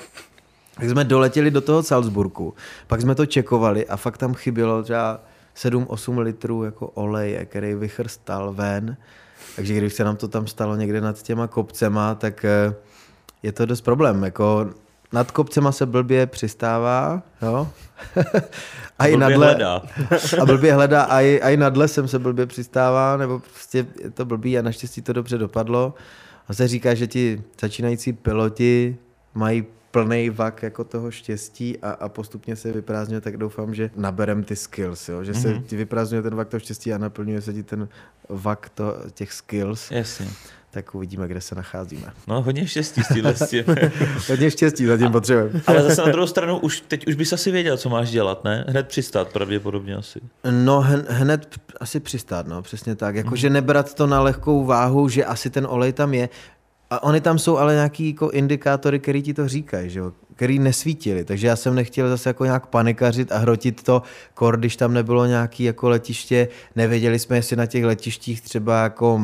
Tak 0.75 0.91
jsme 0.91 1.05
doletěli 1.05 1.51
do 1.51 1.61
toho 1.61 1.83
Salzburku, 1.83 2.55
pak 2.87 3.01
jsme 3.01 3.15
to 3.15 3.27
čekovali 3.27 3.87
a 3.87 3.97
fakt 3.97 4.19
tam 4.19 4.35
chybělo 4.35 4.83
třeba 4.83 5.21
7-8 5.57 6.19
litrů 6.19 6.65
jako 6.65 6.87
oleje, 6.87 7.45
který 7.45 7.75
vychrstal 7.75 8.53
ven. 8.53 8.97
Takže 9.57 9.75
když 9.75 9.95
se 9.95 10.05
nám 10.05 10.17
to 10.17 10.29
tam 10.29 10.47
stalo 10.47 10.77
někde 10.77 11.01
nad 11.01 11.23
těma 11.23 11.47
kopcema, 11.47 12.15
tak 12.15 12.45
eh, 12.45 12.75
je 13.43 13.53
to 13.53 13.67
dost 13.67 13.81
problém. 13.81 14.23
Jako 14.23 14.71
nad 15.13 15.31
kopcema 15.31 15.73
se 15.73 15.87
blbě 15.87 16.27
přistává, 16.27 17.23
jo. 17.43 17.69
a 18.99 19.07
i 19.07 19.17
Blbě 19.17 19.29
nad 19.31 19.39
le- 19.39 19.47
hledá. 19.47 19.83
a 20.41 20.47
blbě 20.47 20.75
hledá, 20.75 21.03
a 21.03 21.21
i, 21.21 21.41
a 21.41 21.51
i 21.51 21.57
nad 21.57 21.77
lesem 21.77 22.09
se 22.09 22.19
blbě 22.19 22.47
přistává, 22.47 23.17
nebo 23.17 23.39
prostě 23.39 23.87
je 24.03 24.11
to 24.11 24.25
blbý 24.25 24.59
a 24.59 24.63
naštěstí 24.63 25.03
to 25.03 25.13
dobře 25.13 25.39
dopadlo. 25.39 25.95
A 26.51 26.55
se 26.55 26.69
říká, 26.69 26.95
že 26.95 27.07
ti 27.07 27.43
začínající 27.61 28.13
piloti 28.13 28.97
mají 29.35 29.65
plný 29.91 30.31
vak 30.31 30.63
jako 30.63 30.85
toho 30.85 31.11
štěstí 31.11 31.79
a, 31.79 31.91
a 31.91 32.09
postupně 32.09 32.57
se 32.57 32.73
vyprázdňuje, 32.73 33.21
tak 33.21 33.37
doufám, 33.37 33.75
že 33.75 33.91
naberem 33.97 34.45
ty 34.45 34.57
skills, 34.57 35.09
jo? 35.09 35.25
že 35.25 35.33
Mhm. 35.33 35.41
se 35.43 35.55
ti 35.67 35.77
vyprázdňuje 35.77 36.23
ten 36.23 36.35
vak 36.35 36.49
toho 36.49 36.61
štěstí 36.61 36.93
a 36.93 36.99
naplňuje 36.99 37.41
se 37.43 37.53
ti 37.53 37.63
ten 37.63 37.89
vak 38.29 38.69
to, 38.69 38.97
těch 39.15 39.33
skills, 39.33 39.91
Jasně. 39.91 40.27
Tak 40.71 40.95
uvidíme, 40.95 41.29
kde 41.29 41.41
se 41.41 41.55
nacházíme. 41.55 42.13
No, 42.27 42.43
hodně 42.43 42.67
štěstí 42.67 43.03
s 43.03 43.15
tímhle 43.15 43.35
s 43.35 43.49
tím. 43.49 43.65
Hodně 44.29 44.51
štěstí 44.51 44.87
zatím 44.87 45.13
potřebujeme. 45.13 45.61
Ale 45.67 45.83
zase 45.83 46.03
na 46.03 46.13
druhou 46.13 46.27
stranu, 46.27 46.59
už, 46.59 46.81
teď 46.81 47.07
už 47.07 47.15
bys 47.15 47.33
asi 47.33 47.51
věděl, 47.51 47.77
co 47.77 47.89
máš 47.89 48.11
dělat, 48.11 48.45
ne? 48.45 48.65
Hned 48.69 48.89
přistát 48.89 49.29
pravděpodobně 49.33 49.95
asi. 49.95 50.21
No 50.51 50.87
hned 51.09 51.61
asi 51.81 52.01
přistát, 52.01 52.47
no, 52.47 52.63
přesně 52.63 52.95
tak. 52.95 53.15
Jakože 53.15 53.51
nebrat 53.51 53.95
to 53.95 54.07
na 54.07 54.21
lehkou 54.21 54.65
váhu, 54.65 55.09
že 55.09 55.25
asi 55.25 55.51
ten 55.51 55.67
olej 55.71 55.93
tam 55.93 56.15
je. 56.15 56.29
A 56.91 57.03
oni 57.03 57.21
tam 57.21 57.39
jsou 57.39 57.57
ale 57.57 57.75
nějaký 57.75 58.11
jako 58.11 58.31
indikátory, 58.31 58.99
který 58.99 59.23
ti 59.23 59.35
to 59.35 59.49
říkají, 59.49 59.91
že 59.91 59.99
jo? 59.99 60.13
který 60.41 60.59
nesvítili. 60.59 61.25
Takže 61.25 61.47
já 61.47 61.57
jsem 61.57 61.75
nechtěl 61.75 62.09
zase 62.09 62.29
jako 62.29 62.45
nějak 62.45 62.67
panikařit 62.67 63.33
a 63.33 63.39
hrotit 63.39 63.83
to, 63.83 64.03
kor, 64.35 64.57
když 64.57 64.77
tam 64.77 64.95
nebylo 64.95 65.27
nějaký 65.27 65.65
jako 65.65 65.89
letiště, 65.89 66.49
nevěděli 66.77 67.19
jsme, 67.19 67.37
jestli 67.37 67.57
na 67.57 67.67
těch 67.67 67.85
letištích 67.85 68.41
třeba 68.41 68.83
jako 68.83 69.21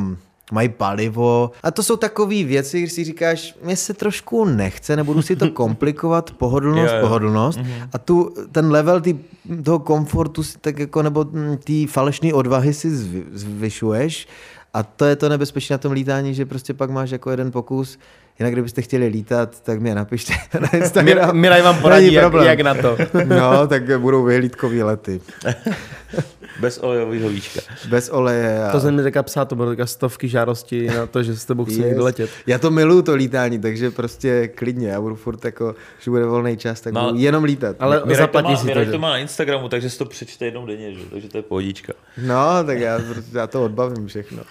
mají 0.53 0.69
palivo. 0.69 1.51
A 1.63 1.71
to 1.71 1.83
jsou 1.83 1.97
takové 1.97 2.45
věci, 2.45 2.81
když 2.81 2.93
si 2.93 3.05
říkáš, 3.05 3.55
mně 3.63 3.77
se 3.77 3.95
trošku 3.95 4.45
nechce, 4.45 4.97
nebudu 4.97 5.23
si 5.23 5.37
to 5.37 5.51
komplikovat, 5.51 6.31
pohodlnost, 6.31 6.93
Jo, 6.93 6.97
jo. 6.97 7.01
pohodlnost. 7.01 7.59
Mm-hmm. 7.59 7.89
A 7.93 7.99
tu, 7.99 8.35
ten 8.53 8.71
level 8.71 9.01
tý, 9.01 9.19
toho 9.65 9.79
komfortu, 9.79 10.43
si 10.43 10.59
tak 10.59 10.79
jako, 10.79 11.03
nebo 11.03 11.25
mm, 11.25 11.57
té 11.57 11.87
falešné 11.89 12.35
odvahy 12.35 12.75
si 12.75 12.91
zvy- 12.91 13.25
zvyšuješ. 13.33 14.29
A 14.75 14.83
to 14.83 15.05
je 15.05 15.17
to 15.17 15.29
nebezpečné 15.29 15.75
na 15.75 15.79
tom 15.79 15.93
lítání, 15.93 16.35
že 16.35 16.47
prostě 16.47 16.75
pak 16.75 16.91
máš 16.91 17.11
jako 17.11 17.31
jeden 17.31 17.53
pokus. 17.53 17.99
Jinak 18.39 18.53
kdybyste 18.53 18.83
chtěli 18.83 19.07
lítat, 19.07 19.61
tak 19.61 19.81
mě 19.81 19.95
napište 19.95 20.33
na 20.61 20.69
Instagram. 20.79 21.37
Miraj 21.37 21.63
vám 21.63 21.81
poradí, 21.81 22.13
jak, 22.13 22.23
problém. 22.25 22.47
jak 22.47 22.61
na 22.61 22.75
to. 22.75 22.97
No, 23.25 23.67
tak 23.67 24.01
budou 24.01 24.25
vyhlídkový 24.25 24.83
lety. 24.83 25.21
Bez 26.61 26.79
olejového 26.79 27.29
víčka. 27.29 27.61
Bez 27.89 28.09
oleje. 28.11 28.65
A... 28.65 28.73
To 28.73 28.81
jsem 28.81 28.95
mi 28.97 29.03
teďka 29.03 29.23
psát, 29.23 29.45
to 29.45 29.55
bylo 29.57 29.69
teďka 29.71 29.87
stovky 29.87 30.29
žádostí 30.29 30.87
na 30.87 31.07
to, 31.07 31.23
že 31.23 31.37
s 31.37 31.45
tebou 31.45 31.65
chci 31.65 31.75
Yes. 31.77 31.85
někdo 31.87 32.05
letět. 32.05 32.31
Já 32.47 32.59
to 32.59 32.71
miluju, 32.71 33.03
to 33.03 33.15
lítání, 33.15 33.59
takže 33.59 33.91
prostě 33.91 34.49
klidně. 34.49 34.89
Já 34.89 35.01
budu 35.01 35.15
furt 35.17 35.45
jako, 35.45 35.75
že 36.01 36.11
bude 36.11 36.25
volný 36.25 36.57
čas, 36.57 36.81
tak 36.81 36.93
No, 36.93 37.07
budu 37.07 37.19
jenom 37.19 37.45
lítat. 37.45 37.77
Ale 37.81 38.01
to, 38.01 38.15
zaplatí 38.15 38.51
má, 38.51 38.57
si 38.57 38.63
to, 38.63 38.67
Mirek 38.67 38.87
že? 38.87 38.93
to 38.93 38.99
má 38.99 39.11
na 39.11 39.19
Instagramu, 39.19 39.69
takže 39.69 39.91
si 39.91 39.99
to 39.99 40.05
přečte 40.05 40.45
jednou 40.45 40.67
denně, 40.67 40.93
že? 40.95 41.01
takže 41.11 41.29
to 41.29 41.39
je 41.39 41.43
pohodička. 41.43 41.93
No, 42.27 42.65
tak 42.67 42.79
já, 42.81 43.01
já 43.33 43.47
to 43.47 43.65
odbavím 43.65 44.07
všechno. 44.07 44.43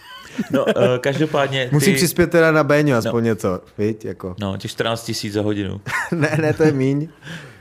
No, 0.51 0.65
uh, 0.65 0.71
každopádně 0.99 1.67
ty... 1.69 1.75
Musím 1.75 1.95
přispět 1.95 2.31
teda 2.31 2.51
na 2.51 2.63
Béňu 2.63 2.95
aspoň 2.95 3.23
no. 3.23 3.29
něco, 3.29 3.61
viď, 3.77 4.05
jako. 4.05 4.35
No, 4.39 4.57
těch 4.57 4.71
14 4.71 5.03
tisíc 5.03 5.33
za 5.33 5.41
hodinu. 5.41 5.81
ne, 6.11 6.37
ne, 6.41 6.53
to 6.53 6.63
je 6.63 6.71
míň. 6.71 7.07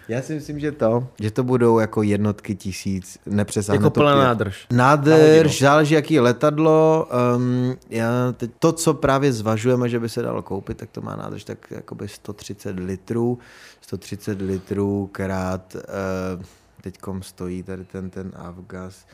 Já 0.08 0.22
si 0.22 0.34
myslím, 0.34 0.60
že 0.60 0.72
to, 0.72 1.08
že 1.20 1.30
to 1.30 1.44
budou 1.44 1.78
jako 1.78 2.02
jednotky 2.02 2.54
tisíc, 2.54 3.18
nepřesáhne 3.26 3.76
Jako 3.76 3.90
to 3.90 4.00
plná 4.00 4.16
nádrž. 4.16 4.66
Nádrž, 4.72 5.60
záleží 5.60 5.94
jaký 5.94 6.20
letadlo. 6.20 7.08
Um, 7.36 7.76
já 7.90 8.32
teď, 8.36 8.50
to, 8.58 8.72
co 8.72 8.94
právě 8.94 9.32
zvažujeme, 9.32 9.88
že 9.88 10.00
by 10.00 10.08
se 10.08 10.22
dalo 10.22 10.42
koupit, 10.42 10.76
tak 10.76 10.90
to 10.90 11.00
má 11.00 11.16
nádrž 11.16 11.44
tak 11.44 11.58
jakoby 11.70 12.08
130 12.08 12.80
litrů. 12.80 13.38
130 13.80 14.40
litrů 14.40 15.08
krát, 15.12 15.76
uh, 15.76 16.44
teďkom 16.80 17.22
stojí 17.22 17.62
tady 17.62 17.84
ten, 17.84 18.10
ten 18.10 18.32
Avgas, 18.36 19.06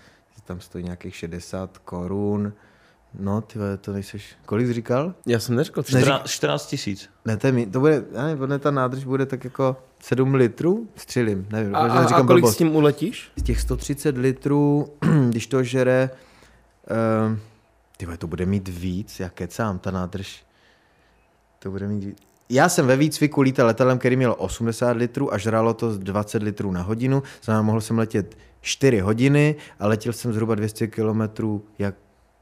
tam 0.44 0.60
stojí 0.60 0.84
nějakých 0.84 1.16
60 1.16 1.78
korun. 1.78 2.52
No, 3.18 3.40
ty 3.40 3.58
vole, 3.58 3.76
to 3.76 3.92
nejseš... 3.92 4.36
Kolik 4.46 4.66
jsi 4.66 4.72
říkal? 4.72 5.14
Já 5.26 5.38
jsem 5.38 5.56
neřekl. 5.56 5.82
Ne, 5.92 6.00
14, 6.00 6.30
14 6.30 6.66
tisíc. 6.66 7.10
Ne, 7.24 7.36
to, 7.36 7.46
je, 7.46 7.66
to 7.66 7.80
bude, 7.80 8.04
já 8.12 8.24
nevím, 8.24 8.58
ta 8.58 8.70
nádrž 8.70 9.04
bude 9.04 9.26
tak 9.26 9.44
jako 9.44 9.76
7 10.00 10.34
litrů? 10.34 10.88
Střelím, 10.96 11.46
nevím. 11.50 11.74
A, 11.74 11.78
a, 11.78 12.04
a 12.04 12.08
kolik 12.08 12.26
blbost. 12.26 12.54
s 12.54 12.56
tím 12.56 12.76
uletíš? 12.76 13.32
Z 13.36 13.42
těch 13.42 13.60
130 13.60 14.18
litrů, 14.18 14.92
když 15.28 15.46
to 15.46 15.62
žere, 15.62 16.10
uh, 17.30 17.38
ty 17.96 18.06
vole, 18.06 18.16
to 18.16 18.26
bude 18.26 18.46
mít 18.46 18.68
víc, 18.68 19.20
já 19.20 19.28
kecám, 19.28 19.78
ta 19.78 19.90
nádrž. 19.90 20.44
To 21.58 21.70
bude 21.70 21.88
mít 21.88 22.04
víc. 22.04 22.18
Já 22.48 22.68
jsem 22.68 22.86
ve 22.86 22.96
výcviku 22.96 23.40
lítal 23.40 23.66
letadlem, 23.66 23.98
který 23.98 24.16
měl 24.16 24.34
80 24.38 24.96
litrů 24.96 25.34
a 25.34 25.38
žralo 25.38 25.74
to 25.74 25.92
z 25.92 25.98
20 25.98 26.42
litrů 26.42 26.72
na 26.72 26.82
hodinu. 26.82 27.22
Znamená, 27.42 27.62
mohl 27.62 27.80
jsem 27.80 27.98
letět 27.98 28.36
4 28.60 29.00
hodiny 29.00 29.56
a 29.78 29.86
letěl 29.86 30.12
jsem 30.12 30.32
zhruba 30.32 30.54
200 30.54 30.86
kilometrů 30.86 31.64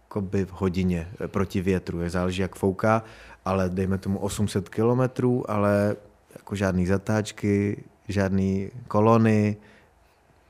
jakoby 0.09 0.45
v 0.45 0.53
hodině 0.53 1.09
eh, 1.21 1.29
proti 1.29 1.61
větru. 1.61 2.01
Je 2.01 2.11
záleží, 2.11 2.43
jak 2.43 2.55
fouká, 2.55 3.03
ale 3.45 3.69
dejme 3.69 3.99
tomu 3.99 4.19
800 4.19 4.69
kilometrů, 4.69 5.51
ale 5.51 5.97
jako 6.35 6.55
žádný 6.57 6.87
zatáčky, 6.87 7.85
žádný 8.09 8.71
kolony, 8.89 9.57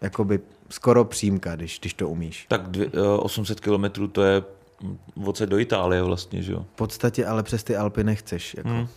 jakoby 0.00 0.40
skoro 0.70 1.04
přímka, 1.04 1.56
když, 1.56 1.80
když 1.80 1.94
to 1.94 2.08
umíš. 2.08 2.46
Tak 2.48 2.68
dvě, 2.68 2.86
uh, 2.86 3.24
800 3.24 3.60
kilometrů 3.60 4.08
to 4.08 4.22
je 4.22 4.42
mm, 4.82 4.98
odsaď 5.24 5.48
do 5.48 5.58
Itálie 5.58 6.02
vlastně, 6.02 6.42
že 6.42 6.52
jo? 6.52 6.64
V 6.72 6.76
podstatě 6.76 7.26
ale 7.26 7.42
přes 7.42 7.64
ty 7.64 7.76
Alpy 7.76 8.04
nechceš. 8.04 8.54
Jako. 8.54 8.68
Hmm. 8.68 8.88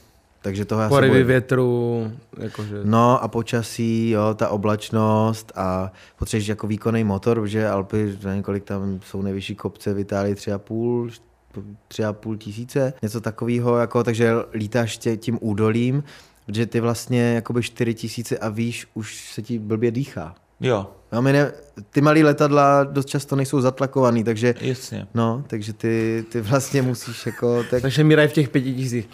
Takže 0.41 0.65
toho 0.65 0.81
já 0.81 0.87
se 0.87 0.89
Porivy 0.89 1.11
bojím. 1.11 1.27
větru, 1.27 2.11
jakože... 2.37 2.75
No 2.83 3.23
a 3.23 3.27
počasí, 3.27 4.09
jo, 4.09 4.33
ta 4.33 4.49
oblačnost 4.49 5.51
a 5.55 5.91
potřebuješ 6.19 6.47
jako 6.47 6.67
výkonný 6.67 7.03
motor, 7.03 7.41
protože 7.41 7.69
Alpy, 7.69 8.17
za 8.21 8.35
několik 8.35 8.63
tam 8.63 8.99
jsou 9.05 9.21
nejvyšší 9.21 9.55
kopce 9.55 9.93
v 9.93 9.99
Itálii, 9.99 10.35
tři 10.35 10.51
a 10.51 10.57
půl, 10.57 11.09
tři 11.87 12.03
a 12.03 12.13
půl 12.13 12.37
tisíce, 12.37 12.93
něco 13.01 13.21
takového, 13.21 13.77
jako, 13.77 14.03
takže 14.03 14.33
lítáš 14.53 14.97
tě, 14.97 15.17
tím 15.17 15.37
údolím, 15.41 16.03
protože 16.45 16.65
ty 16.65 16.79
vlastně 16.79 17.33
jakoby 17.33 17.63
4 17.63 17.93
tisíce 17.93 18.37
a 18.37 18.49
výš 18.49 18.87
už 18.93 19.31
se 19.33 19.41
ti 19.41 19.59
blbě 19.59 19.91
dýchá. 19.91 20.35
Jo, 20.61 20.87
No, 21.11 21.21
my 21.21 21.33
ne, 21.33 21.51
ty 21.89 22.01
malý 22.01 22.23
letadla 22.23 22.83
dost 22.83 23.05
často 23.05 23.35
nejsou 23.35 23.61
zatlakovaný, 23.61 24.23
takže 24.23 24.55
jasně. 24.61 25.07
No, 25.13 25.43
takže 25.47 25.73
ty, 25.73 26.25
ty 26.29 26.41
vlastně 26.41 26.81
musíš 26.81 27.25
jako, 27.25 27.63
tak, 27.63 27.81
Takže 27.81 28.03
Miraj 28.03 28.27
v 28.27 28.33
těch 28.33 28.49
pěti 28.49 28.73
tisících. 28.73 29.09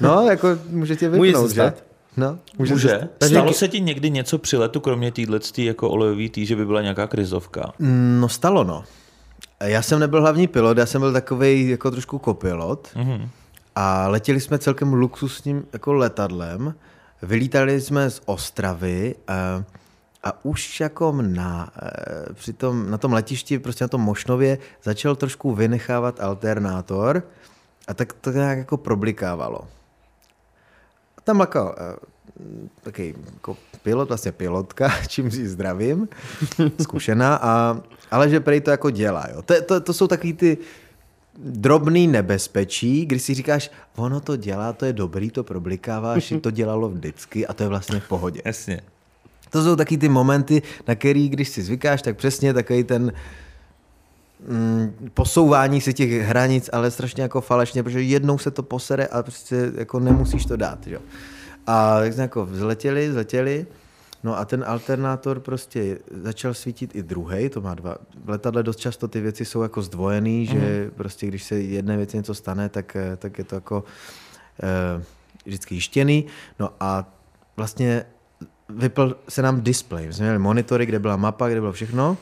No, 0.00 0.26
jako 0.30 0.48
může 0.70 0.96
tě 0.96 1.08
Může 1.08 1.20
vypnout, 1.22 1.48
se 1.48 1.54
že? 1.54 1.60
stát. 1.60 1.84
No, 2.16 2.38
může. 2.58 2.72
Může. 2.74 2.88
Se, 2.88 3.08
Takže 3.18 3.34
Stalo 3.34 3.52
se 3.52 3.68
ti 3.68 3.80
někdy 3.80 4.10
něco 4.10 4.38
při 4.38 4.56
letu, 4.56 4.80
kromě 4.80 5.12
téhle 5.12 5.40
jako 5.58 5.90
olejový 5.90 6.30
tý, 6.30 6.46
že 6.46 6.56
by 6.56 6.66
byla 6.66 6.82
nějaká 6.82 7.06
krizovka? 7.06 7.72
no, 8.20 8.28
stalo, 8.28 8.64
no. 8.64 8.84
Já 9.60 9.82
jsem 9.82 9.98
nebyl 10.00 10.20
hlavní 10.20 10.46
pilot, 10.46 10.78
já 10.78 10.86
jsem 10.86 11.00
byl 11.00 11.12
takový 11.12 11.68
jako 11.68 11.90
trošku 11.90 12.18
kopilot 12.18 12.88
Mhm. 12.96 13.28
a 13.76 14.08
letěli 14.08 14.40
jsme 14.40 14.58
celkem 14.58 14.92
luxusním 14.92 15.64
jako 15.72 15.92
letadlem. 15.92 16.74
Vylítali 17.22 17.80
jsme 17.80 18.10
z 18.10 18.20
Ostravy 18.26 19.14
a, 19.28 19.62
a 20.24 20.44
už 20.44 20.80
jako 20.80 21.18
na, 21.22 21.70
eh, 21.82 22.32
při 22.34 22.52
tom, 22.52 22.90
na 22.90 22.98
tom 22.98 23.12
letišti, 23.12 23.58
prostě 23.58 23.84
na 23.84 23.88
tom 23.88 24.00
Mošnově, 24.00 24.58
začal 24.82 25.16
trošku 25.16 25.54
vynechávat 25.54 26.20
alternátor 26.20 27.22
a 27.88 27.94
tak 27.94 28.12
to 28.12 28.30
nějak 28.30 28.58
jako 28.58 28.76
problikávalo. 28.76 29.60
A 31.18 31.20
tam 31.20 31.40
jako 31.40 31.74
eh, 31.78 31.96
takový 32.82 33.14
jako 33.34 33.56
pilot, 33.82 34.08
vlastně 34.08 34.32
pilotka, 34.32 34.92
čím 35.08 35.30
si 35.30 35.48
zdravím, 35.48 36.08
zkušená, 36.82 37.36
a, 37.36 37.80
ale 38.10 38.30
že 38.30 38.40
prej 38.40 38.60
to 38.60 38.70
jako 38.70 38.90
dělá. 38.90 39.26
Jo. 39.34 39.42
To, 39.42 39.62
to, 39.62 39.80
to 39.80 39.92
jsou 39.92 40.06
takový 40.06 40.32
ty 40.32 40.58
drobný 41.38 42.06
nebezpečí, 42.06 43.06
když 43.06 43.22
si 43.22 43.34
říkáš, 43.34 43.70
ono 43.96 44.20
to 44.20 44.36
dělá, 44.36 44.72
to 44.72 44.84
je 44.84 44.92
dobrý, 44.92 45.30
to 45.30 45.44
problikáváš, 45.44 46.34
to 46.40 46.50
dělalo 46.50 46.88
vždycky 46.88 47.46
a 47.46 47.52
to 47.52 47.62
je 47.62 47.68
vlastně 47.68 48.00
v 48.00 48.08
pohodě. 48.08 48.42
Jasně. 48.44 48.80
To 49.50 49.64
jsou 49.64 49.76
taky 49.76 49.98
ty 49.98 50.08
momenty, 50.08 50.62
na 50.88 50.94
který, 50.94 51.28
když 51.28 51.48
si 51.48 51.62
zvykáš, 51.62 52.02
tak 52.02 52.16
přesně 52.16 52.54
takový 52.54 52.84
ten 52.84 53.12
mm, 54.48 55.10
posouvání 55.14 55.80
si 55.80 55.94
těch 55.94 56.10
hranic, 56.10 56.70
ale 56.72 56.90
strašně 56.90 57.22
jako 57.22 57.40
falešně, 57.40 57.82
protože 57.82 58.02
jednou 58.02 58.38
se 58.38 58.50
to 58.50 58.62
posere 58.62 59.06
a 59.06 59.22
prostě 59.22 59.72
jako 59.74 60.00
nemusíš 60.00 60.46
to 60.46 60.56
dát. 60.56 60.86
Jo. 60.86 61.00
A 61.66 62.00
tak 62.00 62.12
jsme 62.12 62.22
jako 62.22 62.46
vzletěli, 62.46 63.08
vzletěli, 63.08 63.66
no 64.24 64.38
a 64.38 64.44
ten 64.44 64.64
alternátor 64.66 65.40
prostě 65.40 65.98
začal 66.22 66.54
svítit 66.54 66.96
i 66.96 67.02
druhý, 67.02 67.48
to 67.48 67.60
má 67.60 67.74
dva. 67.74 67.96
V 68.24 68.30
letadle 68.30 68.62
dost 68.62 68.78
často 68.78 69.08
ty 69.08 69.20
věci 69.20 69.44
jsou 69.44 69.62
jako 69.62 69.82
zdvojený, 69.82 70.40
mm. 70.40 70.46
že 70.46 70.90
prostě 70.96 71.26
když 71.26 71.44
se 71.44 71.60
jedné 71.60 71.96
věci 71.96 72.16
něco 72.16 72.34
stane, 72.34 72.68
tak, 72.68 72.96
eh, 72.96 73.16
tak 73.16 73.38
je 73.38 73.44
to 73.44 73.54
jako 73.54 73.84
eh, 74.62 75.02
vždycky 75.44 75.74
jištěný. 75.74 76.26
No 76.58 76.70
a 76.80 77.12
vlastně 77.56 78.04
vypl 78.68 79.16
se 79.28 79.42
nám 79.42 79.60
display. 79.60 80.06
My 80.06 80.12
jsme 80.12 80.24
měli 80.24 80.38
monitory, 80.38 80.86
kde 80.86 80.98
byla 80.98 81.16
mapa, 81.16 81.48
kde 81.48 81.60
bylo 81.60 81.72
všechno. 81.72 82.16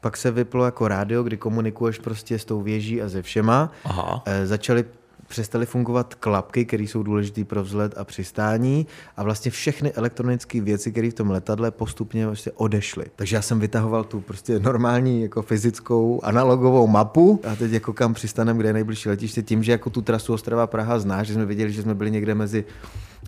Pak 0.00 0.16
se 0.16 0.30
vyplo 0.30 0.64
jako 0.64 0.88
rádio, 0.88 1.22
kdy 1.22 1.36
komunikuješ 1.36 1.98
prostě 1.98 2.38
s 2.38 2.44
tou 2.44 2.60
věží 2.60 3.02
a 3.02 3.08
se 3.08 3.22
všema. 3.22 3.72
Aha. 3.84 4.22
E, 4.26 4.46
začaly 4.46 4.84
přestaly 5.30 5.66
fungovat 5.66 6.14
klapky, 6.14 6.64
které 6.64 6.82
jsou 6.82 7.02
důležité 7.02 7.44
pro 7.44 7.62
vzlet 7.62 7.98
a 7.98 8.04
přistání 8.04 8.86
a 9.16 9.22
vlastně 9.22 9.50
všechny 9.50 9.92
elektronické 9.92 10.60
věci, 10.60 10.92
které 10.92 11.10
v 11.10 11.14
tom 11.14 11.30
letadle 11.30 11.70
postupně 11.70 12.26
vlastně 12.26 12.52
odešly. 12.52 13.04
Takže 13.16 13.36
já 13.36 13.42
jsem 13.42 13.60
vytahoval 13.60 14.04
tu 14.04 14.20
prostě 14.20 14.58
normální 14.58 15.22
jako 15.22 15.42
fyzickou 15.42 16.20
analogovou 16.22 16.86
mapu 16.86 17.40
a 17.52 17.56
teď 17.56 17.72
jako 17.72 17.92
kam 17.92 18.14
přistanem, 18.14 18.56
kde 18.56 18.68
je 18.68 18.72
nejbližší 18.72 19.08
letiště, 19.08 19.42
tím, 19.42 19.62
že 19.62 19.72
jako 19.72 19.90
tu 19.90 20.02
trasu 20.02 20.34
Ostrava 20.34 20.66
Praha 20.66 20.98
znáš, 20.98 21.26
že 21.26 21.34
jsme 21.34 21.46
věděli, 21.46 21.72
že 21.72 21.82
jsme 21.82 21.94
byli 21.94 22.10
někde 22.10 22.34
mezi 22.34 22.64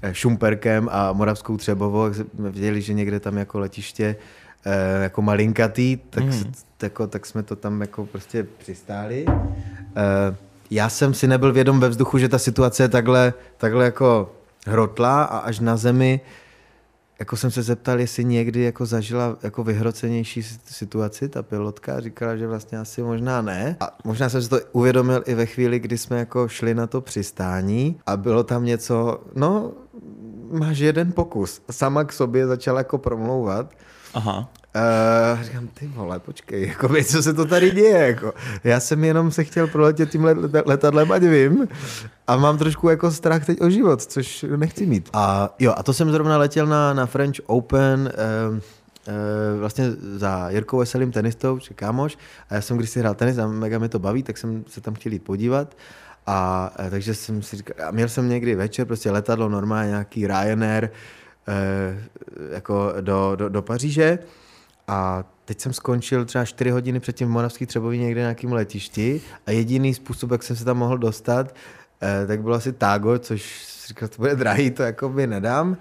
eh, 0.02 0.14
Šumperkem 0.14 0.88
a 0.92 1.12
Moravskou 1.12 1.56
Třebovou, 1.56 2.14
jsme 2.14 2.50
věděli, 2.50 2.82
že 2.82 2.92
někde 2.94 3.20
tam 3.20 3.36
jako 3.36 3.58
letiště 3.58 4.16
eh, 4.66 5.02
jako 5.02 5.22
malinkatý, 5.22 5.96
tak, 6.10 6.24
mm. 6.24 6.52
jako, 6.82 7.06
tak 7.06 7.26
jsme 7.26 7.42
to 7.42 7.56
tam 7.56 7.80
jako 7.80 8.06
prostě 8.06 8.46
přistáli. 8.58 9.24
Eh, 9.28 10.36
já 10.70 10.88
jsem 10.88 11.14
si 11.14 11.26
nebyl 11.26 11.52
vědom 11.52 11.80
ve 11.80 11.88
vzduchu, 11.88 12.18
že 12.18 12.28
ta 12.28 12.38
situace 12.38 12.82
je 12.82 12.88
takhle, 12.88 13.34
takhle 13.56 13.84
jako 13.84 14.32
hrotla 14.66 15.24
a 15.24 15.38
až 15.38 15.60
na 15.60 15.76
zemi 15.76 16.20
jako 17.22 17.36
jsem 17.36 17.50
se 17.50 17.62
zeptal, 17.62 18.00
jestli 18.00 18.24
někdy 18.24 18.62
jako 18.62 18.86
zažila 18.86 19.36
jako 19.42 19.64
vyhrocenější 19.64 20.42
situaci 20.66 21.28
ta 21.28 21.42
pilotka 21.42 21.96
a 21.96 22.00
říkala, 22.00 22.36
že 22.36 22.46
vlastně 22.46 22.78
asi 22.78 23.02
možná 23.02 23.42
ne. 23.42 23.76
A 23.80 23.98
možná 24.04 24.28
jsem 24.28 24.42
si 24.42 24.48
to 24.48 24.60
uvědomil 24.72 25.22
i 25.26 25.34
ve 25.34 25.46
chvíli, 25.46 25.78
kdy 25.78 25.98
jsme 25.98 26.18
jako 26.18 26.48
šli 26.48 26.74
na 26.74 26.86
to 26.86 27.00
přistání 27.00 28.00
a 28.06 28.16
bylo 28.16 28.44
tam 28.44 28.64
něco, 28.64 29.20
no 29.34 29.72
máš 30.50 30.78
jeden 30.78 31.12
pokus. 31.12 31.62
Sama 31.70 32.04
k 32.04 32.12
sobě 32.12 32.46
začala 32.46 32.80
jako 32.80 32.98
promlouvat. 32.98 33.74
Aha. 34.14 34.48
Uh, 34.76 35.42
říkám, 35.42 35.68
ty 35.74 35.86
vole, 35.86 36.20
počkej, 36.20 36.68
jako, 36.68 36.88
co 37.04 37.22
se 37.22 37.32
to 37.32 37.44
tady 37.44 37.70
děje? 37.70 38.06
Jako. 38.06 38.34
Já 38.64 38.80
jsem 38.80 39.04
jenom 39.04 39.30
se 39.30 39.44
chtěl 39.44 39.66
proletět 39.66 40.10
tím 40.10 40.24
letadlem, 40.64 41.12
ať 41.12 41.22
vím. 41.22 41.68
A 42.26 42.36
mám 42.36 42.58
trošku 42.58 42.88
jako 42.88 43.10
strach 43.10 43.46
teď 43.46 43.60
o 43.60 43.70
život, 43.70 44.02
což 44.02 44.44
nechci 44.56 44.86
mít. 44.86 45.10
A 45.12 45.54
jo, 45.58 45.74
a 45.76 45.82
to 45.82 45.92
jsem 45.92 46.10
zrovna 46.10 46.38
letěl 46.38 46.66
na, 46.66 46.94
na 46.94 47.06
French 47.06 47.36
Open, 47.46 48.12
uh, 48.52 48.58
vlastně 49.60 49.92
za 50.16 50.50
Jirkou 50.50 50.78
Veselým 50.78 51.12
tenistou, 51.12 51.58
či 51.58 51.74
kámoš, 51.74 52.18
a 52.50 52.54
já 52.54 52.60
jsem 52.60 52.76
když 52.76 52.90
si 52.90 53.00
hrál 53.00 53.14
tenis 53.14 53.38
a 53.38 53.46
mega 53.46 53.78
mi 53.78 53.88
to 53.88 53.98
baví, 53.98 54.22
tak 54.22 54.38
jsem 54.38 54.64
se 54.68 54.80
tam 54.80 54.94
chtěl 54.94 55.12
jít 55.12 55.24
podívat. 55.24 55.76
A 56.26 56.70
uh, 56.80 56.90
takže 56.90 57.14
jsem 57.14 57.42
si 57.42 57.56
říkal, 57.56 57.88
a 57.88 57.90
měl 57.90 58.08
jsem 58.08 58.28
někdy 58.28 58.54
večer 58.54 58.86
prostě 58.86 59.10
letadlo 59.10 59.48
normálně, 59.48 59.90
nějaký 59.90 60.26
Ryanair, 60.26 60.90
jako 62.52 62.92
do, 63.00 63.36
do, 63.36 63.48
do 63.48 63.62
Paříže 63.62 64.18
a 64.88 65.24
teď 65.44 65.60
jsem 65.60 65.72
skončil 65.72 66.24
třeba 66.24 66.44
4 66.44 66.70
hodiny 66.70 67.00
předtím 67.00 67.28
v 67.28 67.30
Moravský 67.30 67.66
Třebový 67.66 67.98
někde 67.98 68.20
na 68.20 68.24
nějakém 68.24 68.52
letišti 68.52 69.20
a 69.46 69.50
jediný 69.50 69.94
způsob, 69.94 70.30
jak 70.30 70.42
jsem 70.42 70.56
se 70.56 70.64
tam 70.64 70.78
mohl 70.78 70.98
dostat, 70.98 71.54
eh, 72.02 72.26
tak 72.26 72.42
bylo 72.42 72.54
asi 72.54 72.72
Tágo, 72.72 73.18
což 73.18 73.66
říkal, 73.88 74.08
to 74.08 74.16
bude 74.16 74.36
drahý, 74.36 74.70
to 74.70 74.82
jako 74.82 75.08
by 75.08 75.26
nedám. 75.26 75.76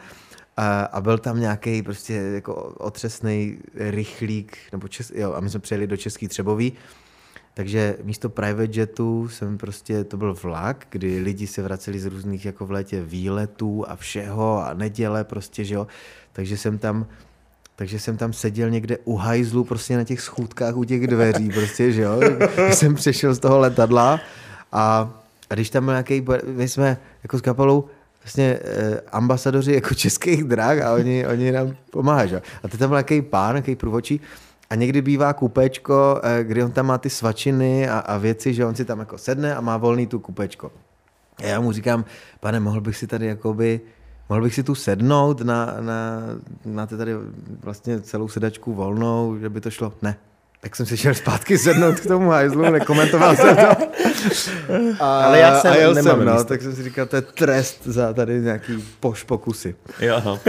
A, 0.57 0.83
a 0.83 1.01
byl 1.01 1.17
tam 1.17 1.39
nějaký 1.39 1.81
prostě 1.81 2.13
jako 2.13 2.53
otřesný 2.77 3.57
rychlík, 3.75 4.57
nebo 4.71 4.87
čes, 4.87 5.11
jo, 5.15 5.33
a 5.33 5.39
my 5.39 5.49
jsme 5.49 5.59
přijeli 5.59 5.87
do 5.87 5.97
Český 5.97 6.27
Třebový, 6.27 6.73
takže 7.53 7.97
místo 8.03 8.29
private 8.29 8.79
jetu 8.79 9.29
jsem 9.29 9.57
prostě, 9.57 10.03
to 10.03 10.17
byl 10.17 10.33
vlak, 10.43 10.87
kdy 10.89 11.19
lidi 11.19 11.47
se 11.47 11.61
vraceli 11.61 11.99
z 11.99 12.05
různých 12.05 12.45
jako 12.45 12.65
v 12.65 12.71
létě 12.71 13.03
výletů 13.03 13.89
a 13.89 13.95
všeho 13.95 14.65
a 14.65 14.73
neděle 14.73 15.23
prostě, 15.23 15.63
že 15.63 15.75
jo. 15.75 15.87
Takže 16.33 16.57
jsem 16.57 16.77
tam 16.77 17.05
takže 17.75 17.99
jsem 17.99 18.17
tam 18.17 18.33
seděl 18.33 18.69
někde 18.69 18.97
u 19.03 19.15
hajzlu, 19.15 19.63
prostě 19.63 19.97
na 19.97 20.03
těch 20.03 20.21
schůdkách 20.21 20.75
u 20.75 20.83
těch 20.83 21.07
dveří, 21.07 21.49
prostě, 21.53 21.91
že 21.91 22.01
jo. 22.01 22.19
jsem 22.71 22.95
přešel 22.95 23.33
z 23.33 23.39
toho 23.39 23.59
letadla 23.59 24.19
a, 24.71 25.13
a 25.49 25.53
když 25.53 25.69
tam 25.69 25.85
byl 25.85 25.93
nějaký, 25.93 26.25
my 26.45 26.69
jsme 26.69 26.97
jako 27.23 27.37
s 27.37 27.41
kapelou 27.41 27.89
vlastně 28.23 28.59
eh, 28.63 29.01
ambasadoři 29.11 29.73
jako 29.73 29.95
českých 29.95 30.43
drah 30.43 30.81
a 30.81 30.93
oni, 30.93 31.27
oni 31.27 31.51
nám 31.51 31.75
pomáhají, 31.91 32.29
že? 32.29 32.41
A 32.63 32.67
teď 32.67 32.79
tam 32.79 32.89
byl 32.89 32.97
nějaký 32.97 33.21
pán, 33.21 33.55
nějaký 33.55 33.75
průvočí 33.75 34.21
a 34.71 34.75
někdy 34.75 35.01
bývá 35.01 35.33
kupečko, 35.33 36.21
eh, 36.23 36.43
kdy 36.43 36.63
on 36.63 36.71
tam 36.71 36.85
má 36.85 36.97
ty 36.97 37.09
svačiny 37.09 37.89
a, 37.89 37.99
a 37.99 38.17
věci, 38.17 38.53
že 38.53 38.65
on 38.65 38.75
si 38.75 38.85
tam 38.85 38.99
jako 38.99 39.17
sedne 39.17 39.55
a 39.55 39.61
má 39.61 39.77
volný 39.77 40.07
tu 40.07 40.19
kupečko. 40.19 40.71
A 41.37 41.45
já 41.45 41.59
mu 41.59 41.71
říkám, 41.71 42.05
pane, 42.39 42.59
mohl 42.59 42.81
bych 42.81 42.97
si 42.97 43.07
tady 43.07 43.25
jakoby 43.25 43.81
mohl 44.29 44.41
bych 44.41 44.55
si 44.55 44.63
tu 44.63 44.75
sednout 44.75 45.41
na, 45.41 45.75
na, 45.79 46.21
máte 46.65 46.97
tady 46.97 47.11
vlastně 47.63 48.01
celou 48.01 48.27
sedačku 48.27 48.73
volnou, 48.73 49.37
že 49.39 49.49
by 49.49 49.61
to 49.61 49.71
šlo? 49.71 49.93
Ne. 50.01 50.15
Tak 50.61 50.75
jsem 50.75 50.85
si 50.85 50.97
šel 50.97 51.13
zpátky 51.13 51.57
sednout 51.57 51.99
k 51.99 52.05
tomu 52.05 52.29
hajzlu, 52.29 52.61
nekomentoval 52.71 53.35
jsem 53.35 53.55
to. 53.55 53.61
A, 54.99 55.23
Ale 55.25 55.39
já 55.39 55.59
jsem 55.59 55.71
a 55.71 55.75
jel 55.75 55.93
nemám 55.93 56.17
jsem, 56.17 56.25
no, 56.25 56.33
místo. 56.33 56.47
tak 56.47 56.61
jsem 56.61 56.75
si 56.75 56.83
říkal, 56.83 57.05
to 57.05 57.15
je 57.15 57.21
trest 57.21 57.81
za 57.85 58.13
tady 58.13 58.41
nějaký 58.41 58.83
poš 58.99 59.23
pokusy. 59.23 59.75
Jo, 59.99 60.21
no, 60.25 60.39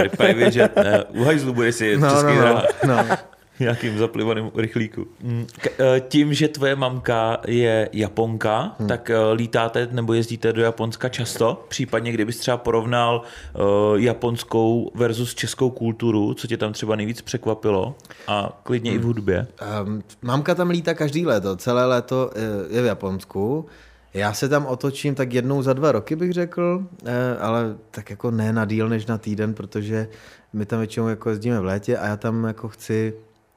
že 0.51 0.69
uh, 0.69 1.21
u 1.21 1.25
hajzlu 1.25 1.53
bude 1.53 1.73
si 1.73 1.97
No, 1.97 2.11
český 2.11 2.27
no, 2.27 2.63
no, 2.87 2.97
no. 2.97 3.17
Nějakým 3.63 3.99
zaplivaným 3.99 4.51
rychlíku. 4.55 5.07
Mm. 5.23 5.47
Eh, 5.67 6.01
tím, 6.01 6.35
že 6.35 6.49
tvoje 6.49 6.77
mamka 6.77 7.41
je 7.47 7.89
Japonka, 7.93 8.77
hmm. 8.79 8.89
tak 8.89 9.11
eh, 9.11 9.33
lítáte 9.35 9.89
nebo 9.91 10.13
jezdíte 10.13 10.53
do 10.53 10.63
Japonska 10.63 11.09
často? 11.09 11.65
Případně, 11.69 12.13
kdybys 12.13 12.39
třeba 12.39 12.57
porovnal 12.57 13.23
uh, 13.23 14.01
japonskou 14.01 14.91
versus 14.95 15.35
českou 15.35 15.71
kulturu, 15.71 16.35
co 16.35 16.47
tě 16.47 16.57
tam 16.57 16.73
třeba 16.73 16.97
nejvíc 16.97 17.23
překvapilo? 17.23 17.95
A 18.27 18.61
klidně 18.63 18.91
hmm. 18.91 19.01
i 19.01 19.03
v 19.03 19.07
hudbě. 19.07 19.47
Um, 19.85 20.03
mamka 20.23 20.55
tam 20.55 20.71
lítá 20.71 20.95
každý 20.95 21.27
léto, 21.27 21.57
celé 21.57 21.87
léto 21.87 22.31
je- 22.71 22.83
v 22.83 22.85
Japonsku. 22.85 23.67
Já 24.15 24.33
se 24.33 24.49
tam 24.49 24.67
otočím 24.67 25.15
tak 25.15 25.33
jednou 25.33 25.63
za 25.63 25.73
dva 25.73 25.93
roky, 25.93 26.17
bych 26.17 26.33
řekl, 26.33 26.87
eh, 27.05 27.37
ale 27.41 27.77
tak 27.91 28.11
jako 28.11 28.31
ne 28.31 28.53
na 28.53 28.65
díl 28.65 28.89
než 28.89 29.07
na 29.07 29.19
týden, 29.19 29.55
protože 29.55 30.09
my 30.53 30.67
tam 30.67 30.79
většinou 30.79 31.09
jako 31.09 31.31
jezdíme 31.31 31.61
v 31.61 31.65
létě 31.65 31.99
a 31.99 32.07
já 32.07 32.17
tam 32.17 32.45
jako 32.45 32.69
chci 32.69 33.15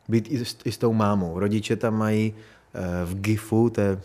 být 0.07 0.31
i 0.31 0.45
s, 0.45 0.57
i 0.65 0.71
s 0.71 0.77
tou 0.77 0.93
mámou. 0.93 1.39
Rodiče 1.39 1.75
tam 1.75 1.97
mají 1.97 2.33
eh, 2.33 3.05
v 3.05 3.15
Gifu, 3.15 3.69
to 3.69 3.81
je 3.81 3.99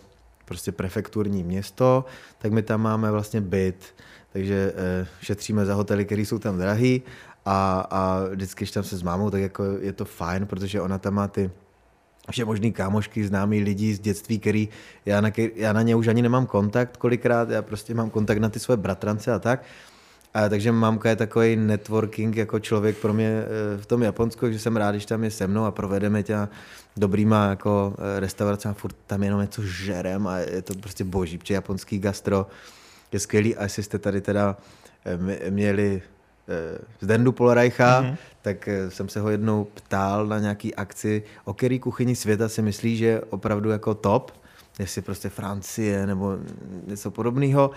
prostě 0.45 0.73
prefekturní 0.73 1.43
město, 1.43 2.05
tak 2.39 2.53
my 2.53 2.63
tam 2.63 2.83
máme 2.83 3.11
vlastně 3.11 3.41
byt, 3.41 3.95
takže 4.33 4.73
eh, 4.77 5.07
šetříme 5.21 5.67
za 5.67 5.75
hotely, 5.75 6.05
které 6.05 6.23
jsou 6.23 6.39
tam 6.39 6.59
drahý 6.59 7.03
a, 7.45 7.87
a 7.91 8.25
vždycky, 8.31 8.65
když 8.65 8.71
tam 8.71 8.85
se 8.85 8.97
s 8.97 9.03
mámou, 9.03 9.31
tak 9.31 9.41
jako 9.41 9.65
je 9.81 9.93
to 9.93 10.05
fajn, 10.05 10.47
protože 10.47 10.81
ona 10.81 10.99
tam 10.99 11.15
má 11.15 11.29
ty 11.29 11.51
vše 12.31 12.45
možný 12.45 12.73
kámošky, 12.73 13.27
známí 13.27 13.61
lidi 13.61 13.95
z 13.95 14.01
dětství, 14.01 14.39
který 14.39 14.69
já 15.07 15.21
na, 15.21 15.31
já 15.55 15.73
na 15.73 15.83
ně 15.83 15.97
už 15.97 16.07
ani 16.07 16.23
nemám 16.23 16.47
kontakt 16.47 16.97
kolikrát, 16.97 17.51
já 17.51 17.63
prostě 17.63 17.95
mám 17.95 18.11
kontakt 18.11 18.39
na 18.39 18.49
ty 18.49 18.59
své 18.59 18.77
bratrance 18.77 19.33
a 19.33 19.39
tak. 19.39 19.63
A 20.35 20.49
takže 20.49 20.73
mamka 20.73 21.09
je 21.09 21.17
takový 21.17 21.57
networking 21.57 22.37
jako 22.37 22.59
člověk 22.61 22.97
pro 22.97 23.13
mě 23.13 23.29
eh, 23.29 23.79
v 23.83 23.87
tom 23.87 24.03
Japonsku, 24.03 24.53
že 24.53 24.59
jsem 24.59 24.77
rád, 24.77 24.91
když 24.91 25.07
tam 25.07 25.25
je 25.25 25.31
se 25.31 25.47
mnou 25.47 25.65
a 25.65 25.71
provedeme 25.71 26.23
tě 26.23 26.49
dobrýma 26.97 27.47
jako 27.47 27.95
eh, 27.99 28.21
restauracemi, 28.21 28.75
furt 28.75 28.97
tam 29.07 29.23
jenom 29.23 29.41
něco 29.41 29.63
žerem 29.63 30.27
a 30.27 30.39
je 30.39 30.63
to 30.63 30.75
prostě 30.75 31.05
boží, 31.05 31.39
protože 31.39 31.55
japonský 31.55 31.99
gastro 31.99 32.47
je 33.13 33.19
skvělý 33.19 33.57
a 33.57 33.63
jestli 33.63 33.83
jste 33.83 33.99
tady 33.99 34.21
teda 34.21 34.57
eh, 35.05 35.51
měli 35.51 36.03
z 37.01 37.07
Dendu 37.07 37.33
Polreicha, 37.33 38.03
mm-hmm. 38.03 38.17
tak 38.43 38.69
jsem 38.89 39.09
se 39.09 39.21
ho 39.21 39.31
jednou 39.31 39.65
ptal 39.65 40.27
na 40.27 40.39
nějaký 40.39 40.75
akci, 40.75 41.23
o 41.45 41.55
který 41.55 41.79
kuchyni 41.79 42.17
světa 42.17 42.49
si 42.49 42.63
myslí, 42.63 42.97
že 42.97 43.07
je 43.07 43.21
opravdu 43.21 43.71
jako 43.71 43.95
top, 43.95 44.33
jestli 44.79 45.03
prostě 45.03 45.29
Francie 45.29 46.07
nebo 46.07 46.39
něco 46.87 47.11
podobného. 47.11 47.71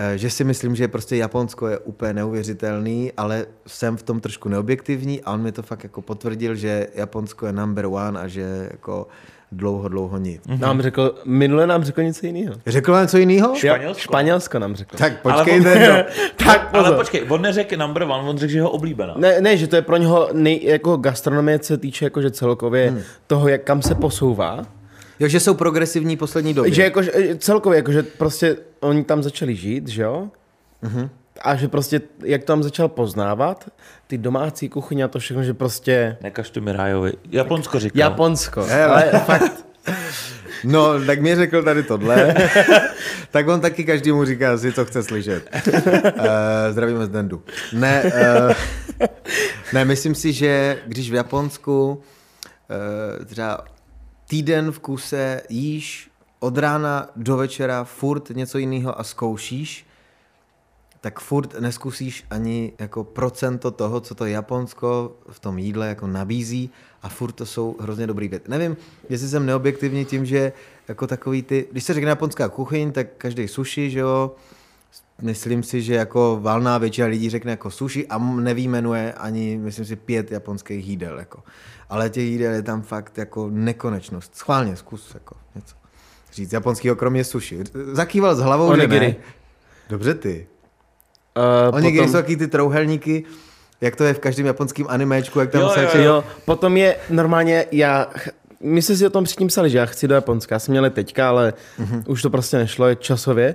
Eh, 0.00 0.18
Že 0.18 0.30
si 0.30 0.44
myslím, 0.44 0.76
že 0.76 0.88
prostě 0.88 1.16
Japonsko 1.16 1.68
je 1.68 1.78
úplně 1.78 2.12
neuvěřitelný, 2.12 3.12
ale 3.16 3.46
jsem 3.66 3.96
v 3.96 4.02
tom 4.02 4.20
trošku 4.20 4.48
neobjektivní 4.48 5.22
a 5.22 5.32
on 5.32 5.42
mi 5.42 5.52
to 5.52 5.62
fakt 5.62 5.82
jako 5.82 6.02
potvrdil, 6.02 6.54
že 6.54 6.86
Japonsko 6.94 7.46
je 7.46 7.52
number 7.52 7.86
one 7.86 8.20
a 8.20 8.28
že 8.28 8.68
jako 8.70 9.06
dlouho, 9.52 9.88
dlouho 9.88 10.18
nic. 10.18 10.42
Nám 10.58 10.82
řekl, 10.82 11.14
minule 11.24 11.66
nám 11.66 11.84
řekl 11.84 12.02
něco 12.02 12.26
jiného. 12.26 12.54
Řekl 12.66 12.92
vám 12.92 13.02
něco 13.02 13.18
jiného? 13.18 13.54
Španělsko? 13.54 14.02
Španělsko 14.02 14.58
nám 14.58 14.76
řekl. 14.76 14.96
Tak 14.96 15.12
Ale 15.24 15.34
počkejte, 15.34 15.88
no. 15.88 16.24
tak 16.46 16.68
Ale 16.72 16.96
počkej, 16.96 17.24
on 17.28 17.42
neřekl 17.42 17.76
number 17.76 18.02
one, 18.02 18.28
on 18.28 18.38
řekl, 18.38 18.52
že 18.52 18.58
je 18.58 18.62
ho 18.62 18.70
oblíbená. 18.70 19.14
Ne, 19.16 19.40
ne, 19.40 19.56
že 19.56 19.66
to 19.66 19.76
je 19.76 19.82
pro 19.82 19.96
něho 19.96 20.28
nej, 20.32 20.60
jako 20.64 20.96
gastronomie, 20.96 21.58
co 21.58 21.66
se 21.66 21.78
týče 21.78 22.04
jakože 22.04 22.30
celkově 22.30 22.90
hmm. 22.90 23.00
toho, 23.26 23.48
jak 23.48 23.62
kam 23.62 23.82
se 23.82 23.94
posouvá. 23.94 24.66
Jo, 25.20 25.28
že 25.28 25.40
jsou 25.40 25.54
progresivní 25.54 26.16
poslední 26.16 26.54
době. 26.54 26.74
Že 26.74 26.82
jakože, 26.82 27.12
celkově, 27.38 27.76
jakože 27.76 28.02
prostě 28.02 28.56
oni 28.80 29.04
tam 29.04 29.22
začali 29.22 29.54
žít, 29.54 29.88
že 29.88 30.02
jo? 30.02 30.28
Mhm. 30.82 31.10
A 31.40 31.56
že 31.56 31.68
prostě, 31.68 32.00
jak 32.24 32.40
to 32.40 32.46
tam 32.46 32.62
začal 32.62 32.88
poznávat, 32.88 33.70
ty 34.06 34.18
domácí 34.18 34.68
kuchyně 34.68 35.04
a 35.04 35.08
to 35.08 35.18
všechno, 35.18 35.42
že 35.42 35.54
prostě 35.54 36.16
Nekaž 36.22 36.50
to 36.50 36.60
mi 36.60 36.72
Rájovi. 36.72 37.12
Japonsko 37.30 37.78
říkal. 37.78 38.00
Japonsko. 38.00 38.62
Hele. 38.68 39.10
Ale 39.10 39.20
fakt, 39.20 39.64
No, 40.64 41.04
tak 41.06 41.20
mi 41.20 41.36
řekl 41.36 41.62
tady 41.62 41.82
tohle. 41.82 42.34
tak 43.30 43.48
on 43.48 43.60
taky 43.60 43.84
každému 43.84 44.24
říká 44.24 44.58
si, 44.58 44.72
co 44.72 44.84
chce 44.84 45.02
slyšet. 45.02 45.50
Uh, 45.66 45.82
zdravíme 46.70 47.06
z 47.06 47.08
Dendu. 47.08 47.42
Ne, 47.72 48.02
uh, 48.04 48.52
ne, 49.72 49.84
myslím 49.84 50.14
si, 50.14 50.32
že 50.32 50.78
když 50.86 51.10
v 51.10 51.14
Japonsku 51.14 52.02
uh, 53.20 53.24
třeba 53.24 53.64
týden 54.28 54.72
v 54.72 54.78
kuse 54.78 55.42
jíš 55.48 56.10
od 56.40 56.58
rána 56.58 57.08
do 57.16 57.36
večera 57.36 57.84
furt 57.84 58.30
něco 58.30 58.58
jiného 58.58 59.00
a 59.00 59.04
zkoušíš, 59.04 59.86
tak 61.00 61.20
furt 61.20 61.60
neskusíš 61.60 62.24
ani 62.30 62.72
jako 62.78 63.04
procento 63.04 63.70
toho, 63.70 64.00
co 64.00 64.14
to 64.14 64.26
Japonsko 64.26 65.16
v 65.30 65.40
tom 65.40 65.58
jídle 65.58 65.88
jako 65.88 66.06
nabízí 66.06 66.70
a 67.02 67.08
furt 67.08 67.32
to 67.32 67.46
jsou 67.46 67.76
hrozně 67.80 68.06
dobrý 68.06 68.28
věc. 68.28 68.42
Nevím, 68.48 68.76
jestli 69.08 69.28
jsem 69.28 69.46
neobjektivní 69.46 70.04
tím, 70.04 70.26
že 70.26 70.52
jako 70.88 71.06
takový 71.06 71.42
ty, 71.42 71.66
když 71.72 71.84
se 71.84 71.94
řekne 71.94 72.10
japonská 72.10 72.48
kuchyň, 72.48 72.92
tak 72.92 73.06
každý 73.18 73.48
sushi, 73.48 73.90
že 73.90 73.98
jo, 73.98 74.34
myslím 75.22 75.62
si, 75.62 75.82
že 75.82 75.94
jako 75.94 76.38
valná 76.42 76.78
většina 76.78 77.06
lidí 77.06 77.30
řekne 77.30 77.50
jako 77.50 77.70
sushi 77.70 78.06
a 78.06 78.18
nevýjmenuje 78.18 79.12
ani, 79.12 79.58
myslím 79.58 79.84
si, 79.84 79.96
pět 79.96 80.30
japonských 80.30 80.86
jídel. 80.86 81.18
Jako. 81.18 81.42
Ale 81.90 82.10
těch 82.10 82.24
jídel 82.24 82.52
je 82.52 82.62
tam 82.62 82.82
fakt 82.82 83.18
jako 83.18 83.48
nekonečnost. 83.50 84.36
Schválně, 84.36 84.76
zkus 84.76 85.14
jako 85.14 85.36
něco 85.54 85.78
říct 86.38 86.52
japonského 86.52 86.96
kromě 86.96 87.24
sushi. 87.24 87.64
Zakýval 87.92 88.36
s 88.36 88.40
hlavou, 88.40 88.66
Onigiri. 88.66 89.06
že 89.06 89.12
ne. 89.12 89.16
Dobře 89.90 90.14
ty. 90.14 90.46
Uh, 91.68 91.76
Onigiri 91.76 92.06
jsou 92.06 92.12
taky 92.12 92.36
ty 92.36 92.46
trouhelníky, 92.46 93.24
jak 93.80 93.96
to 93.96 94.04
je 94.04 94.14
v 94.14 94.18
každém 94.18 94.46
japonském 94.46 94.86
animéčku, 94.88 95.40
jak 95.40 95.50
tam 95.50 95.60
Jo, 95.60 95.68
se 95.68 95.82
jo, 95.82 96.02
jo, 96.02 96.24
potom 96.44 96.76
je 96.76 96.96
normálně, 97.10 97.66
já, 97.72 98.06
my 98.60 98.82
jsme 98.82 98.96
si 98.96 99.06
o 99.06 99.10
tom 99.10 99.24
předtím 99.24 99.48
psali, 99.48 99.70
že 99.70 99.78
já 99.78 99.86
chci 99.86 100.08
do 100.08 100.14
Japonska, 100.14 100.54
já 100.54 100.58
jsem 100.58 100.72
měl 100.72 100.90
teďka, 100.90 101.28
ale 101.28 101.52
uh-huh. 101.78 102.02
už 102.06 102.22
to 102.22 102.30
prostě 102.30 102.56
nešlo, 102.56 102.86
je 102.86 102.96
časově. 102.96 103.54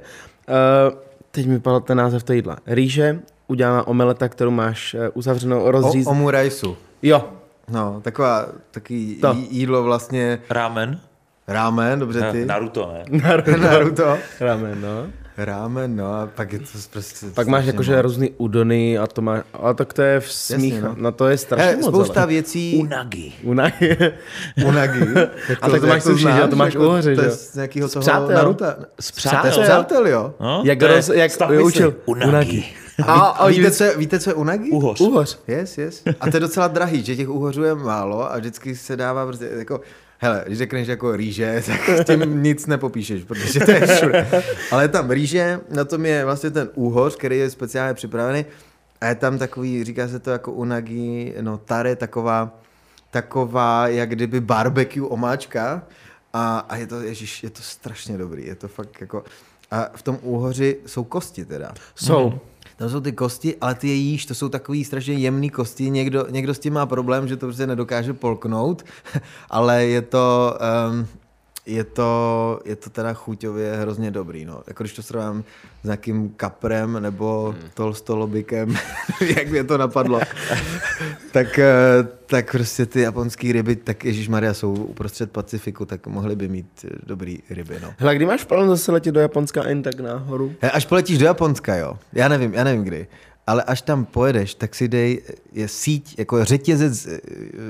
Uh, 0.49 0.97
teď 1.31 1.47
mi 1.47 1.59
padl 1.59 1.79
ten 1.79 1.97
název 1.97 2.23
toho 2.23 2.36
jídla. 2.36 2.57
Rýže, 2.67 3.19
udělaná 3.47 3.88
omeleta, 3.88 4.29
kterou 4.29 4.51
máš 4.51 4.93
uh, 4.93 5.01
uzavřenou, 5.13 5.61
o, 5.61 5.71
rozříz... 5.71 6.07
omuraisu. 6.07 6.77
Jo, 7.01 7.29
No, 7.70 8.01
taková, 8.01 8.45
taky 8.72 9.18
To. 9.22 9.34
jí- 9.34 9.47
jídlo 9.51 9.84
vlastně, 9.84 10.39
Rámen? 10.49 10.99
rámen, 11.47 11.99
dobře 11.99 12.32
ty. 12.32 12.45
Naruto, 12.45 12.93
ne? 12.93 13.20
Naruto. 13.28 13.57
Naruto. 13.57 14.18
Ramen, 14.39 14.82
no. 14.82 15.07
Rámen, 15.38 15.95
no 15.95 16.05
a 16.05 16.29
pak 16.36 16.53
je 16.53 16.59
to 16.59 16.65
prostě... 16.91 17.25
Pak 17.34 17.47
máš 17.47 17.65
jakože 17.65 18.01
různý 18.01 18.29
udony 18.38 18.97
a 18.97 19.07
to 19.07 19.21
má, 19.21 19.43
ale 19.53 19.73
tak 19.73 19.93
to 19.93 20.01
je 20.01 20.19
v 20.19 20.31
smích, 20.31 20.81
no. 20.81 20.88
no. 20.89 20.95
na 20.97 21.11
to 21.11 21.27
je 21.27 21.38
strašně 21.38 21.75
moc. 21.75 21.86
spousta 21.86 22.19
ale. 22.21 22.27
věcí, 22.29 22.77
Unagi. 22.81 23.34
Unagi. 23.43 23.97
unagi. 24.65 24.99
A 25.61 25.69
tak 25.69 25.81
to 25.81 25.88
máš 25.88 26.03
sushi, 26.03 26.23
že 26.23 26.39
jo, 26.39 26.47
to 26.47 26.55
máš 26.55 26.75
u 26.75 26.79
hoře, 26.79 27.15
To 27.15 27.23
že 27.23 27.29
z 27.31 27.55
nějakého 27.55 27.89
toho 27.89 28.01
přátel. 28.01 28.36
Naruto. 28.36 28.65
Z 28.99 29.11
To 29.11 29.15
je 29.15 29.15
přátel. 29.15 29.51
z 29.51 29.59
přátel, 29.59 30.07
jo. 30.07 30.34
No, 30.39 30.61
jak 30.65 30.81
roz, 30.81 31.09
jak 31.09 31.31
učil. 31.63 31.95
Unagi. 32.05 32.65
A, 33.07 33.13
a 33.13 33.47
Víte, 33.47 33.71
co, 33.71 33.84
je- 33.84 33.97
víte, 33.97 34.19
co 34.19 34.29
je 34.29 34.34
unagi? 34.34 34.69
Uhoř. 34.69 35.01
Uhoř. 35.01 35.39
Yes, 35.47 35.77
yes. 35.77 36.03
A 36.19 36.29
to 36.31 36.38
je 36.38 36.39
docela 36.41 36.67
drahý, 36.67 37.03
že 37.03 37.15
těch 37.15 37.29
úhořů 37.29 37.63
je 37.63 37.75
málo 37.75 38.31
a 38.34 38.38
vždycky 38.38 38.75
se 38.75 38.95
dává 38.95 39.25
prostě 39.25 39.49
jako, 39.57 39.81
hele, 40.18 40.43
když 40.45 40.57
řekneš 40.57 40.88
jako 40.88 41.16
rýže, 41.16 41.64
tak 41.68 41.89
s 41.89 42.05
tím 42.05 42.43
nic 42.43 42.68
nepopíšeš, 42.68 43.24
protože 43.24 43.59
to 43.59 43.72
je 43.72 43.88
všude. 43.88 44.28
Ale 44.72 44.88
tam 44.88 45.11
rýže, 45.11 45.59
na 45.70 45.86
tom 45.86 46.05
je 46.05 46.26
vlastně 46.26 46.51
ten 46.51 46.70
úhoř, 46.74 47.16
který 47.16 47.38
je 47.38 47.49
speciálně 47.49 47.93
připravený 47.93 48.45
a 49.01 49.07
je 49.07 49.16
tam 49.16 49.38
takový, 49.38 49.84
říká 49.84 50.07
se 50.07 50.20
to 50.20 50.32
jako 50.32 50.51
unagi, 50.51 51.36
no 51.41 51.57
tare, 51.57 51.95
taková, 51.95 52.59
taková, 53.11 53.88
jak 53.88 54.09
kdyby 54.09 54.41
barbecue 54.41 55.07
omáčka 55.07 55.84
a, 56.34 56.66
a 56.70 56.76
je 56.76 56.88
to, 56.88 57.01
ježiš, 57.01 57.43
je 57.43 57.49
to 57.49 57.61
strašně 57.61 58.18
dobrý, 58.18 58.45
je 58.45 58.55
to 58.55 58.68
fakt 58.68 59.01
jako, 59.01 59.24
a 59.72 59.89
v 59.95 60.01
tom 60.01 60.20
úhoři 60.22 60.78
jsou 60.86 61.03
kosti 61.03 61.45
teda. 61.45 61.74
Jsou. 61.95 62.39
Tam 62.76 62.89
jsou 62.89 62.99
ty 62.99 63.11
kosti, 63.11 63.55
ale 63.61 63.76
ty 63.76 63.88
je 63.88 63.93
jíš, 63.93 64.26
to 64.26 64.36
jsou 64.36 64.49
takový 64.49 64.84
strašně 64.84 65.13
jemný 65.13 65.49
kosti. 65.49 65.89
Někdo, 65.89 66.26
někdo 66.30 66.53
s 66.53 66.59
tím 66.59 66.74
má 66.74 66.86
problém, 66.86 67.28
že 67.28 67.38
to 67.38 67.45
prostě 67.45 67.67
nedokáže 67.67 68.13
polknout, 68.13 68.86
ale 69.49 69.86
je 69.86 70.01
to, 70.01 70.57
um, 70.91 71.07
je 71.66 71.84
to, 71.84 72.59
je 72.66 72.76
to 72.76 72.89
teda 72.89 73.14
chuťově 73.14 73.76
hrozně 73.76 74.11
dobrý. 74.11 74.45
No. 74.45 74.64
Jako 74.68 74.84
když 74.84 74.93
to 74.93 75.03
srovnám 75.03 75.43
s 75.82 75.84
nějakým 75.84 76.30
kaprem 76.30 77.01
nebo 77.01 77.55
hmm. 77.59 77.70
tolstolobikem, 77.74 78.76
jak 79.36 79.49
mě 79.49 79.64
to 79.64 79.78
napadlo, 79.78 80.20
tak, 81.32 81.59
eh, 81.59 81.74
tak 82.26 82.51
prostě 82.51 82.86
ty 82.86 83.01
japonský 83.01 83.51
ryby, 83.51 83.76
tak 83.76 84.05
Ježíš 84.05 84.30
Maria 84.30 84.53
jsou 84.53 84.74
uprostřed 84.74 85.32
Pacifiku, 85.32 85.86
tak 85.86 86.07
mohly 86.07 86.36
by 86.36 86.47
mít 86.47 86.86
eh, 86.86 86.89
dobrý 87.05 87.39
ryby. 87.49 87.80
No. 87.82 87.93
Hele, 87.97 88.16
kdy 88.16 88.26
máš 88.26 88.43
plán 88.43 88.70
zase 88.70 88.91
letět 88.91 89.14
do 89.14 89.20
Japonska 89.20 89.64
a 89.64 89.68
jen 89.68 89.82
tak 89.82 89.99
nahoru? 89.99 90.53
He, 90.61 90.72
Až 90.72 90.86
poletíš 90.86 91.18
do 91.18 91.26
Japonska, 91.26 91.76
jo. 91.76 91.97
Já 92.14 92.28
nevím, 92.28 92.53
já 92.53 92.64
nevím 92.64 92.84
kdy. 92.84 93.07
Ale 93.47 93.64
až 93.64 93.82
tam 93.82 94.05
pojedeš, 94.05 94.55
tak 94.55 94.76
si 94.76 94.88
dej, 94.88 95.22
je 95.53 95.68
síť, 95.68 96.20
jako 96.20 96.45
řetězec 96.45 97.07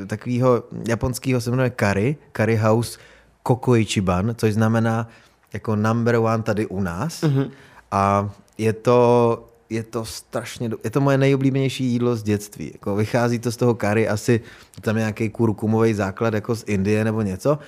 takového 0.08 0.64
japonského 0.88 1.42
se 1.42 1.50
jmenuje 1.50 1.70
Kari, 1.70 2.16
Kari 2.32 2.56
House 2.56 3.00
Kokoichiban, 3.44 4.34
což 4.38 4.54
znamená 4.54 5.08
jako 5.54 5.76
number 5.76 6.16
one 6.16 6.44
tady 6.44 6.66
u 6.66 6.82
nás. 6.82 7.22
Mm-hmm. 7.22 7.50
A 7.92 8.30
je 8.58 8.74
to, 8.74 9.44
je 9.70 9.84
to 9.84 10.06
strašně, 10.06 10.70
je 10.84 10.90
to 10.90 11.02
moje 11.02 11.18
nejoblíbenější 11.18 11.86
jídlo 11.86 12.16
z 12.16 12.24
dětství. 12.24 12.72
Jako 12.74 12.96
vychází 12.96 13.40
to 13.40 13.52
z 13.52 13.58
toho 13.58 13.76
kary, 13.76 14.08
asi 14.08 14.42
tam 14.82 14.96
nějaký 14.96 15.30
kurkumový 15.30 15.94
základ 15.94 16.34
jako 16.34 16.56
z 16.56 16.64
Indie 16.68 17.04
nebo 17.04 17.22
něco. 17.22 17.60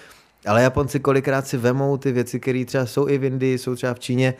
Ale 0.47 0.63
Japonci 0.63 0.99
kolikrát 0.99 1.47
si 1.47 1.57
vemou 1.57 1.97
ty 1.97 2.11
věci, 2.11 2.39
které 2.39 2.65
třeba 2.65 2.85
jsou 2.85 3.07
i 3.07 3.17
v 3.17 3.23
Indii, 3.23 3.57
jsou 3.57 3.75
třeba 3.75 3.93
v 3.93 3.99
Číně, 3.99 4.33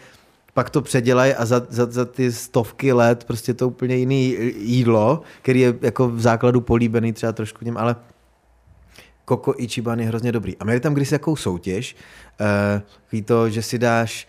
pak 0.54 0.70
to 0.70 0.82
předělají 0.82 1.34
a 1.34 1.46
za, 1.46 1.62
za, 1.70 1.86
za 1.92 2.06
ty 2.06 2.32
stovky 2.32 2.94
let 2.94 3.24
prostě 3.24 3.54
to 3.54 3.68
úplně 3.68 3.96
jiný 3.96 4.38
jídlo, 4.58 5.22
který 5.42 5.60
je 5.60 5.76
jako 5.82 6.10
v 6.10 6.22
základu 6.22 6.62
políbený 6.62 7.14
třeba 7.14 7.32
trošku 7.32 7.66
něm, 7.66 7.78
ale 7.78 7.96
Koko 9.26 9.53
Ichiban 9.57 9.99
je 9.99 10.07
hrozně 10.07 10.32
dobrý. 10.32 10.57
A 10.57 10.63
měli 10.63 10.80
tam 10.80 10.93
kdysi 10.93 11.15
jakou 11.15 11.36
soutěž, 11.36 11.95
uh, 12.39 12.82
ví 13.11 13.21
to, 13.21 13.49
že 13.49 13.61
si 13.61 13.80
dáš 13.80 14.28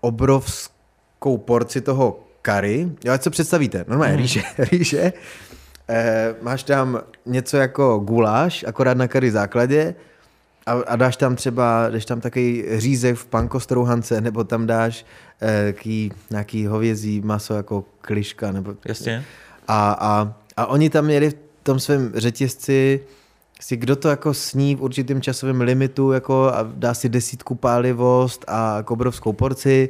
obrovskou 0.00 1.38
porci 1.38 1.80
toho 1.80 2.20
kary, 2.42 2.88
jo, 3.04 3.12
ať 3.12 3.22
se 3.22 3.30
představíte, 3.30 3.84
normálně 3.88 4.12
Mhm. 4.12 4.20
mm. 4.20 4.22
rýže, 4.22 4.42
rýže, 4.58 5.12
eh, 5.88 6.34
máš 6.42 6.62
tam 6.62 7.00
něco 7.26 7.56
jako 7.56 7.98
guláš, 7.98 8.64
akorát 8.68 8.96
na 8.96 9.08
kary 9.08 9.30
základě, 9.30 9.94
a, 10.66 10.72
a 10.72 10.96
dáš 10.96 11.16
tam 11.16 11.36
třeba, 11.36 11.88
dáš 11.90 12.04
tam 12.04 12.20
takový 12.20 12.64
řízek 12.76 13.16
v 13.16 13.26
pankostrouhance, 13.26 14.20
nebo 14.20 14.44
tam 14.44 14.66
dáš 14.66 15.06
eh, 15.42 15.72
ký, 15.72 16.12
nějaký 16.30 16.66
hovězí 16.66 17.20
maso 17.20 17.54
jako 17.54 17.84
kliška, 18.00 18.52
nebo 18.52 18.74
Jasně. 18.84 19.24
a, 19.68 19.96
a, 20.00 20.34
a 20.56 20.66
oni 20.66 20.90
tam 20.90 21.04
měli 21.04 21.30
v 21.30 21.36
tom 21.62 21.80
svém 21.80 22.12
řetězci 22.14 23.00
si 23.60 23.76
kdo 23.76 23.96
to 23.96 24.08
jako 24.08 24.34
sní 24.34 24.76
v 24.76 24.82
určitém 24.82 25.22
časovém 25.22 25.60
limitu 25.60 26.12
jako 26.12 26.50
a 26.54 26.62
dá 26.62 26.94
si 26.94 27.08
desítku 27.08 27.54
pálivost 27.54 28.44
a 28.48 28.76
jako 28.76 28.94
obrovskou 28.94 29.32
porci, 29.32 29.88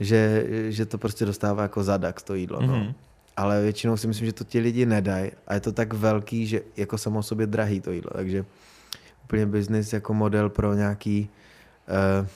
že, 0.00 0.46
že 0.68 0.86
to 0.86 0.98
prostě 0.98 1.24
dostává 1.24 1.62
jako 1.62 1.84
zadak 1.84 2.22
to 2.22 2.34
jídlo. 2.34 2.60
No. 2.60 2.76
Mhm. 2.76 2.94
Ale 3.36 3.62
většinou 3.62 3.96
si 3.96 4.06
myslím, 4.06 4.26
že 4.26 4.32
to 4.32 4.44
ti 4.44 4.60
lidi 4.60 4.86
nedají 4.86 5.30
a 5.46 5.54
je 5.54 5.60
to 5.60 5.72
tak 5.72 5.92
velký, 5.92 6.46
že 6.46 6.60
jako 6.76 6.98
samo 6.98 7.18
o 7.18 7.22
sobě 7.22 7.46
drahý 7.46 7.80
to 7.80 7.90
jídlo, 7.90 8.10
takže 8.14 8.44
úplně 9.24 9.46
business 9.46 9.92
jako 9.92 10.14
model 10.14 10.48
pro 10.48 10.74
nějaký 10.74 11.30
uh, 12.20 12.26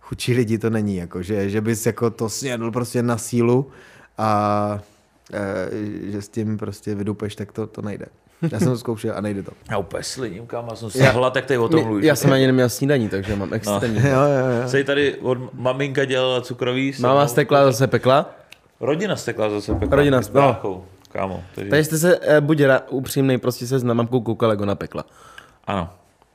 chudší 0.00 0.34
lidi 0.34 0.58
to 0.58 0.70
není, 0.70 0.96
jako, 0.96 1.22
že, 1.22 1.50
že 1.50 1.60
bys 1.60 1.86
jako 1.86 2.10
to 2.10 2.28
snědl 2.28 2.70
prostě 2.70 3.02
na 3.02 3.18
sílu 3.18 3.70
a 4.18 4.82
uh, 5.32 6.10
že 6.10 6.22
s 6.22 6.28
tím 6.28 6.58
prostě 6.58 6.94
vydupeš, 6.94 7.36
tak 7.36 7.52
to, 7.52 7.66
to 7.66 7.82
nejde. 7.82 8.06
Já 8.52 8.58
jsem 8.58 8.68
to 8.68 8.78
zkoušel 8.78 9.14
a 9.16 9.20
nejde 9.20 9.42
to. 9.42 9.50
Já 9.70 9.78
úplně 9.78 10.02
sliním, 10.02 10.46
kam 10.46 10.66
já 10.70 10.76
jsem 10.76 10.90
sahla, 10.90 11.30
tak 11.30 11.46
tady 11.46 11.58
o 11.58 11.68
tom 11.68 11.84
mluvíš. 11.84 12.06
já 12.06 12.16
jsem 12.16 12.32
ani 12.32 12.46
neměl 12.46 12.68
snídaní, 12.68 13.08
takže 13.08 13.36
mám 13.36 13.54
extrémní. 13.54 14.00
Jo, 14.04 14.10
jo, 14.10 14.60
jo. 14.62 14.68
Se 14.68 14.84
tady 14.84 15.14
od 15.14 15.38
maminka 15.54 16.04
dělala 16.04 16.40
cukroví. 16.40 16.92
se 16.92 17.02
Máma 17.02 17.26
stekla 17.26 17.64
zase 17.64 17.86
pekla. 17.86 18.30
Rodina 18.80 19.16
stekla 19.16 19.50
zase 19.50 19.74
pekla. 19.74 19.96
Rodina, 19.96 20.22
s 20.22 20.30
no. 20.32 20.84
Kámo. 21.12 21.42
Takže... 21.54 21.70
Takže 21.70 21.84
jste 21.84 21.98
se, 21.98 22.18
eh, 22.22 22.40
buď 22.40 22.60
ra- 22.60 22.80
upřímnej, 22.90 23.38
prostě 23.38 23.66
se 23.66 23.78
s 23.78 23.84
mamkou 23.84 24.20
koukal, 24.20 24.50
jak 24.50 24.60
ona 24.60 24.74
pekla. 24.74 25.04
Ano. 25.66 25.90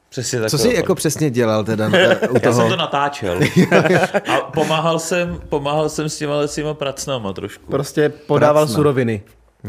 Přesně 0.09 0.39
tak. 0.39 0.49
Co 0.49 0.57
jsi 0.57 0.75
jako 0.75 0.95
přesně 0.95 1.29
dělal 1.29 1.63
teda 1.63 1.89
eh, 1.93 2.27
u 2.27 2.33
Já 2.33 2.39
toho? 2.39 2.53
jsem 2.53 2.69
to 2.69 2.75
natáčel. 2.75 3.39
A 4.33 4.37
pomáhal 4.53 4.99
jsem, 4.99 5.39
pomáhal 5.49 5.89
jsem 5.89 6.09
s 6.09 6.17
těma 6.17 6.47
těma 6.47 6.73
pracnama 6.73 7.33
trošku. 7.33 7.71
Prostě 7.71 8.09
podával 8.09 8.63
Pracna. 8.63 8.75
suroviny. 8.75 9.23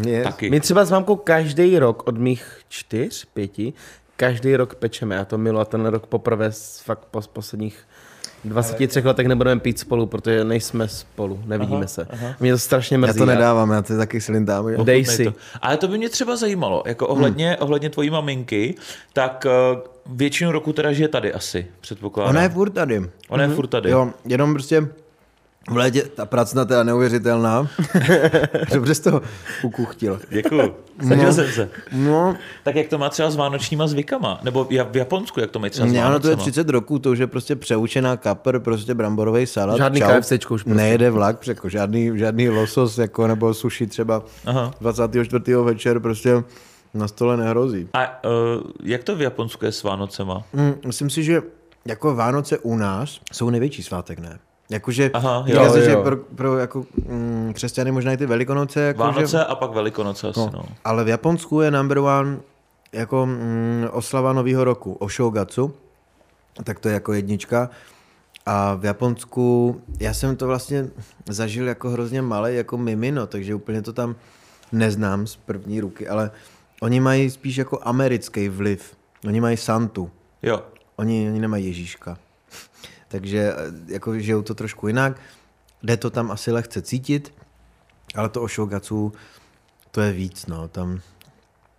Yes. 0.06 0.24
Taky. 0.24 0.50
My 0.50 0.60
třeba 0.60 0.84
s 0.84 0.90
mámkou 0.90 1.16
každý 1.16 1.78
rok 1.78 2.02
od 2.06 2.18
mých 2.18 2.58
čtyř, 2.68 3.24
pěti, 3.24 3.72
každý 4.16 4.56
rok 4.56 4.74
pečeme. 4.74 5.14
Já 5.14 5.24
to 5.24 5.38
milu 5.38 5.58
a 5.58 5.64
ten 5.64 5.86
rok 5.86 6.06
poprvé 6.06 6.50
fakt 6.84 7.04
po 7.10 7.20
posledních 7.32 7.78
23 8.44 9.00
letech 9.04 9.26
nebudeme 9.26 9.60
pít 9.60 9.78
spolu, 9.78 10.06
protože 10.06 10.44
nejsme 10.44 10.88
spolu, 10.88 11.40
nevidíme 11.46 11.76
Aha, 11.78 11.86
se. 11.86 12.06
aha. 12.10 12.34
Mě 12.40 12.52
to 12.52 12.58
strašně 12.58 12.94
Já 12.94 12.98
mrzí. 12.98 13.18
to 13.18 13.26
nedávám, 13.26 13.70
já 13.70 13.82
to 13.82 13.96
taky 13.96 14.20
slintám. 14.20 14.68
jo. 14.68 14.84
Dej 14.84 15.04
si. 15.04 15.24
To. 15.24 15.32
Ale 15.62 15.76
to 15.76 15.88
by 15.88 15.98
mě 15.98 16.08
třeba 16.08 16.36
zajímalo, 16.36 16.82
jako 16.86 17.08
ohledně, 17.08 17.48
hmm. 17.48 17.56
ohledně 17.60 17.90
tvojí 17.90 18.10
maminky, 18.10 18.74
tak 19.12 19.46
uh, 19.72 19.80
většinu 20.16 20.52
roku 20.52 20.72
teda 20.72 20.92
žije 20.92 21.08
tady 21.08 21.32
asi, 21.32 21.66
předpokládám. 21.80 22.30
Ona 22.30 22.42
je 22.42 22.48
furt 22.48 22.70
tady. 22.70 23.10
Ona 23.28 23.42
je 23.42 23.48
furt 23.48 23.66
tady. 23.66 23.90
Jo, 23.90 24.10
jenom 24.24 24.52
prostě 24.52 24.88
V 25.70 25.76
létě 25.76 26.02
ta 26.02 26.26
pracna 26.26 26.64
teda 26.64 26.82
neuvěřitelná. 26.82 27.68
Dobře 28.74 28.94
jsi 28.94 29.02
to 29.02 29.22
ukuchtil. 29.62 30.20
Děkuju. 30.30 30.74
Snažil 31.06 31.26
No. 31.26 31.32
jsem 31.32 31.46
se. 31.52 31.68
No, 31.92 32.36
Tak 32.64 32.76
jak 32.76 32.88
to 32.88 32.98
má 32.98 33.08
třeba 33.08 33.30
s 33.30 33.36
vánočníma 33.36 33.86
zvykama? 33.86 34.40
Nebo 34.42 34.64
ja- 34.64 34.90
v 34.90 34.96
Japonsku, 34.96 35.40
jak 35.40 35.50
to 35.50 35.58
mají 35.58 35.70
třeba 35.70 35.88
s 35.88 35.90
ono 35.90 36.00
to 36.00 36.04
je 36.06 36.10
Vánocema? 36.10 36.36
30 36.36 36.68
roků, 36.68 36.98
to 36.98 37.10
už 37.10 37.18
je 37.18 37.26
prostě 37.26 37.56
přeučená 37.56 38.16
kapr, 38.16 38.58
prostě 38.58 38.94
bramborový 38.94 39.46
salát. 39.46 39.76
Žádný 39.78 40.00
čau. 40.00 40.06
KFCčko 40.20 40.54
už 40.54 40.62
prostě. 40.62 40.76
Nejede 40.82 41.10
vlak, 41.10 41.46
jako 41.46 41.68
žádný, 41.68 42.18
žádný 42.18 42.48
losos, 42.48 42.98
jako, 42.98 43.26
nebo 43.26 43.54
sushi 43.54 43.86
třeba 43.86 44.22
Aha. 44.46 44.70
24. 44.80 45.54
večer 45.54 46.00
prostě 46.00 46.42
na 46.94 47.08
stole 47.08 47.36
nehrozí. 47.36 47.88
A 47.94 48.24
uh, 48.24 48.30
jak 48.82 49.04
to 49.04 49.16
v 49.16 49.22
Japonsku 49.22 49.64
je 49.64 49.72
s 49.72 49.82
Vánocema? 49.82 50.42
Mm, 50.52 50.74
myslím 50.86 51.10
si, 51.10 51.22
že 51.24 51.42
jako 51.86 52.14
Vánoce 52.14 52.58
u 52.58 52.76
nás 52.76 53.20
jsou 53.32 53.50
největší 53.50 53.82
svátek, 53.82 54.18
ne? 54.18 54.38
Jakože, 54.70 55.10
Aha, 55.14 55.44
jo, 55.46 55.72
se, 55.72 55.84
že 55.84 55.90
jo. 55.90 56.02
pro, 56.02 56.16
pro 56.16 56.58
jako, 56.58 56.84
mm, 57.08 57.52
křesťany 57.54 57.92
možná 57.92 58.12
i 58.12 58.16
ty 58.16 58.26
velikonoce. 58.26 58.80
Jako, 58.80 59.02
Vánoce 59.02 59.26
Že, 59.26 59.44
a 59.44 59.54
pak 59.54 59.70
Velikonoce 59.70 60.28
asi, 60.28 60.40
no. 60.40 60.50
no, 60.54 60.62
ale 60.84 61.04
v 61.04 61.08
Japonsku 61.08 61.60
je 61.60 61.70
number 61.70 61.98
one 61.98 62.38
jako 62.92 63.26
mm, 63.26 63.88
oslava 63.92 64.32
nového 64.32 64.64
roku, 64.64 64.92
Oshogatsu, 64.92 65.74
tak 66.64 66.78
to 66.80 66.88
je 66.88 66.94
jako 66.94 67.12
jednička. 67.12 67.70
A 68.46 68.74
v 68.74 68.84
Japonsku, 68.84 69.80
já 70.00 70.14
jsem 70.14 70.36
to 70.36 70.46
vlastně 70.46 70.88
zažil 71.28 71.68
jako 71.68 71.90
hrozně 71.90 72.22
malý, 72.22 72.56
jako 72.56 72.78
mimino, 72.78 73.26
takže 73.26 73.54
úplně 73.54 73.82
to 73.82 73.92
tam 73.92 74.16
neznám 74.72 75.26
z 75.26 75.36
první 75.36 75.80
ruky, 75.80 76.08
ale 76.08 76.30
oni 76.80 77.00
mají 77.00 77.30
spíš 77.30 77.56
jako 77.56 77.78
americký 77.82 78.48
vliv. 78.48 78.96
Oni 79.26 79.40
mají 79.40 79.56
Santu. 79.56 80.10
Jo. 80.42 80.62
Oni, 80.96 81.28
oni 81.30 81.40
nemají 81.40 81.66
Ježíška. 81.66 82.18
Takže 83.10 83.52
eh, 83.52 83.92
jako 83.92 84.18
žijou 84.18 84.42
to 84.42 84.54
trošku 84.54 84.86
jinak. 84.86 85.20
Jde 85.82 85.96
to 85.96 86.10
tam 86.10 86.30
asi 86.30 86.52
lehce 86.52 86.82
cítit, 86.82 87.34
ale 88.14 88.28
to 88.28 88.42
o 88.42 88.48
Shogatsu, 88.48 89.12
to 89.90 90.00
je 90.00 90.12
víc, 90.12 90.46
no. 90.46 90.68
Tam 90.68 91.00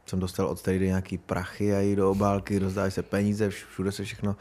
jsem 0.05 0.19
dostal 0.19 0.47
od 0.47 0.61
tady 0.61 0.79
nějaký 0.79 1.17
prachy 1.17 1.73
a 1.75 1.81
i 1.81 1.95
do 1.95 2.11
obálky, 2.11 2.59
rozdávají 2.59 2.91
se 2.91 3.03
peníze, 3.03 3.49
vš- 3.49 3.65
všude 3.71 3.91
se 3.91 4.03
všechno 4.03 4.35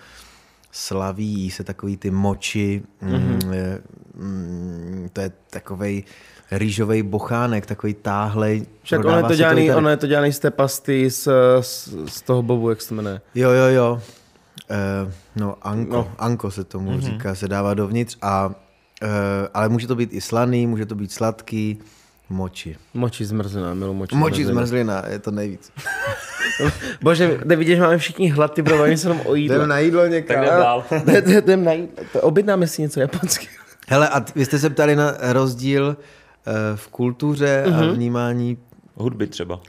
slaví, 0.72 1.26
jí 1.26 1.50
se 1.50 1.64
takový 1.64 1.96
ty 1.96 2.10
moči, 2.10 2.82
mm-hmm. 3.02 3.80
mm, 4.14 5.08
to 5.12 5.20
je 5.20 5.32
takovej 5.50 6.04
rýžovej 6.50 7.02
bochánek, 7.02 7.66
takový 7.66 7.94
táhlej. 7.94 8.66
Však 8.82 9.04
ono 9.04 9.16
je 9.16 9.22
to 9.22 9.34
dělaný, 9.34 9.72
ono 9.72 9.88
je 9.88 9.96
to 9.96 10.06
dělaný 10.06 10.32
z 10.32 10.38
té 10.38 10.50
pasty 10.50 11.10
z, 11.10 11.28
z, 11.60 11.88
z 12.06 12.22
toho 12.22 12.42
bobu, 12.42 12.70
jak 12.70 12.82
se 12.82 12.94
jmenuje. 12.94 13.20
Jo, 13.34 13.50
jo, 13.50 13.66
jo. 13.66 14.02
Uh, 14.70 15.12
no, 15.36 15.56
anko, 15.62 15.96
No. 15.96 16.12
anko 16.18 16.50
se 16.50 16.64
tomu 16.64 16.90
mm-hmm. 16.90 17.00
říká, 17.00 17.34
se 17.34 17.48
dává 17.48 17.74
dovnitř, 17.74 18.18
a, 18.22 18.46
uh, 18.46 18.54
ale 19.54 19.68
může 19.68 19.86
to 19.86 19.96
být 19.96 20.12
i 20.12 20.20
slaný, 20.20 20.66
může 20.66 20.86
to 20.86 20.94
být 20.94 21.12
sladký, 21.12 21.78
moči. 22.30 22.76
Moči 22.94 23.24
zmrzlina, 23.24 23.74
milu 23.74 23.94
moči, 23.94 24.16
Moči 24.16 24.46
zmrzlina, 24.46 25.02
je 25.08 25.18
to 25.18 25.30
nejvíc. 25.30 25.72
Bože, 27.02 27.40
nevidíš, 27.44 27.76
že 27.76 27.82
máme 27.82 27.98
všichni 27.98 28.30
hlad, 28.30 28.54
ty 28.54 28.62
bro, 28.62 28.78
bavíme 28.78 28.96
se 28.96 29.08
jenom 29.08 29.20
o 29.26 29.34
jídle. 29.34 29.56
Jdem 29.56 29.68
na 29.68 29.78
jídlo 29.78 30.06
někam. 30.06 30.36
Tak 30.36 30.44
jdem 30.44 30.58
dál. 30.60 30.84
Na 31.64 31.72
jídlo. 31.72 32.20
Objednáme 32.20 32.66
si 32.66 32.82
něco 32.82 33.00
japonského. 33.00 33.54
Hele, 33.88 34.08
a 34.08 34.24
vy 34.34 34.44
jste 34.44 34.58
se 34.58 34.70
ptali 34.70 34.96
na 34.96 35.14
rozdíl 35.20 35.86
uh, 35.86 35.96
v 36.74 36.88
kultuře 36.88 37.64
mm-hmm. 37.66 37.90
a 37.90 37.92
vnímání 37.92 38.58
Hudby 38.94 39.26
třeba. 39.26 39.60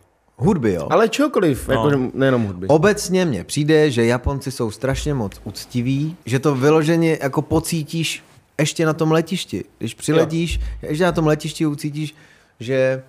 Hudby, 0.42 0.74
jo? 0.74 0.88
Ale 0.92 1.10
čokoliv, 1.10 1.68
No. 1.68 1.74
jako, 1.90 2.12
nejenom 2.14 2.44
hudby. 2.46 2.68
Obecně 2.68 3.26
mně 3.26 3.44
přijde, 3.44 3.92
že 3.92 4.06
Japonci 4.06 4.52
jsou 4.52 4.72
strašně 4.72 5.14
moc 5.14 5.42
uctiví, 5.44 6.16
že 6.26 6.40
to 6.40 6.56
vyloženě 6.56 7.18
jako 7.22 7.42
pocítíš 7.42 8.24
ještě 8.60 8.86
na 8.86 8.94
tom 8.94 9.12
letišti. 9.12 9.64
Když 9.78 9.94
přiletíš, 9.94 10.60
ještě 10.82 11.04
na 11.04 11.12
tom 11.12 11.28
letišti 11.28 11.66
ucítíš, 11.66 12.16
že 12.60 13.04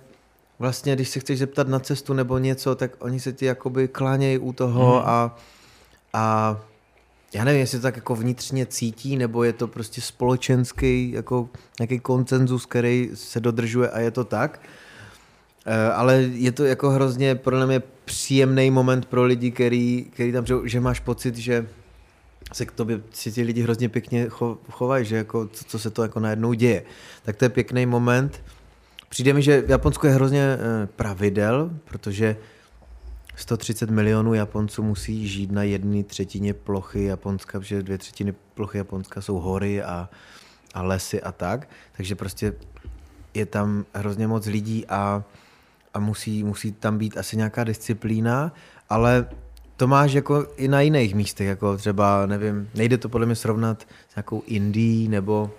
vlastně, 0.59 0.95
když 0.95 1.09
se 1.09 1.19
chceš 1.19 1.39
zeptat 1.39 1.67
na 1.67 1.79
cestu 1.79 2.13
nebo 2.13 2.37
něco, 2.37 2.75
tak 2.75 2.91
oni 2.99 3.19
se 3.19 3.33
ti 3.33 3.45
jakoby 3.45 3.87
klánějí 3.87 4.37
u 4.37 4.53
toho 4.53 4.95
Mhm. 4.95 5.03
a, 5.05 5.37
a 6.13 6.59
já 7.33 7.43
nevím, 7.43 7.59
jestli 7.61 7.77
to 7.77 7.81
tak 7.81 7.95
jako 7.95 8.15
vnitřně 8.15 8.65
cítí, 8.65 9.17
nebo 9.17 9.43
je 9.43 9.53
to 9.53 9.67
prostě 9.67 10.01
společenský 10.01 11.11
jako 11.11 11.49
nějaký 11.79 11.99
koncenzus, 11.99 12.65
který 12.65 13.09
se 13.13 13.39
dodržuje 13.39 13.89
a 13.89 13.99
je 13.99 14.11
to 14.11 14.23
tak. 14.23 14.59
Eh, 15.65 15.91
Ale 15.91 16.15
je 16.15 16.51
to 16.51 16.65
jako 16.65 16.89
hrozně 16.89 17.35
podle 17.35 17.65
mě 17.67 17.81
příjemný 18.05 18.71
moment 18.71 19.05
pro 19.05 19.23
lidi, 19.23 19.51
který, 19.51 20.05
který 20.13 20.31
tam 20.31 20.43
přijou, 20.43 20.67
že 20.67 20.79
máš 20.79 20.99
pocit, 20.99 21.37
že 21.37 21.67
se 22.53 22.65
k 22.65 22.71
tobě 22.71 23.01
si 23.11 23.31
ti 23.31 23.41
lidi 23.43 23.61
hrozně 23.61 23.89
pěkně 23.89 24.27
cho- 24.27 24.57
chovají, 24.71 25.05
že 25.05 25.15
jako, 25.15 25.47
co, 25.47 25.65
co 25.65 25.79
se 25.79 25.89
to 25.89 26.03
jako 26.03 26.19
najednou 26.19 26.53
děje. 26.53 26.83
Tak 27.23 27.35
to 27.35 27.45
je 27.45 27.49
pěkný 27.49 27.85
moment. 27.85 28.41
Přijde 29.09 29.33
mi, 29.33 29.41
že 29.41 29.61
v 29.61 29.69
Japonsku 29.69 30.07
je 30.07 30.13
hrozně 30.13 30.41
eh, 30.41 30.87
pravidel, 30.95 31.71
protože 31.85 32.37
130 33.35 33.89
milionů 33.89 34.33
Japonců 34.33 34.83
musí 34.83 35.27
žít 35.27 35.51
na 35.51 35.63
jedné 35.63 36.03
třetině 36.03 36.53
plochy 36.53 37.03
Japonska, 37.03 37.59
protože 37.59 37.83
dvě 37.83 37.97
třetiny 37.97 38.33
plochy 38.53 38.77
Japonska 38.77 39.21
jsou 39.21 39.39
hory 39.39 39.83
a, 39.83 40.09
a 40.73 40.81
lesy 40.83 41.21
a 41.21 41.31
tak. 41.31 41.69
Takže 41.97 42.15
prostě 42.15 42.53
je 43.33 43.45
tam 43.45 43.85
hrozně 43.93 44.27
moc 44.27 44.45
lidí 44.45 44.85
a, 44.87 45.23
a 45.93 45.99
musí, 45.99 46.43
musí 46.43 46.71
tam 46.71 46.97
být 46.97 47.17
asi 47.17 47.37
nějaká 47.37 47.63
disciplína, 47.63 48.53
ale 48.89 49.25
to 49.77 49.87
máš 49.87 50.13
jako 50.13 50.47
i 50.57 50.67
na 50.67 50.81
jiných 50.81 51.15
místech, 51.15 51.47
jako 51.47 51.77
třeba, 51.77 52.25
nevím, 52.25 52.69
nejde 52.75 52.97
to 52.97 53.09
podle 53.09 53.25
mě 53.25 53.35
srovnat 53.35 53.83
s 54.09 54.15
nějakou 54.15 54.43
Indií 54.47 55.07
nebo, 55.07 55.51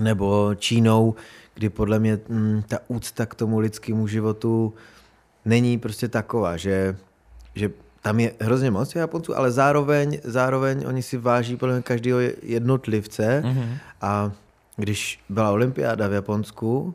nebo 0.00 0.50
Čínou, 0.54 1.14
kdy 1.54 1.68
podle 1.68 1.98
mě 1.98 2.18
mm, 2.28 2.62
ta 2.68 2.78
úcta 2.88 3.26
k 3.26 3.34
tomu 3.34 3.58
lidskému 3.58 4.06
životu 4.06 4.74
není 5.44 5.78
prostě 5.78 6.08
taková, 6.08 6.56
že, 6.56 6.96
že 7.54 7.70
tam 8.02 8.20
je 8.20 8.32
hrozně 8.40 8.70
moc 8.70 8.94
Japonců, 8.94 9.36
ale 9.38 9.50
zároveň, 9.50 10.18
zároveň 10.24 10.84
oni 10.86 11.02
si 11.02 11.16
váží 11.16 11.56
podle 11.56 11.74
mě 11.74 11.82
každého 11.82 12.18
jednotlivce 12.42 13.42
Mhm. 13.46 13.74
a 14.00 14.32
když 14.76 15.20
byla 15.28 15.50
olympiáda 15.50 16.08
v 16.08 16.12
Japonsku, 16.12 16.94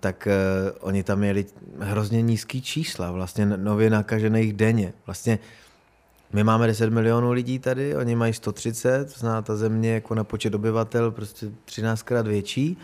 tak 0.00 0.26
eh, 0.26 0.32
oni 0.80 1.02
tam 1.02 1.18
měli 1.18 1.46
hrozně 1.80 2.22
nízký 2.22 2.62
čísla, 2.62 3.10
vlastně 3.10 3.46
nově 3.46 3.90
nakažených 3.90 4.52
denně. 4.52 4.92
Vlastně 5.06 5.38
my 6.32 6.44
máme 6.44 6.66
10 6.66 6.90
milionů 6.90 7.32
lidí 7.32 7.58
tady, 7.58 7.96
oni 7.96 8.16
mají 8.16 8.32
130, 8.32 9.12
to 9.12 9.20
znamená 9.20 9.42
ta 9.42 9.56
země 9.56 9.90
jako 9.92 10.14
na 10.14 10.24
počet 10.24 10.54
obyvatel 10.54 11.10
prostě 11.10 11.46
13krát 11.66 12.22
větší 12.28 12.76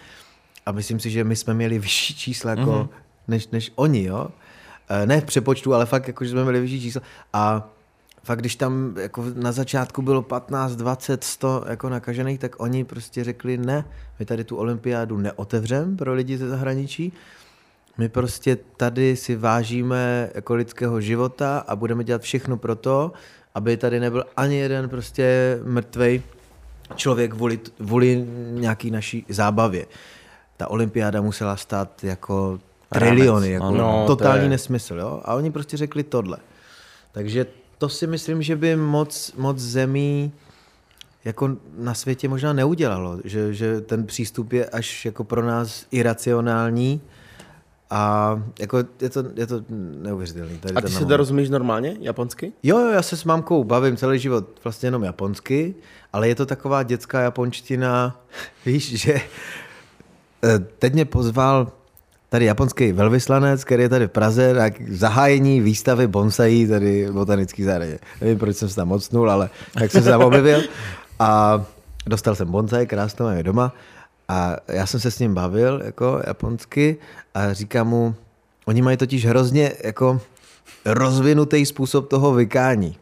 a 0.67 0.73
myslím 0.73 1.01
si, 1.01 1.11
že 1.11 1.25
my 1.25 1.37
jsme 1.37 1.55
měli 1.55 1.79
vyšší 1.79 2.15
čísla 2.15 2.51
jako 2.51 2.63
Mhm. 2.73 2.81
mm-hmm. 2.81 2.89
než, 3.29 3.49
než 3.49 3.73
oni, 3.75 4.05
jo. 4.05 4.29
Eh, 4.89 5.07
Ne 5.07 5.21
v 5.21 5.25
přepočtu, 5.25 5.75
ale 5.75 5.87
fakt 5.87 6.07
jako, 6.09 6.25
že 6.25 6.31
jsme 6.31 6.43
měli 6.43 6.61
vyšší 6.61 6.81
čísla 6.81 7.03
a 7.33 7.69
fakt 8.25 8.39
když 8.39 8.57
tam 8.57 8.95
jako 8.99 9.25
na 9.35 9.53
začátku 9.53 10.03
bylo 10.03 10.23
15, 10.23 10.77
20, 10.77 11.25
100 11.25 11.65
jako 11.69 11.89
nakažených, 11.89 12.39
tak 12.39 12.63
oni 12.63 12.85
prostě 12.85 13.25
řekli 13.25 13.57
ne, 13.57 13.85
my 14.19 14.25
tady 14.25 14.45
tu 14.45 14.57
olympiádu 14.57 15.19
neotevřem 15.19 15.97
pro 15.97 16.15
lidi 16.15 16.39
ze 16.39 16.49
zahraničí, 16.49 17.13
my 17.99 18.09
prostě 18.09 18.59
tady 18.77 19.17
si 19.17 19.37
vážíme 19.37 20.31
jako 20.35 20.55
lidského 20.55 21.01
života 21.01 21.59
a 21.69 21.77
budeme 21.77 22.05
dělat 22.05 22.23
všechno 22.23 22.57
pro 22.57 22.77
to, 22.77 23.13
aby 23.55 23.77
tady 23.77 24.01
nebyl 24.01 24.25
ani 24.37 24.57
jeden 24.57 24.89
prostě 24.89 25.59
mrtvej 25.65 26.23
člověk 26.95 27.31
kvůli, 27.31 27.61
kvůli 27.77 28.27
nějaký 28.51 28.91
naší 28.91 29.27
zábavě. 29.29 29.87
Ta 30.57 30.71
olympiáda 30.71 31.21
musela 31.21 31.57
stát 31.57 32.05
jako 32.05 32.59
triliony, 32.89 33.51
jako. 33.51 33.71
No, 33.71 34.05
to 34.07 34.17
totální 34.17 34.43
je- 34.43 34.49
nesmysl. 34.49 34.95
Jo? 34.95 35.21
A 35.25 35.35
oni 35.35 35.51
prostě 35.51 35.77
řekli 35.77 36.03
tohle. 36.03 36.39
Takže 37.13 37.47
to 37.83 37.89
si 37.89 38.07
myslím, 38.07 38.43
že 38.43 38.57
by 38.57 38.77
moc, 38.77 39.33
moc 39.37 39.59
zemí 39.59 40.33
jako 41.25 41.57
na 41.79 41.95
světě 41.95 42.29
možná 42.29 42.53
neudělalo, 42.53 43.19
že, 43.25 43.55
že 43.55 43.81
ten 43.81 44.07
přístup 44.07 44.53
je 44.53 44.67
až 44.67 45.05
jako 45.05 45.25
pro 45.25 45.47
nás 45.47 45.87
iracionální 45.91 47.01
a 47.91 48.43
jako 48.61 48.79
je 49.01 49.11
to, 49.11 49.25
je 49.35 49.47
to 49.47 49.65
neuvěřitelný. 50.03 50.59
Tady 50.59 50.75
A 50.75 50.81
ty 50.81 50.89
se 50.89 51.17
rozumíš 51.17 51.51
normálně, 51.51 51.97
japonsky? 52.01 52.53
Jo, 52.63 52.79
jo, 52.79 52.91
já 52.91 53.03
se 53.03 53.17
s 53.17 53.25
mámkou 53.25 53.65
bavím 53.65 53.97
celý 53.97 54.19
život 54.19 54.61
vlastně 54.65 54.87
jenom 54.87 55.03
japonsky, 55.03 55.75
ale 56.13 56.29
je 56.29 56.35
to 56.35 56.47
taková 56.47 56.83
dětská 56.83 57.21
japonština, 57.21 58.21
víš, 58.67 59.01
že 59.01 59.15
eh, 59.15 60.59
teď 60.79 60.93
mě 60.93 61.05
pozval 61.05 61.73
tady 62.33 62.45
japonský 62.45 62.93
velvyslanec, 62.93 63.65
který 63.65 63.83
je 63.83 63.89
tady 63.89 64.07
v 64.07 64.11
Praze 64.11 64.55
na 64.55 64.71
zahájení 64.91 65.61
výstavy 65.61 66.07
bonsaí 66.07 66.67
tady 66.67 67.07
v 67.07 67.13
botanický 67.13 67.63
zahradě. 67.63 67.99
Nevím, 68.21 68.39
proč 68.39 68.57
jsem 68.57 68.69
se 68.69 68.77
tam 68.77 68.89
mocnul, 68.89 69.31
ale 69.31 69.51
tak 69.75 69.91
jsem 69.91 70.03
se 70.03 70.09
tam 70.09 70.23
objevil 70.23 70.63
a 71.19 71.63
dostal 72.07 72.35
jsem 72.35 72.49
bonsai, 72.49 72.87
krásnou 72.87 73.27
mám 73.27 73.37
je 73.37 73.43
doma 73.43 73.73
a 74.29 74.57
já 74.69 74.87
jsem 74.87 75.01
se 75.01 75.11
s 75.11 75.19
ním 75.19 75.35
bavil 75.35 75.83
jako 75.85 76.23
japonsky 76.27 76.97
a 77.35 77.53
říkám 77.53 77.89
mu, 77.89 78.15
oni 78.65 78.83
mají 78.83 78.97
totiž 78.97 79.27
hrozně 79.27 79.73
jako 79.85 80.21
rozvinutý 80.85 81.67
způsob 81.67 82.09
toho 82.09 82.33
vykání. 82.33 82.97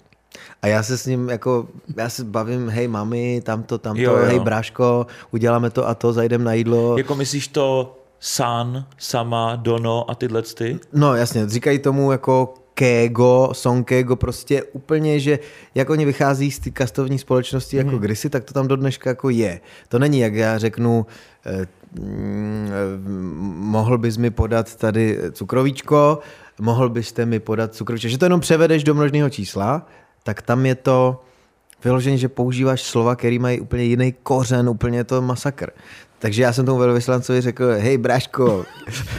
A 0.63 0.67
já 0.67 0.83
se 0.83 0.99
s 0.99 1.07
ním 1.07 1.29
jako, 1.29 1.69
já 1.97 2.09
se 2.09 2.25
bavím, 2.25 2.69
hej 2.69 2.89
mami, 2.89 3.43
tamto, 3.45 3.79
tamto, 3.79 4.03
Jo, 4.03 4.17
jo. 4.17 4.25
hej 4.25 4.39
bráško, 4.39 5.07
uděláme 5.31 5.71
to 5.71 5.89
a 5.89 5.95
to, 5.95 6.13
zajdem 6.13 6.45
na 6.45 6.53
jídlo. 6.53 6.99
Jako 6.99 7.15
myslíš 7.15 7.49
to 7.49 7.97
san, 8.21 8.87
sama, 8.99 9.57
dono 9.57 10.11
a 10.11 10.15
tyhle 10.15 10.43
ty? 10.43 10.79
No 10.93 11.15
jasně, 11.15 11.49
říkají 11.49 11.79
tomu 11.79 12.13
jako 12.13 12.55
kego, 12.75 13.49
sonkego, 13.53 14.17
prostě 14.17 14.63
úplně, 14.63 15.21
že 15.21 15.39
jak 15.75 15.91
oni 15.91 16.05
vychází 16.05 16.51
z 16.51 16.59
té 16.59 16.71
kastovní 16.71 17.19
společnosti 17.19 17.77
jako 17.77 17.91
hmm. 17.91 17.99
kdysi, 17.99 18.31
tak 18.31 18.45
to 18.45 18.55
tam 18.55 18.69
do 18.69 18.77
dneška 18.77 19.11
jako 19.11 19.31
je. 19.31 19.61
To 19.89 19.99
není, 19.99 20.19
jak 20.19 20.35
já 20.35 20.59
řeknu, 20.59 21.07
eh, 21.47 21.67
mm, 22.01 22.69
eh, 22.69 23.09
mohl 23.57 23.99
bys 23.99 24.17
mi 24.17 24.31
podat 24.31 24.77
tady 24.77 25.19
cukrovíčko, 25.33 26.19
mohl 26.61 26.89
byste 26.89 27.27
mi 27.27 27.41
podat 27.41 27.75
cukrovíčko, 27.75 28.09
že 28.09 28.19
to 28.19 28.25
jenom 28.25 28.41
převedeš 28.41 28.85
do 28.85 28.95
množného 28.95 29.31
čísla, 29.31 29.87
tak 30.23 30.43
tam 30.43 30.67
je 30.67 30.75
to 30.75 31.21
vyloženě, 31.85 32.19
že 32.19 32.29
používáš 32.29 32.83
slova, 32.83 33.17
které 33.17 33.39
mají 33.39 33.61
úplně 33.61 33.85
jiný 33.85 34.15
kořen, 34.23 34.69
úplně 34.69 34.99
je 34.99 35.05
to 35.05 35.23
masakr. 35.23 35.71
Takže 36.21 36.43
já 36.43 36.53
jsem 36.53 36.67
tomu 36.67 36.79
velvyslancovi 36.79 37.41
řekl, 37.41 37.69
hej 37.79 37.99
bráško, 37.99 38.65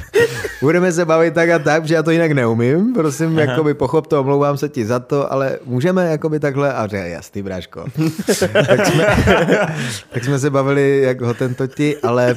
budeme 0.61 0.91
se 0.91 1.05
bavit 1.05 1.33
tak 1.33 1.49
a 1.49 1.59
tak, 1.59 1.81
protože 1.81 1.95
já 1.95 2.03
to 2.03 2.11
jinak 2.11 2.31
neumím, 2.31 2.93
prosím, 2.93 3.29
Aha. 3.29 3.41
jakoby 3.41 3.73
pochop 3.73 4.07
to, 4.07 4.19
omlouvám 4.19 4.57
se 4.57 4.69
ti 4.69 4.85
za 4.85 4.99
to, 4.99 5.33
ale 5.33 5.59
můžeme 5.65 6.05
jakoby 6.05 6.39
takhle 6.39 6.73
a 6.73 6.87
řekl, 6.87 7.05
jasný 7.05 7.41
bráško. 7.41 7.85
tak, 8.67 8.85
jsme, 8.85 9.05
tak 10.09 10.23
jsme 10.23 10.39
se 10.39 10.49
bavili 10.49 11.01
jak 11.01 11.21
hotentoti, 11.21 11.97
ale 11.97 12.35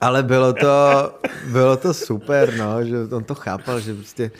ale 0.00 0.22
bylo 0.22 0.52
to, 0.52 1.12
bylo 1.52 1.76
to 1.76 1.94
super, 1.94 2.54
no, 2.58 2.84
že 2.84 2.96
on 3.12 3.24
to 3.24 3.34
chápal, 3.34 3.80
že 3.80 3.94
prostě 3.94 4.30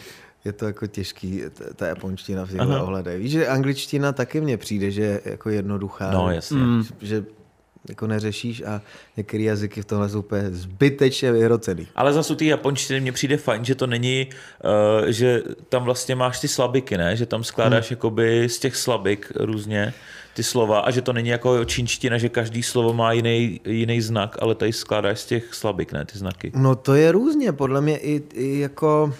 je 0.44 0.52
to 0.52 0.66
jako 0.66 0.86
těžký, 0.86 1.42
ta 1.76 1.86
japonština 1.86 2.46
v 2.46 2.50
těchto 2.50 2.82
ohledech. 2.82 3.20
Víš, 3.20 3.30
že 3.30 3.48
angličtina 3.48 4.12
taky 4.12 4.40
mně 4.40 4.56
přijde, 4.56 4.90
že 4.90 5.02
je 5.02 5.20
jako 5.24 5.50
jednoduchá. 5.50 6.10
No, 6.10 6.30
jasně. 6.30 6.58
Mm. 6.58 6.84
Že 7.00 7.24
jako 7.88 8.06
neřešíš 8.06 8.62
a 8.62 8.82
některé 9.16 9.42
jazyky 9.42 9.82
v 9.82 9.84
tomhle 9.84 10.08
jsou 10.08 10.18
úplně 10.18 10.50
zbytečně 10.50 11.32
vyhrocený. 11.32 11.86
Ale 11.94 12.12
zase 12.12 12.32
u 12.32 12.36
té 12.36 12.44
japonštiny 12.44 13.00
mně 13.00 13.12
přijde 13.12 13.36
fajn, 13.36 13.64
že 13.64 13.74
to 13.74 13.86
není, 13.86 14.26
uh, 15.00 15.06
že 15.06 15.42
tam 15.68 15.84
vlastně 15.84 16.14
máš 16.14 16.40
ty 16.40 16.48
slabiky, 16.48 16.98
ne? 16.98 17.16
Že 17.16 17.26
tam 17.26 17.44
skládáš 17.44 17.90
hmm. 17.90 17.96
jakoby 17.96 18.48
z 18.48 18.58
těch 18.58 18.76
slabik 18.76 19.32
různě 19.34 19.94
ty 20.34 20.42
slova 20.42 20.80
a 20.80 20.90
že 20.90 21.02
to 21.02 21.12
není 21.12 21.28
jako 21.28 21.64
čínština, 21.64 22.18
že 22.18 22.28
každý 22.28 22.62
slovo 22.62 22.92
má 22.92 23.12
jiný, 23.12 23.60
jiný 23.64 24.00
znak, 24.00 24.36
ale 24.40 24.54
tady 24.54 24.72
skládáš 24.72 25.20
z 25.20 25.26
těch 25.26 25.54
slabik, 25.54 25.92
ne? 25.92 26.04
Ty 26.04 26.18
znaky. 26.18 26.52
No 26.54 26.74
to 26.74 26.94
je 26.94 27.12
různě, 27.12 27.52
podle 27.52 27.80
mě 27.80 27.98
i, 27.98 28.22
i 28.34 28.58
jako... 28.58 29.14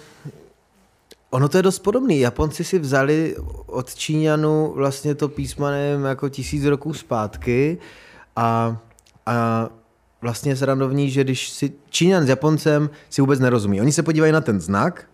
Ono 1.29 1.49
to 1.49 1.57
je 1.57 1.63
dost 1.63 1.79
podobný. 1.79 2.19
Japonci 2.19 2.63
si 2.63 2.79
vzali 2.79 3.35
od 3.65 3.95
Číňanů 3.95 4.71
vlastně 4.75 5.15
to 5.15 5.29
písmo, 5.29 5.69
nevím, 5.69 6.05
jako 6.05 6.29
tisíc 6.29 6.65
roků 6.65 6.93
zpátky 6.93 7.77
a, 8.37 8.77
a 9.25 9.69
vlastně 10.21 10.51
je 10.51 10.55
srandovní, 10.55 11.09
že 11.09 11.23
když 11.23 11.49
si 11.49 11.73
Číňan 11.89 12.25
s 12.25 12.29
Japoncem 12.29 12.89
si 13.09 13.21
vůbec 13.21 13.39
nerozumí. 13.39 13.81
Oni 13.81 13.91
se 13.91 14.03
podívají 14.03 14.31
na 14.31 14.41
ten 14.41 14.61
znak 14.61 15.05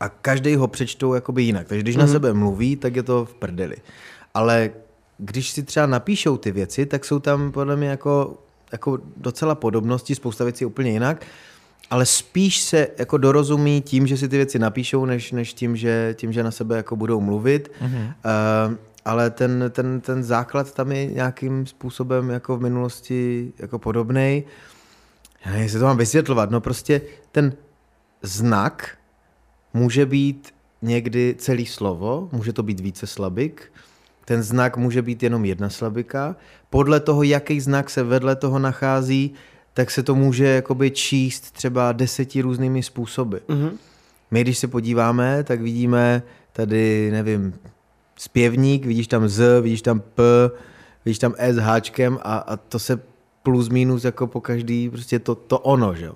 a 0.00 0.08
každý 0.08 0.56
ho 0.56 0.68
přečtou 0.68 1.14
jakoby 1.14 1.42
jinak. 1.42 1.68
Takže 1.68 1.82
když 1.82 1.96
mm-hmm. 1.96 2.00
na 2.00 2.06
sebe 2.06 2.32
mluví, 2.32 2.76
tak 2.76 2.96
je 2.96 3.02
to 3.02 3.24
v 3.24 3.34
prdeli. 3.34 3.76
Ale 4.34 4.70
když 5.18 5.50
si 5.50 5.62
třeba 5.62 5.86
napíšou 5.86 6.36
ty 6.36 6.52
věci, 6.52 6.86
tak 6.86 7.04
jsou 7.04 7.18
tam 7.18 7.52
podle 7.52 7.76
mě 7.76 7.88
jako, 7.88 8.38
jako 8.72 8.98
docela 9.16 9.54
podobnosti, 9.54 10.14
spousta 10.14 10.44
věcí 10.44 10.64
úplně 10.64 10.90
jinak, 10.90 11.26
ale 11.90 12.06
spíš 12.06 12.60
se 12.60 12.88
jako 12.98 13.18
dorozumí 13.18 13.80
tím, 13.80 14.06
že 14.06 14.16
si 14.16 14.28
ty 14.28 14.36
věci 14.36 14.58
napíšou, 14.58 15.04
než, 15.04 15.32
než 15.32 15.54
tím, 15.54 15.76
že, 15.76 16.14
tím, 16.18 16.32
že 16.32 16.42
na 16.42 16.50
sebe 16.50 16.76
jako 16.76 16.96
budou 16.96 17.20
mluvit. 17.20 17.72
Mm-hmm. 17.82 18.14
Uh, 18.68 18.74
ale 19.06 19.30
ten, 19.30 19.64
ten, 19.70 20.00
ten 20.00 20.24
základ 20.24 20.74
tam 20.74 20.92
je 20.92 21.06
nějakým 21.06 21.66
způsobem 21.66 22.30
jako 22.30 22.56
v 22.56 22.60
minulosti 22.60 23.52
jako 23.58 23.78
podobný. 23.78 24.44
Já 25.44 25.50
nevím, 25.50 25.62
jestli 25.62 25.78
to 25.78 25.84
mám 25.84 25.96
vysvětlovat. 25.96 26.50
No 26.50 26.60
prostě 26.60 27.00
ten 27.32 27.52
znak 28.22 28.98
může 29.74 30.06
být 30.06 30.54
někdy 30.82 31.34
celý 31.38 31.66
slovo, 31.66 32.28
může 32.32 32.52
to 32.52 32.62
být 32.62 32.80
více 32.80 33.06
slabik, 33.06 33.72
ten 34.24 34.42
znak 34.42 34.76
může 34.76 35.02
být 35.02 35.22
jenom 35.22 35.44
jedna 35.44 35.70
slabika. 35.70 36.36
Podle 36.70 37.00
toho, 37.00 37.22
jaký 37.22 37.60
znak 37.60 37.90
se 37.90 38.02
vedle 38.02 38.36
toho 38.36 38.58
nachází, 38.58 39.34
tak 39.74 39.90
se 39.90 40.02
to 40.02 40.14
může 40.14 40.44
jakoby 40.44 40.90
číst 40.90 41.50
třeba 41.50 41.92
deseti 41.92 42.40
různými 42.40 42.82
způsoby. 42.82 43.36
Mm-hmm. 43.36 43.70
My, 44.30 44.40
když 44.40 44.58
se 44.58 44.68
podíváme, 44.68 45.44
tak 45.44 45.60
vidíme 45.60 46.22
tady, 46.52 47.10
nevím, 47.12 47.54
zpěvník, 48.16 48.86
vidíš 48.86 49.06
tam 49.06 49.28
Z, 49.28 49.60
vidíš 49.60 49.82
tam 49.82 50.00
P, 50.00 50.22
vidíš 51.04 51.18
tam 51.18 51.34
S 51.38 51.56
háčkem 51.56 52.18
a, 52.22 52.36
a 52.36 52.56
to 52.56 52.78
se 52.78 53.00
plus 53.42 53.68
minus 53.68 54.04
jako 54.04 54.26
po 54.26 54.40
každý, 54.40 54.90
prostě 54.90 55.18
to, 55.18 55.34
to 55.34 55.58
ono, 55.58 55.94
že 55.94 56.04
jo. 56.04 56.14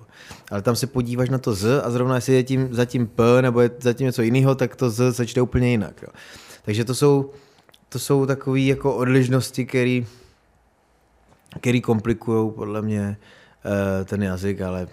Ale 0.51 0.61
tam 0.61 0.75
se 0.75 0.87
podíváš 0.87 1.29
na 1.29 1.37
to 1.37 1.53
Z 1.53 1.81
a 1.83 1.91
zrovna 1.91 2.15
jestli 2.15 2.33
je 2.33 2.43
tím 2.43 2.67
zatím 2.71 3.07
P 3.07 3.41
nebo 3.41 3.61
je 3.61 3.71
zatím 3.79 4.05
něco 4.05 4.21
jiného, 4.21 4.55
tak 4.55 4.75
to 4.75 4.89
Z 4.89 5.13
se 5.15 5.27
čte 5.27 5.41
úplně 5.41 5.71
jinak, 5.71 6.01
jo. 6.01 6.09
Takže 6.65 6.85
to 6.85 6.95
jsou, 6.95 7.31
to 7.89 7.99
jsou 7.99 8.25
takové 8.25 8.59
jako 8.59 8.95
odlišnosti, 8.95 9.65
které 9.65 10.01
který 11.59 11.81
komplikují 11.81 12.51
podle 12.51 12.81
mě 12.81 13.17
uh, 13.65 14.05
ten 14.05 14.23
jazyk, 14.23 14.61
ale 14.61 14.87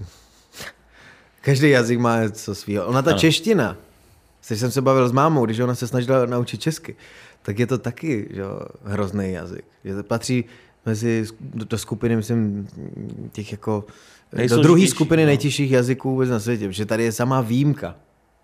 každý 1.40 1.70
jazyk 1.70 1.98
má 1.98 2.22
něco 2.22 2.54
svého. 2.54 2.86
Ona 2.86 3.02
ta 3.02 3.10
ano. 3.10 3.18
čeština, 3.18 3.76
když 4.48 4.60
jsem 4.60 4.70
se 4.70 4.82
bavil 4.82 5.08
s 5.08 5.12
mámou, 5.12 5.44
když 5.44 5.58
ona 5.58 5.74
se 5.74 5.86
snažila 5.86 6.26
naučit 6.26 6.60
česky, 6.60 6.96
tak 7.42 7.58
je 7.58 7.66
to 7.66 7.78
taky 7.78 8.28
že, 8.30 8.42
hrozný 8.84 9.32
jazyk. 9.32 9.64
Je 9.84 9.94
to 9.94 10.02
patří 10.02 10.44
mezi 10.86 11.24
do, 11.40 11.64
do 11.64 11.78
skupiny, 11.78 12.16
myslím, 12.16 12.68
těch 13.32 13.52
jako 13.52 13.84
do 14.48 14.62
druhé 14.62 14.86
skupiny 14.86 15.22
no. 15.22 15.26
nejtěžších 15.26 15.70
jazyků 15.70 16.10
vůbec 16.10 16.30
na 16.30 16.40
světě, 16.40 16.68
protože 16.68 16.86
tady 16.86 17.04
je 17.04 17.12
samá 17.12 17.40
výjimka. 17.40 17.94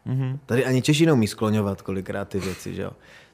Mm-hmm. 0.07 0.39
Tady 0.47 0.65
ani 0.65 0.83
Češi 0.83 1.07
neumí 1.07 1.27
skloňovat 1.27 1.83
kolikrát 1.83 2.29
ty 2.29 2.41
věci, 2.41 2.75
že 2.75 2.83
jo. 2.83 2.91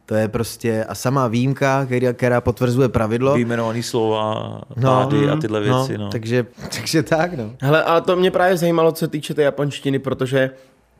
To 0.07 0.15
je 0.15 0.29
prostě 0.29 0.85
a 0.85 0.95
samá 0.95 1.29
výjimka, 1.29 1.87
která, 1.87 2.13
která 2.13 2.41
potvrzuje 2.41 2.89
pravidlo. 2.89 3.35
Vyjmenovaný 3.35 3.83
slova, 3.83 4.61
pády 4.83 5.27
no, 5.27 5.33
a 5.33 5.37
tyhle 5.37 5.61
věci. 5.61 5.99
No, 5.99 6.05
no. 6.05 6.11
Takže, 6.11 6.47
takže 6.77 7.03
tak, 7.03 7.35
no. 7.35 7.55
Hele, 7.61 7.85
a 7.85 8.01
to 8.01 8.17
mě 8.17 8.31
právě 8.31 8.57
zajímalo, 8.57 8.93
co 8.93 8.99
se 8.99 9.09
týče 9.09 9.35
té 9.35 9.43
japonštiny, 9.43 9.99
protože 9.99 10.51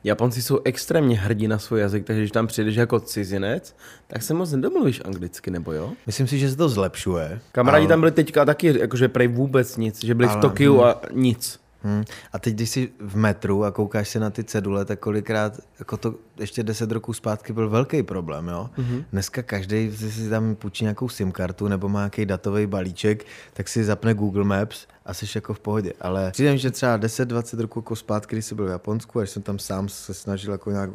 Japonci 0.03 0.41
jsou 0.41 0.59
extrémně 0.65 1.17
hrdí 1.17 1.47
na 1.47 1.59
svůj 1.59 1.79
jazyk, 1.79 2.05
takže 2.05 2.21
když 2.21 2.31
tam 2.31 2.47
přijdeš 2.47 2.75
jako 2.75 2.99
cizinec, 2.99 3.75
tak 4.07 4.23
se 4.23 4.33
moc 4.33 4.51
nedomluvíš 4.51 5.01
anglicky, 5.05 5.51
nebo 5.51 5.71
jo? 5.71 5.91
Myslím 6.05 6.27
si, 6.27 6.39
že 6.39 6.49
se 6.49 6.55
to 6.55 6.69
zlepšuje. 6.69 7.39
Kamarádi 7.51 7.83
ale... 7.83 7.89
tam 7.89 7.99
byli 7.99 8.11
teďka 8.11 8.45
taky, 8.45 8.79
jakože 8.79 9.07
prej 9.07 9.27
vůbec 9.27 9.77
nic, 9.77 10.03
že 10.03 10.15
byli 10.15 10.29
ale... 10.29 10.37
v 10.37 10.41
Tokiu 10.41 10.73
hmm. 10.73 10.83
a 10.83 11.01
nic. 11.13 11.61
Hmm. 11.83 12.03
A 12.33 12.39
teď, 12.39 12.53
když 12.53 12.69
jsi 12.69 12.89
v 12.99 13.15
metru 13.15 13.63
a 13.63 13.71
koukáš 13.71 14.09
se 14.09 14.19
na 14.19 14.29
ty 14.29 14.43
cedule, 14.43 14.85
tak 14.85 14.99
kolikrát, 14.99 15.59
jako 15.79 15.97
to 15.97 16.15
ještě 16.39 16.63
deset 16.63 16.91
roků 16.91 17.13
zpátky 17.13 17.53
byl 17.53 17.69
velký 17.69 18.03
problém, 18.03 18.47
jo. 18.47 18.69
Mm-hmm. 18.77 19.03
Dneska 19.11 19.43
každý 19.43 19.91
si 19.97 20.29
tam 20.29 20.55
půjčí 20.55 20.83
nějakou 20.83 21.09
SIM 21.09 21.31
kartu 21.31 21.67
nebo 21.67 21.89
má 21.89 21.99
nějaký 21.99 22.25
datový 22.25 22.67
balíček, 22.67 23.25
tak 23.53 23.67
si 23.67 23.83
zapne 23.83 24.13
Google 24.13 24.43
Maps 24.43 24.87
a 25.05 25.13
jsi 25.13 25.25
jako 25.35 25.53
v 25.53 25.59
pohodě. 25.59 25.93
Ale 26.01 26.31
přijde 26.31 26.57
že 26.57 26.71
třeba 26.71 26.97
10-20 26.97 27.59
roků 27.59 27.79
jako 27.79 27.95
zpátky, 27.95 28.35
když 28.35 28.45
jsi 28.45 28.55
byl 28.55 28.65
v 28.65 28.69
Japonsku 28.69 29.19
a 29.19 29.21
když 29.21 29.29
jsem 29.29 29.43
tam 29.43 29.59
sám 29.59 29.89
se 29.89 30.13
snažil 30.13 30.51
jako 30.51 30.71
nějak 30.71 30.89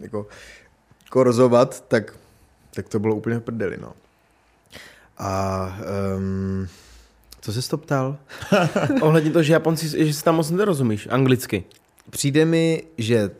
jako 0.00 0.26
korzovat, 1.10 1.84
tak, 1.88 2.14
tak 2.74 2.88
to 2.88 2.98
bylo 2.98 3.14
úplně 3.14 3.38
v 3.38 3.40
prdeli, 3.40 3.76
no. 3.80 3.92
A 5.18 5.66
um, 6.16 6.68
co 7.40 7.52
jsi 7.52 7.68
to 7.68 7.78
ptal? 7.78 8.16
Ohledně 9.00 9.30
toho, 9.30 9.42
že 9.42 9.52
Japonci, 9.52 10.06
že 10.06 10.14
si 10.14 10.24
tam 10.24 10.36
moc 10.36 10.50
nerozumíš 10.50 11.08
anglicky. 11.10 11.64
Přijde 12.10 12.44
mi, 12.44 12.82
že 12.98 13.30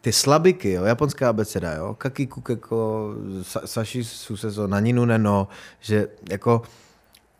ty 0.00 0.12
slabiky, 0.12 0.72
jo, 0.72 0.84
japonská 0.84 1.28
abeceda, 1.28 1.72
jo, 1.74 1.94
kaki 1.98 2.26
kukeko, 2.26 3.14
sa, 3.42 3.66
sashi 3.66 4.04
suseso, 4.04 4.66
naninu 4.66 5.04
neno, 5.04 5.48
že 5.80 6.08
jako, 6.30 6.62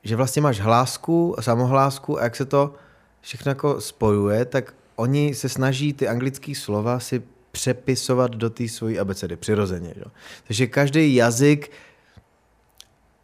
že 0.09 0.17
vlastně 0.17 0.43
máš 0.43 0.61
hlásku, 0.61 1.37
samohlásku 1.41 2.21
a 2.21 2.25
jak 2.25 2.37
se 2.37 2.45
to 2.45 2.75
všechno 3.21 3.51
jako 3.51 3.81
spojuje, 3.81 4.45
tak 4.45 4.75
oni 4.97 5.35
se 5.35 5.49
snaží 5.49 5.93
ty 5.93 6.09
anglické 6.09 6.55
slova 6.55 7.01
si 7.01 7.23
přepisovat 7.53 8.31
do 8.31 8.51
té 8.51 8.69
svojí 8.69 8.99
abecedy, 8.99 9.37
přirozeně. 9.37 9.95
Jo. 9.97 10.05
Takže 10.47 10.67
každý 10.67 11.15
jazyk 11.15 11.71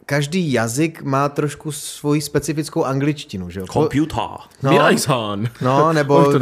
každý 0.06 0.52
jazyk 0.52 1.02
má 1.02 1.28
trošku 1.28 1.72
svoji 1.72 2.20
specifickou 2.20 2.84
angličtinu, 2.84 3.50
že 3.50 3.60
jo? 3.60 3.66
Computer. 3.66 4.28
No, 4.62 4.70
no 5.60 5.92
nebo 5.98 6.32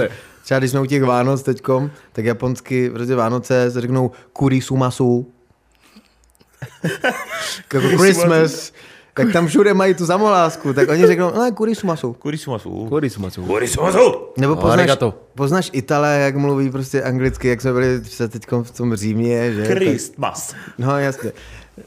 třeba 0.45 0.59
když 0.59 0.71
jsme 0.71 0.81
u 0.81 0.87
těch 0.87 1.03
Vánoc 1.03 1.43
teďkom, 1.43 1.91
tak 2.13 2.25
japonsky, 2.25 2.91
protože 2.91 3.15
Vánoce 3.15 3.71
se 3.71 3.81
řeknou 3.81 4.11
kurisumasu, 4.33 5.33
jako 7.75 7.89
Christmas, 7.89 8.73
tak 9.15 9.33
tam 9.33 9.47
všude 9.47 9.75
mají 9.75 9.95
tu 9.95 10.07
samohlásku, 10.07 10.73
tak 10.73 10.89
oni 10.89 11.07
řeknou, 11.07 11.33
no, 11.35 11.53
kurisumasu. 11.55 12.13
Kurisumasu. 12.13 12.87
Kurisumasu. 12.89 13.45
Kurisumasu. 13.45 14.29
Nebo 14.39 14.57
poznáš, 14.57 14.79
Arigato. 14.79 15.15
poznáš 15.35 15.71
Itale, 15.73 16.19
jak 16.19 16.37
mluví 16.37 16.71
prostě 16.71 17.03
anglicky, 17.03 17.49
jak 17.49 17.61
jsme 17.61 17.73
byli 17.73 18.05
se 18.05 18.29
teď 18.29 18.43
v 18.63 18.71
tom 18.71 18.95
Římě, 18.95 19.53
že? 19.53 19.65
Christmas. 19.65 20.55
No 20.79 20.99
jasně. 20.99 21.33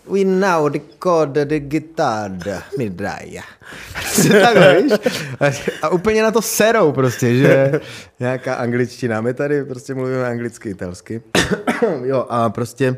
We 0.08 0.26
now 0.26 0.68
record 0.68 1.30
the 1.30 1.60
guitar, 1.60 2.32
Midraja. 2.78 3.44
Takhle, 4.42 4.82
víš? 4.82 4.94
A, 5.40 5.46
a 5.82 5.90
úplně 5.90 6.24
na 6.24 6.32
to 6.32 6.42
serou 6.42 6.92
prostě, 6.92 7.36
že 7.36 7.72
nějaká 8.20 8.56
angličtina. 8.56 9.22
My 9.22 9.34
tady 9.34 9.66
prostě 9.66 9.94
mluvíme 9.94 10.28
anglicky, 10.28 10.70
italsky. 10.70 11.22
jo, 12.04 12.26
a 12.30 12.50
prostě, 12.50 12.98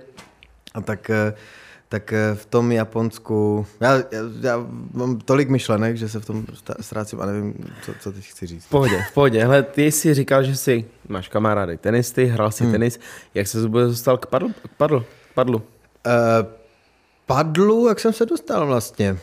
a 0.73 0.81
tak, 0.81 1.09
eh, 1.09 1.33
tak 1.89 2.13
eh, 2.13 2.35
v 2.35 2.45
tom 2.45 2.71
Japonsku, 2.71 3.65
já, 3.79 3.93
já, 3.95 4.21
já 4.41 4.65
mám 4.93 5.19
tolik 5.19 5.49
myšlenek, 5.49 5.97
že 5.97 6.09
se 6.09 6.19
v 6.19 6.25
tom 6.25 6.45
ztrácím 6.81 7.21
a 7.21 7.25
nevím, 7.25 7.53
co, 7.81 7.91
co 7.99 8.11
teď 8.11 8.25
chci 8.25 8.47
říct. 8.47 8.65
V 8.65 8.69
pohodě, 8.69 9.03
v 9.09 9.13
pohodě. 9.13 9.41
Hele, 9.41 9.63
ty 9.63 9.91
jsi 9.91 10.13
říkal, 10.13 10.43
že 10.43 10.55
jsi, 10.55 10.85
máš 11.07 11.27
kamarády 11.27 11.77
tenisty, 11.77 12.25
hrál 12.25 12.51
si 12.51 12.63
hmm. 12.63 12.71
tenis. 12.71 12.99
Jak 13.33 13.47
se 13.47 13.61
vůbec 13.61 13.89
dostal 13.89 14.17
k 14.17 14.25
padlu? 14.25 14.53
K 14.63 14.77
padlu? 14.77 14.99
K 15.31 15.33
padlu? 15.33 15.57
Uh, 15.57 15.63
padlu, 17.25 17.87
jak 17.87 17.99
jsem 17.99 18.13
se 18.13 18.25
dostal 18.25 18.67
vlastně? 18.67 19.17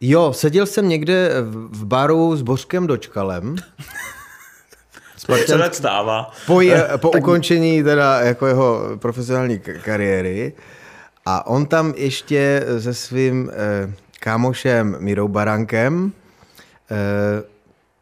Jo, 0.00 0.32
seděl 0.32 0.66
jsem 0.66 0.88
někde 0.88 1.30
v, 1.42 1.84
baru 1.84 2.36
s 2.36 2.42
Bořkem 2.42 2.86
Dočkalem. 2.86 3.56
Se 5.46 5.58
tak 5.58 5.74
stává. 5.74 6.30
po, 6.46 6.60
je, 6.60 6.88
po 6.96 7.10
ukončení 7.10 7.82
teda 7.82 8.20
jako 8.20 8.46
jeho 8.46 8.80
profesionální 8.96 9.58
k- 9.58 9.82
kariéry 9.82 10.52
a 11.26 11.46
on 11.46 11.66
tam 11.66 11.94
ještě 11.96 12.66
se 12.78 12.94
svým 12.94 13.50
eh, 13.52 13.92
kámošem 14.20 14.96
Mirou 15.00 15.28
Barankem 15.28 16.12
eh, 16.90 17.54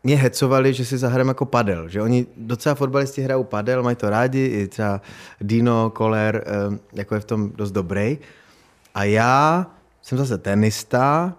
mě 0.05 0.16
hecovali, 0.16 0.74
že 0.74 0.85
si 0.85 0.99
zahrajeme 0.99 1.31
jako 1.31 1.44
padel, 1.44 1.89
že 1.89 2.03
oni 2.03 2.27
docela 2.36 2.74
fotbalisti 2.74 3.23
hrajou 3.23 3.44
padel, 3.44 3.82
mají 3.82 3.97
to 3.97 4.11
rádi, 4.11 4.44
i 4.44 4.69
třeba 4.69 5.01
Dino, 5.40 5.90
Koller, 5.90 6.44
eh, 6.47 6.78
jako 6.93 7.15
je 7.15 7.20
v 7.20 7.24
tom 7.24 7.51
dost 7.55 7.70
dobrý. 7.70 8.19
A 8.94 9.05
já 9.05 9.66
jsem 10.03 10.19
zase 10.19 10.39
tenista 10.39 11.35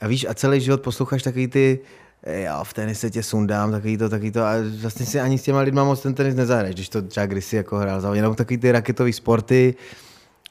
a 0.00 0.06
víš, 0.06 0.26
a 0.28 0.34
celý 0.34 0.60
život 0.60 0.80
posloucháš 0.82 1.22
takový 1.22 1.48
ty, 1.48 1.78
"Eh, 2.22 2.40
já 2.40 2.64
v 2.64 2.72
tenise 2.72 3.10
tě 3.10 3.22
sundám, 3.22 3.70
takový 3.70 3.96
to, 3.96 4.08
takový 4.08 4.30
to, 4.30 4.42
a 4.44 4.52
vlastně 4.80 5.06
si 5.06 5.20
ani 5.20 5.38
s 5.38 5.42
těma 5.42 5.60
lidma 5.60 5.84
moc 5.84 6.00
ten 6.02 6.14
tenis 6.14 6.34
nezahraješ, 6.34 6.74
když 6.74 6.88
to 6.88 7.02
třeba 7.02 7.26
kdysi 7.26 7.56
jako 7.56 7.78
hrál 7.78 8.00
za 8.00 8.14
jenom 8.14 8.34
takový 8.34 8.58
ty 8.58 8.72
raketové 8.72 9.12
sporty, 9.12 9.74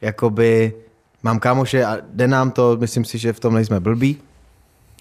jakoby 0.02 0.74
mám 1.24 1.40
kámoše 1.40 1.86
a 1.86 1.98
jde 2.14 2.28
nám 2.28 2.52
to, 2.52 2.78
myslím 2.78 3.06
si, 3.06 3.18
že 3.18 3.34
v 3.34 3.40
tom 3.40 3.54
nejsme 3.54 3.80
blbí. 3.80 4.18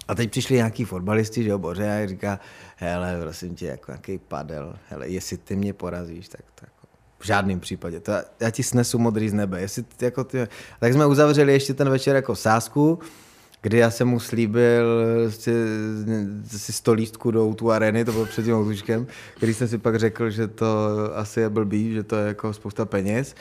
A 0.07 0.15
teď 0.15 0.31
přišli 0.31 0.55
nějaký 0.55 0.85
fotbalisti, 0.85 1.43
že 1.43 1.49
jo, 1.49 1.57
Boře, 1.57 2.03
a 2.03 2.07
říká, 2.07 2.39
hele, 2.75 3.17
prosím 3.21 3.55
tě, 3.55 3.65
jako 3.65 3.91
nějaký 3.91 4.17
padel, 4.17 4.75
hele, 4.89 5.09
jestli 5.09 5.37
ty 5.37 5.55
mě 5.55 5.73
porazíš, 5.73 6.29
tak 6.29 6.41
to 6.55 6.65
jako 6.65 6.87
v 7.19 7.25
žádném 7.25 7.59
případě. 7.59 7.99
To, 7.99 8.11
já- 8.11 8.23
já 8.39 8.49
ti 8.49 8.63
snesu 8.63 8.99
modrý 8.99 9.29
z 9.29 9.33
nebe. 9.33 9.61
Jestli 9.61 9.85
jako 10.01 10.23
ty, 10.23 10.47
tak 10.79 10.93
jsme 10.93 11.05
uzavřeli 11.05 11.53
ještě 11.53 11.73
ten 11.73 11.89
večer 11.89 12.15
jako 12.15 12.35
sásku, 12.35 12.99
kdy 13.61 13.77
já 13.77 13.91
jsem 13.91 14.07
mu 14.07 14.19
slíbil 14.19 14.85
si, 15.29 15.53
si 16.47 16.73
100 16.73 16.93
lístků 16.93 17.31
do 17.31 17.53
tu 17.53 17.71
areny, 17.71 18.05
to 18.05 18.11
bylo 18.11 18.25
před 18.25 18.43
tím 18.45 18.55
outučkem, 18.55 19.07
který 19.37 19.53
jsem 19.53 19.67
si 19.67 19.77
pak 19.77 19.99
řekl, 19.99 20.29
že 20.29 20.47
to 20.47 20.87
asi 21.15 21.39
je 21.39 21.49
blbý, 21.49 21.93
že 21.93 22.03
to 22.03 22.15
je 22.15 22.27
jako 22.27 22.53
spousta 22.53 22.85
peněz. 22.85 23.35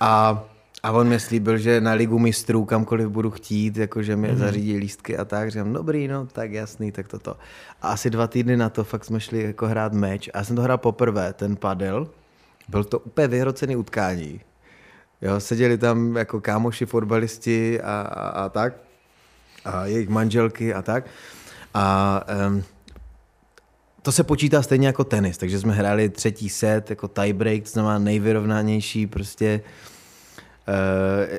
A, 0.00 0.44
a 0.84 0.92
on 0.92 1.08
mi 1.08 1.20
slíbil, 1.20 1.58
že 1.58 1.80
na 1.80 1.92
ligu 1.92 2.18
mistrů 2.18 2.64
kamkoliv 2.64 3.08
budu 3.08 3.30
chtít, 3.30 3.76
jakože 3.76 4.16
mi 4.16 4.28
mm-hmm. 4.28 4.36
zařídí 4.36 4.76
lístky 4.76 5.16
a 5.16 5.24
tak. 5.24 5.50
Říkám, 5.50 5.72
dobrý, 5.72 6.08
no, 6.08 6.26
tak 6.26 6.52
jasný, 6.52 6.92
tak 6.92 7.08
toto. 7.08 7.36
A 7.82 7.88
asi 7.88 8.10
dva 8.10 8.26
týdny 8.26 8.56
na 8.56 8.68
to 8.68 8.84
fakt 8.84 9.04
jsme 9.04 9.20
šli 9.20 9.42
jako 9.42 9.66
hrát 9.66 9.92
meč. 9.92 10.30
A 10.34 10.38
já 10.38 10.44
jsem 10.44 10.56
to 10.56 10.62
hrál 10.62 10.78
poprvé, 10.78 11.32
ten 11.32 11.56
padel. 11.56 12.08
Byl 12.68 12.84
to 12.84 12.98
úplně 12.98 13.28
vyhrocený 13.28 13.76
utkání. 13.76 14.40
Jo, 15.22 15.40
seděli 15.40 15.78
tam 15.78 16.16
jako 16.16 16.40
kámoši, 16.40 16.86
fotbalisti 16.86 17.80
a, 17.80 18.00
a, 18.00 18.28
a 18.28 18.48
tak. 18.48 18.74
A 19.64 19.86
jejich 19.86 20.08
manželky 20.08 20.74
a 20.74 20.82
tak. 20.82 21.06
A 21.74 22.20
um, 22.48 22.62
to 24.02 24.12
se 24.12 24.24
počítá 24.24 24.62
stejně 24.62 24.86
jako 24.86 25.04
tenis, 25.04 25.38
takže 25.38 25.58
jsme 25.58 25.72
hráli 25.72 26.08
třetí 26.08 26.48
set, 26.48 26.90
jako 26.90 27.08
tiebreak, 27.08 27.62
to 27.62 27.70
znamená 27.70 27.98
nejvyrovnanější 27.98 29.06
prostě, 29.06 29.60
uh, 29.64 29.93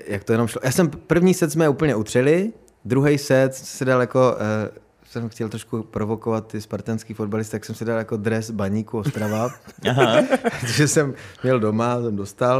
jak 0.08 0.24
to 0.24 0.32
jenom 0.32 0.48
šlo. 0.48 0.62
Já 0.64 0.72
jsem, 0.72 0.90
první 0.90 1.34
set 1.34 1.52
jsme 1.52 1.70
úplně 1.70 1.96
utřeli, 1.96 2.54
druhý 2.86 3.18
set 3.18 3.56
se 3.56 3.86
dal 3.86 4.02
jako, 4.02 4.36
uh, 4.36 4.78
jsem 5.10 5.30
chtěl 5.30 5.50
trošku 5.50 5.84
provokovat 5.84 6.48
ty 6.48 6.62
spartanský 6.62 7.14
fotbalisty, 7.14 7.52
tak 7.52 7.66
jsem 7.66 7.76
si 7.76 7.86
dal 7.86 7.98
jako 7.98 8.18
dres 8.18 8.52
baníku 8.52 8.98
Ostrava, 8.98 9.50
protože 10.60 10.88
jsem 10.88 11.14
měl 11.44 11.60
doma, 11.60 12.02
jsem 12.02 12.16
dostal. 12.16 12.60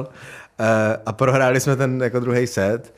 Uh, 0.60 0.66
a 1.06 1.14
prohráli 1.14 1.60
jsme 1.60 1.76
ten 1.76 2.02
jako 2.04 2.20
druhý 2.20 2.48
set. 2.48 2.94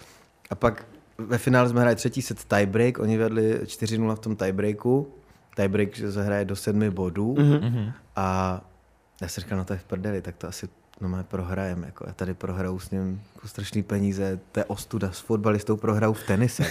A 0.49 0.55
pak 0.55 0.85
ve 1.17 1.37
finále 1.37 1.69
jsme 1.69 1.81
hráli 1.81 1.95
třetí 1.95 2.21
set 2.21 2.43
tiebreak, 2.43 2.99
oni 2.99 3.17
vedli 3.17 3.59
4-0 3.63 4.15
v 4.15 4.19
tom 4.19 4.35
tiebreaku, 4.35 5.13
tiebreak, 5.55 5.95
že 5.95 6.11
se 6.11 6.23
hraje 6.23 6.45
do 6.45 6.55
sedmi 6.55 6.89
bodů. 6.89 7.35
Mm-hmm. 7.35 7.93
a 8.15 8.61
já 9.21 9.27
jsem 9.27 9.41
říkal, 9.41 9.57
no 9.57 9.65
to 9.65 9.73
je 9.73 9.79
v 9.79 9.83
prdeli, 9.83 10.21
tak 10.21 10.35
to 10.37 10.47
asi 10.47 10.69
no 11.01 11.09
má 11.09 11.23
prohrajem, 11.23 11.83
jako 11.83 12.03
já 12.07 12.13
tady 12.13 12.33
prohraju 12.33 12.79
s 12.79 12.91
ním 12.91 13.21
jako 13.35 13.47
strašný 13.47 13.83
peníze, 13.83 14.39
to 14.51 14.59
je 14.59 14.65
ostuda, 14.65 15.11
s 15.11 15.19
fotbalistou 15.19 15.77
prohraju 15.77 16.13
v 16.13 16.23
tenise. 16.23 16.63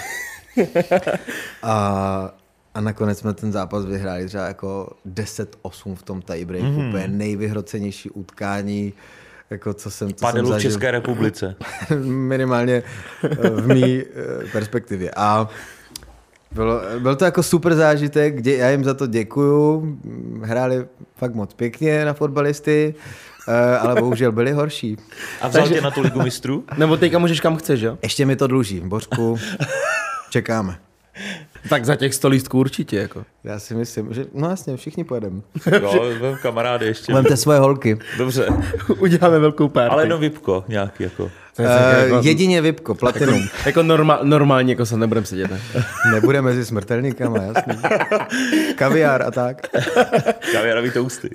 a, 1.63 2.35
a 2.75 2.81
nakonec 2.81 3.19
jsme 3.19 3.35
ten 3.35 3.53
zápas 3.53 3.85
vyhráli 3.85 4.27
třeba 4.27 4.47
jako 4.47 4.93
10-8 5.13 5.95
v 5.95 6.03
tom 6.03 6.23
tiebreaku, 6.23 6.67
mm-hmm. 6.67 6.89
úplně 6.89 7.09
nejvyhrocenější 7.09 8.11
utkání, 8.11 8.93
jako 9.51 9.75
co 9.75 9.91
jsem, 9.91 10.15
co 10.15 10.27
Padelu 10.27 10.47
jsem 10.47 10.51
v 10.51 10.55
zažil. 10.55 10.71
České 10.71 10.91
republice. 10.91 11.57
minimálně 12.05 12.83
eh, 13.25 13.51
v 13.51 13.67
mý 13.67 14.03
eh, 14.03 14.47
perspektivě. 14.53 15.11
A 15.17 15.49
bylo, 16.57 16.81
byl 16.99 17.17
to 17.17 17.25
jako 17.25 17.43
super 17.43 17.75
zážitek, 17.75 18.43
dě, 18.43 18.57
já 18.57 18.71
jim 18.71 18.85
za 18.85 18.95
to 18.95 19.07
děkuju, 19.07 19.99
hráli 20.43 20.87
fakt 21.17 21.35
moc 21.35 21.55
pěkně 21.55 22.05
na 22.05 22.13
fotbalisty, 22.13 22.95
eh, 23.49 23.79
ale 23.79 24.01
bohužel 24.01 24.33
byli 24.33 24.53
horší. 24.53 24.97
A 25.41 25.49
vzal 25.49 25.69
tě 25.69 25.81
na 25.81 25.91
tu 25.91 26.01
ligu 26.01 26.23
mistrů? 26.23 26.65
Nebo 26.77 26.97
teďka 26.97 27.19
můžeš 27.19 27.41
kam 27.41 27.57
chceš, 27.57 27.81
jo? 27.81 27.99
Ještě 28.03 28.27
mi 28.27 28.37
to 28.37 28.47
dluží, 28.47 28.81
Bořku, 28.81 29.39
čekáme. 30.31 30.79
Tak 31.69 31.85
za 31.85 31.97
těch 31.97 32.15
100 32.15 32.29
lístků 32.29 32.59
určitě, 32.59 32.97
jako. 32.97 33.25
Já 33.45 33.59
si 33.59 33.75
myslím, 33.75 34.15
že 34.15 34.27
no 34.35 34.51
jasně, 34.51 34.77
všichni 34.77 35.05
pojedeme. 35.05 35.41
Jo, 35.83 36.13
kamarády 36.43 36.87
ještě. 36.87 37.15
Vemte 37.15 37.37
svoje 37.37 37.59
holky. 37.59 37.99
Dobře. 38.19 38.49
Uděláme 38.99 39.39
velkou 39.39 39.69
párty. 39.69 39.93
Ale 39.93 40.03
jenom 40.03 40.21
vypko 40.21 40.65
nějaký 40.69 41.03
jako. 41.03 41.31
Uh, 41.59 41.65
jako, 42.03 42.21
jedině 42.29 42.61
Vipko, 42.63 42.95
Platinum. 42.95 43.49
jako 43.67 43.83
normál, 43.83 44.19
normálně, 44.23 44.73
jako 44.73 44.87
se 44.87 44.97
nebudeme 44.97 45.27
sedět, 45.27 45.51
ne? 45.51 45.61
Nebude 46.13 46.43
mezi 46.43 46.65
smrtelníkama, 46.65 47.39
jasný. 47.43 47.83
Kaviár 48.75 49.23
a 49.23 49.31
tak. 49.31 49.67
Kaviarový 50.53 50.91
tousty. 50.91 51.31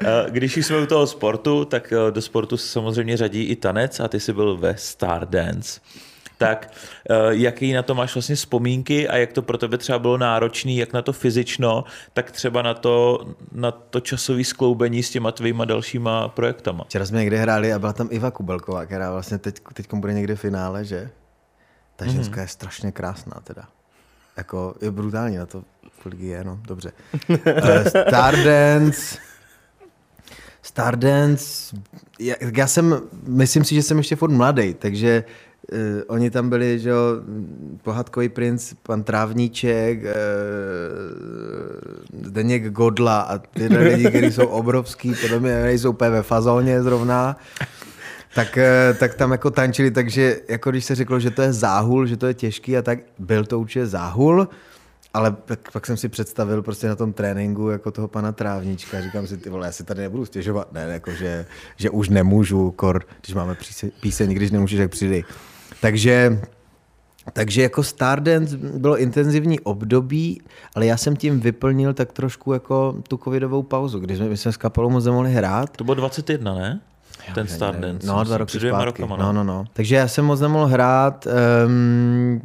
Eh, 0.00 0.06
Když 0.30 0.56
už 0.56 0.66
jsme 0.66 0.78
u 0.78 0.86
toho 0.86 1.06
sportu, 1.06 1.64
tak 1.64 1.92
eh, 1.92 2.10
do 2.10 2.22
sportu 2.22 2.56
se 2.56 2.68
samozřejmě 2.68 3.16
řadí 3.16 3.42
i 3.44 3.56
tanec 3.56 4.00
a 4.00 4.08
ty 4.08 4.20
jsi 4.20 4.32
byl 4.32 4.56
ve 4.56 4.74
Stardance. 4.76 5.80
Tak 6.46 6.70
eh, 7.10 7.14
jaký 7.30 7.72
na 7.72 7.82
to 7.82 7.94
máš 7.94 8.14
vlastně 8.14 8.34
vzpomínky 8.34 9.08
a 9.08 9.16
jak 9.16 9.32
to 9.32 9.42
pro 9.42 9.58
tebe 9.58 9.78
třeba 9.78 9.98
bylo 9.98 10.18
náročný, 10.18 10.76
jak 10.76 10.92
na 10.92 11.02
to 11.02 11.12
fyzično, 11.12 11.84
tak 12.12 12.30
třeba 12.30 12.62
na 12.62 12.74
to, 12.74 13.26
na 13.52 13.70
to 13.70 14.00
časové 14.00 14.44
skloubení 14.44 15.02
s 15.02 15.10
těma 15.10 15.32
tvýma 15.32 15.64
dalšíma 15.64 16.28
projektama. 16.28 16.84
Včera 16.84 17.06
jsme 17.06 17.18
někde 17.18 17.38
hráli 17.38 17.72
a 17.72 17.78
byla 17.78 17.92
tam 17.92 18.08
Iva 18.10 18.30
Kubelková, 18.30 18.86
která 18.86 19.12
vlastně 19.12 19.38
teď, 19.38 19.60
teď 19.74 19.94
bude 19.94 20.12
někde 20.12 20.36
v 20.36 20.40
finále, 20.40 20.84
že? 20.84 21.10
Ta 21.96 22.06
ženská 22.06 22.40
je 22.40 22.48
strašně 22.48 22.92
krásná 22.92 23.40
teda. 23.44 23.68
Jako 24.36 24.74
je 24.80 24.90
brutální 24.90 25.36
na 25.36 25.46
to, 25.46 25.64
kolik 26.02 26.20
je, 26.20 26.44
no, 26.44 26.60
dobře. 26.62 26.92
Uh, 27.28 27.36
Stardance, 27.88 29.18
Stardance, 30.62 31.76
já, 32.18 32.34
já 32.56 32.66
jsem, 32.66 33.02
myslím 33.26 33.64
si, 33.64 33.74
že 33.74 33.82
jsem 33.82 33.98
ještě 33.98 34.16
furt 34.16 34.30
mladý, 34.30 34.74
takže 34.74 35.24
uh, 35.72 35.78
oni 36.06 36.30
tam 36.30 36.48
byli, 36.48 36.78
že 36.78 36.90
jo, 36.90 36.98
pohádkový 37.82 38.28
princ, 38.28 38.72
pan 38.82 39.02
Trávníček, 39.02 40.02
uh, 40.02 40.10
Zdeněk 42.22 42.70
Godla 42.70 43.20
a 43.20 43.38
tyhle 43.38 43.78
lidi, 43.78 44.04
kteří 44.10 44.32
jsou 44.32 44.46
obrovský, 44.46 45.14
podle 45.20 45.40
mě 45.40 45.62
nejsou 45.62 45.90
úplně 45.90 46.10
ve 46.10 46.22
fazóně 46.22 46.82
zrovna, 46.82 47.36
tak, 48.34 48.58
eh, 48.58 48.94
tak 48.98 49.14
tam 49.14 49.32
jako 49.32 49.50
tančili, 49.50 49.90
takže 49.90 50.40
jako 50.48 50.70
když 50.70 50.84
se 50.84 50.94
řeklo, 50.94 51.20
že 51.20 51.30
to 51.30 51.42
je 51.42 51.52
záhul, 51.52 52.06
že 52.06 52.16
to 52.16 52.26
je 52.26 52.34
těžký 52.34 52.76
a 52.76 52.82
tak, 52.82 52.98
byl 53.18 53.44
to 53.44 53.60
určitě 53.60 53.86
záhul, 53.86 54.48
ale 55.14 55.32
pak, 55.32 55.72
pak 55.72 55.86
jsem 55.86 55.96
si 55.96 56.08
představil 56.08 56.62
prostě 56.62 56.88
na 56.88 56.96
tom 56.96 57.12
tréninku 57.12 57.68
jako 57.68 57.90
toho 57.90 58.08
pana 58.08 58.32
Trávníčka. 58.32 59.00
Říkám 59.00 59.26
si, 59.26 59.36
ty 59.36 59.50
vole, 59.50 59.66
já 59.66 59.72
si 59.72 59.84
tady 59.84 60.00
nebudu 60.00 60.24
stěžovat. 60.24 60.72
Ne, 60.72 60.86
jako 60.88 61.10
že, 61.10 61.46
že 61.76 61.90
už 61.90 62.08
nemůžu, 62.08 62.70
kor, 62.70 63.04
když 63.20 63.34
máme 63.34 63.54
píse, 63.54 63.90
píseň, 64.00 64.34
když 64.34 64.50
nemůžeš, 64.50 64.78
tak 64.78 64.90
přidej. 64.90 65.24
Takže 65.84 66.38
takže 67.32 67.62
jako 67.62 67.82
Stardance 67.82 68.56
bylo 68.56 68.98
intenzivní 68.98 69.60
období, 69.60 70.40
ale 70.74 70.86
já 70.86 70.96
jsem 70.96 71.16
tím 71.16 71.40
vyplnil 71.40 71.94
tak 71.94 72.12
trošku 72.12 72.52
jako 72.52 72.96
tu 73.08 73.16
covidovou 73.16 73.62
pauzu, 73.62 73.98
kdy 73.98 74.16
jsme, 74.16 74.28
my 74.28 74.36
jsme 74.36 74.52
s 74.52 74.56
kapelou 74.56 74.90
moc 74.90 75.04
nemohli 75.04 75.32
hrát. 75.32 75.76
To 75.76 75.84
bylo 75.84 75.94
21, 75.94 76.54
ne? 76.54 76.80
Ten 77.34 77.46
Stardance. 77.46 78.06
No, 78.06 78.24
dva 78.24 78.36
roky 78.36 78.58
zpátky. 78.58 78.84
rokama, 78.84 79.16
no, 79.16 79.32
no, 79.32 79.44
no. 79.44 79.64
Takže 79.72 79.94
já 79.94 80.08
jsem 80.08 80.24
moc 80.24 80.40
nemohl 80.40 80.66
hrát 80.66 81.26
um, 81.66 82.42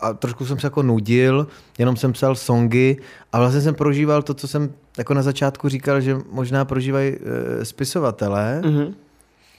a 0.00 0.12
trošku 0.12 0.46
jsem 0.46 0.58
se 0.58 0.66
jako 0.66 0.82
nudil, 0.82 1.46
jenom 1.78 1.96
jsem 1.96 2.12
psal 2.12 2.34
songy 2.34 2.96
a 3.32 3.38
vlastně 3.38 3.60
jsem 3.60 3.74
prožíval 3.74 4.22
to, 4.22 4.34
co 4.34 4.48
jsem 4.48 4.72
jako 4.98 5.14
na 5.14 5.22
začátku 5.22 5.68
říkal, 5.68 6.00
že 6.00 6.16
možná 6.32 6.64
prožívají 6.64 7.12
uh, 7.12 7.18
spisovatelé, 7.62 8.60
mm-hmm. 8.64 8.94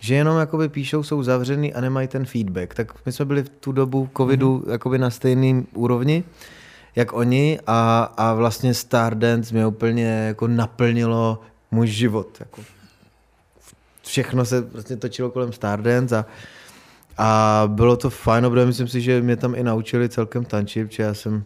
Že 0.02 0.16
jenom 0.16 0.38
jakoby 0.38 0.70
píšou, 0.70 1.04
jsou 1.04 1.24
zavřený 1.24 1.74
a 1.74 1.82
nemají 1.82 2.08
ten 2.08 2.26
feedback. 2.26 2.74
Tak 2.74 3.06
my 3.06 3.12
jsme 3.12 3.26
byli 3.26 3.44
v 3.44 3.50
tu 3.50 3.72
dobu 3.72 4.10
covidu 4.18 4.58
mm-hmm. 4.58 4.72
jakoby 4.72 4.98
na 4.98 5.10
stejném 5.10 5.66
úrovni 5.74 6.24
jak 6.96 7.14
oni 7.14 7.60
a, 7.68 8.04
a 8.18 8.34
vlastně 8.34 8.74
Stardance 8.74 9.54
mě 9.54 9.68
úplně 9.68 10.06
jako 10.06 10.48
naplnilo 10.48 11.42
můj 11.72 11.88
život. 11.88 12.38
Jako 12.40 12.62
všechno 14.04 14.46
se 14.46 14.62
vlastně 14.62 14.98
točilo 14.98 15.30
kolem 15.30 15.54
Stardance 15.54 16.18
a, 16.18 16.26
a 17.18 17.64
bylo 17.68 17.98
to 17.98 18.10
fajn, 18.10 18.46
protože 18.50 18.66
myslím 18.66 18.88
si, 18.88 19.02
že 19.02 19.22
mě 19.22 19.36
tam 19.36 19.56
i 19.56 19.64
naučili 19.64 20.10
celkem 20.10 20.46
tančit, 20.46 20.88
protože 20.88 21.04
já 21.04 21.14
jsem, 21.14 21.44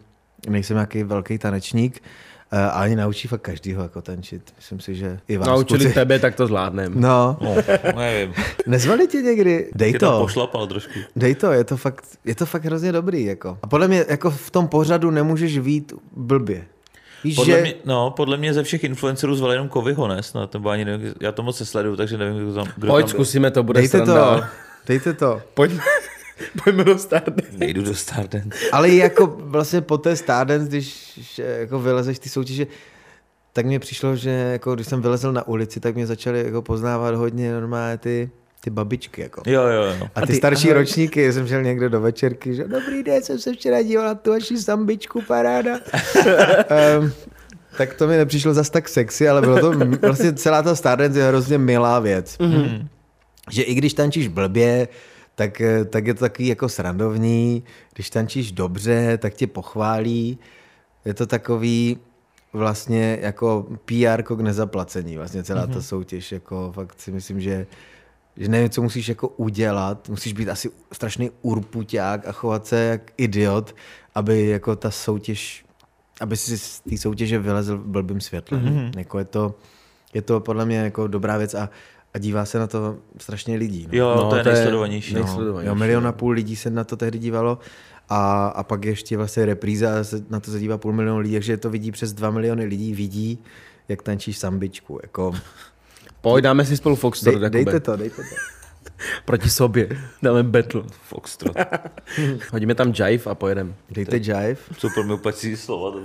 nejsem 0.48 0.74
nějaký 0.74 1.02
velký 1.02 1.38
tanečník, 1.38 2.02
a 2.50 2.68
ani 2.68 2.96
naučí 2.96 3.28
fakt 3.28 3.40
každýho 3.40 3.82
jako 3.82 4.02
tančit. 4.02 4.42
Myslím 4.56 4.80
si, 4.80 4.94
že 4.94 5.18
i 5.28 5.36
vás. 5.36 5.48
Naučili 5.48 5.80
kluci. 5.80 5.94
tebe, 5.94 6.18
tak 6.18 6.34
to 6.34 6.46
zvládnem. 6.46 7.00
No, 7.00 7.36
No, 7.40 7.54
nevím. 7.96 8.34
nezvali 8.66 9.06
tě 9.08 9.18
někdy? 9.18 9.70
Dej 9.74 9.92
Tě 9.92 9.98
to. 9.98 10.18
pošlapal 10.20 10.66
trošku. 10.66 10.92
Dej 11.16 11.34
to, 11.34 11.52
je 11.52 11.64
to 11.64 11.76
fakt, 11.76 12.04
je 12.24 12.34
to 12.34 12.46
fakt 12.46 12.64
hrozně 12.64 12.92
dobrý. 12.92 13.24
Jako. 13.24 13.58
A 13.62 13.66
podle 13.66 13.88
mě 13.88 14.04
jako 14.08 14.30
v 14.30 14.50
tom 14.50 14.68
pořadu 14.68 15.10
nemůžeš 15.10 15.58
vít 15.58 15.92
blbě. 16.16 16.64
Víš, 17.24 17.36
Podle 17.36 17.56
že... 17.56 17.62
mě, 17.62 17.74
no, 17.84 18.10
podle 18.10 18.36
mě 18.36 18.54
ze 18.54 18.62
všech 18.62 18.84
influencerů 18.84 19.34
zval 19.36 19.52
jenom 19.52 19.68
Kovyho, 19.68 20.08
ne? 20.08 20.22
Snad, 20.22 20.54
nebo 20.54 20.68
ani 20.70 20.84
nevím, 20.84 21.14
já 21.20 21.32
to 21.32 21.42
moc 21.42 21.60
nesleduju, 21.60 21.96
takže 21.96 22.18
nevím, 22.18 22.38
kdo 22.38 22.54
tam, 22.54 22.66
kdo 22.76 22.88
Pojď, 22.88 23.06
tam 23.06 23.10
zkusíme 23.10 23.50
to, 23.50 23.62
bude 23.62 23.80
Dejte 23.80 23.98
to, 23.98 24.04
sranda. 24.06 24.48
dejte 24.86 25.12
to. 25.14 25.42
Pojďme, 25.54 25.80
pojďme 26.64 26.84
do 26.84 26.98
Stardance. 26.98 27.58
Nejdu 27.58 27.82
do 27.82 27.94
Stardance. 27.94 28.58
Ale 28.72 28.88
jako 28.88 29.26
vlastně 29.38 29.80
po 29.80 29.98
té 29.98 30.16
Stardance, 30.16 30.68
když 30.68 31.20
jako 31.38 31.80
vylezeš 31.80 32.18
ty 32.18 32.28
soutěže, 32.28 32.66
tak 33.52 33.66
mně 33.66 33.78
přišlo, 33.78 34.16
že 34.16 34.30
jako 34.30 34.74
když 34.74 34.86
jsem 34.86 35.02
vylezl 35.02 35.32
na 35.32 35.48
ulici, 35.48 35.80
tak 35.80 35.94
mě 35.94 36.06
začaly 36.06 36.44
jako 36.44 36.62
poznávat 36.62 37.14
hodně 37.14 37.52
normálně 37.52 37.98
ty, 37.98 38.30
ty 38.60 38.70
babičky. 38.70 39.22
Jako. 39.22 39.42
Jo, 39.46 39.62
jo, 39.62 39.82
jo. 39.82 40.08
A 40.14 40.20
ty, 40.20 40.26
ty 40.26 40.34
starší 40.34 40.70
ahoj. 40.70 40.80
ročníky, 40.80 41.32
jsem 41.32 41.48
šel 41.48 41.62
někde 41.62 41.88
do 41.88 42.00
večerky, 42.00 42.54
že 42.54 42.64
dobrý 42.64 43.02
den, 43.02 43.22
jsem 43.22 43.38
se 43.38 43.52
včera 43.52 43.82
díval 43.82 44.04
na 44.04 44.14
tu 44.14 44.30
vaši 44.30 44.58
sambičku, 44.58 45.22
paráda. 45.22 45.72
um, 45.72 47.12
tak 47.78 47.94
to 47.94 48.06
mi 48.06 48.16
nepřišlo 48.16 48.54
zas 48.54 48.70
tak 48.70 48.88
sexy, 48.88 49.28
ale 49.28 49.40
bylo 49.40 49.60
to, 49.60 49.72
vlastně 50.02 50.32
celá 50.32 50.62
ta 50.62 50.74
Stardance 50.74 51.18
je 51.18 51.24
hrozně 51.28 51.58
milá 51.58 52.00
věc. 52.00 52.36
Mm-hmm. 52.38 52.86
Že 53.50 53.62
i 53.62 53.74
když 53.74 53.94
tančíš 53.94 54.28
blbě, 54.28 54.88
tak, 55.36 55.62
tak 55.90 56.06
je 56.06 56.14
to 56.14 56.20
takový 56.20 56.48
jako 56.48 56.68
srandovní, 56.68 57.62
když 57.94 58.10
tančíš 58.10 58.52
dobře, 58.52 59.18
tak 59.18 59.34
tě 59.34 59.46
pochválí. 59.46 60.38
Je 61.04 61.14
to 61.14 61.26
takový 61.26 61.98
vlastně 62.52 63.18
jako 63.22 63.66
PR 63.84 64.22
k 64.22 64.40
nezaplacení, 64.40 65.16
vlastně 65.16 65.42
celá 65.42 65.66
mm-hmm. 65.66 65.74
ta 65.74 65.82
soutěž, 65.82 66.32
jako 66.32 66.72
fakt 66.72 67.00
si 67.00 67.12
myslím, 67.12 67.40
že 67.40 67.66
že 68.36 68.48
nevím, 68.48 68.70
co 68.70 68.82
musíš 68.82 69.08
jako 69.08 69.28
udělat, 69.28 70.08
musíš 70.08 70.32
být 70.32 70.48
asi 70.48 70.70
strašný 70.92 71.30
urpuťák 71.42 72.28
a 72.28 72.32
chovat 72.32 72.66
se 72.66 72.84
jak 72.84 73.12
idiot, 73.16 73.74
aby 74.14 74.46
jako 74.46 74.76
ta 74.76 74.90
soutěž, 74.90 75.64
aby 76.20 76.36
si 76.36 76.58
z 76.58 76.80
té 76.80 76.98
soutěže 76.98 77.38
vylezl 77.38 77.78
blbým 77.78 78.20
světle. 78.20 78.58
Mm-hmm. 78.58 78.98
Jako 78.98 79.18
je 79.18 79.24
to, 79.24 79.54
je 80.14 80.22
to 80.22 80.40
podle 80.40 80.66
mě 80.66 80.78
jako 80.78 81.06
dobrá 81.06 81.36
věc 81.36 81.54
a, 81.54 81.70
a 82.16 82.18
dívá 82.18 82.44
se 82.44 82.58
na 82.58 82.66
to 82.66 82.96
strašně 83.18 83.56
lidí. 83.56 83.88
No. 83.92 83.98
Jo, 83.98 84.14
no, 84.16 84.30
to 84.30 84.36
je 84.36 84.44
nejsledovanější. 84.44 85.14
No, 85.14 85.20
nejsledovanější. 85.20 85.68
Jo, 85.68 85.74
milion 85.74 86.06
a 86.06 86.12
půl 86.12 86.32
lidí 86.32 86.56
se 86.56 86.70
na 86.70 86.84
to 86.84 86.96
tehdy 86.96 87.18
dívalo 87.18 87.58
a, 88.08 88.46
a 88.46 88.62
pak 88.62 88.84
ještě 88.84 89.16
vlastně 89.16 89.46
repríza 89.46 90.04
se 90.04 90.24
na 90.30 90.40
to 90.40 90.50
zadívá 90.50 90.78
půl 90.78 90.92
milionu 90.92 91.18
lidí, 91.18 91.34
takže 91.34 91.56
to 91.56 91.70
vidí 91.70 91.92
přes 91.92 92.12
dva 92.12 92.30
miliony 92.30 92.64
lidí, 92.64 92.94
vidí, 92.94 93.38
jak 93.88 94.02
tančíš 94.02 94.38
sambičku. 94.38 94.98
Jako, 95.02 95.34
Pojď, 96.20 96.44
dáme 96.44 96.64
si 96.64 96.76
spolu 96.76 96.96
Foxtrot, 96.96 97.40
Dej, 97.40 97.50
dejte 97.50 97.80
to, 97.80 97.96
dejte 97.96 98.22
to. 98.22 98.36
Proti 99.24 99.50
sobě. 99.50 99.88
Dáme 100.22 100.42
battle. 100.42 100.82
Foxtrot. 101.02 101.56
Hodíme 102.52 102.74
tam 102.74 102.92
jive 102.96 103.30
a 103.30 103.34
pojedeme. 103.34 103.74
Dejte 103.90 104.16
jive. 104.16 104.56
Co 104.78 104.88
pro 104.94 105.02
mě 105.02 105.14
úplně 105.14 105.56
slova. 105.56 106.00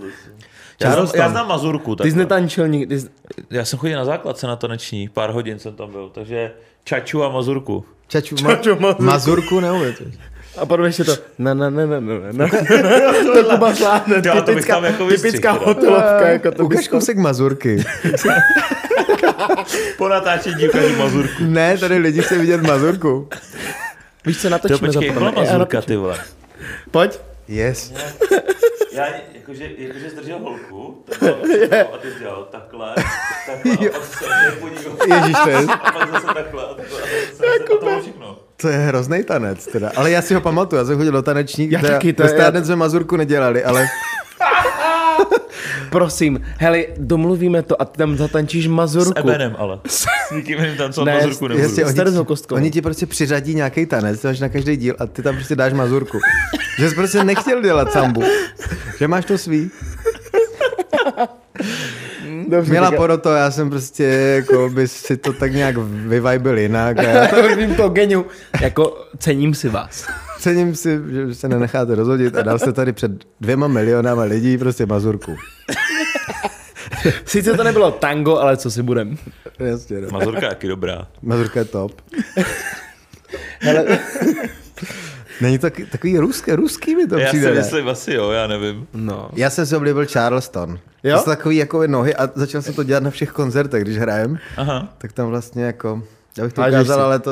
Já, 0.81 0.91
znám, 0.93 1.07
já 1.15 1.29
znám 1.29 1.47
Mazurku. 1.47 1.95
Ty 1.95 2.11
jsi 2.11 2.17
netančil 2.17 2.67
nikdy. 2.67 2.95
Ty 2.95 3.01
jsi... 3.01 3.09
Já 3.51 3.65
jsem 3.65 3.79
chodil 3.79 3.97
na 3.97 4.05
základce 4.05 4.47
na 4.47 4.55
taneční, 4.55 5.09
pár 5.09 5.29
hodin 5.31 5.59
jsem 5.59 5.73
tam 5.75 5.91
byl, 5.91 6.09
takže 6.13 6.51
Čaču 6.83 7.23
a 7.23 7.29
Mazurku. 7.29 7.85
Čaču, 8.07 8.35
ma- 8.45 8.55
Čaču, 8.55 8.75
mazurku. 8.79 9.03
mazurku 9.03 9.59
neumíte. 9.59 10.03
A 10.57 10.65
potom 10.65 10.85
ještě 10.85 11.03
to 11.03 11.15
na 11.39 11.53
na 11.53 11.69
na 11.69 11.85
na 11.85 11.99
na 11.99 12.13
na 12.31 12.47
To 13.33 13.43
Kuba 13.49 13.73
zvládne. 13.73 14.21
To 14.21 14.41
Typická, 14.41 14.73
tam 14.75 14.83
jako 14.85 15.07
typická 15.07 15.51
hotelovka. 15.51 16.27
Jako 16.27 16.51
to 16.51 16.65
Ukaž 16.65 16.85
to... 16.87 16.91
kousek 16.91 17.17
mazurky. 17.17 17.83
Po 19.97 20.09
natáčení 20.09 20.67
ukážu 20.69 20.95
Mazurku. 20.95 21.33
ne, 21.39 21.77
tady 21.77 21.97
lidi 21.97 22.21
chtějí 22.21 22.41
vidět 22.41 22.61
mazurku. 22.61 23.29
Víš 24.25 24.37
co, 24.37 24.43
To 24.43 24.49
natočíme 24.49 24.79
počkej, 24.79 25.07
jak 25.07 25.17
byla 25.17 25.31
Mazurka, 25.31 25.81
ty 25.81 25.95
vole. 25.95 26.17
Pojď. 26.91 27.19
Yes. 27.47 27.93
Já 28.91 29.05
jakože, 29.33 29.69
jakože 29.77 30.09
zdržel 30.09 30.39
holku, 30.39 31.03
takhle, 31.09 31.31
a 31.83 31.97
ty 31.97 32.07
dělal 32.19 32.47
takhle, 32.51 32.95
takhle, 33.45 33.89
a 33.89 33.91
pak 33.91 34.03
se 34.05 34.25
nepodíval. 34.51 34.97
Ježíš, 35.21 35.37
to 35.43 35.49
je, 35.49 35.57
A 35.57 35.91
pak 35.91 36.11
zase 36.11 36.25
takhle, 36.27 36.63
a 36.65 36.73
takhle, 36.73 37.01
a 37.01 37.05
zase, 37.31 37.45
a 37.45 37.67
to 37.69 37.77
bylo 37.85 38.01
všechno. 38.01 38.37
to 38.57 38.67
je 38.67 38.77
hrozný 38.77 39.23
tanec 39.23 39.67
teda. 39.67 39.91
Ale 39.95 40.11
já 40.11 40.21
si 40.21 40.33
ho 40.33 40.41
pamatuju, 40.41 40.79
já 40.79 40.85
jsem 40.85 40.97
chodil 40.97 41.11
do 41.11 41.21
tanečník, 41.21 41.71
Já 41.71 41.81
teda, 41.81 41.93
taky, 41.93 42.13
to 42.13 42.23
je- 42.23 42.29
Stardance 42.29 42.65
jsme 42.65 42.75
mazurku 42.75 43.15
nedělali, 43.17 43.63
ale 43.63 43.87
Prosím, 45.89 46.41
hele, 46.57 46.83
domluvíme 46.97 47.61
to 47.61 47.81
a 47.81 47.85
ty 47.85 47.97
tam 47.97 48.17
zatančíš 48.17 48.65
S 48.65 48.67
Mazurku. 48.67 49.19
Ebenem 49.19 49.55
ale. 49.57 49.79
S 49.87 50.05
nikým 50.35 50.59
jiným 50.59 50.77
tancovat 50.77 51.05
Ne, 51.05 51.13
Mazurku 51.13 51.47
nebudu. 51.47 51.63
jasně, 51.67 51.85
S 51.85 51.93
Terezou 51.93 52.23
Kostkovou. 52.23 52.61
oni 52.61 52.71
ti 52.71 52.81
prostě 52.81 53.05
přiřadí 53.05 53.55
nějaký 53.55 53.85
tanec, 53.85 54.23
máš 54.23 54.39
na 54.39 54.49
každý 54.49 54.77
díl 54.77 54.95
a 54.99 55.05
ty 55.05 55.21
tam 55.21 55.35
prostě 55.35 55.55
dáš 55.55 55.73
mazurku. 55.73 56.19
že 56.79 56.89
jsi 56.89 56.95
prostě 56.95 57.23
nechtěl 57.23 57.61
dělat 57.61 57.91
sambu. 57.91 58.23
Že 58.99 59.07
máš 59.07 59.25
to 59.25 59.37
svý. 59.37 59.71
Dobře, 62.47 62.71
Měla 62.71 62.85
tak 62.87 62.93
já- 62.93 62.97
poroto, 62.97 63.29
já 63.33 63.51
jsem 63.51 63.69
prostě 63.69 64.03
jako 64.03 64.69
by 64.69 64.87
si 64.87 65.17
to 65.17 65.33
tak 65.33 65.53
nějak 65.53 65.75
vyvajbil 65.87 66.57
jinak. 66.57 66.97
A 66.99 67.03
já 67.03 67.27
to 67.49 67.55
vím 67.55 67.75
to 67.75 67.89
geniu. 67.89 68.25
Jako 68.61 69.05
cením 69.17 69.53
si 69.53 69.69
vás. 69.69 70.07
Cením 70.41 70.75
si, 70.75 70.99
že 71.11 71.35
se 71.35 71.49
nenecháte 71.49 71.95
rozhodit 71.95 72.35
a 72.35 72.41
dal 72.41 72.59
jste 72.59 72.73
tady 72.73 72.93
před 72.93 73.11
dvěma 73.41 73.67
milionama 73.67 74.23
lidí 74.23 74.57
prostě 74.57 74.85
mazurku. 74.85 75.35
Sice 77.25 77.53
to 77.53 77.63
nebylo 77.63 77.91
tango, 77.91 78.37
ale 78.37 78.57
co 78.57 78.71
si 78.71 78.83
budem. 78.83 79.17
Jasně, 79.59 80.01
no. 80.01 80.07
Mazurka 80.11 80.41
je 80.41 80.49
jaký 80.49 80.67
dobrá. 80.67 81.07
Mazurka 81.21 81.59
je 81.59 81.65
top. 81.65 82.01
Hele, 83.59 83.99
Není 85.41 85.57
to 85.57 85.61
taky- 85.61 85.85
takový 85.85 86.17
ruský, 86.17 86.51
ruský 86.51 86.95
mi 86.95 87.07
to 87.07 87.17
Já 87.17 87.25
si 87.25 87.37
přijde. 87.37 87.47
ne? 87.53 87.59
myslím 87.59 87.87
asi 87.89 88.13
jo, 88.13 88.31
já 88.31 88.47
nevím. 88.47 88.87
no. 88.93 89.29
Já 89.33 89.49
jsem 89.49 89.65
si 89.65 89.75
oblíbil 89.75 90.05
Charleston. 90.05 90.79
Jo? 91.03 91.15
To 91.17 91.23
jsou 91.23 91.29
takový 91.29 91.57
jako 91.57 91.87
nohy 91.87 92.15
a 92.15 92.29
začal 92.35 92.61
jsem 92.61 92.73
to 92.73 92.83
dělat 92.83 93.03
na 93.03 93.09
všech 93.11 93.31
koncertech, 93.31 93.83
když 93.83 93.97
hrajem. 93.97 94.37
Aha. 94.57 94.93
Tak 94.97 95.11
tam 95.13 95.27
vlastně 95.27 95.63
jako, 95.63 96.03
já 96.37 96.43
bych 96.43 96.53
to 96.53 96.61
ukázal, 96.61 96.97
si. 96.97 97.01
ale 97.03 97.19
to, 97.19 97.31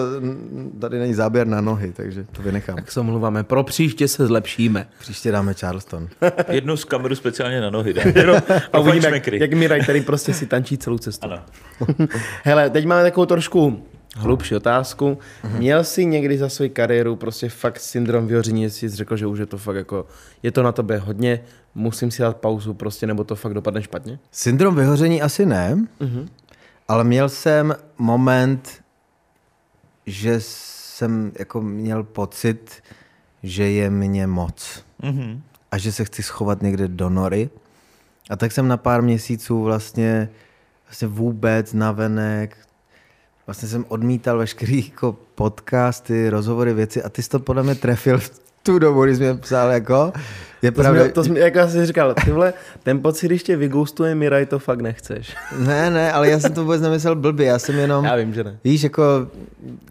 tady 0.79 0.99
není 0.99 1.13
záběr 1.13 1.47
na 1.47 1.61
nohy, 1.61 1.91
takže 1.91 2.23
to 2.31 2.41
vynechám. 2.41 2.75
Tak 2.75 2.91
se 2.91 2.99
omluváme. 2.99 3.43
Pro 3.43 3.63
příště 3.63 4.07
se 4.07 4.27
zlepšíme. 4.27 4.87
Příště 4.99 5.31
dáme 5.31 5.53
Charleston. 5.53 6.07
Jednu 6.49 6.77
z 6.77 6.83
kameru 6.85 7.15
speciálně 7.15 7.61
na 7.61 7.69
nohy 7.69 7.93
dá. 7.93 8.01
A 8.73 8.79
uvidíme, 8.79 9.09
jak, 9.11 9.27
jak 9.27 9.53
Miraj, 9.53 9.81
který 9.81 10.01
prostě 10.01 10.33
si 10.33 10.45
tančí 10.45 10.77
celou 10.77 10.97
cestu. 10.97 11.25
Ano. 11.25 11.39
Hele, 12.43 12.69
teď 12.69 12.85
máme 12.85 13.03
takovou 13.03 13.25
trošku 13.25 13.83
hlubší 14.15 14.55
otázku. 14.55 15.17
Měl 15.57 15.83
jsi 15.83 16.05
někdy 16.05 16.37
za 16.37 16.49
svou 16.49 16.69
kariéru 16.73 17.15
prostě 17.15 17.49
fakt 17.49 17.79
syndrom 17.79 18.27
vyhoření, 18.27 18.63
jestli 18.63 18.89
jsi 18.89 18.95
řekl, 18.95 19.17
že 19.17 19.25
už 19.27 19.39
je 19.39 19.45
to 19.45 19.57
fakt 19.57 19.75
jako, 19.75 20.05
je 20.43 20.51
to 20.51 20.63
na 20.63 20.71
tobě 20.71 20.97
hodně, 20.97 21.39
musím 21.75 22.11
si 22.11 22.21
dát 22.21 22.37
pauzu 22.37 22.73
prostě, 22.73 23.07
nebo 23.07 23.23
to 23.23 23.35
fakt 23.35 23.53
dopadne 23.53 23.83
špatně? 23.83 24.19
Syndrom 24.31 24.75
vyhoření 24.75 25.21
asi 25.21 25.45
ne, 25.45 25.77
Mhm. 25.99 26.27
ale 26.87 27.03
měl 27.03 27.29
jsem 27.29 27.75
moment, 27.97 28.69
že 30.09 30.35
jsem 30.39 31.31
jako 31.39 31.61
měl 31.61 32.03
pocit, 32.03 32.83
že 33.43 33.69
je 33.69 33.89
mě 33.89 34.27
moc 34.27 34.83
Mhm. 35.03 35.41
a 35.71 35.77
že 35.77 35.91
se 35.91 36.05
chci 36.05 36.23
schovat 36.23 36.61
někde 36.61 36.87
do 36.87 37.09
nory. 37.09 37.49
A 38.29 38.35
tak 38.35 38.51
jsem 38.51 38.67
na 38.67 38.77
pár 38.77 39.01
měsíců 39.01 39.63
vlastně, 39.63 40.29
vlastně 40.87 41.07
vůbec 41.07 41.73
navenek, 41.73 42.57
vlastně 43.47 43.67
jsem 43.69 43.85
odmítal 43.87 44.37
veškerý 44.37 44.85
jako 44.89 45.17
podcasty, 45.35 46.29
rozhovory, 46.29 46.73
věci 46.73 47.03
a 47.03 47.09
ty 47.09 47.23
jsi 47.23 47.29
to 47.29 47.39
podle 47.39 47.63
mě 47.63 47.75
trefil 47.75 48.17
v 48.19 48.39
tu 48.69 48.79
dobu, 48.79 49.03
když 49.05 49.17
jsme 49.17 49.37
psal 49.37 49.69
jako, 49.71 50.11
je 50.61 50.71
To, 50.71 50.81
pravda, 50.81 51.01
jsme, 51.03 51.11
to 51.11 51.23
jsme, 51.23 51.39
jak 51.39 51.55
já 51.55 51.67
jsi 51.67 51.85
říkal, 51.85 52.13
tyhle, 52.25 52.53
ten 52.83 53.01
pocit, 53.01 53.27
když 53.27 53.43
tě 53.43 53.55
vygustuje 53.55 54.15
Miraj, 54.15 54.45
to 54.45 54.59
fakt 54.59 54.81
nechceš. 54.81 55.35
ne, 55.59 55.89
ne, 55.89 56.11
ale 56.11 56.29
já 56.29 56.39
jsem 56.39 56.53
to 56.53 56.61
vůbec 56.61 56.81
nemyslel 56.81 57.15
blbě, 57.15 57.45
já 57.45 57.59
jsem 57.59 57.75
jenom, 57.75 58.05
Já 58.05 58.15
vím, 58.15 58.33
že 58.33 58.43
ne. 58.43 58.59
víš, 58.63 58.83
jako, 58.83 59.03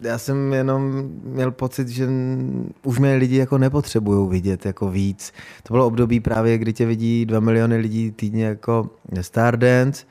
já 0.01 0.17
jsem 0.17 0.53
jenom 0.53 1.09
měl 1.23 1.51
pocit, 1.51 1.87
že 1.87 2.07
už 2.83 2.99
mě 2.99 3.15
lidi 3.15 3.37
jako 3.37 3.57
nepotřebují 3.57 4.29
vidět 4.29 4.65
jako 4.65 4.89
víc. 4.89 5.33
To 5.63 5.73
bylo 5.73 5.85
období 5.87 6.19
právě, 6.19 6.57
kdy 6.57 6.73
tě 6.73 6.85
vidí 6.85 7.25
dva 7.25 7.39
miliony 7.39 7.77
lidí 7.77 8.11
týdně 8.11 8.45
jako 8.45 8.89
Stardance, 9.21 10.05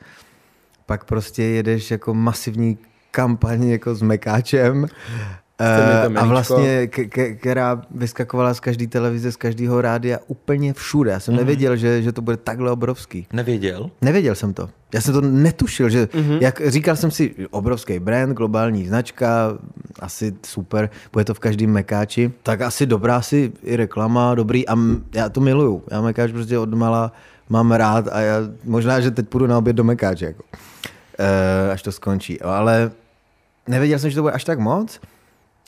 pak 0.85 1.03
prostě 1.05 1.43
jedeš 1.43 1.91
jako 1.91 2.13
masivní 2.13 2.77
kampaň 3.11 3.63
jako 3.63 3.95
s 3.95 4.01
Mekáčem, 4.01 4.85
Eh, 5.61 6.07
a 6.15 6.25
vlastně, 6.25 6.87
k- 6.87 7.09
k- 7.09 7.35
která 7.39 7.81
vyskakovala 7.91 8.53
z 8.53 8.59
každé 8.59 8.87
televize, 8.87 9.31
z 9.31 9.35
každého 9.35 9.81
rádia, 9.81 10.19
úplně 10.27 10.73
všude. 10.73 11.11
Já 11.11 11.19
jsem 11.19 11.35
nevěděl, 11.35 11.75
že, 11.75 12.01
že 12.01 12.11
to 12.11 12.21
bude 12.21 12.37
takhle 12.37 12.71
obrovský. 12.71 13.27
Nevěděl? 13.33 13.89
Nevěděl 14.01 14.35
jsem 14.35 14.53
to. 14.53 14.69
Já 14.93 15.01
jsem 15.01 15.13
to 15.13 15.21
netušil, 15.21 15.89
že 15.89 16.05
mm-hmm. 16.05 16.37
jak 16.41 16.61
říkal 16.67 16.95
jsem 16.95 17.11
si, 17.11 17.35
obrovský 17.51 17.99
brand, 17.99 18.33
globální 18.37 18.87
značka, 18.87 19.57
asi 19.99 20.33
super, 20.45 20.89
bude 21.13 21.25
to 21.25 21.33
v 21.33 21.39
každém 21.39 21.69
mekáči, 21.71 22.31
tak 22.43 22.61
asi 22.61 22.85
dobrá 22.85 23.17
asi 23.17 23.51
i 23.63 23.75
reklama, 23.75 24.35
dobrý 24.35 24.67
a 24.67 24.73
m- 24.73 25.03
já 25.13 25.29
to 25.29 25.41
miluju. 25.41 25.83
Já 25.91 26.01
mekáč 26.01 26.31
prostě 26.31 26.57
od 26.57 26.73
mala 26.73 27.11
mám 27.49 27.71
rád 27.71 28.07
a 28.11 28.19
já 28.21 28.35
možná, 28.63 28.99
že 28.99 29.11
teď 29.11 29.27
půjdu 29.27 29.47
na 29.47 29.57
oběd 29.57 29.75
do 29.75 29.83
mekáče, 29.83 30.25
jako, 30.25 30.43
e, 31.19 31.71
až 31.71 31.81
to 31.81 31.91
skončí. 31.91 32.41
Ale 32.41 32.91
nevěděl 33.67 33.99
jsem, 33.99 34.09
že 34.09 34.15
to 34.15 34.21
bude 34.21 34.33
až 34.33 34.43
tak 34.43 34.59
moc. 34.59 34.99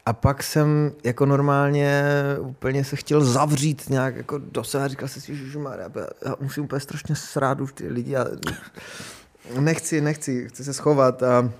A 0.06 0.14
pak 0.14 0.44
jsem 0.44 0.92
jako 1.04 1.26
normálně 1.26 2.04
úplně 2.40 2.84
se 2.84 2.96
chtěl 2.96 3.22
zavřít 3.22 3.90
nějak 3.90 4.16
jako 4.16 4.38
do 4.38 4.64
sebe 4.64 4.90
říkal 4.90 5.08
jsem 5.08 5.22
si, 5.22 5.36
že 5.36 5.60
já 6.26 6.36
musím 6.40 6.64
úplně 6.64 6.80
strašně 6.80 7.16
srát 7.16 7.62
už 7.62 7.74
ty 7.74 7.88
lidi 7.88 8.16
a 8.16 8.26
nechci, 9.60 10.02
nechci, 10.02 10.48
chci 10.50 10.64
se 10.64 10.74
schovat 10.74 11.24
a, 11.24 11.52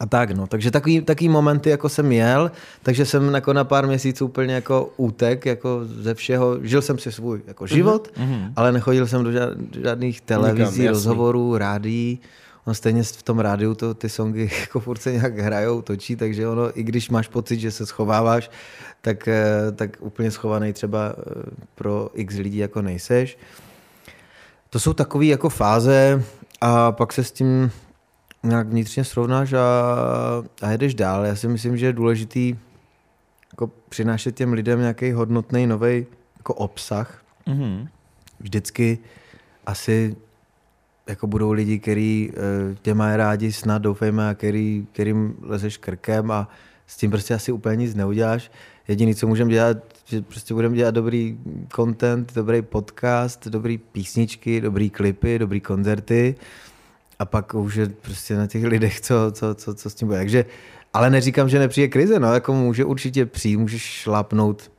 a 0.00 0.06
tak 0.06 0.30
no. 0.30 0.46
Takže 0.46 0.70
takový, 0.70 1.00
takový 1.00 1.28
momenty 1.28 1.70
jako 1.70 1.88
jsem 1.88 2.12
jel, 2.12 2.50
takže 2.82 3.06
jsem 3.06 3.34
jako 3.34 3.52
na 3.52 3.64
pár 3.64 3.86
měsíců 3.86 4.24
úplně 4.24 4.54
jako 4.54 4.92
útek 4.96 5.46
jako 5.46 5.80
ze 5.84 6.14
všeho, 6.14 6.58
žil 6.62 6.82
jsem 6.82 6.98
si 6.98 7.12
svůj 7.12 7.42
jako 7.46 7.66
život, 7.66 8.12
mm-hmm. 8.16 8.52
ale 8.56 8.72
nechodil 8.72 9.06
jsem 9.06 9.24
do 9.24 9.32
žád, 9.32 9.50
žádných 9.82 10.20
televizí, 10.20 10.64
jasný. 10.64 10.88
rozhovorů, 10.88 11.58
rádií, 11.58 12.20
On 12.66 12.74
stejně 12.74 13.02
v 13.02 13.22
tom 13.22 13.38
rádiu 13.38 13.74
to, 13.74 13.94
ty 13.94 14.08
songy 14.08 14.50
jako 14.60 14.80
furt 14.80 14.98
se 14.98 15.12
nějak 15.12 15.38
hrajou, 15.38 15.82
točí, 15.82 16.16
takže 16.16 16.48
ono, 16.48 16.78
i 16.78 16.82
když 16.82 17.10
máš 17.10 17.28
pocit, 17.28 17.60
že 17.60 17.70
se 17.70 17.86
schováváš, 17.86 18.50
tak, 19.00 19.28
eh, 19.28 19.72
tak 19.74 19.96
úplně 20.00 20.30
schovaný 20.30 20.72
třeba 20.72 21.14
eh, 21.18 21.22
pro 21.74 22.10
x 22.14 22.36
lidí 22.36 22.58
jako 22.58 22.82
nejseš. 22.82 23.38
To 24.70 24.80
jsou 24.80 24.92
takové 24.92 25.24
jako 25.24 25.48
fáze 25.48 26.22
a 26.60 26.92
pak 26.92 27.12
se 27.12 27.24
s 27.24 27.32
tím 27.32 27.70
nějak 28.42 28.68
vnitřně 28.68 29.04
srovnáš 29.04 29.52
a, 29.52 29.64
a 30.62 30.70
jedeš 30.70 30.94
dál. 30.94 31.24
Já 31.24 31.36
si 31.36 31.48
myslím, 31.48 31.76
že 31.76 31.86
je 31.86 31.92
důležitý 31.92 32.56
jako 33.52 33.70
přinášet 33.88 34.34
těm 34.34 34.52
lidem 34.52 34.80
nějaký 34.80 35.12
hodnotný 35.12 35.66
nový 35.66 36.06
jako 36.36 36.54
obsah. 36.54 37.22
Mhm. 37.46 37.88
Vždycky 38.40 38.98
asi 39.66 40.16
jako 41.06 41.26
budou 41.26 41.52
lidi, 41.52 41.78
který 41.78 42.30
eh, 42.30 42.76
tě 42.82 42.94
mají 42.94 43.16
rádi 43.16 43.52
snad, 43.52 43.82
doufejme, 43.82 44.28
a 44.28 44.34
který, 44.34 44.86
kterým 44.92 45.34
lezeš 45.42 45.76
krkem 45.76 46.30
a 46.30 46.48
s 46.86 46.96
tím 46.96 47.10
prostě 47.10 47.34
asi 47.34 47.52
úplně 47.52 47.76
nic 47.76 47.94
neuděláš. 47.94 48.50
Jediný, 48.88 49.14
co 49.14 49.26
můžeme 49.26 49.50
dělat, 49.50 49.76
že 50.04 50.22
prostě 50.22 50.54
budeme 50.54 50.76
dělat 50.76 50.94
dobrý 50.94 51.38
content, 51.76 52.32
dobrý 52.34 52.62
podcast, 52.62 53.46
dobrý 53.46 53.78
písničky, 53.78 54.60
dobrý 54.60 54.90
klipy, 54.90 55.38
dobrý 55.38 55.60
koncerty 55.60 56.34
a 57.18 57.24
pak 57.24 57.54
už 57.54 57.74
je 57.74 57.88
prostě 57.88 58.36
na 58.36 58.46
těch 58.46 58.64
lidech, 58.64 59.00
co, 59.00 59.14
co, 59.32 59.54
co, 59.54 59.74
co 59.74 59.90
s 59.90 59.94
tím 59.94 60.08
bude. 60.08 60.18
Takže, 60.18 60.44
ale 60.92 61.10
neříkám, 61.10 61.48
že 61.48 61.58
nepřijde 61.58 61.88
krize, 61.88 62.20
no, 62.20 62.34
jako 62.34 62.54
může 62.54 62.84
určitě 62.84 63.26
přijít, 63.26 63.56
můžeš 63.56 63.82
šlapnout 63.82 64.70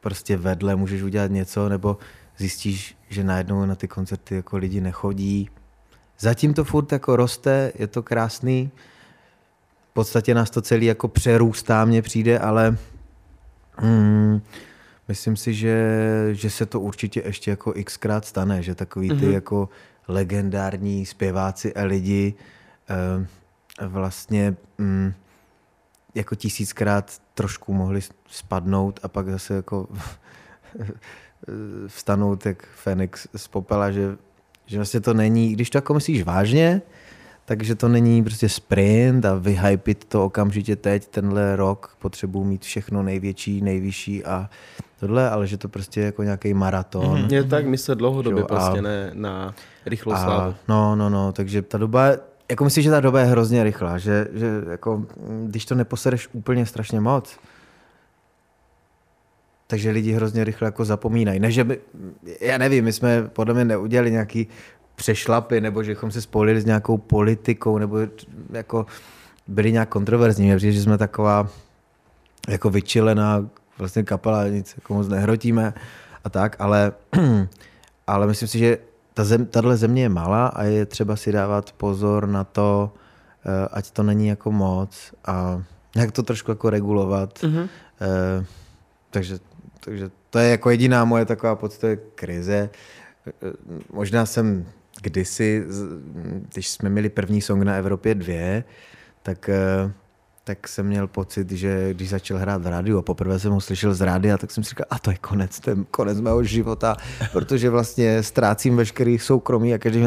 prostě 0.00 0.36
vedle, 0.36 0.76
můžeš 0.76 1.02
udělat 1.02 1.30
něco, 1.30 1.68
nebo 1.68 1.96
zjistíš, 2.38 2.96
že 3.08 3.24
najednou 3.24 3.64
na 3.66 3.74
ty 3.74 3.88
koncerty 3.88 4.34
jako 4.34 4.56
lidi 4.56 4.80
nechodí. 4.80 5.50
Zatím 6.18 6.54
to 6.54 6.64
furt 6.64 6.92
jako 6.92 7.16
roste, 7.16 7.72
je 7.78 7.86
to 7.86 8.02
krásný. 8.02 8.70
V 9.90 9.94
podstatě 9.94 10.34
nás 10.34 10.50
to 10.50 10.62
celý 10.62 10.86
jako 10.86 11.08
přerůstá, 11.08 11.84
mně 11.84 12.02
přijde, 12.02 12.38
ale 12.38 12.76
hmm, 13.76 14.40
myslím 15.08 15.36
si, 15.36 15.54
že, 15.54 15.98
že 16.32 16.50
se 16.50 16.66
to 16.66 16.80
určitě 16.80 17.22
ještě 17.26 17.50
jako 17.50 17.74
xkrát 17.84 18.24
stane, 18.24 18.62
že 18.62 18.74
takový 18.74 19.08
ty 19.08 19.14
Mhm. 19.26 19.32
jako 19.32 19.68
legendární 20.08 21.06
zpěváci 21.06 21.74
a 21.74 21.82
lidi 21.84 22.34
eh, 22.90 23.86
vlastně 23.86 24.56
mm, 24.78 25.12
jako 26.14 26.34
tisíckrát 26.34 27.18
trošku 27.34 27.74
mohli 27.74 28.00
spadnout 28.28 29.00
a 29.02 29.08
pak 29.08 29.28
zase 29.28 29.54
jako 29.54 29.88
vstanout 31.86 32.46
jak 32.46 32.66
Fenix 32.74 33.26
z 33.36 33.48
popela, 33.48 33.90
že, 33.90 34.16
že 34.66 34.78
vlastně 34.78 35.00
to 35.00 35.14
není, 35.14 35.52
když 35.52 35.70
to 35.70 35.78
jako 35.78 35.94
myslíš 35.94 36.24
vážně, 36.24 36.82
takže 37.44 37.74
to 37.74 37.88
není 37.88 38.24
prostě 38.24 38.48
sprint 38.48 39.24
a 39.24 39.34
vyhypit 39.34 40.04
to 40.04 40.24
okamžitě 40.24 40.76
teď, 40.76 41.06
tenhle 41.06 41.56
rok 41.56 41.96
potřebuji 41.98 42.44
mít 42.44 42.62
všechno 42.64 43.02
největší, 43.02 43.60
nejvyšší 43.60 44.24
a 44.24 44.50
tohle, 45.00 45.30
ale 45.30 45.46
že 45.46 45.56
to 45.56 45.68
prostě 45.68 46.00
je 46.00 46.06
jako 46.06 46.22
nějaký 46.22 46.54
maraton. 46.54 47.04
Mm-hmm. 47.04 47.32
Je 47.32 47.44
tak 47.44 47.66
myslet 47.66 47.98
dlouhodobě, 47.98 48.40
Jo, 48.40 48.46
a- 48.50 48.54
prostě 48.54 48.82
ne 48.82 49.10
na 49.14 49.54
rychlou 49.86 50.12
slávu. 50.12 50.50
A, 50.50 50.54
no, 50.68 50.96
no, 50.96 51.10
no, 51.10 51.32
takže 51.32 51.62
ta 51.62 51.78
doba, 51.78 52.12
jako 52.50 52.64
myslím, 52.64 52.82
že 52.84 52.90
ta 52.90 53.00
doba 53.00 53.20
je 53.20 53.26
hrozně 53.26 53.64
rychlá, 53.64 53.98
že, 53.98 54.28
že 54.32 54.62
jako, 54.70 54.96
mm, 54.96 55.46
když 55.48 55.64
to 55.64 55.74
neposereš 55.74 56.28
úplně 56.32 56.66
strašně 56.66 57.00
moc, 57.00 57.38
takže 59.74 59.90
lidi 59.90 60.12
hrozně 60.12 60.44
rychle 60.44 60.66
jako 60.66 60.84
zapomínají. 60.84 61.40
Ne, 61.40 61.50
že 61.50 61.64
by, 61.64 61.78
já 62.40 62.58
nevím, 62.58 62.84
my 62.84 62.92
jsme 62.92 63.22
podle 63.22 63.54
mě 63.54 63.64
neudělali 63.64 64.10
nějaký 64.10 64.46
přešlapy, 64.94 65.60
nebo 65.60 65.82
že 65.82 65.92
bychom 65.92 66.10
se 66.10 66.22
spojili 66.22 66.60
s 66.60 66.64
nějakou 66.64 66.98
politikou, 66.98 67.78
nebo 67.78 67.98
jako 68.50 68.86
byli 69.48 69.72
nějak 69.72 69.88
kontroverzní. 69.88 70.46
Mně 70.46 70.56
přijde, 70.56 70.72
že 70.72 70.82
jsme 70.82 70.98
taková 70.98 71.48
jako 72.48 72.70
vyčilená 72.70 73.50
vlastně 73.78 74.02
kapela, 74.02 74.48
nic 74.48 74.74
jako 74.76 74.94
moc 74.94 75.08
nehrotíme 75.08 75.74
a 76.24 76.30
tak, 76.30 76.56
ale, 76.58 76.92
ale 78.06 78.26
myslím 78.26 78.48
si, 78.48 78.58
že 78.58 78.78
ta 79.14 79.24
zem, 79.24 79.46
tahle 79.46 79.76
země 79.76 80.02
je 80.02 80.08
malá 80.08 80.46
a 80.46 80.62
je 80.62 80.86
třeba 80.86 81.16
si 81.16 81.32
dávat 81.32 81.72
pozor 81.72 82.28
na 82.28 82.44
to, 82.44 82.92
eh, 83.44 83.68
ať 83.72 83.90
to 83.90 84.02
není 84.02 84.26
jako 84.26 84.52
moc 84.52 85.14
a 85.26 85.62
jak 85.96 86.12
to 86.12 86.22
trošku 86.22 86.50
jako 86.50 86.70
regulovat. 86.70 87.38
Mm-hmm. 87.42 87.68
Eh, 88.00 88.46
takže, 89.10 89.38
takže 89.84 90.10
to 90.30 90.38
je 90.38 90.50
jako 90.50 90.70
jediná 90.70 91.04
moje 91.04 91.24
taková 91.24 91.56
podstata 91.56 92.02
krize. 92.14 92.70
Možná 93.92 94.26
jsem 94.26 94.66
kdysi, 95.02 95.64
když 96.52 96.68
jsme 96.68 96.90
měli 96.90 97.08
první 97.08 97.40
song 97.40 97.62
na 97.62 97.76
Evropě 97.76 98.14
2, 98.14 98.62
tak, 99.22 99.48
eh, 99.48 99.92
tak 100.44 100.68
jsem 100.68 100.86
měl 100.86 101.06
pocit, 101.06 101.50
že 101.50 101.94
když 101.94 102.08
začal 102.08 102.38
hrát 102.38 102.62
v 102.62 102.66
rádiu 102.66 102.98
a 102.98 103.02
poprvé 103.02 103.38
jsem 103.38 103.52
ho 103.52 103.60
slyšel 103.60 103.94
z 103.94 104.00
rádia, 104.00 104.38
tak 104.38 104.50
jsem 104.50 104.64
si 104.64 104.70
říkal, 104.70 104.86
a 104.90 104.98
to 104.98 105.10
je 105.10 105.16
konec, 105.16 105.60
je 105.66 105.76
konec 105.90 106.20
mého 106.20 106.44
života, 106.44 106.96
protože 107.32 107.70
vlastně 107.70 108.22
ztrácím 108.22 108.76
veškerý 108.76 109.18
soukromí 109.18 109.74
a 109.74 109.78
každý, 109.78 110.04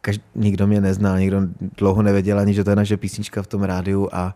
každý 0.00 0.24
nikdo 0.34 0.66
mě 0.66 0.80
neznal, 0.80 1.18
nikdo 1.18 1.40
dlouho 1.60 2.02
nevěděl 2.02 2.38
ani, 2.38 2.54
že 2.54 2.64
to 2.64 2.70
je 2.70 2.76
naše 2.76 2.96
písnička 2.96 3.42
v 3.42 3.46
tom 3.46 3.62
rádiu 3.62 4.08
a, 4.12 4.34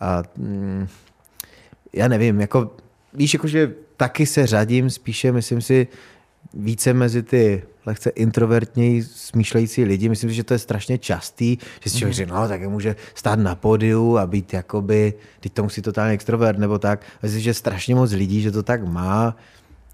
a 0.00 0.22
mm, 0.36 0.86
já 1.92 2.08
nevím, 2.08 2.40
jako 2.40 2.76
víš, 3.14 3.34
jakože 3.34 3.72
taky 4.02 4.26
se 4.26 4.46
řadím 4.46 4.90
spíše, 4.90 5.32
myslím 5.32 5.62
si, 5.62 5.88
více 6.54 6.92
mezi 6.92 7.22
ty 7.22 7.62
lehce 7.86 8.10
introvertněji 8.10 9.02
smýšlející 9.04 9.84
lidi. 9.84 10.08
Myslím 10.08 10.30
si, 10.30 10.36
že 10.36 10.44
to 10.44 10.54
je 10.54 10.58
strašně 10.58 10.98
častý, 10.98 11.58
že 11.80 11.90
si 11.90 11.98
člověk 11.98 12.14
říká, 12.14 12.34
no, 12.34 12.48
tak 12.48 12.62
může 12.62 12.96
stát 13.14 13.38
na 13.38 13.54
pódiu 13.54 14.18
a 14.18 14.26
být 14.26 14.54
jakoby, 14.54 15.14
teď 15.40 15.52
to 15.52 15.62
musí 15.62 15.82
totálně 15.82 16.14
extrovert 16.14 16.58
nebo 16.58 16.78
tak. 16.78 17.00
Myslím 17.22 17.40
si, 17.40 17.44
že 17.44 17.54
strašně 17.54 17.94
moc 17.94 18.12
lidí, 18.12 18.42
že 18.42 18.50
to 18.50 18.62
tak 18.62 18.84
má, 18.88 19.36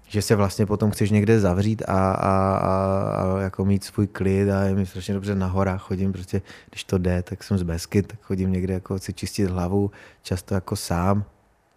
že 0.07 0.21
se 0.21 0.35
vlastně 0.35 0.65
potom 0.65 0.91
chceš 0.91 1.11
někde 1.11 1.39
zavřít 1.39 1.83
a, 1.87 2.11
a, 2.11 2.57
a, 2.57 2.73
a 3.13 3.41
jako 3.41 3.65
mít 3.65 3.83
svůj 3.83 4.07
klid 4.07 4.49
a 4.49 4.63
je 4.63 4.75
mi 4.75 4.85
strašně 4.85 5.13
dobře 5.13 5.35
na 5.35 5.47
horách 5.47 5.81
chodím, 5.81 6.11
prostě 6.11 6.41
když 6.69 6.83
to 6.83 6.97
jde, 6.97 7.23
tak 7.23 7.43
jsem 7.43 7.57
z 7.57 7.63
Beskyt, 7.63 8.07
tak 8.07 8.19
chodím 8.21 8.51
někde 8.51 8.73
jako 8.73 8.99
si 8.99 9.13
čistit 9.13 9.49
hlavu, 9.49 9.91
často 10.23 10.55
jako 10.55 10.75
sám. 10.75 11.25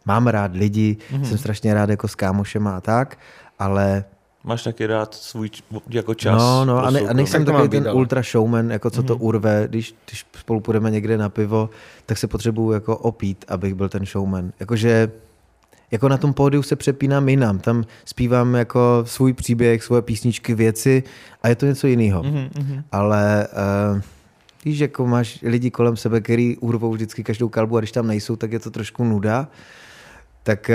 Mám 0.05 0.27
rád 0.27 0.55
lidi, 0.55 0.97
mm-hmm. 1.11 1.23
jsem 1.23 1.39
strašně 1.39 1.75
rád 1.75 1.91
jako 1.91 2.09
s 2.09 2.15
kámošema 2.15 2.77
a 2.77 2.81
tak, 2.81 3.19
ale 3.59 4.05
Máš 4.45 4.63
taky 4.63 4.87
rád 4.87 5.15
svůj 5.15 5.51
jako 5.89 6.15
čas. 6.15 6.39
no, 6.39 6.65
no 6.65 6.85
a, 6.85 6.91
ne, 6.91 7.01
a 7.01 7.13
nejsem 7.13 7.45
takový 7.45 7.69
ten 7.69 7.89
ale. 7.89 7.93
ultra 7.93 8.23
showman, 8.23 8.71
jako 8.71 8.91
co 8.91 9.03
to 9.03 9.17
urve, 9.17 9.65
když, 9.69 9.95
když 10.07 10.27
spolu 10.39 10.61
půjdeme 10.61 10.91
někde 10.91 11.19
na 11.19 11.29
pivo, 11.29 11.71
tak 12.07 12.19
se 12.19 12.27
potřebuju 12.27 12.73
jako 12.73 12.97
opít, 12.97 13.45
abych 13.49 13.75
byl 13.75 13.89
ten 13.89 14.07
showman. 14.07 14.53
Jakože 14.61 15.13
jako 15.91 16.09
na 16.09 16.17
tom 16.17 16.33
pódiu 16.33 16.63
se 16.63 16.77
přepínám 16.77 17.29
jinam, 17.29 17.59
tam 17.59 17.85
zpívám 18.05 18.55
jako 18.55 19.03
svůj 19.07 19.33
příběh, 19.33 19.83
svoje 19.83 20.03
písničky, 20.03 20.55
věci 20.55 21.03
a 21.43 21.49
je 21.49 21.55
to 21.55 21.67
něco 21.67 21.87
jiného. 21.87 22.23
Mm-hmm. 22.23 22.83
Ale 22.93 23.49
uh, 23.95 24.01
víš, 24.65 24.79
jako 24.79 25.07
máš 25.07 25.39
lidi 25.43 25.71
kolem 25.71 25.97
sebe, 25.97 26.21
který 26.21 26.57
urvou 26.57 26.93
vždycky 26.93 27.25
každou 27.25 27.49
kalbu 27.49 27.77
a 27.77 27.81
když 27.81 27.93
tam 27.93 28.07
nejsou, 28.07 28.37
tak 28.37 28.53
je 28.53 28.59
to 28.59 28.71
trošku 28.71 29.05
nuda. 29.05 29.41
Uh, 29.41 29.47
tak 30.43 30.71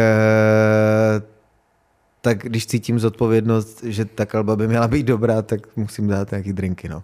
když 2.44 2.68
cítím 2.68 3.00
zodpovědnost, 3.00 3.84
že 3.84 4.06
ta 4.06 4.26
kalba 4.26 4.56
by 4.56 4.68
měla 4.68 4.88
být 4.88 5.06
dobrá, 5.06 5.42
tak 5.42 5.68
musím 5.76 6.08
dát 6.08 6.32
nějaký 6.32 6.54
drinky, 6.54 6.90
no. 6.90 7.04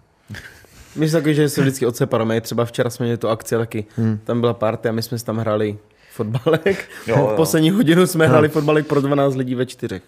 My 0.96 1.08
jsme 1.08 1.20
taky, 1.20 1.34
že 1.34 1.48
se 1.48 1.60
vždycky 1.60 1.86
odseparujeme. 1.86 2.40
Třeba 2.40 2.64
včera 2.64 2.90
jsme 2.90 3.04
měli 3.04 3.18
tu 3.18 3.28
akci 3.28 3.54
taky. 3.54 3.84
Hmm. 3.96 4.18
Tam 4.24 4.40
byla 4.40 4.54
party 4.54 4.88
a 4.88 4.92
my 4.92 5.02
jsme 5.02 5.18
si 5.18 5.24
tam 5.24 5.36
hráli 5.36 5.78
fotbalek. 6.12 6.88
Jo, 7.06 7.16
jo. 7.18 7.32
Poslední 7.36 7.70
hodinu 7.70 8.06
jsme 8.06 8.24
no. 8.24 8.30
hráli 8.30 8.48
fotbalek 8.48 8.86
pro 8.86 9.00
12 9.00 9.34
lidí 9.34 9.54
ve 9.54 9.66
čtyřech. 9.66 10.02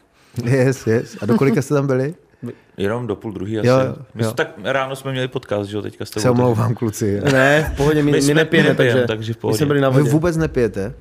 Yes, 0.44 0.86
yes. 0.86 1.16
A 1.20 1.26
do 1.26 1.36
kolika 1.36 1.62
jste 1.62 1.74
tam 1.74 1.86
byli? 1.86 2.14
Jenom 2.76 3.06
do 3.06 3.16
půl 3.16 3.32
druhý 3.32 3.58
asi. 3.58 3.68
Jo, 3.68 3.76
My 4.14 4.24
jo. 4.24 4.32
tak 4.32 4.50
ráno 4.64 4.96
jsme 4.96 5.12
měli 5.12 5.28
podcast, 5.28 5.70
že 5.70 5.76
jo, 5.76 5.82
teďka 5.82 6.04
s 6.04 6.10
tebou. 6.10 6.22
Se 6.22 6.30
omlouvám, 6.30 6.74
kluci. 6.74 7.20
Ne, 7.32 7.70
v 7.74 7.76
pohodě, 7.76 8.02
my, 8.02 8.12
my, 8.12 8.20
my 8.20 8.34
nepijeme, 8.34 8.74
takže, 8.74 9.04
takže 9.06 9.32
v 9.32 9.36
pohodě. 9.36 9.54
My 9.54 9.58
jsme 9.58 9.66
byli 9.66 9.80
na 9.80 9.88
vodě. 9.88 10.04
Vy 10.04 10.10
vůbec 10.10 10.36
nepijete? 10.36 10.94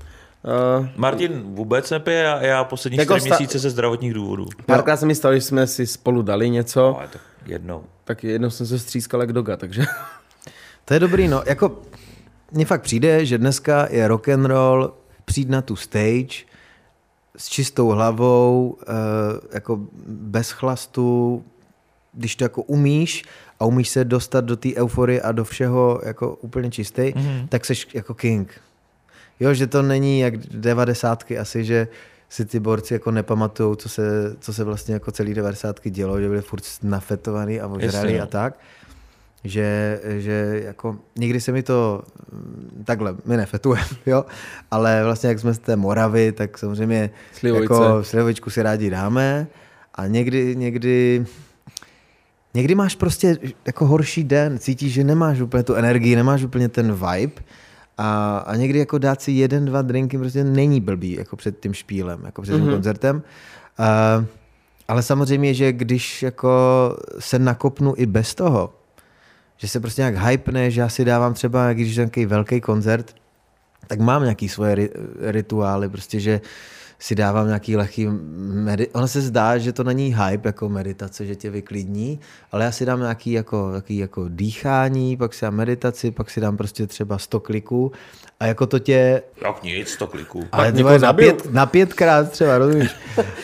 Uh, 0.80 0.88
Martin 0.96 1.42
vůbec 1.44 1.90
nepije 1.90 2.34
a 2.34 2.42
já 2.42 2.64
poslední 2.64 2.98
jako 2.98 3.14
čtyři 3.14 3.30
sta- 3.30 3.36
měsíce 3.38 3.60
ze 3.60 3.70
zdravotních 3.70 4.14
důvodů. 4.14 4.46
Párkrát 4.66 4.98
se 4.98 5.06
mi 5.06 5.16
stalo, 5.16 5.36
že 5.36 5.42
jsme 5.42 5.68
si 5.68 5.88
spolu 5.88 6.22
dali 6.22 6.50
něco. 6.50 6.80
No, 6.80 7.08
tak 7.12 7.22
jednou. 7.46 7.84
Tak 8.04 8.24
jednou 8.24 8.50
jsem 8.50 8.66
se 8.68 8.80
střískal 8.80 9.22
jak 9.22 9.34
doga, 9.34 9.58
takže... 9.58 9.86
To 10.86 10.94
je 10.94 11.00
dobrý, 11.00 11.28
no. 11.28 11.44
Jako, 11.46 11.82
mně 12.52 12.66
fakt 12.66 12.82
přijde, 12.82 13.26
že 13.26 13.38
dneska 13.38 13.88
je 13.90 14.08
rock 14.08 14.30
and 14.30 14.46
roll 14.46 14.94
přijít 15.26 15.50
na 15.50 15.62
tu 15.62 15.76
stage 15.76 16.46
s 17.38 17.48
čistou 17.48 17.88
hlavou, 17.88 18.78
uh, 18.88 18.96
jako 19.54 19.80
bez 20.08 20.52
chlastu, 20.52 21.44
když 22.14 22.36
to 22.36 22.44
jako 22.44 22.62
umíš 22.62 23.24
a 23.60 23.66
umíš 23.66 23.90
se 23.90 24.06
dostat 24.06 24.46
do 24.46 24.56
té 24.56 24.70
euforie 24.76 25.22
a 25.22 25.32
do 25.32 25.44
všeho 25.44 26.02
jako 26.06 26.36
úplně 26.36 26.72
čistý, 26.72 27.02
mm-hmm. 27.02 27.48
tak 27.50 27.66
jsi 27.66 27.74
jako 27.94 28.14
king. 28.14 28.62
Jo, 29.40 29.54
že 29.54 29.68
to 29.68 29.82
není 29.82 30.20
jak 30.20 30.38
devadesátky 30.38 31.38
asi, 31.38 31.64
že 31.64 31.88
si 32.30 32.46
ty 32.46 32.60
borci 32.60 32.94
jako 32.94 33.12
nepamatují, 33.12 33.78
co 33.78 33.90
se, 33.90 34.36
co 34.40 34.54
se 34.54 34.64
vlastně 34.64 34.94
jako 34.94 35.12
celý 35.12 35.34
devadesátky 35.34 35.90
dělo, 35.90 36.22
že 36.22 36.28
byli 36.28 36.42
furt 36.42 36.64
nafetovaný 36.84 37.60
a 37.62 37.68
ožrali 37.68 38.20
a 38.20 38.24
no. 38.24 38.28
tak. 38.28 38.60
Že, 39.44 40.00
že 40.18 40.62
jako 40.66 40.98
někdy 41.16 41.42
se 41.42 41.52
mi 41.52 41.64
to 41.64 42.04
takhle, 42.84 43.16
my 43.26 43.38
nefetujeme, 43.38 43.88
jo, 44.06 44.26
ale 44.72 45.04
vlastně 45.04 45.30
jak 45.30 45.40
jsme 45.40 45.54
z 45.54 45.60
té 45.60 45.76
Moravy, 45.76 46.32
tak 46.32 46.58
samozřejmě 46.58 47.10
Slivovice. 47.34 47.74
jako 47.74 48.04
slivovičku 48.04 48.50
si 48.50 48.64
rádi 48.64 48.90
dáme 48.90 49.48
a 49.96 50.08
někdy, 50.08 50.56
někdy 50.56 51.26
někdy 52.54 52.76
máš 52.76 52.96
prostě 52.96 53.38
jako 53.66 53.86
horší 53.86 54.24
den, 54.24 54.60
cítíš, 54.60 54.94
že 54.94 55.04
nemáš 55.04 55.40
úplně 55.40 55.64
tu 55.64 55.74
energii, 55.74 56.16
nemáš 56.16 56.44
úplně 56.44 56.70
ten 56.70 56.94
vibe 56.94 57.42
a, 57.98 58.38
a 58.38 58.56
někdy 58.56 58.80
jako 58.80 58.98
dát 58.98 59.22
si 59.22 59.32
jeden, 59.32 59.66
dva 59.66 59.82
drinky 59.82 60.18
prostě 60.18 60.44
není 60.44 60.82
blbý, 60.82 61.12
jako 61.12 61.36
před 61.36 61.60
tím 61.60 61.74
špílem, 61.74 62.22
jako 62.26 62.42
před 62.42 62.54
tím 62.54 62.66
mm-hmm. 62.66 62.74
koncertem. 62.74 63.24
Uh, 63.80 64.26
ale 64.88 65.04
samozřejmě, 65.04 65.54
že 65.54 65.72
když 65.72 66.24
jako 66.24 66.50
se 67.20 67.40
nakopnu 67.40 67.94
i 67.98 68.06
bez 68.06 68.36
toho, 68.36 68.74
že 69.58 69.68
se 69.68 69.80
prostě 69.80 70.02
nějak 70.02 70.16
hypne, 70.16 70.72
že 70.72 70.82
já 70.82 70.90
si 70.90 71.06
dávám 71.06 71.34
třeba, 71.34 71.74
když 71.74 71.96
nějaký 71.96 72.26
velký 72.26 72.62
koncert, 72.62 73.16
tak 73.88 74.00
mám 74.00 74.22
nějaký 74.22 74.50
svoje 74.50 74.76
ri- 74.76 74.90
rituály, 75.22 75.90
prostě, 75.90 76.20
že 76.20 76.42
si 77.06 77.16
dávám 77.16 77.48
nějaký 77.48 77.78
lehký 77.78 78.08
medi- 78.08 78.88
Ono 78.94 79.08
se 79.08 79.22
zdá, 79.22 79.58
že 79.58 79.74
to 79.74 79.84
není 79.84 80.16
hype 80.16 80.50
jako 80.50 80.70
meditace, 80.70 81.26
že 81.26 81.36
tě 81.36 81.50
vyklidní, 81.50 82.20
ale 82.52 82.66
já 82.66 82.72
si 82.72 82.86
dám 82.86 83.00
nějaký 83.00 83.32
jako, 83.32 83.68
nějaký 83.70 83.98
jako 83.98 84.26
dýchání, 84.30 85.18
pak 85.18 85.34
si 85.34 85.46
dám 85.46 85.56
meditaci, 85.56 86.12
pak 86.12 86.30
si 86.30 86.42
dám 86.42 86.58
prostě 86.58 86.88
třeba 86.88 87.18
100 87.18 87.40
kliků 87.40 87.92
a 88.40 88.46
jako 88.46 88.66
to 88.66 88.80
tě... 88.80 89.22
Jak 89.46 89.64
nic, 89.64 89.90
100 89.90 90.08
kliků. 90.08 90.44
Ale 90.52 90.72
na, 91.00 91.14
pět, 91.14 91.54
na 91.54 91.66
pětkrát 91.66 92.32
třeba, 92.32 92.58
rozumíš? 92.58 92.96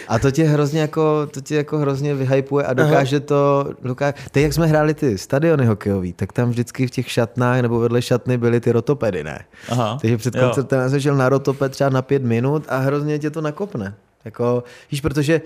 A 0.08 0.20
to 0.20 0.32
tě 0.32 0.44
hrozně 0.44 0.82
jako, 0.82 1.28
to 1.32 1.42
tě 1.42 1.56
jako 1.56 1.78
hrozně 1.78 2.16
vyhypuje 2.16 2.66
a 2.66 2.74
dokáže 2.74 3.18
Aha. 3.18 3.26
to... 3.26 3.70
Dokáže... 3.84 4.14
Teď 4.32 4.44
jak 4.44 4.54
jsme 4.54 4.68
hráli 4.68 4.94
ty 4.94 5.18
stadiony 5.18 5.66
hokejový, 5.66 6.14
tak 6.14 6.34
tam 6.34 6.50
vždycky 6.50 6.88
v 6.88 6.92
těch 6.92 7.12
šatnách 7.12 7.62
nebo 7.62 7.80
vedle 7.80 8.02
šatny 8.02 8.38
byly 8.38 8.60
ty 8.60 8.72
rotopedy, 8.72 9.24
ne? 9.24 9.46
Aha. 9.70 9.98
Takže 10.02 10.18
před 10.18 10.36
koncertem 10.36 10.90
jsem 10.90 11.00
šel 11.00 11.16
na 11.16 11.30
rotoped 11.30 11.72
třeba 11.72 11.90
na 11.90 12.02
pět 12.02 12.24
minut 12.24 12.66
a 12.70 12.78
hrozně 12.78 13.20
tě 13.20 13.30
to 13.30 13.42
nakopne. 13.52 13.94
Jako, 14.26 14.64
víš, 14.92 15.02
protože 15.02 15.42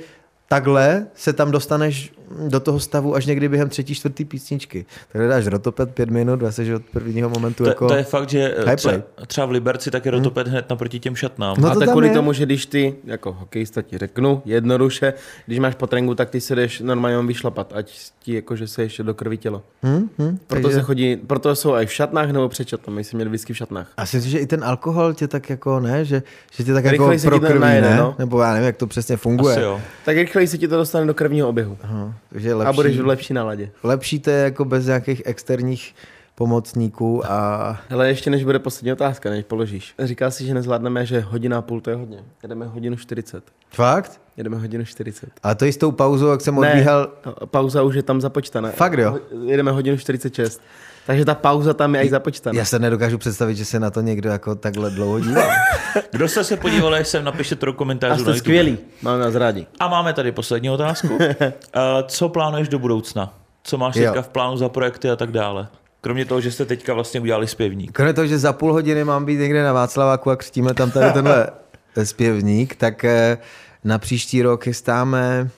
takhle 0.48 1.08
se 1.16 1.34
tam 1.34 1.52
dostaneš 1.52 2.14
do 2.48 2.60
toho 2.60 2.80
stavu 2.80 3.16
až 3.16 3.26
někdy 3.26 3.50
během 3.50 3.70
třetí, 3.70 3.96
čtvrtý 3.96 4.26
písničky. 4.26 4.86
Tak 5.12 5.28
dáš 5.28 5.48
rotoped 5.48 5.90
pět 5.90 6.10
minut 6.10 6.44
a 6.44 6.52
jsi 6.52 6.76
od 6.76 6.82
prvního 6.92 7.30
momentu 7.30 7.64
to, 7.64 7.70
jako 7.70 7.88
To 7.88 7.96
je 7.96 8.04
fakt, 8.04 8.30
že 8.30 8.56
třeba, 8.76 8.94
třeba 9.28 9.48
v 9.48 9.52
Liberci 9.52 9.92
tak 9.92 10.06
je 10.06 10.12
hmm. 10.12 10.20
rotoped 10.20 10.48
hmm. 10.48 10.52
hned 10.52 10.70
naproti 10.70 11.00
těm 11.00 11.16
šatnám. 11.16 11.56
No 11.60 11.72
a 11.72 11.76
tak 11.76 11.90
kvůli 11.90 12.08
je. 12.08 12.14
tomu, 12.14 12.34
že 12.34 12.46
když 12.46 12.66
ty, 12.66 12.96
jako 13.04 13.34
hokejista 13.34 13.82
ti 13.82 13.98
řeknu 13.98 14.42
jednoduše, 14.46 15.14
když 15.46 15.60
máš 15.60 15.76
po 15.76 15.88
tréninku, 15.88 16.16
tak 16.16 16.30
ty 16.30 16.42
se 16.42 16.56
jdeš 16.56 16.80
normálně 16.80 17.28
vyšlapat, 17.28 17.74
ať 17.76 17.98
ti 18.20 18.36
jako, 18.36 18.56
že 18.56 18.68
se 18.68 18.84
ještě 18.84 19.04
do 19.04 19.14
krvi 19.14 19.38
tělo. 19.38 19.64
Hmm, 19.84 20.10
hmm, 20.18 20.38
proto 20.48 20.64
takže... 20.64 20.78
se 20.78 20.82
chodí, 20.82 21.16
proto 21.16 21.56
jsou 21.56 21.74
i 21.74 21.86
v 21.86 21.94
šatnách 21.94 22.32
nebo 22.32 22.50
před 22.50 22.68
šatnami, 22.68 23.04
jsem 23.04 23.18
měl 23.18 23.30
whisky 23.30 23.54
v 23.54 23.58
šatnách. 23.58 23.88
A 23.98 24.06
si 24.06 24.22
že 24.22 24.40
i 24.40 24.48
ten 24.48 24.64
alkohol 24.64 25.14
tě 25.14 25.28
tak 25.28 25.50
jako, 25.50 25.80
ne, 25.80 26.06
že, 26.06 26.24
že 26.54 26.64
tě 26.64 26.74
tak 26.74 26.86
jako 26.86 27.12
prokrví, 27.24 27.60
ne? 27.60 27.96
No? 27.98 28.16
Nebo 28.20 28.42
já 28.42 28.54
nevím, 28.54 28.66
jak 28.66 28.78
to 28.78 28.88
přesně 28.88 29.18
funguje. 29.18 29.58
Tak 30.06 30.18
rychleji 30.18 30.48
se 30.48 30.58
ti 30.58 30.68
to 30.68 30.78
dostane 30.78 31.06
do 31.06 31.14
krevního 31.14 31.50
oběhu. 31.50 31.78
Aha, 31.84 32.15
takže 32.30 32.54
lepší, 32.54 32.70
a 32.70 32.74
budeš 32.74 33.00
v 33.00 33.06
lepší 33.06 33.34
náladě. 33.34 33.70
Lepší 33.84 34.20
to 34.20 34.30
je 34.30 34.44
jako 34.44 34.66
bez 34.66 34.86
nějakých 34.86 35.22
externích 35.26 35.96
pomocníků 36.36 37.32
a... 37.32 37.80
Ale 37.90 38.08
ještě 38.08 38.30
než 38.30 38.44
bude 38.44 38.60
poslední 38.60 38.94
otázka, 38.94 39.30
než 39.30 39.46
položíš. 39.46 39.94
Říká 40.00 40.32
si, 40.32 40.46
že 40.46 40.54
nezvládneme, 40.54 41.06
že 41.06 41.20
hodina 41.20 41.58
a 41.58 41.62
půl 41.62 41.82
to 41.82 41.90
je 41.90 41.96
hodně. 41.96 42.18
Jedeme 42.44 42.66
hodinu 42.66 42.96
40. 42.96 43.44
Fakt? 43.70 44.22
Jedeme 44.38 44.58
hodinu 44.58 44.86
40. 44.86 45.30
A 45.44 45.56
to 45.56 45.66
i 45.66 45.74
s 45.74 45.78
tou 45.78 45.92
pauzou, 45.92 46.28
jak 46.28 46.42
jsem 46.42 46.58
odbíhal... 46.58 47.12
Ne, 47.26 47.32
pauza 47.46 47.82
už 47.82 47.96
je 47.96 48.04
tam 48.04 48.22
započtaná. 48.22 48.72
Fakt 48.72 48.98
jo? 48.98 49.20
Jedeme 49.46 49.72
hodinu 49.72 49.98
46. 49.98 50.62
Takže 51.06 51.26
ta 51.26 51.36
pauza 51.36 51.74
tam 51.74 51.96
je 51.96 52.02
i 52.02 52.10
započtaná. 52.10 52.60
Já 52.60 52.66
se 52.66 52.80
nedokážu 52.80 53.18
představit, 53.18 53.56
že 53.56 53.66
se 53.66 53.80
na 53.80 53.92
to 53.92 54.02
někdo 54.02 54.30
jako 54.30 54.56
takhle 54.56 54.90
dlouho 54.90 55.20
dívá. 55.20 55.44
Kdo 56.12 56.28
jste 56.28 56.44
se 56.44 56.58
podíval, 56.58 56.96
jak 56.96 57.06
jsem 57.06 57.24
napište 57.24 57.56
to 57.56 57.66
do 57.66 57.74
komentářů. 57.74 58.14
A 58.14 58.18
jste 58.18 58.34
skvělý, 58.34 58.78
máme 59.02 59.20
nás 59.20 59.36
rádi. 59.36 59.68
A 59.80 59.88
máme 59.88 60.14
tady 60.14 60.32
poslední 60.32 60.70
otázku. 60.70 61.18
Co 62.08 62.30
plánuješ 62.30 62.70
do 62.70 62.80
budoucna? 62.80 63.34
Co 63.64 63.78
máš 63.78 63.94
teďka 63.94 64.22
v 64.22 64.28
plánu 64.28 64.58
za 64.58 64.70
projekty 64.70 65.10
a 65.10 65.16
tak 65.16 65.32
dále? 65.32 65.68
Kromě 66.02 66.26
toho, 66.26 66.42
že 66.42 66.52
jste 66.52 66.66
teďka 66.66 66.94
vlastně 66.94 67.20
udělali 67.20 67.48
zpěvník. 67.48 67.92
Kromě 67.92 68.14
toho, 68.14 68.28
že 68.28 68.38
za 68.38 68.54
půl 68.54 68.74
hodiny 68.74 69.04
mám 69.04 69.26
být 69.26 69.40
někde 69.40 69.64
na 69.64 69.74
Václaváku 69.74 70.30
a 70.30 70.36
křtíme 70.36 70.74
tam 70.74 70.92
tady 70.92 71.14
tenhle 71.14 71.48
zpěvník, 72.04 72.76
tak 72.76 73.06
eh, 73.06 73.38
na 73.84 74.00
příští 74.00 74.42
rok 74.42 74.64
chystáme 74.64 75.50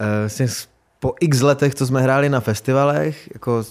eh, 0.00 0.20
vlastně 0.20 0.48
po 1.06 1.14
x 1.20 1.40
letech, 1.40 1.74
co 1.74 1.86
jsme 1.86 2.02
hráli 2.02 2.28
na 2.28 2.40
festivalech, 2.40 3.28
jako 3.34 3.64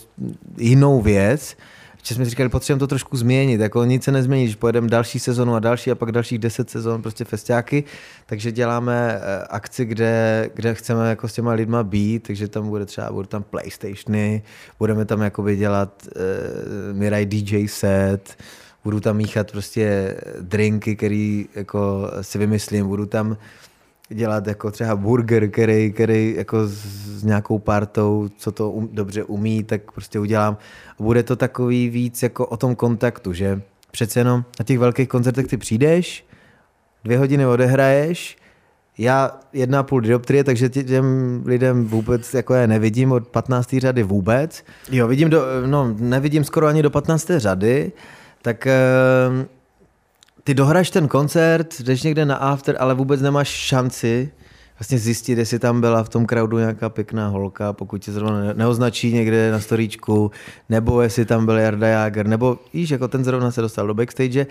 jinou 0.57 1.01
věc, 1.01 1.57
že 2.03 2.15
jsme 2.15 2.25
říkali, 2.25 2.49
potřebujeme 2.49 2.79
to 2.79 2.87
trošku 2.87 3.17
změnit, 3.17 3.59
jako 3.59 3.83
nic 3.83 4.03
se 4.03 4.11
nezmění, 4.11 4.43
když 4.43 4.55
pojedeme 4.55 4.87
další 4.87 5.19
sezonu 5.19 5.55
a 5.55 5.59
další 5.59 5.91
a 5.91 5.95
pak 5.95 6.11
dalších 6.11 6.39
deset 6.39 6.69
sezon, 6.69 7.01
prostě 7.01 7.25
festiáky, 7.25 7.83
takže 8.25 8.51
děláme 8.51 9.19
eh, 9.19 9.43
akci, 9.49 9.85
kde, 9.85 10.49
kde 10.53 10.73
chceme 10.73 11.09
jako 11.09 11.27
s 11.27 11.33
těma 11.33 11.51
lidma 11.51 11.83
být, 11.83 12.23
takže 12.23 12.47
tam 12.47 12.69
bude 12.69 12.85
třeba, 12.85 13.11
budou 13.11 13.27
tam 13.27 13.43
Playstationy, 13.43 14.43
budeme 14.79 15.05
tam 15.05 15.21
jakoby 15.21 15.55
dělat 15.55 16.07
uh, 16.07 16.97
Mirai 16.97 17.25
DJ 17.25 17.67
set, 17.67 18.37
budu 18.83 18.99
tam 18.99 19.17
míchat 19.17 19.51
prostě 19.51 20.15
drinky, 20.41 20.95
který 20.95 21.47
jako 21.55 22.11
si 22.21 22.37
vymyslím, 22.37 22.87
budu 22.87 23.05
tam 23.05 23.37
dělat 24.09 24.47
jako 24.47 24.71
třeba 24.71 24.95
burger, 24.95 25.49
který, 25.49 25.91
který 25.91 26.33
jako 26.37 26.67
s, 26.67 27.23
nějakou 27.23 27.59
partou, 27.59 28.29
co 28.37 28.51
to 28.51 28.71
um, 28.71 28.89
dobře 28.91 29.23
umí, 29.23 29.63
tak 29.63 29.91
prostě 29.91 30.19
udělám. 30.19 30.57
Bude 30.99 31.23
to 31.23 31.35
takový 31.35 31.89
víc 31.89 32.23
jako 32.23 32.45
o 32.45 32.57
tom 32.57 32.75
kontaktu, 32.75 33.33
že 33.33 33.61
přece 33.91 34.19
jenom 34.19 34.45
na 34.59 34.65
těch 34.65 34.79
velkých 34.79 35.09
koncertech 35.09 35.47
ty 35.47 35.57
přijdeš, 35.57 36.25
dvě 37.03 37.17
hodiny 37.17 37.45
odehraješ, 37.45 38.37
já 38.97 39.39
jedna 39.53 39.83
půl 39.83 40.01
dioptrie, 40.01 40.43
takže 40.43 40.69
těm 40.69 41.43
lidem 41.45 41.85
vůbec 41.85 42.33
jako 42.33 42.53
je 42.53 42.67
nevidím 42.67 43.11
od 43.11 43.27
15. 43.27 43.75
řady 43.77 44.03
vůbec. 44.03 44.63
Jo, 44.91 45.07
vidím 45.07 45.29
do, 45.29 45.41
no, 45.65 45.95
nevidím 45.99 46.43
skoro 46.43 46.67
ani 46.67 46.81
do 46.81 46.89
15. 46.89 47.31
řady, 47.37 47.91
tak 48.41 48.67
ehm, 48.67 49.45
ty 50.45 50.53
dohraješ 50.53 50.89
ten 50.89 51.07
koncert, 51.07 51.81
jdeš 51.81 52.03
někde 52.03 52.25
na 52.25 52.35
after, 52.35 52.75
ale 52.79 52.93
vůbec 52.93 53.21
nemáš 53.21 53.47
šanci 53.47 54.31
vlastně 54.79 54.97
zjistit, 54.99 55.37
jestli 55.37 55.59
tam 55.59 55.81
byla 55.81 56.03
v 56.03 56.09
tom 56.09 56.25
crowdu 56.25 56.57
nějaká 56.57 56.89
pěkná 56.89 57.27
holka, 57.27 57.73
pokud 57.73 57.97
tě 57.97 58.11
zrovna 58.11 58.39
ne- 58.39 58.53
neoznačí 58.53 59.13
někde 59.13 59.51
na 59.51 59.59
storíčku, 59.59 60.31
nebo 60.69 61.01
jestli 61.01 61.25
tam 61.25 61.45
byl 61.45 61.57
Jarda 61.57 61.87
Jágr, 61.87 62.27
nebo 62.27 62.59
víš, 62.73 62.89
jako 62.89 63.07
ten 63.07 63.23
zrovna 63.23 63.51
se 63.51 63.61
dostal 63.61 63.87
do 63.87 63.93
backstage 63.93 64.47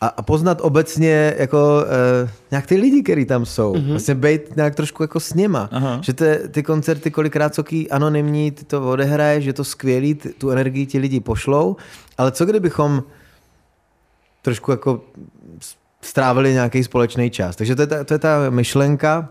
a, 0.00 0.06
a 0.06 0.22
poznat 0.22 0.58
obecně 0.60 1.34
jako 1.38 1.82
uh, 2.24 2.30
nějak 2.50 2.66
ty 2.66 2.76
lidi, 2.76 3.02
kteří 3.02 3.24
tam 3.24 3.46
jsou. 3.46 3.74
Mm-hmm. 3.74 3.90
Vlastně 3.90 4.14
být 4.14 4.56
nějak 4.56 4.74
trošku 4.74 5.02
jako 5.02 5.20
s 5.20 5.34
něma. 5.34 5.68
Aha. 5.72 5.98
Že 6.02 6.12
ty, 6.12 6.38
ty 6.50 6.62
koncerty 6.62 7.10
kolikrát 7.10 7.54
soký 7.54 7.90
anonymní, 7.90 8.50
ty 8.50 8.64
to 8.64 8.90
odehraješ, 8.90 9.44
že 9.44 9.52
to 9.52 9.64
skvělý, 9.64 10.14
ty, 10.14 10.28
tu 10.28 10.50
energii 10.50 10.86
ti 10.86 10.98
lidi 10.98 11.20
pošlou, 11.20 11.76
ale 12.18 12.32
co 12.32 12.46
kdybychom 12.46 13.02
trošku 14.44 14.70
jako 14.70 15.00
strávili 16.00 16.52
nějaký 16.52 16.84
společný 16.84 17.30
čas. 17.30 17.56
Takže 17.56 17.76
to 17.76 17.82
je 17.82 17.86
ta, 17.86 18.04
to 18.04 18.14
je 18.14 18.18
ta 18.18 18.50
myšlenka 18.50 19.28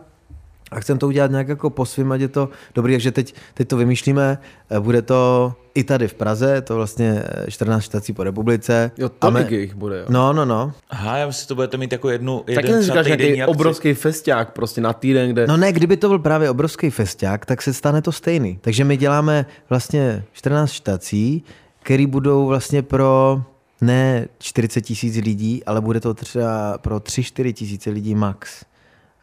a 0.71 0.79
chcem 0.79 0.97
to 0.97 1.07
udělat 1.07 1.31
nějak 1.31 1.47
jako 1.47 1.69
po 1.69 1.85
svým, 1.85 2.11
ať 2.11 2.21
je 2.21 2.27
to 2.27 2.49
dobrý, 2.75 2.93
takže 2.93 3.11
teď, 3.11 3.35
teď 3.53 3.67
to 3.67 3.77
vymýšlíme, 3.77 4.37
Eh, 4.69 4.79
bude 4.79 5.01
to 5.01 5.53
i 5.75 5.83
tady 5.83 6.07
v 6.07 6.13
Praze, 6.13 6.61
to 6.61 6.75
vlastně 6.75 7.23
eh, 7.47 7.51
14 7.51 7.83
štací 7.83 8.13
po 8.13 8.23
republice. 8.23 8.91
Jo, 8.97 9.09
tolik 9.09 9.49
me- 9.51 9.57
jich 9.57 9.75
bude, 9.75 9.99
jo. 9.99 10.05
No, 10.09 10.33
no, 10.33 10.45
no. 10.45 10.73
Aha, 10.89 11.17
já 11.17 11.27
myslím, 11.27 11.41
že 11.43 11.47
to 11.47 11.55
budete 11.55 11.77
mít 11.77 11.91
jako 11.91 12.09
jednu, 12.09 12.39
Tak 12.39 12.49
jeden 12.55 12.71
jen 12.71 12.81
třeba 12.83 13.03
říkáš 13.03 13.11
týdenní 13.17 13.35
nějaký 13.35 13.41
akci. 13.51 13.51
obrovský 13.59 13.93
festiák 13.93 14.53
prostě 14.53 14.81
na 14.81 14.93
týden, 14.93 15.29
kde... 15.29 15.47
No 15.47 15.57
ne, 15.57 15.71
kdyby 15.73 15.97
to 15.97 16.07
byl 16.07 16.19
právě 16.19 16.49
obrovský 16.49 16.89
festiák, 16.89 17.45
tak 17.45 17.61
se 17.61 17.73
stane 17.73 18.01
to 18.01 18.11
stejný. 18.11 18.57
Takže 18.61 18.83
my 18.83 18.97
děláme 18.97 19.45
vlastně 19.69 20.23
14 20.33 20.71
štací, 20.71 21.43
který 21.83 22.07
budou 22.07 22.47
vlastně 22.47 22.81
pro 22.81 23.41
ne 23.83 24.27
40 24.39 24.81
tisíc 24.81 25.15
lidí, 25.15 25.63
ale 25.65 25.81
bude 25.81 25.99
to 25.99 26.13
třeba 26.13 26.77
pro 26.77 26.97
3-4 26.97 27.53
tisíce 27.53 27.89
lidí 27.89 28.15
max. 28.15 28.65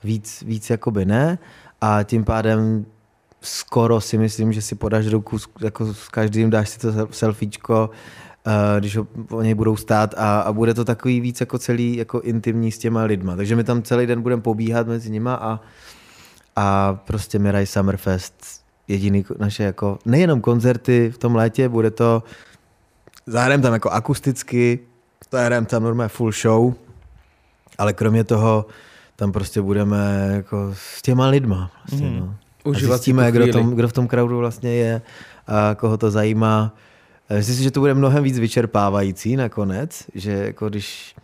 Víc, 0.05 0.43
víc 0.47 0.71
jakoby 0.71 1.05
ne. 1.05 1.39
A 1.81 2.03
tím 2.03 2.25
pádem 2.25 2.87
skoro 3.41 4.01
si 4.01 4.19
myslím, 4.19 4.53
že 4.53 4.63
si 4.63 4.75
podáš 4.75 5.07
ruku 5.07 5.37
jako 5.61 5.95
s 5.95 6.09
každým, 6.09 6.51
dáš 6.51 6.69
si 6.69 6.79
to 6.79 6.93
sel- 6.93 7.09
selfiečko, 7.11 7.91
eh, 8.47 8.81
když 8.81 8.97
ho, 8.97 9.07
o 9.31 9.43
něj 9.43 9.55
budou 9.55 9.77
stát 9.77 10.15
a, 10.17 10.41
a 10.41 10.53
bude 10.53 10.75
to 10.75 10.85
takový 10.85 11.21
víc 11.21 11.41
jako 11.41 11.59
celý 11.59 11.97
jako 11.97 12.21
intimní 12.21 12.73
s 12.73 12.79
těma 12.79 13.03
lidma. 13.03 13.37
Takže 13.37 13.57
my 13.57 13.65
tam 13.65 13.83
celý 13.83 14.07
den 14.07 14.23
budeme 14.23 14.43
pobíhat 14.43 14.87
mezi 14.87 15.11
nima 15.11 15.35
a, 15.35 15.61
a 16.57 16.95
prostě 16.95 17.39
Miraj 17.39 17.67
Summerfest 17.67 18.61
jediný 18.89 19.25
naše 19.39 19.63
jako 19.63 19.99
nejenom 20.05 20.41
koncerty 20.41 21.11
v 21.11 21.19
tom 21.19 21.35
létě, 21.35 21.69
bude 21.69 21.91
to 21.91 22.23
zahrajeme 23.27 23.63
tam 23.63 23.73
jako 23.73 23.91
akusticky, 23.91 24.79
zahrajeme 25.33 25.67
tam 25.67 25.83
normálně 25.83 26.09
full 26.09 26.33
show, 26.33 26.75
ale 27.79 27.93
kromě 27.93 28.25
toho 28.25 28.67
tam 29.17 29.33
prostě 29.33 29.63
budeme 29.63 30.29
jako 30.33 30.71
s 30.77 31.03
těma 31.03 31.27
lidma. 31.29 31.71
Vlastně, 31.89 32.11
Mhm. 32.11 32.19
no. 32.21 32.35
A 32.65 32.69
Užívat 32.69 32.81
si 33.01 33.05
zjistíme, 33.05 33.33
kdo, 33.33 33.53
tom, 33.53 33.71
kdo 33.75 33.89
v 33.89 33.93
tom 33.93 34.09
crowdu 34.09 34.39
vlastně 34.39 34.71
je 34.75 35.03
a 35.47 35.75
koho 35.75 35.97
to 35.97 36.11
zajímá. 36.11 36.75
Myslím 37.37 37.57
si, 37.57 37.63
že 37.63 37.71
to 37.71 37.81
bude 37.81 37.95
mnohem 37.95 38.25
víc 38.25 38.39
vyčerpávající 38.39 39.37
nakonec, 39.37 40.05
že 40.15 40.33
jako 40.33 40.69
když 40.69 41.15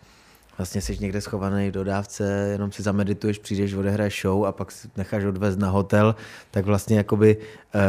vlastně 0.59 0.81
jsi 0.81 0.99
někde 1.01 1.21
schovaný 1.21 1.69
v 1.69 1.73
dodávce, 1.73 2.49
jenom 2.53 2.73
si 2.73 2.83
zamedituješ, 2.83 3.39
přijdeš, 3.39 3.75
odehraješ 3.75 4.23
show 4.23 4.45
a 4.47 4.53
pak 4.53 4.73
si 4.73 4.89
necháš 4.97 5.25
odvést 5.25 5.57
na 5.59 5.71
hotel, 5.71 6.15
tak 6.51 6.65
vlastně 6.67 6.97
jakoby 6.97 7.37
uh, 7.37 7.81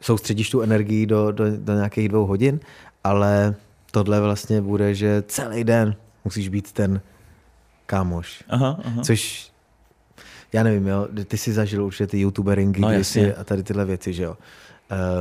soustředíš 0.00 0.50
tu 0.50 0.60
energii 0.60 1.06
do, 1.06 1.32
do, 1.32 1.44
do 1.56 1.74
nějakých 1.74 2.08
dvou 2.08 2.26
hodin, 2.26 2.60
ale 3.06 3.54
tohle 3.90 4.20
vlastně 4.20 4.60
bude, 4.60 4.94
že 4.94 5.22
celý 5.26 5.64
den 5.64 5.94
musíš 6.24 6.48
být 6.48 6.72
ten 6.72 7.00
kámoš. 7.86 8.44
Aha, 8.48 8.80
aha. 8.84 9.02
Což 9.02 9.50
já 10.52 10.62
nevím, 10.62 10.86
jo, 10.86 11.08
ty 11.28 11.38
jsi 11.38 11.52
zažil 11.52 11.84
určitě 11.84 12.06
ty 12.06 12.20
youtuberingy 12.20 12.80
No, 12.80 12.90
jasně. 12.90 13.34
a 13.34 13.44
tady 13.44 13.62
tyhle 13.62 13.84
věci, 13.84 14.12
že 14.12 14.22
jo. 14.22 14.36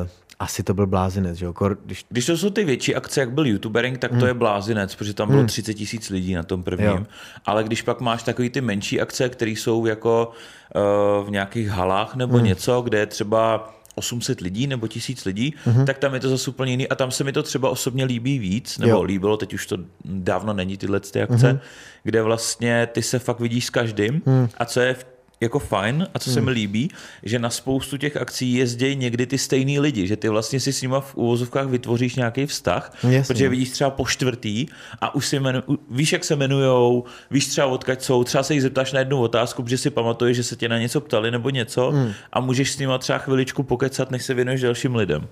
Uh, 0.02 0.08
asi 0.40 0.64
to 0.64 0.74
byl 0.74 0.88
blázinec, 0.88 1.38
že 1.38 1.46
jo. 1.46 1.54
Kor, 1.54 1.78
když, 1.86 2.06
Když 2.10 2.26
to 2.26 2.38
jsou 2.38 2.50
ty 2.50 2.64
větší 2.64 2.96
akce, 2.96 3.20
jak 3.20 3.32
byl 3.32 3.48
youtubering, 3.48 3.98
tak 3.98 4.12
to 4.20 4.26
je 4.26 4.34
blázinec, 4.34 4.96
protože 4.96 5.14
tam 5.14 5.28
bylo 5.28 5.46
30 5.46 5.74
tisíc 5.74 6.10
lidí 6.10 6.34
na 6.34 6.44
tom 6.44 6.64
prvním. 6.64 6.88
Jo. 6.88 7.06
Ale 7.46 7.64
když 7.64 7.82
pak 7.82 8.02
máš 8.02 8.24
takový 8.24 8.50
ty 8.50 8.62
menší 8.62 9.02
akce, 9.02 9.30
které 9.30 9.52
jsou 9.52 9.86
jako 9.86 10.32
uh, 10.76 11.28
v 11.28 11.32
nějakých 11.32 11.70
halách 11.70 12.16
nebo 12.16 12.40
něco, 12.40 12.82
kde 12.82 12.98
je 13.00 13.06
třeba 13.06 13.75
800 13.96 14.42
lidí 14.42 14.68
nebo 14.68 14.88
1000 14.88 15.26
lidí, 15.26 15.54
tak 15.86 15.98
tam 15.98 16.14
je 16.14 16.20
to 16.20 16.30
zase 16.30 16.50
úplně 16.50 16.72
jiný 16.72 16.88
a 16.88 16.96
tam 16.96 17.12
se 17.12 17.24
mi 17.24 17.32
to 17.32 17.44
třeba 17.44 17.70
osobně 17.70 18.06
líbí 18.06 18.40
víc, 18.40 18.78
nebo 18.78 18.92
Jo. 18.92 19.02
líbilo, 19.04 19.38
teď 19.38 19.54
už 19.54 19.68
to 19.68 19.78
dávno 20.06 20.54
není 20.54 20.78
tyhle 20.78 21.00
ty 21.00 21.22
akce, 21.22 21.60
kde 22.04 22.22
vlastně 22.22 22.88
ty 22.92 23.02
se 23.02 23.20
fakt 23.20 23.40
vidíš 23.40 23.66
s 23.66 23.70
každým 23.70 24.22
a 24.58 24.66
co 24.66 24.80
je 24.80 24.94
v 24.94 25.15
jako 25.42 25.60
fajn 25.60 26.08
a 26.14 26.20
co 26.20 26.32
se 26.32 26.42
mi 26.42 26.52
líbí, 26.52 26.90
že 27.24 27.40
na 27.40 27.50
spoustu 27.50 27.98
těch 27.98 28.18
akcí 28.18 28.54
jezdí 28.54 28.96
někdy 28.96 29.26
ty 29.26 29.38
stejný 29.38 29.80
lidi, 29.80 30.08
že 30.08 30.18
ty 30.18 30.30
vlastně 30.30 30.60
si 30.60 30.74
s 30.74 30.82
nima 30.82 31.00
v 31.00 31.16
úvozovkách 31.16 31.68
vytvoříš 31.68 32.16
nějaký 32.16 32.46
vztah, 32.46 32.98
Jasně. 33.04 33.24
protože 33.28 33.50
vidíš 33.50 33.70
třeba 33.70 33.90
po 33.90 34.06
čtvrtý 34.06 34.68
a 35.02 35.16
už 35.16 35.26
si 35.28 35.36
jmenu, 35.40 35.64
víš, 35.92 36.14
jak 36.14 36.24
se 36.24 36.34
jmenujou, 36.34 37.04
víš 37.32 37.48
třeba 37.48 37.68
odkaď 37.68 38.02
jsou, 38.02 38.24
třeba 38.24 38.44
se 38.44 38.54
jich 38.54 38.62
zeptáš 38.62 38.92
na 38.92 39.00
jednu 39.00 39.22
otázku, 39.22 39.64
protože 39.64 39.78
si 39.78 39.90
pamatuješ, 39.90 40.38
že 40.38 40.44
se 40.44 40.56
tě 40.56 40.70
na 40.70 40.80
něco 40.80 41.02
ptali 41.02 41.32
nebo 41.32 41.50
něco 41.50 41.94
a 42.34 42.40
můžeš 42.40 42.72
s 42.72 42.78
nima 42.78 42.98
třeba 42.98 43.18
chviličku 43.20 43.64
pokecat, 43.64 44.12
než 44.12 44.24
se 44.24 44.34
věnuješ 44.34 44.62
dalším 44.62 44.96
lidem. 44.96 45.28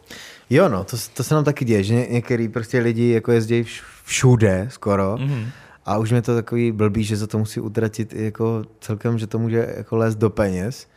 jo, 0.50 0.70
no, 0.70 0.84
to, 0.84 0.98
to 1.14 1.24
se 1.24 1.36
nám 1.36 1.44
taky 1.44 1.66
děje, 1.66 1.84
že 1.84 1.94
ně, 1.94 2.08
některý 2.10 2.48
prostě 2.48 2.80
lidi 2.80 3.10
jako 3.12 3.32
jezdí 3.32 3.62
vš- 3.64 3.82
všude 4.06 4.68
skoro 4.72 5.16
mm-hmm. 5.16 5.46
A 5.86 5.98
už 5.98 6.12
mě 6.12 6.22
to 6.22 6.36
takový 6.36 6.72
blbý, 6.72 7.04
že 7.04 7.18
za 7.18 7.28
to 7.28 7.38
musí 7.38 7.60
utratit 7.60 8.14
i 8.14 8.24
jako 8.24 8.64
celkem, 8.82 9.18
že 9.18 9.28
to 9.28 9.40
může 9.40 9.74
jako 9.78 9.98
lézt 9.98 10.18
do 10.18 10.30
peněz, 10.30 10.88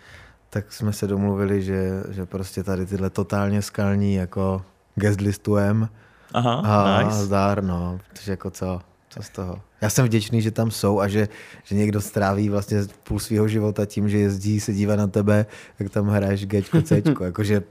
tak 0.51 0.73
jsme 0.73 0.93
se 0.93 1.07
domluvili, 1.07 1.63
že, 1.63 2.03
že 2.09 2.27
prostě 2.27 2.63
tady 2.63 2.87
tyhle 2.87 3.11
totálně 3.11 3.63
skalní 3.63 4.15
jako 4.15 4.63
guest 4.95 5.21
listujeme 5.21 5.89
Aha, 6.35 6.97
a 6.97 7.03
nice. 7.03 7.25
zdár, 7.25 7.65
no, 7.65 8.01
protože 8.09 8.31
jako 8.31 8.51
co, 8.51 8.81
co 9.09 9.23
z 9.23 9.31
toho. 9.31 9.61
Já 9.81 9.91
jsem 9.91 10.05
vděčný, 10.07 10.43
že 10.43 10.51
tam 10.51 10.71
jsou 10.71 11.01
a 11.01 11.09
že, 11.09 11.29
že 11.65 11.75
někdo 11.75 12.01
stráví 12.01 12.49
vlastně 12.49 12.79
půl 13.03 13.19
svého 13.19 13.49
života 13.49 13.87
tím, 13.87 14.09
že 14.09 14.19
jezdí, 14.19 14.61
se 14.61 14.73
dívá 14.73 14.97
na 14.97 15.07
tebe, 15.07 15.47
jak 15.79 15.91
tam 15.91 16.09
hraješ 16.09 16.47
Gčko, 16.47 16.83
Cčko, 16.83 17.25
jakože 17.31 17.63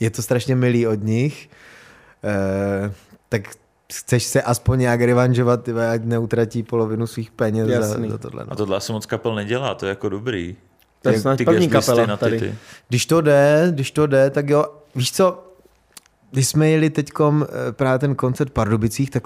je 0.00 0.10
to 0.10 0.22
strašně 0.22 0.56
milý 0.56 0.86
od 0.86 1.02
nich, 1.02 1.50
e, 2.24 2.92
tak 3.28 3.42
chceš 3.94 4.24
se 4.24 4.42
aspoň 4.42 4.78
nějak 4.78 5.00
revanžovat, 5.00 5.62
ty 5.62 5.72
vole, 5.72 5.90
ať 5.90 6.04
neutratí 6.04 6.62
polovinu 6.62 7.06
svých 7.06 7.30
peněz 7.30 7.68
za, 7.68 7.74
Jasný. 7.74 8.10
za 8.10 8.18
tohle. 8.18 8.44
No. 8.44 8.52
A 8.52 8.56
tohle 8.56 8.76
asi 8.76 8.92
moc 8.92 9.06
kapel 9.06 9.34
nedělá, 9.34 9.74
to 9.74 9.86
je 9.86 9.90
jako 9.90 10.08
dobrý. 10.08 10.56
To 11.02 11.08
je 11.08 11.14
Ty- 11.14 11.20
snad 11.20 11.36
ty 11.36 11.44
první 11.44 11.68
kapela 11.68 12.06
na 12.06 12.16
ty, 12.16 12.20
tady. 12.20 12.38
ty. 12.38 12.54
Když 12.88 13.06
to 13.06 13.20
jde, 13.20 13.68
když 13.70 13.90
to 13.90 14.06
jde, 14.06 14.30
tak 14.30 14.48
jo, 14.50 14.64
víš 14.94 15.12
co, 15.12 15.44
když 16.30 16.48
jsme 16.48 16.68
jeli 16.70 16.90
teďkom 16.90 17.46
eh, 17.48 17.72
právě 17.72 17.98
ten 17.98 18.14
koncert 18.14 18.48
v 18.48 18.52
Pardubicích, 18.52 19.10
tak 19.10 19.22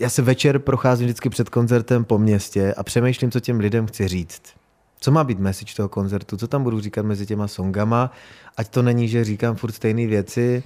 já 0.00 0.08
se 0.08 0.22
večer 0.22 0.58
procházím 0.58 1.06
vždycky 1.06 1.28
před 1.30 1.48
koncertem 1.48 2.04
po 2.04 2.18
městě 2.18 2.74
a 2.76 2.82
přemýšlím, 2.82 3.30
co 3.30 3.40
těm 3.40 3.60
lidem 3.60 3.86
chci 3.86 4.08
říct. 4.08 4.42
Co 5.00 5.10
má 5.10 5.24
být 5.24 5.38
message 5.38 5.74
toho 5.76 5.88
koncertu, 5.88 6.36
co 6.36 6.48
tam 6.48 6.62
budu 6.62 6.80
říkat 6.80 7.02
mezi 7.02 7.26
těma 7.26 7.48
songama, 7.48 8.10
ať 8.56 8.68
to 8.68 8.82
není, 8.82 9.08
že 9.08 9.24
říkám 9.24 9.56
furt 9.56 9.72
stejné 9.72 10.06
věci, 10.06 10.62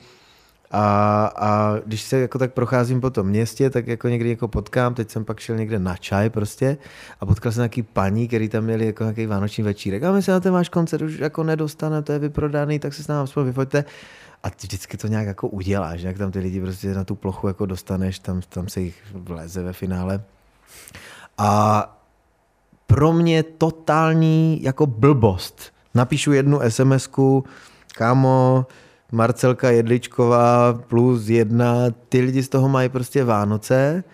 a, 0.70 1.24
a 1.36 1.78
když 1.86 2.02
se 2.02 2.18
jako 2.18 2.38
tak 2.38 2.52
procházím 2.52 3.00
po 3.00 3.10
tom 3.10 3.26
městě, 3.26 3.70
tak 3.70 3.86
jako 3.86 4.08
někdy 4.08 4.30
jako 4.30 4.48
potkám, 4.48 4.94
teď 4.94 5.10
jsem 5.10 5.24
pak 5.24 5.40
šel 5.40 5.56
někde 5.56 5.78
na 5.78 5.96
čaj 5.96 6.30
prostě 6.30 6.76
a 7.20 7.26
potkal 7.26 7.52
jsem 7.52 7.60
nějaký 7.60 7.82
paní, 7.82 8.28
který 8.28 8.48
tam 8.48 8.64
měli 8.64 8.86
jako 8.86 9.04
nějaký 9.04 9.26
vánoční 9.26 9.64
večírek 9.64 10.02
a 10.02 10.12
my 10.12 10.22
se 10.22 10.32
na 10.32 10.40
ten 10.40 10.52
váš 10.52 10.68
koncert 10.68 11.02
už 11.02 11.18
jako 11.18 11.44
nedostane, 11.44 12.02
to 12.02 12.12
je 12.12 12.18
vyprodaný, 12.18 12.78
tak 12.78 12.94
se 12.94 13.02
s 13.02 13.08
námi 13.08 13.22
aspoň 13.22 13.44
vyfoďte. 13.44 13.84
A 14.42 14.50
ty 14.50 14.66
vždycky 14.66 14.96
to 14.96 15.06
nějak 15.06 15.26
jako 15.26 15.48
uděláš, 15.48 16.00
jak 16.00 16.18
tam 16.18 16.30
ty 16.30 16.38
lidi 16.38 16.60
prostě 16.60 16.94
na 16.94 17.04
tu 17.04 17.14
plochu 17.14 17.48
jako 17.48 17.66
dostaneš, 17.66 18.18
tam, 18.18 18.40
tam 18.48 18.68
se 18.68 18.80
jich 18.80 19.02
vleze 19.14 19.62
ve 19.62 19.72
finále. 19.72 20.22
A 21.38 21.98
pro 22.86 23.12
mě 23.12 23.42
totální 23.42 24.62
jako 24.62 24.86
blbost. 24.86 25.62
Napíšu 25.94 26.32
jednu 26.32 26.58
SMS-ku, 26.58 27.44
kámo, 27.94 28.66
Marcelka 29.12 29.70
Jedličková 29.70 30.72
plus 30.72 31.28
jedna, 31.28 31.74
ty 32.08 32.20
lidi 32.20 32.42
z 32.42 32.48
toho 32.48 32.68
mají 32.68 32.88
prostě 32.88 33.24
Vánoce 33.24 34.04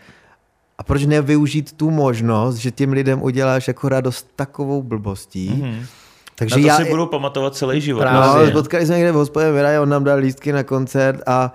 a 0.78 0.82
proč 0.82 1.06
nevyužít 1.06 1.72
tu 1.72 1.90
možnost, 1.90 2.56
že 2.56 2.70
těm 2.70 2.92
lidem 2.92 3.22
uděláš 3.22 3.68
jako 3.68 3.88
radost 3.88 4.28
takovou 4.36 4.82
blbostí. 4.82 5.50
Mm-hmm. 5.50 5.86
Takže 6.34 6.56
Na 6.56 6.62
to 6.62 6.66
já, 6.66 6.76
si 6.76 6.84
budou 6.90 7.06
pamatovat 7.06 7.54
celý 7.54 7.80
život. 7.80 8.00
Právě. 8.00 8.46
No, 8.46 8.52
potkali 8.52 8.86
jsme 8.86 8.96
někde 8.96 9.12
v 9.12 9.14
hospodě 9.14 9.52
Miraj, 9.52 9.78
on 9.78 9.88
nám 9.88 10.04
dal 10.04 10.18
lístky 10.18 10.52
na 10.52 10.62
koncert 10.62 11.22
a, 11.26 11.54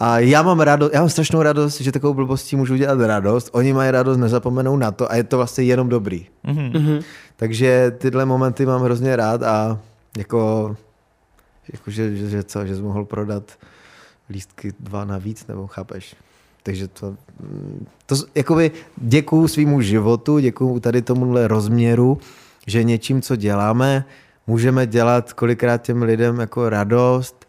a 0.00 0.18
já 0.18 0.42
mám 0.42 0.60
radost, 0.60 0.90
já 0.94 1.00
mám 1.00 1.08
strašnou 1.08 1.42
radost, 1.42 1.80
že 1.80 1.92
takovou 1.92 2.14
blbostí 2.14 2.56
můžu 2.56 2.76
dělat 2.76 3.00
radost. 3.00 3.48
Oni 3.52 3.72
mají 3.72 3.90
radost, 3.90 4.18
nezapomenou 4.18 4.76
na 4.76 4.90
to 4.90 5.12
a 5.12 5.16
je 5.16 5.24
to 5.24 5.36
vlastně 5.36 5.64
jenom 5.64 5.88
dobrý. 5.88 6.26
Mhm. 6.44 7.00
Takže 7.36 7.92
tyhle 7.98 8.24
momenty 8.24 8.66
mám 8.66 8.82
hrozně 8.82 9.16
rád 9.16 9.42
a 9.42 9.78
jako, 10.18 10.76
jako 11.72 11.90
že, 11.90 12.16
že, 12.16 12.42
co, 12.42 12.66
že 12.66 12.76
jsi 12.76 12.82
mohl 12.82 13.04
prodat 13.04 13.58
lístky 14.30 14.72
dva 14.80 15.04
navíc, 15.04 15.46
nebo 15.46 15.66
chápeš? 15.66 16.16
Takže 16.62 16.88
to, 16.88 17.16
to 18.06 18.14
jakoby 18.34 18.70
děkuju 18.96 19.48
svýmu 19.48 19.80
životu, 19.80 20.38
děkuju 20.38 20.80
tady 20.80 21.02
tomuhle 21.02 21.48
rozměru 21.48 22.18
že 22.66 22.84
něčím, 22.84 23.22
co 23.22 23.36
děláme, 23.36 24.04
můžeme 24.46 24.86
dělat 24.86 25.32
kolikrát 25.32 25.82
těm 25.82 26.02
lidem 26.02 26.40
jako 26.40 26.68
radost, 26.68 27.46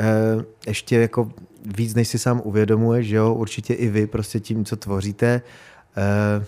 eh, 0.00 0.44
ještě 0.66 1.00
jako 1.00 1.30
víc, 1.64 1.94
než 1.94 2.08
si 2.08 2.18
sám 2.18 2.40
uvědomuješ, 2.44 3.06
že 3.06 3.16
jo, 3.16 3.34
určitě 3.34 3.74
i 3.74 3.88
vy 3.88 4.06
prostě 4.06 4.40
tím, 4.40 4.64
co 4.64 4.76
tvoříte, 4.76 5.42
eh, 5.96 6.44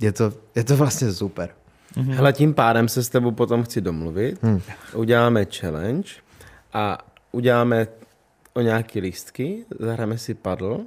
je 0.00 0.12
to, 0.12 0.32
je 0.54 0.64
to 0.64 0.76
vlastně 0.76 1.12
super. 1.12 1.50
Mm-hmm. 1.96 2.14
Hele, 2.14 2.32
tím 2.32 2.54
pádem 2.54 2.88
se 2.88 3.02
s 3.02 3.08
tebou 3.08 3.30
potom 3.30 3.62
chci 3.62 3.80
domluvit, 3.80 4.42
hmm. 4.42 4.60
uděláme 4.94 5.44
challenge 5.44 6.08
a 6.72 6.98
uděláme 7.32 7.86
o 8.54 8.60
nějaký 8.60 9.00
lístky, 9.00 9.64
zahráme 9.78 10.18
si 10.18 10.34
padl, 10.34 10.80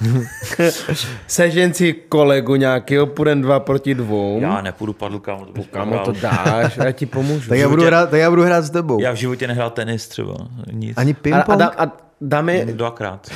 Sežen 1.26 1.74
si 1.74 1.92
kolegu 1.92 2.56
nějakého, 2.56 3.06
půjdem 3.06 3.42
dva 3.42 3.60
proti 3.60 3.94
dvou. 3.94 4.40
Já 4.40 4.60
nepůjdu 4.60 4.92
padl, 4.92 5.18
kámo, 5.18 5.46
to 5.46 5.62
kámo, 5.62 5.98
to 5.98 6.12
dáš, 6.12 6.76
já 6.76 6.92
ti 6.92 7.06
pomůžu. 7.06 7.48
tak, 7.48 7.58
já 7.58 7.68
budu 7.68 7.84
hrát, 7.84 8.10
tak 8.10 8.20
já 8.20 8.30
budu 8.30 8.42
hrát 8.42 8.62
s 8.62 8.70
tebou. 8.70 9.00
Já 9.00 9.12
v 9.12 9.16
životě 9.16 9.48
nehrál 9.48 9.70
tenis 9.70 10.08
třeba, 10.08 10.34
nic. 10.72 10.98
Ani 10.98 11.14
ping-pong? 11.14 11.50
A, 11.50 11.52
a, 11.52 11.56
dá, 11.56 11.72
a 11.78 11.92
dáme... 12.20 12.64
Dvakrát. 12.64 13.30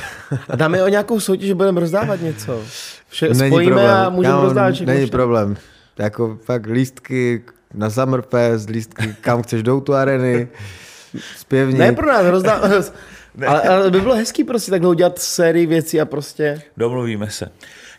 A 0.49 0.55
dáme 0.55 0.83
o 0.83 0.87
nějakou 0.87 1.19
soutěž, 1.19 1.47
že 1.47 1.55
budeme 1.55 1.79
rozdávat 1.79 2.21
něco. 2.21 2.61
Vše 3.09 3.29
není 3.29 3.49
spojíme 3.49 3.75
problém. 3.75 3.95
a 3.95 4.09
můžeme 4.09 4.41
rozdávat 4.41 4.81
Není 4.81 5.07
problém. 5.07 5.57
Jako 5.99 6.37
fakt 6.43 6.65
lístky 6.65 7.43
na 7.73 7.89
Summerfest, 7.89 8.69
lístky 8.69 9.15
kam 9.21 9.43
chceš 9.43 9.63
do 9.63 9.81
tu 9.81 9.93
areny, 9.93 10.47
zpěvník. 11.37 11.79
Ne 11.79 11.91
pro 11.91 12.07
nás, 12.07 12.25
rozdávat. 12.25 12.93
Ale, 13.47 13.61
ale 13.61 13.91
by 13.91 14.01
bylo 14.01 14.15
hezký 14.15 14.43
prostě 14.43 14.71
takhle 14.71 14.89
udělat 14.89 15.19
sérii 15.19 15.65
věcí 15.65 16.01
a 16.01 16.05
prostě... 16.05 16.61
Domluvíme 16.77 17.29
se. 17.29 17.49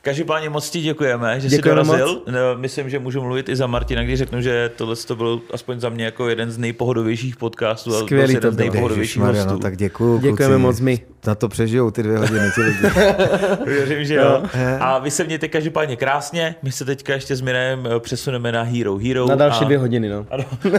Každopádně 0.07 0.51
moc 0.51 0.71
ti 0.71 0.81
děkujeme, 0.81 1.41
že 1.41 1.49
děkujeme 1.49 1.85
jsi 1.85 1.87
dorazil. 1.87 2.15
Moc. 2.15 2.23
No, 2.27 2.41
myslím, 2.57 2.91
že 2.91 2.99
můžu 2.99 3.23
mluvit 3.23 3.49
i 3.49 3.57
za 3.57 3.67
Martina, 3.67 4.03
když 4.03 4.19
řeknu, 4.19 4.41
že 4.41 4.71
tohle 4.77 4.97
to 4.97 5.17
byl 5.17 5.41
aspoň 5.53 5.81
za 5.81 5.89
mě 5.89 6.05
jako 6.05 6.29
jeden 6.29 6.51
z 6.51 6.59
nejpohodovějších 6.59 7.37
podcastů. 7.37 7.93
Skvělý 7.93 8.35
to 8.35 8.41
byl. 8.41 8.53
z 8.53 8.57
nejpohodovějších 8.57 9.23
Maria, 9.23 9.45
no, 9.45 9.59
tak 9.59 9.77
děkuju. 9.77 10.19
Děkujeme 10.19 10.55
kluci. 10.55 10.63
moc 10.63 10.81
my. 10.81 11.01
Na 11.27 11.35
to 11.35 11.49
přežijou 11.49 11.91
ty 11.91 12.03
dvě 12.03 12.19
hodiny 12.19 12.51
ty 12.55 12.63
lidi. 12.63 12.79
Věřím, 13.67 14.05
že 14.05 14.15
jo. 14.15 14.43
A 14.81 14.99
vy 14.99 15.11
se 15.11 15.25
mějte 15.25 15.49
každopádně 15.49 15.97
krásně. 15.97 16.55
My 16.63 16.73
se 16.73 16.85
teďka 16.85 17.15
ještě 17.15 17.37
s 17.37 17.41
Mirem 17.41 17.89
přesuneme 17.99 18.53
na 18.53 18.63
Hero 18.63 18.97
Hero. 18.97 19.27
Na 19.27 19.35
další 19.35 19.63
a... 19.63 19.65
dvě 19.65 19.79
hodiny, 19.79 20.09
no. 20.09 20.27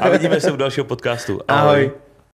A 0.01 0.09
vidíme 0.09 0.41
se 0.41 0.51
u 0.51 0.55
dalšího 0.55 0.85
podcastu. 0.85 1.39
Ahoj. 1.47 1.69
Ahoj. 1.69 1.91